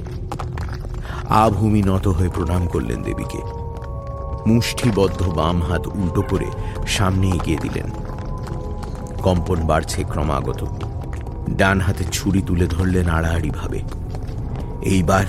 [1.30, 3.42] আভূমি নত হয়ে প্রণাম করলেন দেবীকে।
[4.48, 6.46] মুষ্টিবদ্ধ বাম হাত উল্টো করে
[6.88, 7.90] সামনে এগিয়ে দিলেন।
[9.22, 10.66] কম্পন বাড়ছে ক্রমাগত।
[11.50, 13.80] ডান হাতে ছুরি তুলে ধরলেন আড়াআড়ি ভাবে
[14.82, 15.26] এইবার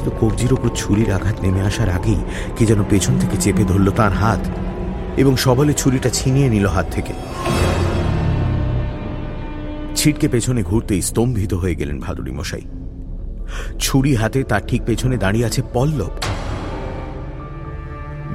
[0.00, 2.20] কিন্তু কবজির ওপর ছুরির আঘাত নেমে আসার আগেই
[2.56, 4.48] কে যেন পেছন থেকে চেপে ধরল তার হাত
[5.16, 7.12] এবং সবলে ছুরিটা ছিনিয়ে নিল হাত থেকে।
[9.96, 12.60] ছিটকে পেছনে ঘুরতেই স্তম্ভিত হয়ে গেলেন ভাদুরী মশাই।
[13.78, 16.10] ছুরি হাতে তার ঠিক পেছনে দাঁড়িয়ে আছে পল্লব।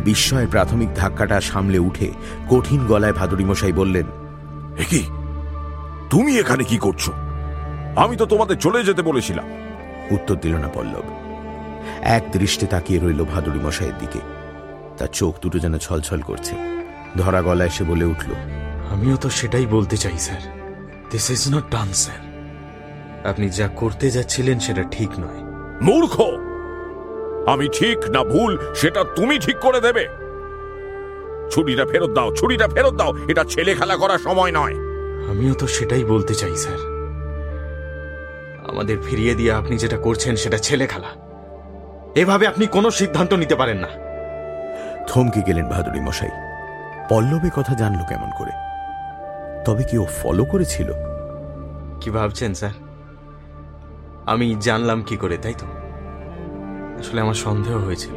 [0.03, 2.11] বিস্ময়ের প্রাথমিক ধাক্কাটা সামলে উঠে
[2.49, 4.05] কঠিন গলায় ভাদুরী মশাই বললেন
[4.89, 5.03] কি?
[6.09, 7.09] তুমি এখানে কি করছ?
[7.95, 9.45] আমি তো তোমাদের চলে যেতে বলেছিলাম।
[10.11, 11.24] উত্তর দিল না পল্লব।
[12.05, 14.19] এক দৃষ্টে তাকিয়ে রইল ভাদুরী মশাইয়ের দিকে।
[14.97, 16.55] তার চোখ দুটো যেন ছলছল করছে।
[17.17, 18.33] ধরা গলায় এসে বলে উঠল
[18.91, 20.41] আমিও তো সেটাই বলতে চাই sir.
[21.11, 22.17] This is not done sir.
[23.27, 25.41] আপনি যা করতে যাচ্ছিলেন সেটা ঠিক নয়।
[25.81, 26.21] মূর্খ!
[27.49, 30.07] আমি ঠিক না ভুল সেটা তুমি ঠিক করে দেবে।
[31.51, 34.73] ছুরিটা ফেরত দাও ছুরিটা ফেরত দাও এটা ছেলে খেলা করার সময় নয়।
[35.29, 36.77] আমিও তো সেটাই বলতে চাই স্যার।
[38.69, 41.24] আমাদের ফিরিয়ে দিয়ে আপনি যেটা করছেন সেটা ছেলে খেলা।
[42.15, 43.87] এভাবে আপনি কোনো সিদ্ধান্ত নিতে পারেন না।
[45.07, 46.29] থমকে গেলেন ভাদুরী মশাই।
[47.09, 48.51] পল্লবে কথা জানলো কেমন করে?
[49.65, 50.91] তবে কি ও ফলো করেছিল?
[52.01, 52.71] কি ভাবছেন স্যার?
[54.25, 55.65] আমি জানলাম কি করে তাই তো?
[56.99, 58.13] আসলে আমার সন্দেহ হয়েছিল।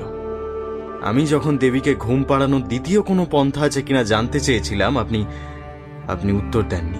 [1.02, 5.26] আমি যখন দেবীকে ঘুম পাড়ানোর দ্বিতীয় কোনো পন্থা আছে কিনা জানতে চেয়েছিলাম আপনি
[6.08, 6.98] আপনি উত্তর দেননি।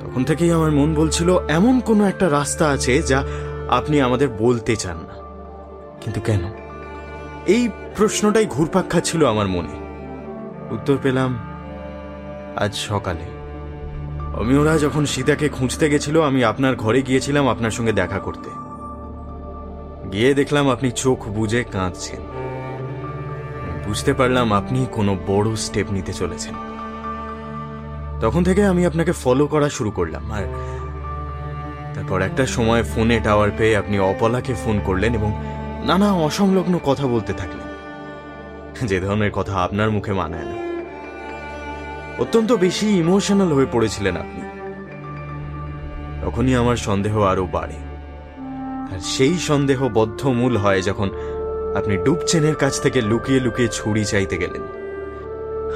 [0.00, 3.24] তখন থেকেই আমার মন বলছিল এমন কোনো একটা রাস্তা আছে যা
[3.70, 5.19] আপনি আমাদের বলতে চান না।
[6.00, 6.40] কিন্তু কেন?
[7.46, 9.74] এই প্রশ্নটাই ঘুরপাক খাচ্ছিল আমার মনে।
[10.74, 11.38] উত্তর পেলাম,
[12.56, 13.26] আজ সকালে।
[14.40, 18.50] অমিওরা যখন সীতাকে খুঁজতে গেছিল, আমি আপনার ঘরে গিয়েছিলাম আপনার সঙ্গে দেখা করতে।
[20.12, 22.20] গিয়ে দেখলাম আপনি চোখ বুঝে কাঁদছেন।
[23.86, 26.54] বুঝতে পারলাম আপনি কোনো বড় স্টেপ নিতে চলেছেন।
[28.20, 30.44] তখন থেকে আমি আপনাকে ফলো করা শুরু করলাম, আর
[31.94, 35.42] তারপর একটা সময় ফোনে টাওয়ার পেয়ে আপনি অপলাকে ফোন করলেন এবং
[35.84, 37.70] নানা অসংলগ্ন কথা বলতে থাকলেন।
[38.86, 40.70] যে ধরনের কথা আপনার মুখে মানায় না।
[42.18, 44.40] অত্যন্ত বেশি ইমোশনাল হয়ে পড়েছিলেন আপনি।
[46.22, 47.74] তখনই আমার সন্দেহ আরও বাড়ে।
[48.94, 51.10] আর সেই সন্দেহ বদ্ধমূল হয় যখন
[51.76, 54.62] আপনি ডুবচেনের কাছ থেকে লুকিয়ে লুকিয়ে ছুরি চাইতে গেলেন।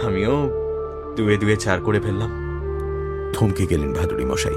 [0.06, 0.50] আমিও
[1.16, 2.30] দুয়ে দুয়ে চার করে ফেললাম।
[3.32, 4.54] থমকে গেলেন ভাদুরী মশাই।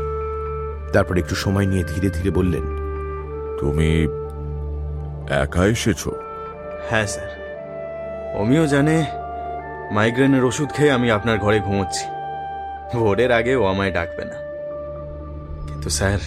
[0.94, 2.64] তারপর একটু সময় নিয়ে ধীরে ধীরে বললেন,
[3.60, 4.08] তুমি
[5.30, 6.08] একা এসেছ?
[6.90, 7.30] হ্যাঁ স্যার।
[8.36, 9.06] অমিও জানে
[9.92, 12.06] মাইগ্রেনের ওষুধ খেয়ে আমি আপনার ঘরে ঘুমোচ্ছি।
[12.98, 14.36] ভোরের আগে ও আমায় ডাকবে না।
[15.68, 16.20] কিন্তু স্যার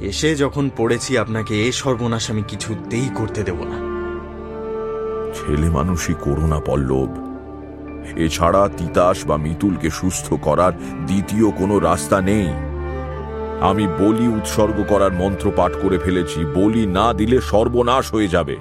[0.00, 3.94] এসে যখন পড়েছি আপনাকে এ সর্বনাশ আমি কিছুতেই করতে দেব না।
[5.34, 7.24] ছেলে মানুষই করোনা পল্লব।
[8.16, 10.72] এছাড়া তিতাস বা মিতুলকে সুস্থ করার
[11.06, 12.52] দ্বিতীয় কোনো রাস্তা নেই।
[13.64, 18.56] আমি বলি উৎসর্গ করার মন্ত্র পাঠ করে ফেলেছি বলি না দিলে সর্বনাশ হয়ে যাবে।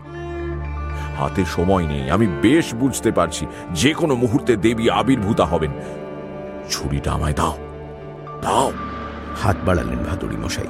[1.19, 5.71] হাতে সময় নেই আমি বেশ বুঝতে পারছি যে কোনো মুহূর্তে দেবী আবির্ভূতা হবেন।
[6.69, 7.57] ছুরিটা আমায় দাও
[8.41, 8.71] দাও।
[9.41, 10.67] হাত বাড়ালেন ভাদুড়ি মশাই।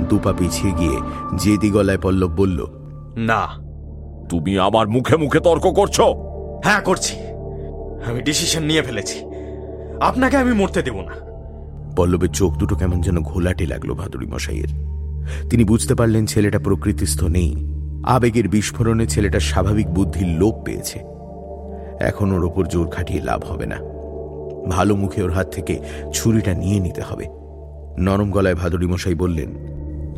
[0.00, 1.00] দুপা পিছিয়ে গিয়ে
[1.36, 2.66] জেদি গলায় পল্লব বলল
[3.16, 3.46] না।
[4.28, 6.00] তুমি আমার মুখে মুখে তর্ক করছ?
[6.64, 7.16] হ্যাঁ করছি।
[8.06, 9.24] আমি ডিসিশন নিয়ে ফেলেছি।
[10.00, 11.33] আপনাকে আমি মরতে দেব না।
[11.96, 14.68] পল্লবের চোখ দুটো কেমন যেন ঘোলাটে লাগল ভাদুড়ি মশাইয়ের।
[15.50, 17.66] তিনি বুঝতে পারলেন ছেলেটা প্রকৃতিস্থ নেই।
[18.04, 20.98] আবেগের বিস্ফোরণে ছেলেটার স্বাভাবিক বুদ্ধির লোপ পেয়েছে।
[22.00, 23.78] এখন ওর ওপর জোর খাটিয়ে লাভ হবে না।
[24.70, 25.78] ভালো মুখে ওর হাত থেকে
[26.12, 27.26] ছুরিটা নিয়ে নিতে হবে।
[27.98, 29.50] নরম গলায় ভাদুড়ি মশাই বললেন,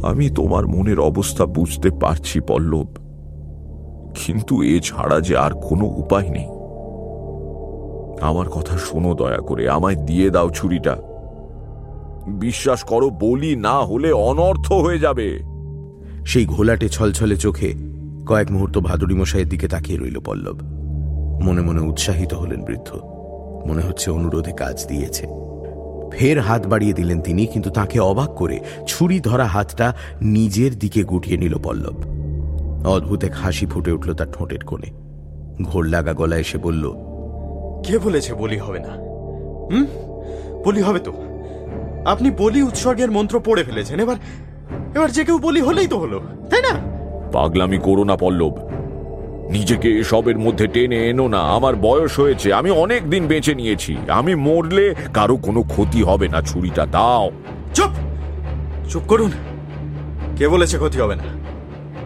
[0.03, 2.87] আমি তোমার মনের অবস্থা বুঝতে পারছি, পল্লব।
[4.15, 6.49] কিন্তু এ ছাড়া যে আর কোনো উপায় নেই।
[8.21, 10.97] আমার কথা শোনো দয়া করে, আমায় দিয়ে দাও ছুরিটা।
[12.29, 15.41] বিশ্বাস করো বলি না হলে অনর্থ হয়ে যাবে।
[16.27, 17.75] সেই ঘোলাটে ছলছলে চোখে
[18.29, 20.61] কয়েক মুহূর্ত ভাদুড়ি মশাইয়ের দিকে তাকিয়ে রইল পল্লব।
[21.43, 23.01] মনে মনে উৎসাহিত হলেন বৃদ্ধ।
[23.67, 25.27] মনে হচ্ছে অনুরোধে কাজ দিয়েছে।
[26.13, 31.37] ফের হাত বাড়িয়ে দিলেন তিনি কিন্তু তাকে অবাক করে ছুরি ধরা হাতটা নিজের দিকে গুটিয়ে
[31.37, 31.97] নিল পল্লব।
[32.87, 34.87] অদ্ভুত এক হাসি ফুটে উঠল তার ঠোঁটের কোণে।
[35.63, 36.91] ঘোর লাগা গলায় এসে বলল
[37.87, 38.93] কে বলেছে বলি হবে না?
[39.71, 39.87] হুম?
[40.65, 41.13] বলি হবে তো।
[42.07, 44.17] আপনি বলি উৎসর্গের মন্ত্র পড়ে ফেলেছেন। এবার
[44.95, 46.21] এবার যে কেউ বলি হলেই তো হলো
[46.51, 46.81] তাই না?
[47.33, 48.69] পাগলামি করো না পল্লব।
[49.51, 54.35] নিজেকে এসবের মধ্যে টেনে এনো না। আমার বয়স হয়েছে আমি অনেক দিন বেঁচে নিয়েছি। আমি
[54.35, 57.31] মরলে কারও কোনো ক্ষতি হবে না ছুরিটা দাও।
[57.75, 57.91] চুপ!
[58.89, 59.31] চুপ করুন।
[60.37, 61.23] কে বলেছে ক্ষতি হবে না?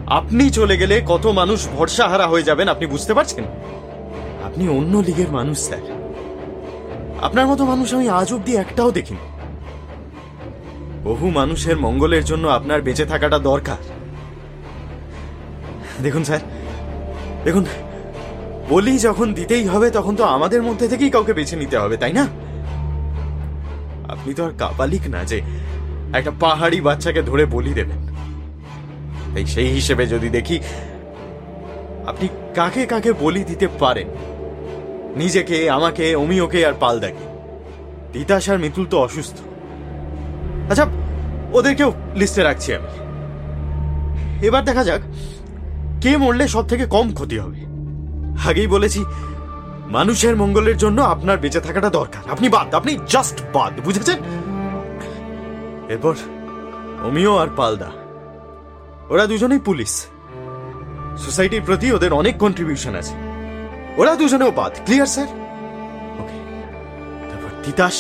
[0.07, 3.45] আপনি চলে গেলে কত মানুষ ভরসাহারা হয়ে যাবেন আপনি বুঝতে পারছেন?
[4.45, 5.79] আপনি অন্য লিগের মানুষ স্যার।
[7.23, 9.30] আপনার মতো মানুষ আমি আজ অব্দি একটাও দেখিনি।
[11.05, 13.77] বহু মানুষের মঙ্গলের জন্য আপনার বেঁচে থাকাটা দরকার।
[16.03, 16.41] দেখুন, স্যার।
[17.45, 17.65] দেখুন,
[18.69, 22.27] বলি যখন দিতেই হবে, তখন তো আমাদের মধ্যে থেকেই কাউকে বেছে নিতে হবে, তাই না?
[24.09, 25.43] আপনি তো আর কাপালিক না যে,
[26.13, 28.15] একটা পাহাড়ি বাচ্চাকে ধরে বলি দেবেন।
[29.35, 30.61] তাই সেই হিসেবে যদি দেখি,
[32.07, 34.09] আপনি কাকে কাকে বলি দিতে পারেন?
[35.17, 37.31] নিজেকে, আমাকে অমিওকে আর পালদাকে।
[38.13, 39.39] তিতাস আর মিতুল তো অসুস্থ।
[40.71, 40.85] আচ্ছা
[41.59, 42.91] ওদেরকেও লিস্টে রাখছি আমি।
[44.47, 45.03] এবার দেখা যাক
[46.03, 47.61] কে মরলে সব থেকে কম ক্ষতি হবে।
[48.49, 49.01] আগেই বলেছি,
[49.97, 54.19] মানুষের মঙ্গলের জন্য আপনার বেঁচে থাকাটা দরকার। আপনি বাদ, আপনি জাস্ট বাদ, বুঝেছেন?
[55.93, 56.15] এরপর
[57.09, 57.91] অমিও আর পালদা,
[59.13, 59.93] ওরা দুজনেই পুলিশ।
[61.25, 63.15] সোসাইটির প্রতি ওদের অনেক কন্ট্রিবিউশন আছে।
[64.01, 65.29] ওরা দুজনেও বাদ ক্লিয়ার স্যার
[66.21, 66.39] ওকে
[67.29, 67.97] তারপর তিতাস,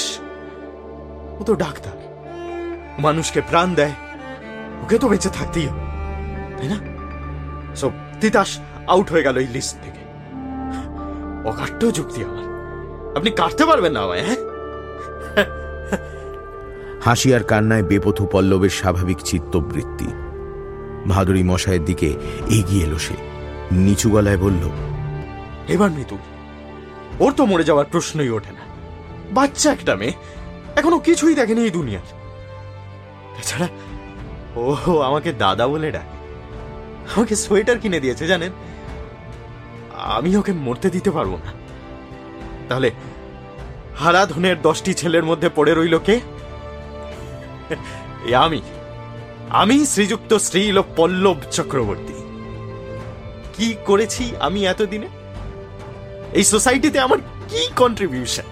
[1.39, 1.97] ও তো ডাক্তার।
[3.01, 3.95] মানুষকে প্রাণ দেয়
[4.83, 5.85] ওকে তো বেঁচে থাকতেই হবে
[6.59, 6.79] তাই না?
[7.77, 7.87] সো
[8.21, 8.51] তিতাস
[8.87, 10.03] আউট হয়ে গেল এই লিস্ট থেকে।
[11.49, 12.47] অকাট্য যুক্তি আমার।
[13.17, 14.41] আপনি কাটতে পারবেন না আমায় হ্যাঁ?
[17.05, 20.09] হাসি আর কান্নায় বেপথু পল্লবের স্বাভাবিক চিত্তবৃত্তি।
[21.09, 22.09] ভাদুরী মশায়ের দিকে
[22.51, 23.17] এগিয়ে এলো সে।
[23.73, 24.63] নিচু গলায় বলল
[25.69, 26.23] এবার মিতুল
[27.21, 28.65] ওর তো মরে যাওয়ার প্রশ্নই ওঠে না।
[29.33, 30.15] বাচ্চা একটা মেয়ে
[30.77, 32.20] এখনও কিছুই দেখেনি এই দুনিয়ার।
[33.41, 33.69] তাছাড়া
[34.57, 36.21] ও আমাকে দাদা বলে ডাকে।
[37.17, 38.53] আমাকে সোয়েটার কিনে দিয়েছে, জানেন?
[39.97, 41.53] আমি ওকে মরতে দিতে পারব না।
[42.69, 42.91] তাহলে,
[43.97, 46.21] হারাধনের দশটি ছেলের মধ্যে পড়ে রইল কে?
[48.35, 48.63] আমি।
[49.51, 52.13] আমি শ্রীযুক্ত শ্রীল পল্লব চক্রবর্তী।
[53.57, 55.09] কি করেছি আমি এতদিনে?
[56.33, 58.43] এই সোসাইটিতে আমার কি কন্ট্রিবিউশন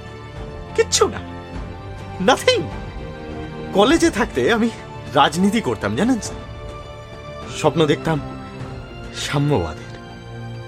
[0.76, 1.18] কিচ্ছু না।
[2.20, 2.62] নাথিং
[3.74, 4.70] কলেজে থাকতে আমি
[5.14, 6.40] রাজনীতি করতাম, জানেন স্যার?
[7.58, 8.20] স্বপ্ন দেখতাম
[9.14, 9.88] সাম্যবাদের।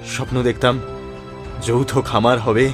[0.07, 0.81] স্বপ্ন দেখতাম
[1.63, 2.71] যৌথ খামার হবে।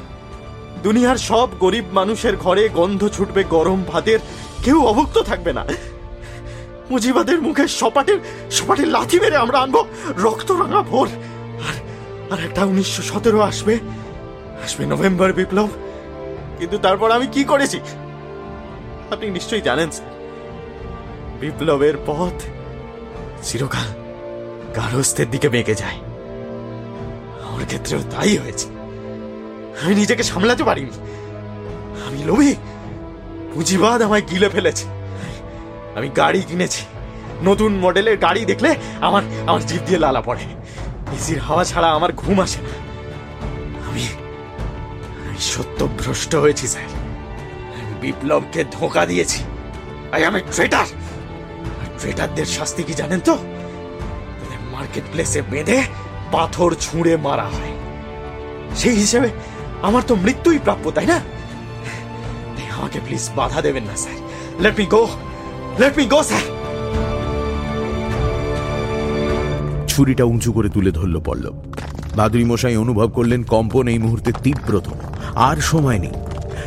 [0.83, 4.19] দুনিয়ার সব গরিব মানুষের ঘরে গন্ধ ছুটবে, গরম ভাতের।
[4.65, 5.67] কেউ অভুক্ত থাকবে না।
[6.91, 8.19] মুজিবাদের মুখে সপাটের
[8.51, 9.85] সপাটের লাথি মেরে আমরা আনব।
[10.17, 11.09] রক্ত রাঙা ভোর।
[11.69, 11.75] আর
[12.33, 13.79] আর একটা উনিশশো সতেরো আসবে।
[14.65, 15.69] আসবে নভেম্বর বিপ্লব।
[16.59, 17.81] কিন্তু তারপর আমি কি করেছি?
[19.11, 20.16] আপনি নিশ্চয়ই জানেন, স্যার।
[21.41, 22.43] বিপ্লবের পথ।
[23.43, 23.87] চিরকাল
[24.77, 25.97] গারস্থের দিকে বেঁকে যায়।
[27.43, 28.69] আমার ক্ষেত্রেও তাই হয়েছে।
[29.83, 30.91] আমি নিজেকে সামলাতে পারিনি।
[32.07, 32.55] আমি লোভী।
[33.55, 34.85] পুঁজিবাদ আমায় গিলে ফেলেছে।
[35.97, 36.85] আমি গাড়ি কিনেছি।
[37.45, 40.43] নতুন মডেলের গাড়ি দেখলে আমার আমার জিভ দিয়ে লালা পড়ে।
[41.13, 42.69] এসির হাওয়া ছাড়া আমার ঘুম আসে না।
[43.91, 44.07] আমি
[45.27, 46.85] আমি সত্য ভ্রষ্ট হয়েছি, স্যার।
[48.01, 49.43] বিপ্লবকে ধোকা দিয়েছি।
[50.13, 50.87] আই আমি ট্রেটার।
[52.01, 53.39] ট্রেটারদের শাস্তি কি জানেন তো?
[54.73, 55.83] মার্কেট প্লেসে বেঁধে
[56.33, 57.73] পাথর ছুঁড়ে মারা হয়।
[58.77, 59.29] সেই হিসেবে
[59.83, 61.21] আমার তো মৃত্যুই প্রাপ্য, তাই না?
[62.79, 64.15] আমাকে প্লিজ বাধা দেবেন না, sir.
[64.63, 65.09] Let me go
[65.79, 66.41] let me go sir.
[69.89, 71.55] ছুরিটা উঁচু করে তুলে ধরল পল্লব।
[72.17, 74.99] বাদুরি মশাই অনুভব করলেন কম্পন এই মুহূর্তে তীব্রতম।
[75.35, 76.13] আর সময় নেই।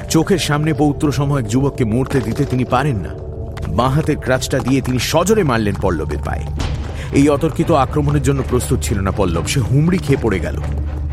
[0.09, 3.28] চোখের সামনে পৌত্র সময় যুবককে মরতে দিতে তিনি পারেন না।
[3.69, 6.45] বাঁ হাতের ক্রাচটা দিয়ে তিনি সজরে মারলেন পল্লবের পায়ে।
[7.13, 10.59] এই অতর্কিত আক্রমণের জন্য প্রস্তুত ছিল না পল্লব, সে হুমড়ি খেয়ে পড়ে গেল।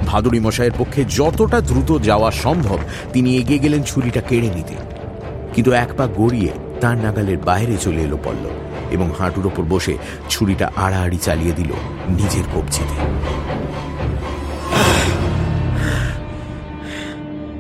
[0.06, 2.78] ভাদুরী মশাইয়ের পক্ষে যতটা দ্রুত যাওয়া সম্ভব,
[3.12, 4.74] তিনি এগিয়ে গেলেন ছুরিটা কেড়ে নিতে।
[5.54, 8.54] কিন্তু এক পা গড়িয়ে তার নাগালের বাইরে চলে এলো পল্লব
[8.90, 9.96] এবং হাঁটুর ওপর বসে
[10.28, 11.72] ছুরিটা আড়াআড়ি চালিয়ে দিল
[12.08, 12.96] নিজের কবজিতে।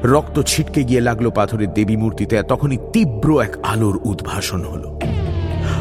[0.06, 5.00] রক্ত ছিটকে গিয়ে লাগল পাথরের দেবী মূর্তিতে, তখনই তীব্র এক আলোর উদ্ভাসন হল।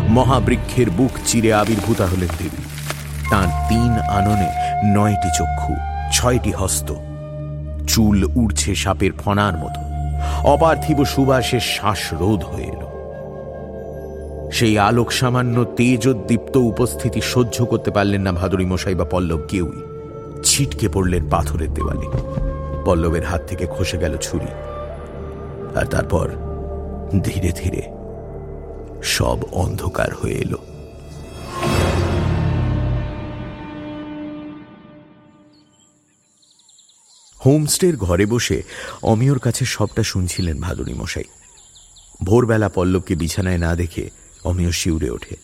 [0.09, 2.61] মহাবৃক্ষের বুক চিরে আবির্ভূতা হলেন দেবী।
[3.31, 4.49] তার তিন আননে
[4.93, 5.73] নয়টি চক্ষু,
[6.13, 6.93] ছয়টি হস্ত।
[7.87, 9.81] চুল উড়ছে সাপের ফনার মতো।
[10.47, 12.87] অপার্থিব সুবাসের শ্বাসরোধ হয়ে এলো।
[14.51, 19.81] সেই আলোক সামান্য তেজোদ্দীপ্ত উপস্থিতি সহ্য করতে পারলেন না ভাদুরী মশাই বা পল্লব কেউই।
[20.43, 22.07] ছিটকে পড়লেন পাথরের দেওয়ালে।
[22.85, 24.51] পল্লবের হাত থেকে খসে গেল ছুরি।
[25.75, 26.29] আর তারপর
[27.23, 27.81] ধীরে ধীরে
[29.03, 30.57] সব অন্ধকার হয়ে এলো।
[37.45, 38.63] হোমস্টের ঘরে বসে
[39.03, 41.23] অমিয়র কাছে সবটা শুনছিলেন ভাদুরী মশাই।
[42.23, 44.09] ভোরবেলা পল্লবকে বিছানায় না দেখে
[44.43, 45.35] অমিয় শিউরে ওঠে।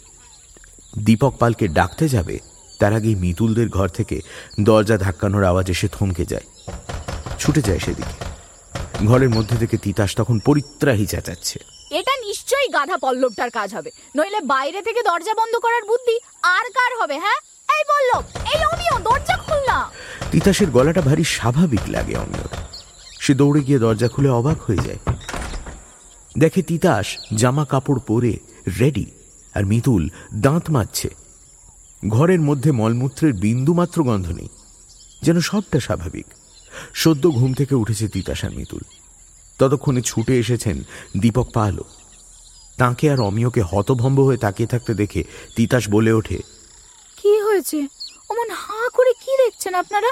[1.05, 2.39] দীপক পালকে ডাকতে যাবে,
[2.79, 4.21] তার আগেই মিতুলদের ঘর থেকে
[4.61, 6.47] দরজা ধাক্কানোর আওয়াজ এসে থমকে যায়।
[7.41, 8.15] ছুটে যায় সেদিকে।
[9.07, 11.57] ঘরের মধ্যে থেকে তিতাস তখন পরিত্রাহী চেঁচাচ্ছে।
[11.91, 16.91] এটা নিশ্চয়ই গাধা পল্লবটার কাজ হবে। নইলে বাইরে থেকে দরজা বন্ধ করার বুদ্ধি আর কার
[17.01, 17.39] হবে হ্যাঁ?
[17.77, 19.79] এই পল্লব এই অমিয় দরজা খুল না।
[20.31, 22.51] তিতাসের গলাটা ভারী স্বাভাবিক লাগে অমিয়র
[23.19, 24.99] সে দৌড়ে গিয়ে দরজা খুলে অবাক হয়ে যায়।
[26.37, 28.33] দেখে তিতাস জামা কাপড় পরে
[28.79, 29.05] রেডি
[29.53, 30.03] আর মিতুল
[30.35, 31.09] দাঁত মাজছে।
[32.07, 34.49] ঘরের মধ্যে মলমূত্রের বিন্দুমাত্র গন্ধ নেই
[35.21, 36.27] যেন সবটা স্বাভাবিক।
[36.93, 38.81] সদ্য ঘুম থেকে উঠেছে তিতাস আর মিতুল।
[39.59, 40.83] ততক্ষণে ছুটে এসেছেন
[41.17, 41.83] দীপক পালও।
[42.77, 45.23] তাকে আর অমিয়কে হতভম্ব হয়ে তাকিয়ে থাকতে দেখে
[45.55, 46.41] তিতাস বলে ওঠে
[47.21, 47.87] কি হয়েছে?
[48.29, 50.11] অমন হাঁ করে কি দেখছেন আপনারা?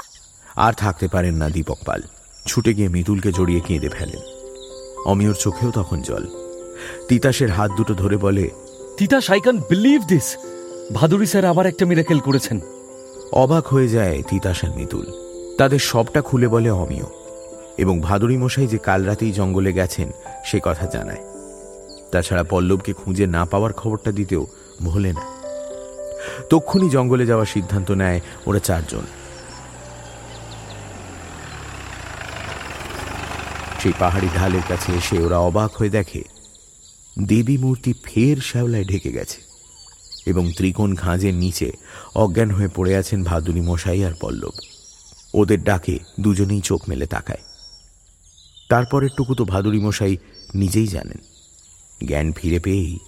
[0.56, 2.02] আর থাকতে পারেন না দীপক পাল।
[2.46, 4.20] ছুটে গিয়ে মিতুলকে জড়িয়ে কেঁদে ফেলেন।
[5.04, 6.26] অমিয়র চোখেও তখন জল।
[7.08, 8.50] তিতাসের হাত দুটো ধরে বলে
[8.96, 10.36] Titas I can believe this
[10.94, 12.60] Bhaduri sir আবার একটা মিরাকেল করেছেন।
[13.32, 15.19] অবাক হয়ে যায় তিতাস আর মিতুল।
[15.60, 17.04] তাদের সবটা খুলে বলে অমিয়।
[17.78, 20.10] এবং ভাদুরী মশাই যে কাল রাতেই জঙ্গলে গেছেন,
[20.44, 21.18] সে কথা জানায়।
[22.12, 24.46] তাছাড়া পল্লবকে খুঁজে না পাওয়ার খবরটা দিতেও
[24.82, 25.20] ভোলে না।
[26.50, 29.04] তক্ষুনি জঙ্গলে যাওয়ার সিদ্ধান্ত নেয় ওরা চারজন।
[33.82, 36.22] সেই পাহাড়ি ঢালের কাছে এসে ওরা অবাক হয়ে দেখে,
[37.22, 39.40] দেবী মূর্তি ফের শ্যাওলায় ঢেকে গেছে
[40.26, 41.72] এবং ত্রিকোণ ঘাঁজের নিচে
[42.14, 44.69] অজ্ঞান হয়ে পড়ে আছেন ভাদুরী মশাই আর পল্লব।
[45.34, 47.42] ওদের ডাকে দুজনেই চোখ মেলে তাকায়।
[48.68, 50.16] তারপরের টুকু তো ভাদুরী মশাই
[50.54, 51.18] নিজেই জানেন।
[52.06, 52.98] জ্ঞান ফিরে পেয়েই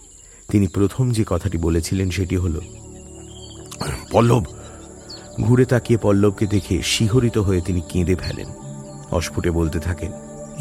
[0.48, 2.60] তিনি প্রথম যে কথাটি বলেছিলেন সেটি হল,
[4.10, 4.44] পল্লব!
[5.40, 8.48] ঘুরে তাকিয়ে পল্লবকে দেখে শিহরিত হয়ে তিনি কেঁদে ফেলেন।
[9.10, 10.12] অস্ফুটে বলতে থাকেন,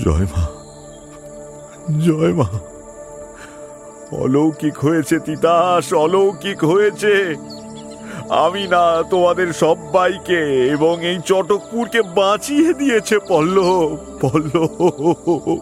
[0.03, 0.43] জয় মা
[1.99, 2.49] জয় মা।
[4.11, 7.35] অলৌকিক হয়েছে তিতাস, অলৌকিক হয়েছে।
[8.29, 15.59] আমি না তোমাদের সবাইকে এবং এই চটকপুরকে বাঁচিয়ে দিয়েছে পল্লব পল্লব।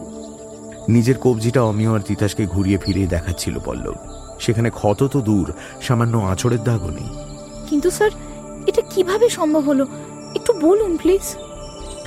[0.88, 3.94] নিজের কবজিটা অমিয় আর তিতাসকে ঘুরিয়ে ফিরিয়ে দেখাচ্ছিল পল্লব।
[4.40, 7.10] সেখানে ক্ষত তো দূর সামান্য আঁচড়ের দাগও নেই।
[7.70, 8.10] কিন্তু স্যার
[8.66, 9.86] এটা কীভাবে সম্ভব হলো?
[10.34, 11.36] একটু বলুন প্লিজ।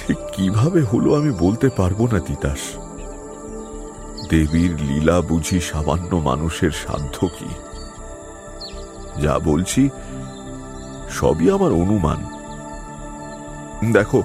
[0.07, 2.59] ঠিক কীভাবে হলো আমি বলতে পারব না তিতাস।
[4.29, 7.49] দেবীর লীলা বুঝি সামান্য মানুষের সাধ্য কি?
[9.21, 9.89] যা বলছি
[11.13, 12.19] সবই আমার অনুমান।
[13.93, 14.23] দেখো,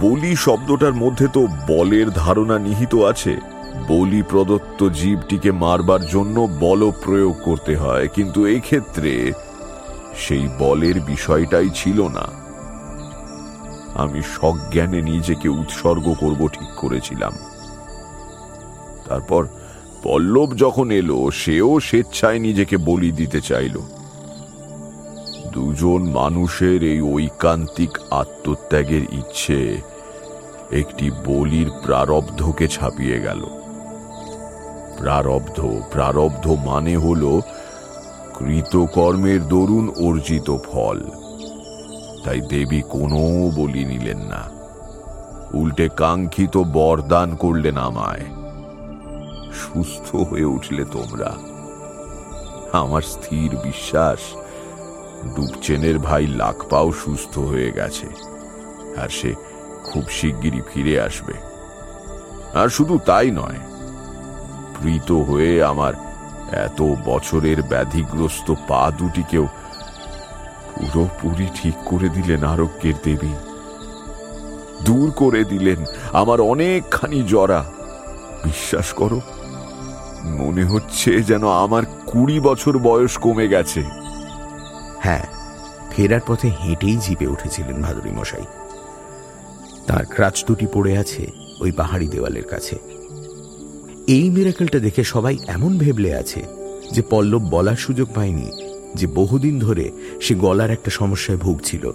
[0.00, 3.36] বলি শব্দটার মধ্যে তো বলের ধারণা নিহিত আছে।
[3.88, 9.32] বলি প্রদত্ত জীবটিকে মারবার জন্য বল প্রয়োগ করতে হয়, কিন্তু ক্ষেত্রে
[10.16, 12.26] সেই বলের বিষয়টাই ছিল না।
[13.94, 17.34] আমি সজ্ঞানে নিজেকে উৎসর্গ করব ঠিক করেছিলাম।
[19.08, 19.42] তারপর
[20.02, 23.76] পল্লব যখন এলো, সেও স্বেচ্ছায় নিজেকে বলি দিতে চাইল।
[25.58, 29.80] দুজন মানুষের এই ঐকান্তিক আত্মত্যাগের ইচ্ছে
[30.70, 33.44] একটি বলির প্রারব্ধকে ছাপিয়ে গেল।
[34.98, 37.40] প্রারব্ধ প্রারব্ধ মানে হল
[38.38, 41.00] কৃতকর্মের দরুন অর্জিত ফল।
[42.24, 44.50] তাই দেবী কোনো বলি নিলেন না।
[45.54, 48.24] উল্টে কাঙ্ক্ষিত বরদান করলেন আমায়।
[49.52, 51.34] সুস্থ হয়ে উঠলে তোমরা।
[52.72, 54.18] আমার স্থির বিশ্বাস
[55.26, 58.06] ডুবচেনের ভাই লাখপাও সুস্থ হয়ে গেছে।
[59.00, 59.34] আর সে
[59.84, 61.32] খুব শিগগিরই ফিরে আসবে।
[62.54, 63.58] আর শুধু তাই নয়,
[64.74, 65.92] প্রীত হয়ে আমার
[66.52, 69.46] এত বছরের ব্যাধিগ্রস্ত পা দুটিকেও
[70.74, 73.32] পুরোপুরি ঠিক করে দিলেন আরোগ্যের দেবী।
[74.84, 77.64] দূর করে দিলেন আমার অনেকখানি জরা।
[78.44, 79.20] বিশ্বাস করো,
[80.24, 83.84] মনে হচ্ছে যেন আমার কুড়ি বছর বয়স কমে গেছে।
[85.00, 85.26] হ্যাঁ
[85.90, 88.44] ফেরার পথে হেঁটেই জিপে উঠেছিলেন ভাদুরী মশাই।
[89.86, 91.26] তার ক্রাচ দুটি পড়ে আছে
[91.60, 92.78] ওই পাহাড়ি দেওয়ালের কাছে।
[94.06, 96.44] এই মিরাকেলটা দেখে সবাই এমন ভেবলে আছে
[96.92, 98.50] যে পল্লব বলার সুযোগ পায়নি
[98.94, 101.92] যে বহুদিন ধরে সে গলার একটা সমস্যায় ভুগছিল।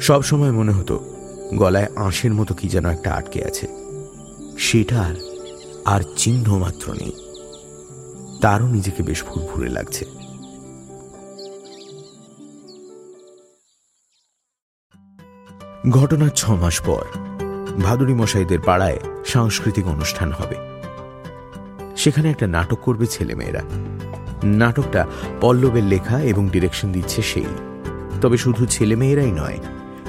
[0.00, 1.14] সব সময় মনে হতো,
[1.54, 3.66] গলায় আঁশের মতো কি যেন একটা আটকে আছে।
[4.58, 5.14] সেটার
[5.84, 7.12] আর চিহ্ন মাত্র নেই।
[8.40, 10.17] তারও নিজেকে বেশ ফুরফুরে লাগছে।
[15.86, 17.04] ঘটনার ছ মাস পর
[17.82, 20.56] ভাদুরী মশাইদের পাড়ায় সাংস্কৃতিক অনুষ্ঠান হবে।
[21.96, 23.60] সেখানে একটা নাটক করবে ছেলেমেয়েরা।
[24.44, 25.06] নাটকটা
[25.40, 27.46] পল্লবের লেখা এবং ডিরেকশন দিচ্ছে সেই।
[28.22, 29.58] তবে শুধু ছেলেমেয়েরাই নয়,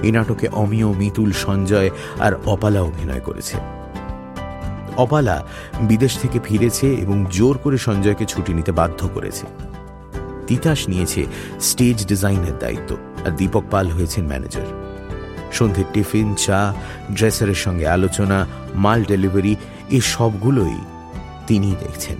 [0.04, 1.90] এই নাটকে অমিয়, মিতুল, সঞ্জয়
[2.20, 3.58] আর অপালা অভিনয় করেছে।
[4.98, 5.48] অপালা
[5.82, 9.46] বিদেশ থেকে ফিরেছে এবং জোর করে সঞ্জয়কে ছুটি নিতে বাধ্য করেছে।
[10.48, 11.26] তিতাস নিয়েছে
[11.60, 14.89] স্টেজ ডিজাইনের দায়িত্ব আর দীপক পাল হয়েছেন ম্যানেজার।
[15.58, 16.60] সন্ধ্যের টিফিন, চা,
[17.14, 18.38] ড্রেসারের সঙ্গে আলোচনা,
[18.76, 19.54] মাল ডেলিভারি
[19.90, 20.78] এই সবগুলোই
[21.48, 22.18] তিনিই দেখছেন।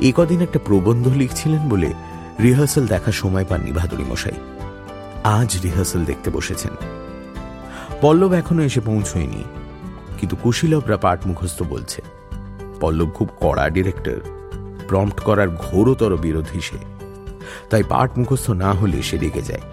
[0.00, 1.90] এ কদিন একটা প্রবন্ধ লিখছিলেন বলে
[2.42, 4.38] রিহার্সাল দেখার সময় পাননি ভাদুরী মশাই।
[5.36, 6.74] আজ রিহার্সাল দেখতে বসেছেন।
[8.00, 9.42] পল্লব এখনও এসে পৌঁছয়নি,
[10.18, 12.00] কিন্তু কুশীলবরা পাঠ মুখস্থ বলছে,
[12.80, 14.18] পল্লব খুব কড়া ডিরেক্টর,
[14.88, 16.78] প্রম্পট করার ঘোরতর বিরোধী সে।
[17.70, 19.64] তাই পাঠ মুখস্থ না হলে সে রেগে যায়।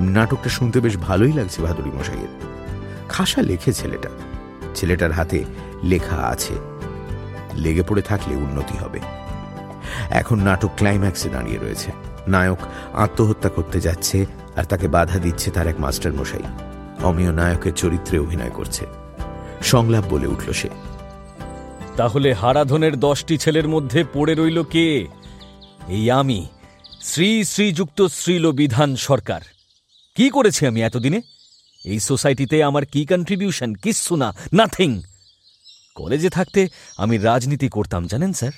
[0.00, 2.28] নাটকটা শুনতে বেশ ভালোই লাগছে ভাদুরী মশাইয়ের।
[3.08, 4.08] খাসা লেখে ছেলেটা।
[4.74, 5.44] ছেলেটার হাতে
[5.82, 6.54] লেখা আছে,
[7.54, 9.00] লেগে পড়ে থাকলে উন্নতি হবে।
[10.10, 11.92] এখন নাটক ক্লাইম্যাক্সে দাঁড়িয়ে রয়েছে।
[12.28, 12.58] নায়ক
[12.92, 16.42] আত্মহত্যা করতে যাচ্ছে আর তাকে বাধা দিচ্ছে তার এক মাস্টার মশাই।
[17.02, 18.86] অমিয় নায়কের চরিত্রে অভিনয় করছে।
[19.62, 20.68] সংলাপ বলে উঠল সে।
[21.96, 25.06] তাহলে হারাধনের দশটি ছেলের মধ্যে পড়ে রইল কে?
[25.88, 26.46] এই আমি,
[27.00, 29.40] শ্রী শ্রীযুক্ত শ্রীল বিধান সরকার।
[30.20, 31.20] কি করেছি আমি এতদিনে?
[31.84, 35.02] এই সোসাইটিতে আমার কি কন্ট্রিবিউশন কিচ্ছু না নাথিং
[35.94, 38.52] কলেজে থাকতে আমি রাজনীতি করতাম, জানেন স্যার?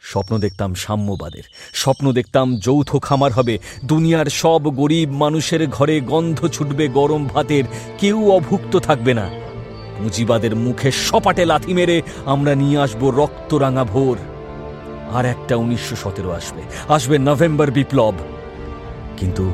[0.00, 6.88] স্বপ্ন দেখতাম সাম্যবাদের, স্বপ্ন দেখতাম যৌথ খামার হবে, দুনিয়ার সব গরিব মানুষের ঘরে গন্ধ ছুটবে
[6.88, 7.64] গরম ভাতের,
[7.98, 9.30] কেউ অভুক্ত থাকবে না।
[9.98, 14.16] পুঁজিবাদের মুখে সপাটে লাথি মেরে আমরা নিয়ে আসব রক্তরাঙা ভোর।
[15.12, 18.14] আর একটা উনিশশো সতেরো আসবে আসবে নভেম্বর বিপ্লব।
[19.16, 19.52] কিন্তু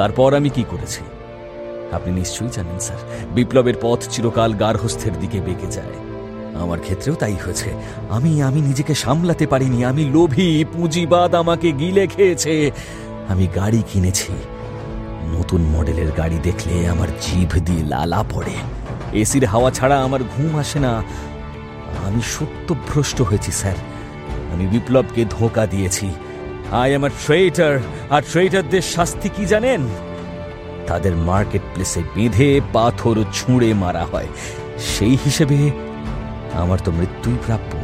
[0.00, 1.00] তারপর আমি কি করেছি?
[1.92, 2.98] আপনি নিশ্চয়ই জানেন, স্যার,
[3.34, 5.86] বিপ্লবের পথ চিরকাল গার্হস্থের দিকে বেঁকে যায়।
[6.60, 7.70] আমার ক্ষেত্রেও তাই হয়েছে।
[8.10, 12.70] আমি আমি নিজেকে সামলাতে পারিনি। আমি লোভী, পুঁজিবাদ আমাকে গিলে খেয়েছে।
[13.28, 14.32] আমি গাড়ি কিনেছি।
[15.38, 18.54] নতুন মডেলের গাড়ি দেখলে আমার জিভ দিয়ে লালা পড়ে।
[19.12, 21.02] এসির হাওয়া ছাড়া আমার ঘুম আসে না।
[22.06, 23.76] আমি সত্যভ্রষ্ট হয়েছি, স্যার।
[24.52, 26.10] আমি বিপ্লবকে ধোকা দিয়েছি।
[26.72, 27.78] আই এম আ ট্রেটার
[28.10, 29.80] আর ট্রেটারদের শাস্তি কি জানেন?
[30.86, 34.26] তাদের মার্কেট প্লেসে বেঁধে পাথর ছুঁড়ে মারা হয়।
[34.78, 35.70] সেই হিসেবে
[36.52, 37.78] আমার তো মৃত্যুই প্রাপ্য।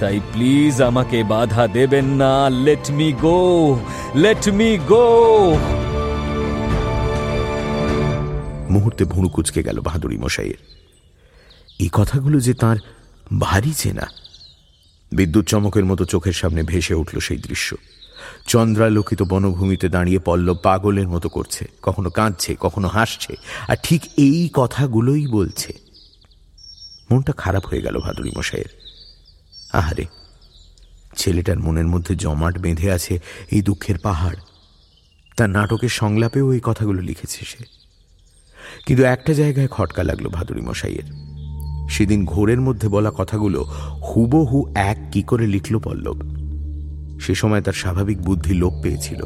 [0.00, 3.78] তাই প্লিজ আমাকে বাধা দেবেন না। Let me go
[4.14, 5.08] let me go
[8.70, 10.60] মুহূর্তে ভুঁড়ু কুচকে গেল বাহাদুরি মশাইয়ের।
[11.78, 12.76] এই কথাগুলো যে তার
[13.40, 14.06] ভারী চেনা
[15.12, 17.76] বিদ্যুৎ চমকের মতো চোখের সামনে ভেসে উঠল সেই দৃশ্য।
[18.46, 23.36] চন্দ্রালোকিত বনভূমিতে দাঁড়িয়ে পল্লব পাগলের মতো করছে, কখনো কাঁদছে, কখনো হাসছে,
[23.68, 25.72] আর ঠিক এই কথাগুলোই বলছে।
[27.10, 28.80] মনটা খারাপ হয়ে গেল ভাদুরী মশাইয়ের।
[29.72, 30.04] আহারে,
[31.16, 34.36] ছেলেটার মনের মধ্যে জমাট বেঁধে আছে এই দুঃখের পাহাড়।
[35.36, 37.64] তার নাটকের সংলাপেও এই কথাগুলো লিখেছে সে।
[38.86, 41.33] কিন্তু একটা জায়গায় খটকা লাগল ভাদুরী মশাইয়ের।
[41.88, 43.62] সেদিন ঘোরের মধ্যে বলা কথাগুলো
[44.08, 46.18] হুবহু এক কি করে লিখল পল্লব।
[47.20, 49.24] সে সময় তার স্বাভাবিক বুদ্ধি লোপ পেয়েছিল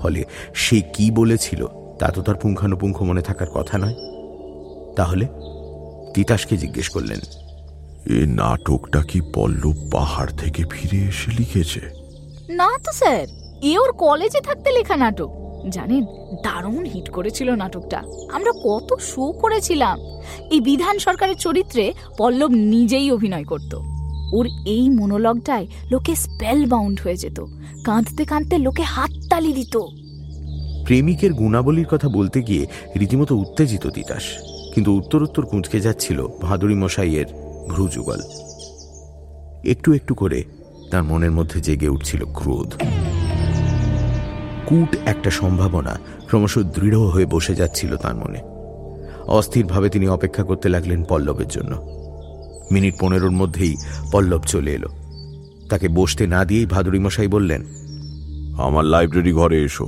[0.00, 1.66] ফলে সে কি বলেছিল
[1.98, 3.94] তা তো তার পুঙ্খানুপুঙ্খ মনে থাকার কথা নয়।
[4.96, 5.26] তাহলে
[6.14, 7.18] তিতাসকে জিজ্ঞেস করলেন
[8.06, 11.80] এ নাটকটা কি পল্লব পাহাড় থেকে ফিরে এসে লিখেছে?
[12.48, 13.26] না তো স্যার
[13.62, 16.04] এ ওর কলেজে থাকতে লেখা নাটক। জানেন,
[16.44, 19.98] দারুণ হিট করেছিল নাটকটা। আমরা কত শো করেছিলাম।
[20.50, 23.74] এই বিধান সরকারের চরিত্রে পল্লব নিজেই অভিনয় করত।
[24.32, 27.44] ওর এই মনোলগটায় লোকে স্পেল বাউন্ড হয়ে যেত।
[27.84, 29.76] কাঁদতে কাঁদতে লোকে হাততালি দিত।
[30.86, 32.66] প্রেমিকের গুণাবলীর কথা বলতে গিয়ে
[32.96, 34.22] রীতিমতো উত্তেজিত তিতাস।
[34.74, 37.26] কিন্তু উত্তরোত্তর কুঁচকে যাচ্ছিল ভাদুরী মশাইয়ের
[37.68, 38.20] ভ্রুযুগল
[39.64, 40.44] একটু একটু করে
[40.90, 42.74] তার মনের মধ্যে জেগে উঠছিল ক্রোধ।
[44.68, 48.42] কূট একটা সম্ভাবনা। ক্রমশ দৃঢ় হয়ে বসে যাচ্ছিল তার মনে।
[49.26, 51.86] অস্থিরভাবে তিনি অপেক্ষা করতে লাগলেন পল্লবের জন্য।
[52.72, 53.76] মিনিট পনেরোর মধ্যেই
[54.12, 54.88] পল্লব চলে এলো।
[55.70, 57.64] তাকে বসতে না দিয়েই ভাদুরী মশাই বললেন
[58.58, 59.86] আমার লাইব্রেরি ঘরে এসো।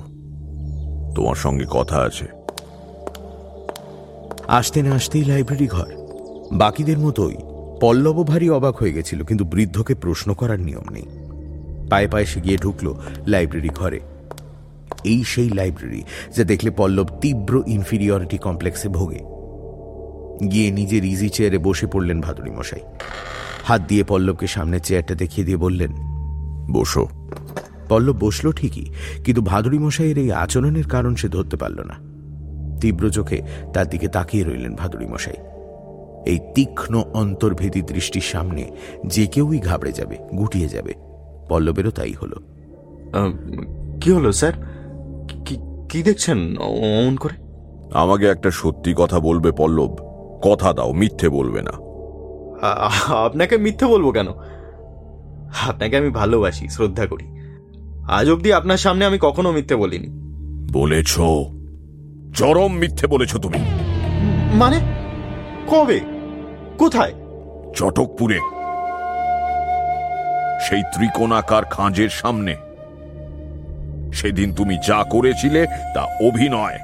[1.14, 2.26] তোমার সঙ্গে কথা আছে।
[4.48, 5.86] আসতে না আসতেই লাইব্রেরি ঘর।
[6.52, 7.36] বাকিদের মতোই
[7.80, 11.06] পল্লব ভারী অবাক হয়ে গেছিল কিন্তু বৃদ্ধকে প্রশ্ন করার নিয়ম নেই।
[11.90, 14.00] পায়ে পায়ে সে গিয়ে ঢুকলো লাইব্রেরি ঘরে।
[15.04, 16.02] এই সেই লাইব্রেরি
[16.36, 19.20] যা দেখলে পল্লব তীব্র ইনফিরিয়রিটি কমপ্লেক্সে ভোগে।
[20.50, 22.80] গিয়ে নিজের ইজি চেয়ারে বসে পড়লেন ভাদুরী মশাই।
[23.64, 25.92] হাত দিয়ে পল্লবকে সামনে চেয়ারটা দেখিয়ে দিয়ে বললেন,
[26.72, 27.08] বসো।
[27.88, 28.86] পল্লব বসল ঠিকই,
[29.24, 31.96] কিন্তু ভাদুরী মশাইয়ের এই আচরণের কারণ সে ধরতে পারল না।
[32.80, 33.42] তীব্র চোখে
[33.74, 35.36] তার দিকে তাকিয়ে রইলেন ভাদুরী মশাই।
[36.26, 38.70] এই তীক্ষ্ণ অন্তর্ভেদী দৃষ্টির সামনে
[39.06, 40.94] যে কেউই ঘাবড়ে যাবে, গুটিয়ে যাবে।
[41.48, 42.36] পল্লবেরও তাই হলো।
[44.00, 44.69] কি হলো, স্যার?
[45.44, 47.34] কি- কি দেখছেন অমন করে?
[47.94, 49.96] আমাকে একটা সত্যি কথা বলবে পল্লব।
[50.42, 51.72] কথা দাও মিথ্যে বলবে না।
[53.14, 54.28] আপনাকে মিথ্যে বলব কেন?
[55.68, 57.24] আপনাকে আমি ভালোবাসি শ্রদ্ধা করি।
[58.08, 60.06] আজ অবধি আপনার সামনে আমি কখনো মিথ্যে বলিনি।
[60.72, 61.14] বলেছ।
[62.36, 63.58] চরম মিথ্যে বলেছ তুমি।
[64.54, 64.80] মানে?
[65.66, 66.00] কবে?
[66.78, 67.12] কোথায়?
[67.74, 68.40] চটকপুরে।
[70.68, 72.56] সেই ত্রিকোণাকার খাঁজের সামনে।
[74.12, 76.78] সেদিন তুমি যা করেছিলে তা অভিনয়।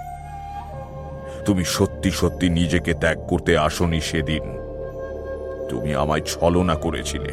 [1.44, 4.42] তুমি সত্যি সত্যি নিজেকে ত্যাগ করতে আসনি সেদিন।
[5.68, 7.32] তুমি আমায় ছলনা করেছিলে।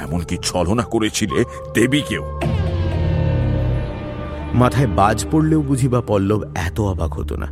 [0.00, 1.44] এমনকি ছলনা করেছিলে
[1.74, 2.40] দেবীকেও।
[4.54, 7.46] মাথায় বাজ পড়লেও বুঝি বা পল্লব এত অবাক হতো না।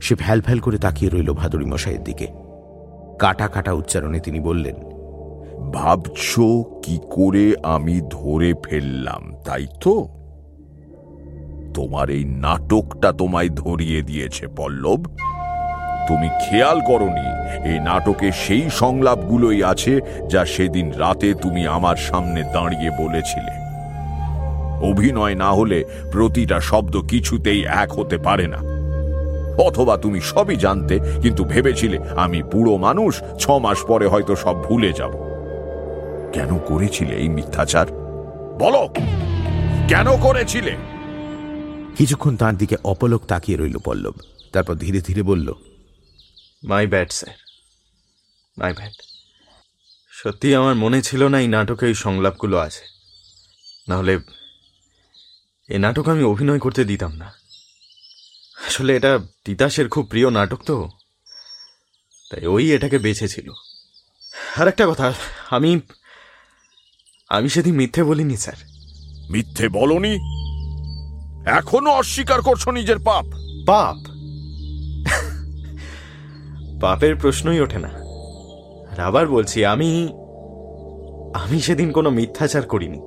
[0.00, 2.26] সে ফ্যাল ফ্যাল করে তাকিয়ে রইল ভাদুরী মশাইয়ের দিকে।
[3.18, 4.74] কাটা কাটা উচ্চারণে তিনি বললেন
[5.70, 6.40] ভাবছ
[6.82, 10.19] কি করে আমি ধরে ফেললাম তাই তো?
[11.74, 15.04] তোমার এই নাটকটা তোমায় ধরিয়ে দিয়েছে, পল্লব।
[16.08, 17.40] তুমি খেয়াল করনি,
[17.72, 20.00] এই নাটকে সেই সংলাপগুলোই আছে
[20.30, 23.60] যা সেদিন রাতে তুমি আমার সামনে দাঁড়িয়ে বলেছিলে।
[24.90, 28.56] অভিনয় না হলে প্রতিটা শব্দ কিছুতেই এক হতে পারে না।
[29.62, 34.92] অথবা তুমি সবই জানতে, কিন্তু ভেবেছিলে আমি পুরো মানুষ, ছ মাস পরে হয়তো সব ভুলে
[34.92, 35.10] যাব।
[36.32, 37.86] কেন করেছিলে এই মিথ্যাচার?
[38.58, 38.88] বলো!
[39.88, 40.76] কেন করেছিলে?
[42.00, 44.14] কিছুক্ষণ তার দিকে অপলক তাকিয়ে রইল পল্লব।
[44.52, 45.52] তারপর ধীরে ধীরে বলল
[46.64, 47.34] my bad sir
[48.58, 48.92] my bad
[50.10, 52.84] সত্যি আমার মনে ছিল না এই নাটকে এই সংলাপগুলো আছে।
[53.88, 54.18] নাহলে
[55.68, 57.32] এ নাটক আমি অভিনয় করতে দিতাম না।
[58.66, 60.90] আসলে এটা তিতাসের খুব প্রিয় নাটক তো।
[62.30, 63.50] তাই ওই এটাকে বেছেছিল
[64.56, 65.12] আর একটা কথা
[65.50, 65.80] আমি
[67.28, 68.56] আমি সেদিন মিথ্যে বলিনি স্যার।
[69.30, 70.40] মিথ্যে বলনি?
[71.50, 73.24] এখনও অস্বীকার করছ নিজের পাপ?
[73.66, 73.96] পাপ?
[76.80, 77.90] পাপের প্রশ্নই ওঠে না।
[78.92, 80.08] আর আবার বলছি, আমি
[81.34, 83.00] আমি সেদিন কোনো মিথ্যাচার করিনি।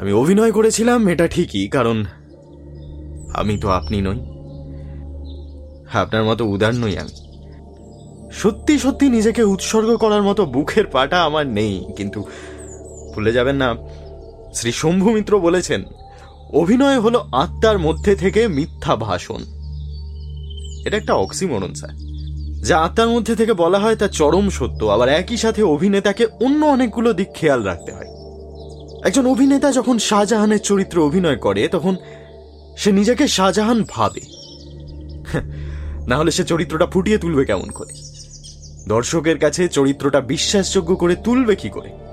[0.00, 2.04] আমি অভিনয় করেছিলাম, এটা ঠিকই, কারণ
[3.34, 4.20] আমি তো আপনি নই।
[5.92, 7.14] আপনার মতো উদার নই আমি।
[8.32, 12.24] সত্যি সত্যি নিজেকে উৎসর্গ করার মতো বুকের পাটা আমার নেই, কিন্তু
[13.14, 13.76] ভুলে যাবেন না,
[14.54, 15.84] শ্রী শম্ভু মিত্র বলেছেন
[16.52, 19.40] অভিনয় হলো আত্মার মধ্যে থেকে মিথ্যা ভাষণ।
[20.86, 21.94] এটা একটা অক্সিমরণ স্যার
[22.62, 27.12] যা আত্মার মধ্যে থেকে বলা হয় তা চরম সত্য, আবার একই সাথে অভিনেতাকে অন্য অনেকগুলো
[27.12, 28.06] দিক খেয়াল রাখতে হয়।
[29.04, 31.96] একজন অভিনেতা যখন শাহজাহানের চরিত্র অভিনয় করে, তখন
[32.76, 34.20] সে নিজেকে শাহজাহান ভাবে।
[36.06, 37.92] না হলে সে চরিত্রটা ফুটিয়ে তুলবে কেমন করে?
[38.88, 42.09] দর্শকের কাছে চরিত্রটা বিশ্বাসযোগ্য করে তুলবে কি করে?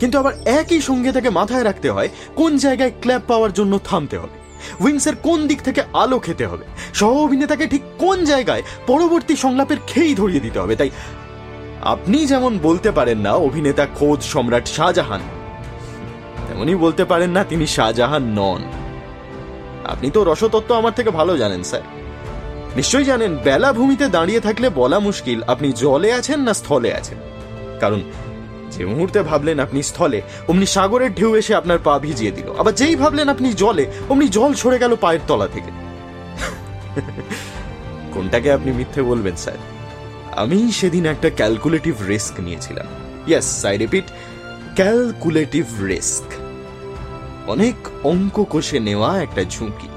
[0.00, 4.36] কিন্তু আবার একই সঙ্গে তাকে মাথায় রাখতে হয়, কোন জায়গায় ক্ল্যাপ পাওয়ার জন্য থামতে হবে।
[4.80, 10.14] উইংসের কোন দিক থেকে আলো খেতে হবে, সহ অভিনেতাকে ঠিক কোন জায়গায় পরবর্তী সংলাপের খেই
[10.14, 10.76] ধরিয়ে দিতে হবে?
[10.76, 10.90] তাই
[11.94, 15.20] আপনি যেমন বলতে পারেন না, অভিনেতা খোদ সম্রাট শাহজাহান।
[16.46, 18.62] তেমনি বলতে পারেন না, তিনি শাহজাহান নন।
[19.84, 21.84] আপনি তো রসতত্ত্ব আমার থেকে ভালো জানেন, স্যার।
[22.76, 27.18] নিশ্চয়ই জানেন বেলা ভূমিতে দাঁড়িয়ে থাকলে বলা মুশকিল, আপনি জলে আছেন না স্থলে আছেন?
[27.80, 28.00] কারণ
[28.70, 32.96] যে মুহূর্তে ভাবলেন আপনি স্থলে, অমনি সাগরের ঢেউ এসে আপনার পা ভিজিয়ে দিল। আবার যেই
[32.96, 35.70] ভাবলেন আপনি জলে, অমনি জল সরে গেল পায়ের তলা থেকে।
[38.12, 39.58] কোনটাকে আপনি মিথ্যে বলবেন, স্যার?
[40.36, 42.86] আমি সেদিন একটা ক্যালকুলেটিভ রিস্ক নিয়েছিলাম।
[43.26, 44.04] Yes, I repeat,
[44.74, 46.24] calculative risk.
[47.48, 47.74] অনেক
[48.04, 49.88] অঙ্ক কষে নেওয়া একটা ঝুঁকি।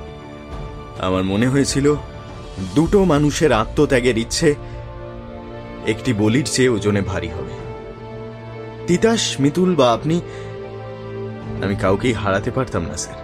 [0.99, 1.95] আমার মনে হয়েছিল,
[2.75, 4.55] দুটো মানুষের আত্মত্যাগের ইচ্ছে,
[5.87, 7.60] একটি বলির চেয়ে ওজনে ভারী হবে।
[8.87, 10.21] তিতাস, মিতুল বা আপনি,
[11.63, 13.19] আমি কাউকেই হারাতে পারতাম না, স্যার।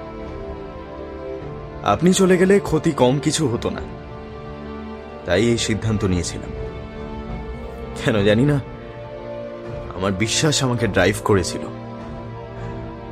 [1.83, 3.81] আপনি চলে গেলে ক্ষতি কম কিছু হতো না।
[5.25, 6.51] তাই এই সিদ্ধান্ত নিয়েছিলাম।
[8.05, 8.59] কেন জানি না,
[9.95, 11.61] আমার বিশ্বাস আমাকে ড্রাইভ করেছিল।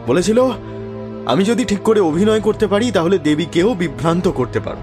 [0.08, 0.40] বলেছিল,
[1.26, 4.80] আমি যদি ঠিক করে অভিনয় করতে পারি, তাহলে দেবীকেও বিভ্রান্ত করতে পারব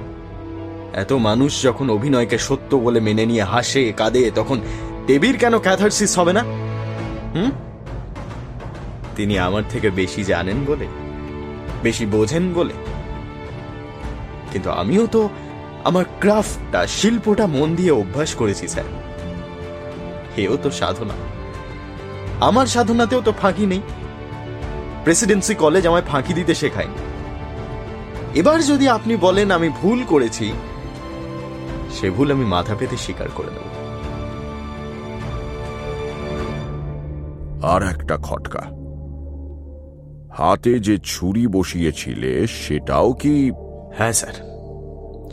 [0.92, 4.60] এত মানুষ যখন অভিনয়কে সত্য বলে মেনে নিয়ে হাসে, কাঁদে, তখন
[5.06, 6.71] দেবীর কেন ক্যাথারসিস হবে না?
[7.34, 7.50] হুম?
[9.16, 10.86] তিনি আমার থেকে বেশি জানেন বলে,
[11.82, 12.72] বেশি বোঝেন বলে।
[14.52, 15.28] কিন্তু আমিও তো
[15.84, 18.84] আমার ক্রাফটটা, শিল্পটা মন দিয়ে অভ্যাস করেছি, স্যার।
[20.38, 21.14] হেও তো সাধনা।
[22.40, 23.80] আমার সাধনাতেও তো ফাঁকি নেই।
[25.04, 26.94] প্রেসিডেন্সি কলেজ আমায় ফাঁকি দিতে শেখায়নি।
[28.34, 30.52] এবার যদি আপনি বলেন আমি ভুল করেছি,
[31.92, 33.71] সে ভুল আমি মাথা পেতে স্বীকার করে নেব।
[37.62, 38.60] আর একটা খটকা।
[40.34, 43.50] হাতে যে ছুরি বসিয়েছিলে সেটাও কি
[43.98, 44.32] হ্যাঁ স্যার।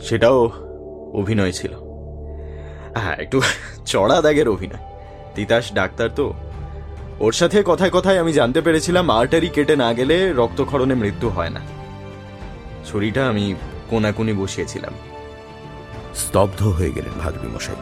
[0.02, 0.50] সেটাও
[1.12, 1.74] অভিনয় ছিল।
[2.96, 3.40] হ্যাঁ একটু
[3.86, 4.80] চড়া দাগের অভিনয়।
[5.34, 6.34] তিতাস ডাক্তার তো।
[7.20, 11.60] ওর সাথে কথায় কথায় আমি জানতে পেরেছিলাম আর্টারি কেটে না গেলে রক্তক্ষরণে মৃত্যু হয় না।
[12.84, 13.54] ছুরিটা আমি
[13.90, 14.92] কোনাকুনি বসিয়েছিলাম।
[16.14, 17.74] স্তব্ধ হয়ে গেলেন ভাদুরী মশাই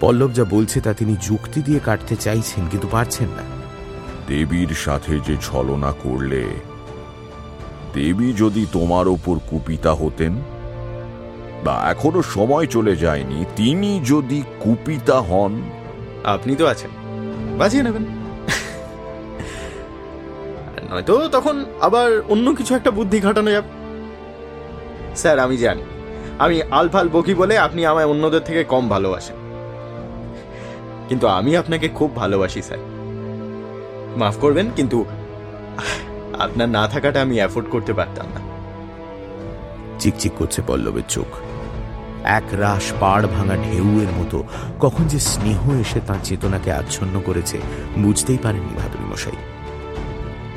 [0.00, 3.42] পল্লব যা বলছে তা তিনি যুক্তি দিয়ে কাটতে চাইছেন কিন্তু পারছেন না।
[4.28, 6.44] দেবীর সাথে যে ছলনা করলে
[7.94, 10.32] দেবী যদি তোমার ওপর কুপিতা হতেন
[11.64, 15.52] বা এখনও সময় চলে যায়নি তিনি যদি কুপিতা হন
[16.24, 16.90] আপনি তো আছেন।
[17.58, 18.04] বাজিয়ে নেবেন।
[20.90, 23.68] নয়তো তখন আবার অন্য কিছু একটা বুদ্ধি ঘটানো যাবে।
[25.16, 25.82] স্যার আমি জানি।
[26.38, 29.37] আমি আলফাল বকি বলে আপনি আমায় অন্যদের থেকে কম ভালোবাসেন।
[31.08, 32.80] কিন্তু আমি আপনাকে খুব ভালোবাসি স্যার।
[34.16, 34.98] মাফ করবেন কিন্তু
[36.38, 38.40] আপনার না থাকাটা আমি অ্যাফোর্ড করতে পারতাম না।
[39.98, 41.30] চিকচিক করছে পল্লবের চোখ।
[42.38, 44.38] এক রাস পাড় ভাঙা ঢেউয়ের মতো
[44.80, 47.56] কখন যে স্নেহ এসে তার চেতনাকে আচ্ছন্ন করেছে
[47.98, 49.38] বুঝতেই পারেননি ভাদুরী মশাই।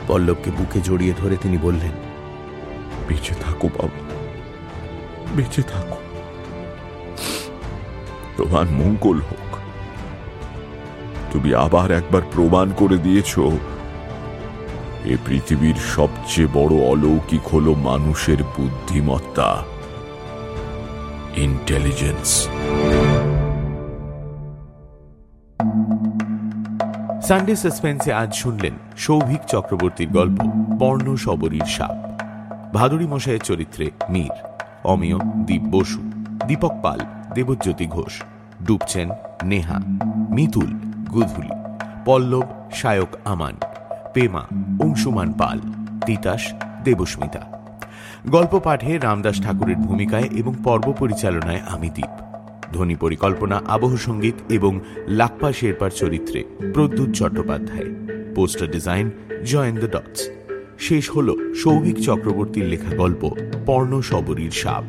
[0.08, 1.96] পল্লবকে বুকে জড়িয়ে ধরে তিনি বললেন
[3.08, 4.02] বেঁচে থাকো বাবা
[5.36, 5.98] বেঁচে থাকো।
[8.38, 9.41] তোমার মঙ্গল হোক
[11.32, 13.40] তুমি আবার একবার প্রমাণ করে দিয়েছ।
[15.06, 19.50] এ পৃথিবীর সবচেয়ে বড় অলৌকিক হল মানুষের বুদ্ধিমত্তা।
[21.36, 22.30] ইন্টেলিজেন্স
[27.28, 30.40] সানডে সাসপেন্সে আজ শুনলেন সৌভিক চক্রবর্তীর গল্প
[30.80, 31.96] পর্ণ সবরীর সাপ।
[32.74, 34.36] ভাদুরী মশাইয়ের চরিত্রে মীর,
[34.84, 36.02] অমিয় দীপ বসু,
[36.48, 37.00] দীপক পাল,
[37.34, 38.14] দেবজ্যোতি ঘোষ,
[38.68, 39.08] ডুবছেন
[39.44, 39.78] নেহা
[40.30, 40.72] মিতুল
[41.14, 41.50] গুধুলি,
[42.06, 43.56] পল্লব শায়ক আমান,
[44.14, 44.44] পেমা
[44.80, 45.60] অংশুমান পাল,
[46.06, 47.44] তিতাস দেবস্মিতা।
[48.30, 52.14] গল্প পাঠে রামদাস ঠাকুরের ভূমিকায় এবং পর্ব পরিচালনায় আমি দ্বীপ
[52.74, 57.88] ধ্বনি পরিকল্পনা, আবহ সংগীত এবং লাকপা শেরপার চরিত্রে Pradyut Chattopadhyay.
[58.36, 59.12] Poster design
[59.46, 60.30] join the dots.
[60.80, 64.84] শেষ হল সৌভিক চক্রবর্তীর লেখা গল্প, পর্ণ সবরীর সাপ।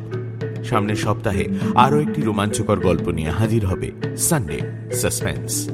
[0.63, 1.45] সামনের সপ্তাহে
[1.75, 4.59] আরও একটি রোমাঞ্চকর গল্প নিয়ে হাজির হবে সানডে
[4.91, 5.69] সাসপেন্স।